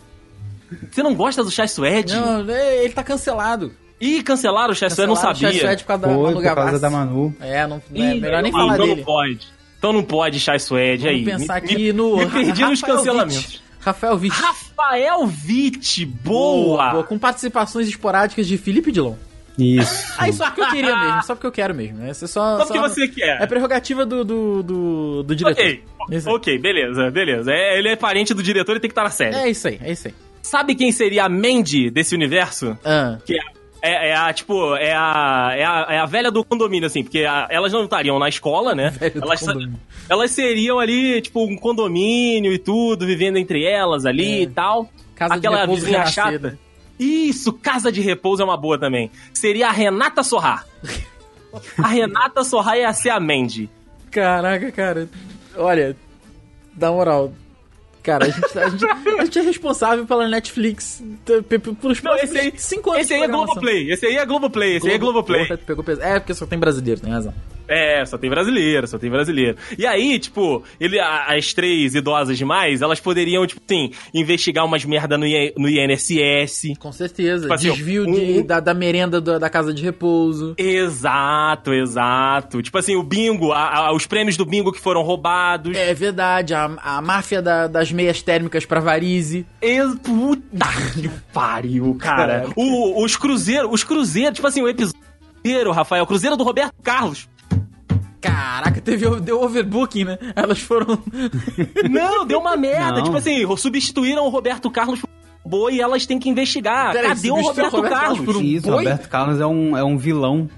Você 0.90 1.02
não 1.02 1.14
gosta 1.14 1.44
do 1.44 1.50
Chai 1.50 1.68
Suede? 1.68 2.14
Não, 2.16 2.48
é, 2.50 2.84
ele 2.84 2.92
tá 2.92 3.04
cancelado. 3.04 3.72
Ih, 4.00 4.22
cancelaram 4.22 4.72
o 4.72 4.74
Chai 4.74 4.90
Suede, 4.90 5.02
eu 5.02 5.06
não 5.06 5.14
Cancelaram 5.14 5.36
o 5.36 5.40
sabia. 5.40 5.52
Chai 5.52 5.60
Suede 5.68 5.82
por 5.84 5.88
causa 5.88 6.02
da 6.02 6.08
Foi 6.08 6.16
Manu 6.22 6.34
por 6.36 6.42
causa 6.42 6.56
Gavassi. 6.60 6.80
da 6.82 6.90
Manu. 6.90 7.34
É, 7.40 7.66
não, 7.68 7.82
Ih, 7.94 8.02
é 8.02 8.14
melhor 8.14 8.42
nem 8.42 8.50
então 8.50 8.60
falar 8.66 8.78
não 8.78 8.86
dele. 8.86 9.02
pode. 9.04 9.48
Então 9.78 9.92
não 9.92 10.02
pode 10.02 10.40
Chai 10.40 10.58
Suede 10.58 11.04
Vamos 11.04 11.18
aí. 11.18 11.24
pensar 11.24 11.54
Me- 11.54 11.58
aqui 11.72 11.76
me- 11.76 11.92
no... 11.92 12.16
Me 12.16 12.26
perdi 12.26 12.64
nos 12.64 12.80
Rafael 12.80 12.98
cancelamentos. 12.98 13.36
Witt. 13.46 13.65
Rafael 13.86 14.14
Witt. 14.16 14.36
Rafael 14.40 15.20
Witt, 15.48 16.04
boa! 16.04 16.90
boa. 16.90 17.04
Com 17.04 17.18
participações 17.18 17.88
esporádicas 17.88 18.46
de 18.46 18.58
Felipe 18.58 18.90
Dilon. 18.92 19.14
Isso. 19.58 20.06
Ah, 20.18 20.28
isso 20.28 20.38
só 20.38 20.46
porque 20.46 20.60
eu 20.62 20.68
queria 20.68 20.96
mesmo, 20.96 21.22
só 21.22 21.34
porque 21.34 21.46
eu 21.46 21.52
quero 21.52 21.74
mesmo. 21.74 22.06
Esse 22.06 22.24
é 22.24 22.28
só, 22.28 22.58
Só 22.58 22.64
porque 22.66 22.78
você 22.78 23.06
quer. 23.08 23.40
É 23.40 23.46
prerrogativa 23.46 24.04
do, 24.04 24.24
do, 24.24 24.62
do, 24.62 25.22
do 25.22 25.36
diretor. 25.36 25.62
Ok, 25.62 25.82
Isso 26.10 26.28
aí. 26.28 26.34
ok, 26.34 26.58
beleza, 26.58 27.10
beleza. 27.10 27.50
É, 27.52 27.78
ele 27.78 27.88
é 27.88 27.96
parente 27.96 28.34
do 28.34 28.42
diretor 28.42 28.76
e 28.76 28.80
tem 28.80 28.88
que 28.88 28.92
estar 28.92 29.04
na 29.04 29.10
série. 29.10 29.34
É 29.36 29.48
isso 29.50 29.68
aí, 29.68 29.78
é 29.82 29.92
isso 29.92 30.08
aí. 30.08 30.14
Sabe 30.42 30.74
quem 30.74 30.92
seria 30.92 31.24
a 31.24 31.28
Mandy 31.28 31.90
desse 31.90 32.14
universo? 32.14 32.76
Ah, 32.84 33.18
Que 33.24 33.34
é, 33.34 33.42
é, 33.82 34.10
é 34.10 34.16
a, 34.16 34.32
tipo, 34.32 34.74
é 34.76 34.92
a, 34.94 35.50
é 35.56 35.64
a, 35.64 35.86
é 35.90 35.98
a 35.98 36.06
velha 36.06 36.30
do 36.30 36.44
condomínio, 36.44 36.86
assim, 36.86 37.02
porque 37.02 37.24
a- 37.24 37.46
elas 37.50 37.72
não 37.72 37.84
estariam 37.84 38.18
na 38.18 38.28
escola, 38.28 38.74
né? 38.74 38.90
Velha 38.90 39.12
Elas, 39.22 39.42
elas 40.08 40.30
seriam 40.30 40.78
ali, 40.78 41.20
tipo, 41.22 41.44
um 41.44 41.56
condomínio 41.56 42.52
e 42.52 42.58
tudo, 42.58 43.06
vivendo 43.06 43.36
entre 43.36 43.64
elas 43.64 44.04
ali 44.06 44.38
É. 44.38 44.42
e 44.42 44.46
tal. 44.46 44.90
Casa 45.14 45.34
de 45.34 45.38
Aquela 45.46 45.60
repouso 45.62 45.80
vizinha 45.86 46.06
chata. 46.06 46.58
Isso, 46.98 47.52
casa 47.52 47.92
de 47.92 48.00
repouso 48.00 48.42
é 48.42 48.44
uma 48.44 48.56
boa 48.56 48.78
também. 48.78 49.10
Seria 49.32 49.68
a 49.68 49.72
Renata 49.72 50.22
Sorrar. 50.22 50.66
a 51.82 51.88
Renata 51.88 52.42
Sorrar 52.44 52.76
ia 52.76 52.92
ser 52.92 53.10
a 53.10 53.20
Mandy. 53.20 53.68
caraca, 54.10 54.70
cara. 54.72 55.08
Olha, 55.56 55.96
na 56.76 56.90
moral. 56.90 57.32
Cara, 58.06 58.26
a 58.26 58.28
gente, 58.28 58.56
a, 58.56 58.68
gente, 58.68 58.84
a 58.86 59.24
gente 59.24 59.38
é 59.40 59.42
responsável 59.42 60.06
pela 60.06 60.28
Netflix 60.28 61.02
pelos 61.80 62.00
Não, 62.00 62.14
esse 62.14 62.38
aí, 62.38 62.52
cinco 62.56 62.92
anos. 62.92 63.02
esse 63.02 63.14
aí 63.14 63.22
é. 63.22 63.26
Globoplay. 63.26 63.90
Esse 63.90 64.06
aí 64.06 64.16
é 64.16 64.24
Globoplay. 64.24 64.76
Esse 64.76 64.88
aí 64.88 64.94
é 64.94 64.98
Globoplay. 64.98 65.46
Tu 65.48 65.58
pegou 65.58 65.82
peso. 65.82 66.00
É, 66.00 66.20
porque 66.20 66.32
só 66.32 66.46
tem 66.46 66.56
brasileiro, 66.56 67.00
tem 67.00 67.10
razão. 67.10 67.34
É, 67.68 68.04
só 68.06 68.16
tem 68.18 68.30
brasileiro, 68.30 68.86
só 68.86 68.98
tem 68.98 69.10
brasileiro. 69.10 69.56
E 69.78 69.84
aí, 69.86 70.18
tipo, 70.18 70.62
ele, 70.80 70.98
as 71.00 71.52
três 71.52 71.94
idosas 71.94 72.38
demais, 72.38 72.82
elas 72.82 73.00
poderiam, 73.00 73.46
tipo 73.46 73.60
assim, 73.66 73.90
investigar 74.14 74.64
umas 74.64 74.84
merda 74.84 75.18
no, 75.18 75.26
I- 75.26 75.52
no 75.56 75.68
INSS. 75.68 76.74
Com 76.78 76.92
certeza. 76.92 77.42
Tipo 77.42 77.54
assim, 77.54 77.70
Desvio 77.70 78.08
um- 78.08 78.12
de, 78.12 78.42
da, 78.42 78.60
da 78.60 78.72
merenda 78.74 79.20
do- 79.20 79.38
da 79.38 79.50
casa 79.50 79.72
de 79.74 79.82
repouso. 79.82 80.54
Exato, 80.58 81.72
exato. 81.72 82.62
Tipo 82.62 82.78
assim, 82.78 82.96
o 82.96 83.02
bingo, 83.02 83.52
a- 83.52 83.88
a- 83.88 83.92
os 83.92 84.06
prêmios 84.06 84.36
do 84.36 84.44
bingo 84.46 84.72
que 84.72 84.80
foram 84.80 85.02
roubados. 85.02 85.76
É 85.76 85.92
verdade, 85.94 86.54
a, 86.54 86.64
a 86.82 87.02
máfia 87.02 87.42
da- 87.42 87.66
das 87.66 87.90
meias 87.92 88.22
térmicas 88.22 88.64
pra 88.64 88.80
varize. 88.80 89.44
Ex- 89.60 89.96
Puta 90.02 90.66
que 90.94 91.08
pariu, 91.32 91.94
cara. 91.98 92.46
O- 92.56 93.04
os 93.04 93.16
cruzeiros, 93.16 93.68
os 93.72 93.82
cruzeiros, 93.84 94.34
tipo 94.36 94.46
assim, 94.46 94.62
o 94.62 94.68
episódio, 94.68 94.96
Rafael, 95.72 96.04
o 96.04 96.06
cruzeiro 96.06 96.36
do 96.36 96.44
Roberto 96.44 96.74
Carlos. 96.82 97.28
Caraca, 98.26 98.80
teve, 98.80 99.20
deu 99.20 99.42
overbooking, 99.42 100.04
né? 100.04 100.18
Elas 100.34 100.60
foram. 100.60 100.98
Não, 101.90 102.26
deu 102.26 102.38
uma 102.40 102.56
merda. 102.56 102.98
Não. 102.98 103.04
Tipo 103.04 103.16
assim, 103.16 103.56
substituíram 103.56 104.24
o 104.24 104.28
Roberto 104.28 104.70
Carlos 104.70 105.00
por 105.00 105.08
um 105.44 105.48
boi 105.48 105.74
e 105.74 105.80
elas 105.80 106.04
têm 106.06 106.18
que 106.18 106.28
investigar. 106.28 106.92
Peraí, 106.92 107.08
Cadê 107.08 107.30
o 107.30 107.34
Roberto, 107.40 107.72
o 107.72 107.76
Roberto 107.76 107.92
Carlos? 107.94 108.18
Carlos 108.18 108.24
por 108.24 108.36
um 108.36 108.42
Isso, 108.42 108.66
boi? 108.66 108.76
Roberto 108.78 109.08
Carlos 109.08 109.40
é 109.40 109.46
um, 109.46 109.76
é 109.76 109.84
um 109.84 109.96
vilão. 109.96 110.48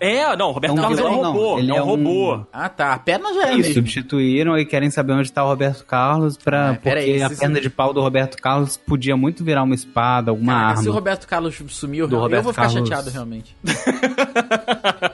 É, 0.00 0.36
não, 0.36 0.48
o 0.48 0.52
Roberto 0.52 0.72
É 0.72 0.78
um 0.78 0.82
Carlos 0.82 0.98
é 0.98 1.04
um 1.04 1.14
robô. 1.22 1.58
Ele 1.58 1.70
é 1.70 1.74
um 1.74 1.76
é 1.78 1.82
um- 1.82 1.86
robô. 1.86 2.46
Ah, 2.52 2.68
tá. 2.68 2.92
A 2.92 2.98
perna 2.98 3.32
já 3.32 3.46
é 3.48 3.54
E 3.54 3.56
mesmo. 3.58 3.74
substituíram 3.74 4.58
e 4.58 4.66
querem 4.66 4.90
saber 4.90 5.14
onde 5.14 5.32
tá 5.32 5.42
o 5.42 5.48
Roberto 5.48 5.84
Carlos 5.86 6.36
pra, 6.36 6.70
Ah, 6.70 6.74
pera 6.74 7.00
porque 7.00 7.12
aí, 7.12 7.22
a 7.22 7.30
perna 7.30 7.58
de 7.60 7.70
pau 7.70 7.94
do 7.94 8.02
Roberto 8.02 8.36
Carlos 8.36 8.76
podia 8.76 9.16
muito 9.16 9.42
virar 9.42 9.62
uma 9.62 9.74
espada, 9.74 10.30
alguma 10.30 10.52
Caraca, 10.52 10.76
se 10.78 10.82
o 10.82 10.90
arma. 10.90 10.94
Roberto 10.94 11.26
Carlos 11.28 11.62
sumiu, 11.68 12.06
Do 12.06 12.16
eu 12.16 12.20
Roberto 12.20 12.44
vou 12.44 12.52
ficar 12.52 12.66
Carlos. 12.66 12.86
chateado, 12.88 13.10
realmente. 13.10 13.56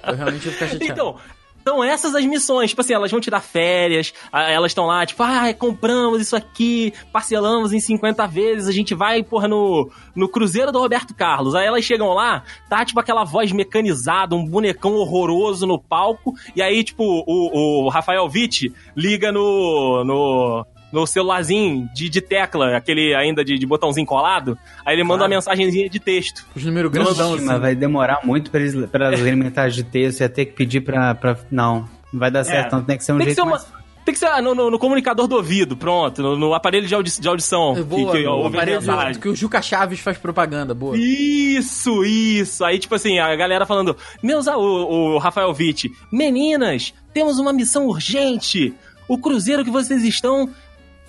eu 0.09 0.17
realmente 0.17 0.45
vou 0.45 0.53
ficar 0.55 0.67
chateado. 0.69 0.93
Então, 0.93 1.17
São 1.65 1.85
essas 1.85 2.15
as 2.15 2.25
missões. 2.25 2.71
Tipo 2.71 2.81
assim, 2.81 2.93
elas 2.93 3.11
vão 3.11 3.21
te 3.21 3.31
dar 3.31 3.41
férias, 3.41 4.13
elas 4.33 4.71
estão 4.71 4.87
lá, 4.87 5.05
tipo, 5.05 5.23
ah, 5.23 5.53
compramos 5.55 6.21
isso 6.21 6.37
aqui, 6.37 6.93
parcelamos 7.13 7.73
em 7.73 7.81
50 7.81 8.27
vezes, 8.27 8.69
a 8.69 8.73
gente 8.73 8.95
vai, 8.95 9.23
porra, 9.23 9.49
no, 9.49 9.91
no 10.15 10.29
Cruzeiro 10.29 10.73
do 10.73 10.79
Roberto 10.79 11.15
Carlos. 11.15 11.55
Aí 11.55 11.67
elas 11.67 11.85
chegam 11.85 12.13
lá, 12.13 12.43
tá, 12.69 12.85
tipo, 12.85 12.99
aquela 13.01 13.25
voz 13.25 13.53
mecanizada, 13.53 14.35
um 14.35 14.45
bonecão 14.45 14.95
horroroso 14.95 15.67
no 15.67 15.79
palco, 15.79 16.35
e 16.55 16.63
aí, 16.63 16.83
tipo, 16.83 17.05
o, 17.05 17.87
o 17.87 17.89
Rafael 17.89 18.29
Witt 18.33 18.73
liga 18.97 19.33
no, 19.33 20.05
no, 20.05 20.67
no 20.93 21.07
celularzinho 21.07 21.89
de, 21.95 22.09
de 22.09 22.21
tecla, 22.21 22.77
aquele 22.77 23.15
ainda 23.15 23.45
de, 23.45 23.59
de 23.59 23.67
botãozinho 23.67 24.07
colado, 24.07 24.59
aí 24.85 24.95
ele 24.95 25.03
manda 25.05 25.19
Claro. 25.21 25.33
uma 25.33 25.37
mensagenzinha 25.37 25.89
de 25.89 26.01
texto. 26.01 26.47
Os 26.55 26.65
números 26.65 26.91
grandão, 26.91 27.35
assim. 27.35 27.45
mas 27.45 27.61
vai 27.61 27.75
demorar 27.75 28.21
muito 28.25 28.51
pra, 28.51 28.61
eles, 28.61 28.75
pra 28.91 29.09
as 29.11 29.21
mensagens 29.21 29.75
de 29.77 29.85
texto. 29.85 30.19
Você 30.19 30.25
ia 30.25 30.29
ter 30.29 30.47
que 30.47 30.53
pedir 30.53 30.81
pra. 30.81 31.15
pra 31.15 31.37
não, 31.51 31.89
não 32.13 32.19
vai 32.21 32.31
dar 32.31 32.45
certo, 32.45 32.73
não. 32.73 32.83
Tem 32.83 32.97
que 32.99 33.05
ser 33.05 33.13
um 33.13 33.17
Tem 33.19 33.27
jeito 33.27 33.37
ser 33.37 33.43
uma. 33.43 33.51
mais. 33.53 33.81
Tem 34.03 34.15
que 34.15 34.19
ser 34.19 34.41
no, 34.43 34.55
no- 34.55 34.71
no 34.71 34.79
comunicador 34.79 35.29
do 35.29 35.37
ouvido, 35.37 35.77
pronto, 35.77 36.23
no, 36.23 36.35
no 36.37 36.55
aparelho 36.55 36.87
de, 36.89 36.95
audi- 36.95 37.21
de 37.21 37.29
audição. 37.29 37.77
É 37.77 37.83
Boa, 37.83 38.13
que, 38.13 38.19
que 38.23 38.27
o 38.27 38.33
ouve 38.33 38.57
a 38.57 38.63
aparelho 38.63 39.13
de- 39.13 39.19
que 39.21 39.29
o 39.29 39.37
Juca 39.37 39.61
Chaves 39.61 40.01
faz 40.01 40.17
propaganda, 40.17 40.75
boa. 40.75 40.97
Isso, 40.97 42.03
isso. 42.05 42.65
Aí, 42.65 42.79
tipo 42.79 42.95
assim, 42.95 43.19
a 43.19 43.37
galera 43.37 43.67
falando, 43.67 43.95
meus, 44.23 44.47
o, 44.47 44.59
o 44.59 45.19
Rafael 45.19 45.55
Witt, 45.57 45.93
meninas, 46.11 46.95
temos 47.13 47.39
uma 47.39 47.53
missão 47.53 47.87
urgente. 47.87 48.73
O 49.07 49.19
cruzeiro 49.19 49.65
que 49.65 49.71
vocês 49.71 50.03
estão 50.03 50.49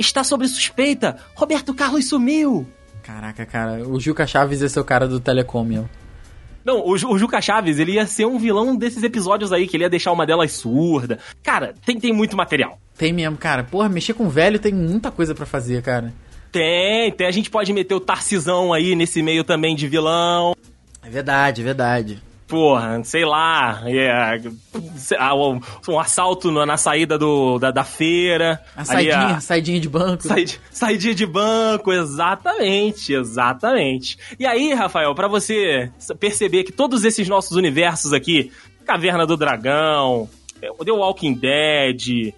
está 0.02 0.24
sob 0.24 0.48
suspeita. 0.48 1.18
Roberto 1.36 1.74
Carlos 1.74 2.08
sumiu. 2.10 2.68
Caraca, 3.02 3.46
cara, 3.46 3.88
o 3.88 4.00
Juca 4.00 4.28
Chaves 4.28 4.62
esse 4.62 4.78
é 4.78 4.82
o 4.82 4.86
cara 4.86 5.08
do 5.08 5.20
Telecom, 5.20 5.64
meu. 5.64 5.90
Não, 6.64 6.80
o, 6.80 6.92
o 6.92 7.18
Juca 7.18 7.42
Chaves, 7.42 7.80
ele 7.80 7.94
ia 7.94 8.06
ser 8.06 8.26
um 8.26 8.38
vilão 8.38 8.76
desses 8.76 9.02
episódios 9.02 9.52
aí, 9.52 9.68
que 9.68 9.76
ele 9.76 9.84
ia 9.84 9.90
deixar 9.90 10.12
uma 10.12 10.26
delas 10.26 10.52
surda. 10.52 11.18
Cara, 11.42 11.74
tem, 11.86 12.00
tem 12.00 12.14
muito 12.14 12.38
material. 12.38 12.80
Tem 12.96 13.12
mesmo, 13.12 13.38
cara. 13.38 13.64
Porra, 13.64 13.90
mexer 13.90 14.14
com 14.14 14.30
velho 14.30 14.60
tem 14.60 14.74
muita 14.74 15.10
coisa 15.10 15.34
pra 15.34 15.46
fazer, 15.46 15.82
cara. 15.82 16.14
Tem, 16.52 17.12
tem. 17.12 17.26
A 17.26 17.32
gente 17.32 17.50
pode 17.50 17.74
meter 17.74 17.96
o 17.96 18.00
Tarcisão 18.00 18.74
aí 18.74 18.96
nesse 18.96 19.24
meio 19.24 19.44
também 19.44 19.76
de 19.76 19.88
vilão. 19.88 20.56
É 21.02 21.10
verdade, 21.10 21.62
é 21.62 21.64
verdade. 21.64 22.22
Porra, 22.52 23.02
sei 23.06 23.24
lá. 23.24 23.82
é, 23.86 24.42
um, 25.34 25.60
um 25.88 25.98
assalto 26.00 26.52
na, 26.52 26.66
na 26.66 26.76
saída 26.76 27.18
do, 27.18 27.58
da, 27.58 27.72
da 27.72 27.86
feira. 27.86 28.62
A 28.76 28.80
Ali, 28.82 28.88
saidinha, 28.88 29.26
a- 29.38 29.40
saidinha 29.40 29.80
de 29.80 29.88
banco. 29.88 30.22
Said- 30.28 30.60
Saidinha 30.70 31.16
de 31.16 31.26
banco, 31.26 31.94
exatamente, 31.94 33.14
exatamente. 33.14 34.18
E 34.38 34.46
aí, 34.46 34.74
Rafael, 34.74 35.16
pra 35.16 35.30
você 35.30 35.90
perceber 36.20 36.66
que 36.66 36.74
todos 36.74 37.06
esses 37.06 37.26
nossos 37.30 37.56
universos 37.56 38.12
aqui, 38.12 38.52
Caverna 38.86 39.26
do 39.26 39.38
Dragão, 39.38 40.28
The 40.84 40.92
Walking 40.92 41.34
Dead, 41.36 42.34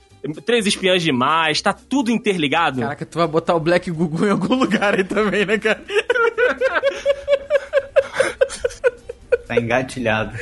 Três 0.45 0.68
Espiãs 0.68 1.02
Demais, 1.02 1.60
tá 1.60 1.73
tudo 1.73 2.11
interligado. 2.11 2.81
Caraca, 2.81 3.06
tu 3.06 3.18
vai 3.18 3.27
botar 3.27 3.56
o 3.56 3.60
Black 3.60 3.90
Gugu 3.90 4.26
em 4.27 4.30
algum 4.30 4.53
lugar 4.61 4.94
aí 4.94 5.03
também, 5.03 5.44
né, 5.45 5.57
cara? 5.57 5.84
Tá 9.48 9.57
engatilhado. 9.57 10.38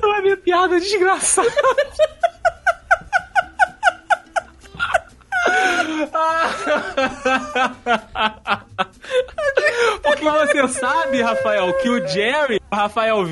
Não, 0.00 0.14
é 0.14 0.22
minha 0.22 0.36
piada 0.36 0.78
desgraçada. 0.80 1.50
Porque 10.02 10.24
você 10.24 10.68
sabe, 10.68 11.22
Rafael, 11.22 11.72
que 11.78 11.88
o 11.88 12.06
Jerry, 12.06 12.60
o 12.70 12.74
Rafael, 12.74 13.28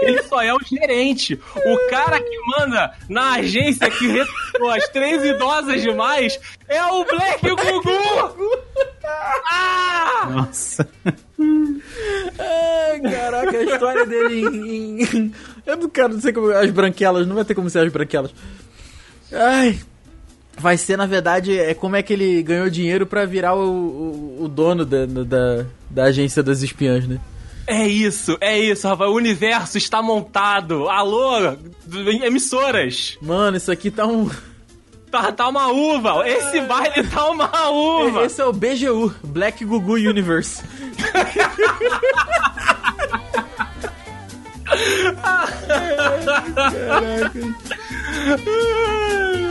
ele 0.00 0.22
só 0.24 0.42
é 0.42 0.52
o 0.54 0.60
gerente. 0.60 1.34
O 1.34 1.90
cara 1.90 2.20
que 2.20 2.38
manda 2.46 2.94
na 3.08 3.34
agência 3.34 3.90
que 3.90 4.06
recrutou 4.06 4.70
as 4.70 4.88
três 4.88 5.24
idosas 5.24 5.82
demais 5.82 6.38
é 6.68 6.84
o 6.86 7.04
Black 7.04 7.48
Gugu! 7.48 8.62
Ah! 9.06 10.28
Nossa. 10.30 10.88
Ai, 12.38 13.00
caraca, 13.00 13.56
a 13.58 13.62
história 13.64 14.06
dele 14.06 14.40
em, 14.40 15.02
em- 15.02 15.32
Eu 15.66 15.76
não 15.76 15.88
quero, 15.88 16.14
não 16.14 16.20
sei 16.20 16.32
como. 16.32 16.50
As 16.50 16.70
branquelas, 16.70 17.26
não 17.26 17.34
vai 17.36 17.44
ter 17.44 17.54
como 17.54 17.68
ser 17.70 17.80
as 17.80 17.92
branquelas. 17.92 18.32
Ai. 19.32 19.78
Vai 20.56 20.76
ser, 20.78 20.96
na 20.96 21.06
verdade, 21.06 21.58
é 21.58 21.74
como 21.74 21.96
é 21.96 22.02
que 22.02 22.12
ele 22.12 22.40
ganhou 22.42 22.70
dinheiro 22.70 23.06
pra 23.06 23.24
virar 23.26 23.54
o, 23.56 23.68
o, 23.68 24.44
o 24.44 24.48
dono 24.48 24.84
da, 24.86 25.04
da, 25.04 25.66
da 25.90 26.04
agência 26.04 26.42
das 26.44 26.62
espiãs, 26.62 27.08
né? 27.08 27.18
É 27.66 27.86
isso, 27.88 28.36
é 28.40 28.56
isso, 28.58 28.86
Rafael. 28.86 29.10
O 29.10 29.16
universo 29.16 29.78
está 29.78 30.00
montado. 30.00 30.88
Alô, 30.88 31.56
emissoras. 32.22 33.16
Mano, 33.20 33.56
isso 33.56 33.72
aqui 33.72 33.90
tá 33.90 34.06
um. 34.06 34.30
Tá, 35.14 35.30
tá 35.30 35.48
uma 35.48 35.68
uva. 35.68 36.28
Esse 36.28 36.60
baile 36.62 37.06
tá 37.06 37.30
uma 37.30 37.68
uva. 37.70 38.24
Esse 38.24 38.40
é 38.40 38.44
o 38.44 38.52
BGU, 38.52 39.14
Black 39.22 39.64
Gugu 39.64 39.92
Universe. 39.94 40.60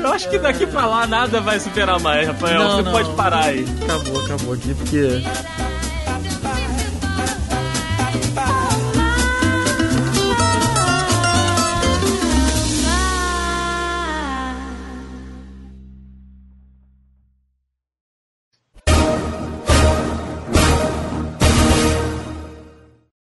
Eu 0.02 0.12
acho 0.12 0.30
que 0.30 0.38
daqui 0.38 0.66
pra 0.66 0.86
lá 0.86 1.08
nada 1.08 1.40
vai 1.40 1.60
superar 1.60 2.00
mais, 2.00 2.28
Rafael. 2.28 2.60
Não, 2.60 2.76
Você 2.78 2.82
não. 2.84 2.92
pode 2.92 3.10
parar 3.16 3.46
aí. 3.46 3.66
Acabou, 3.84 4.22
acabou 4.26 4.54
aqui, 4.54 4.74
porque. 4.74 5.24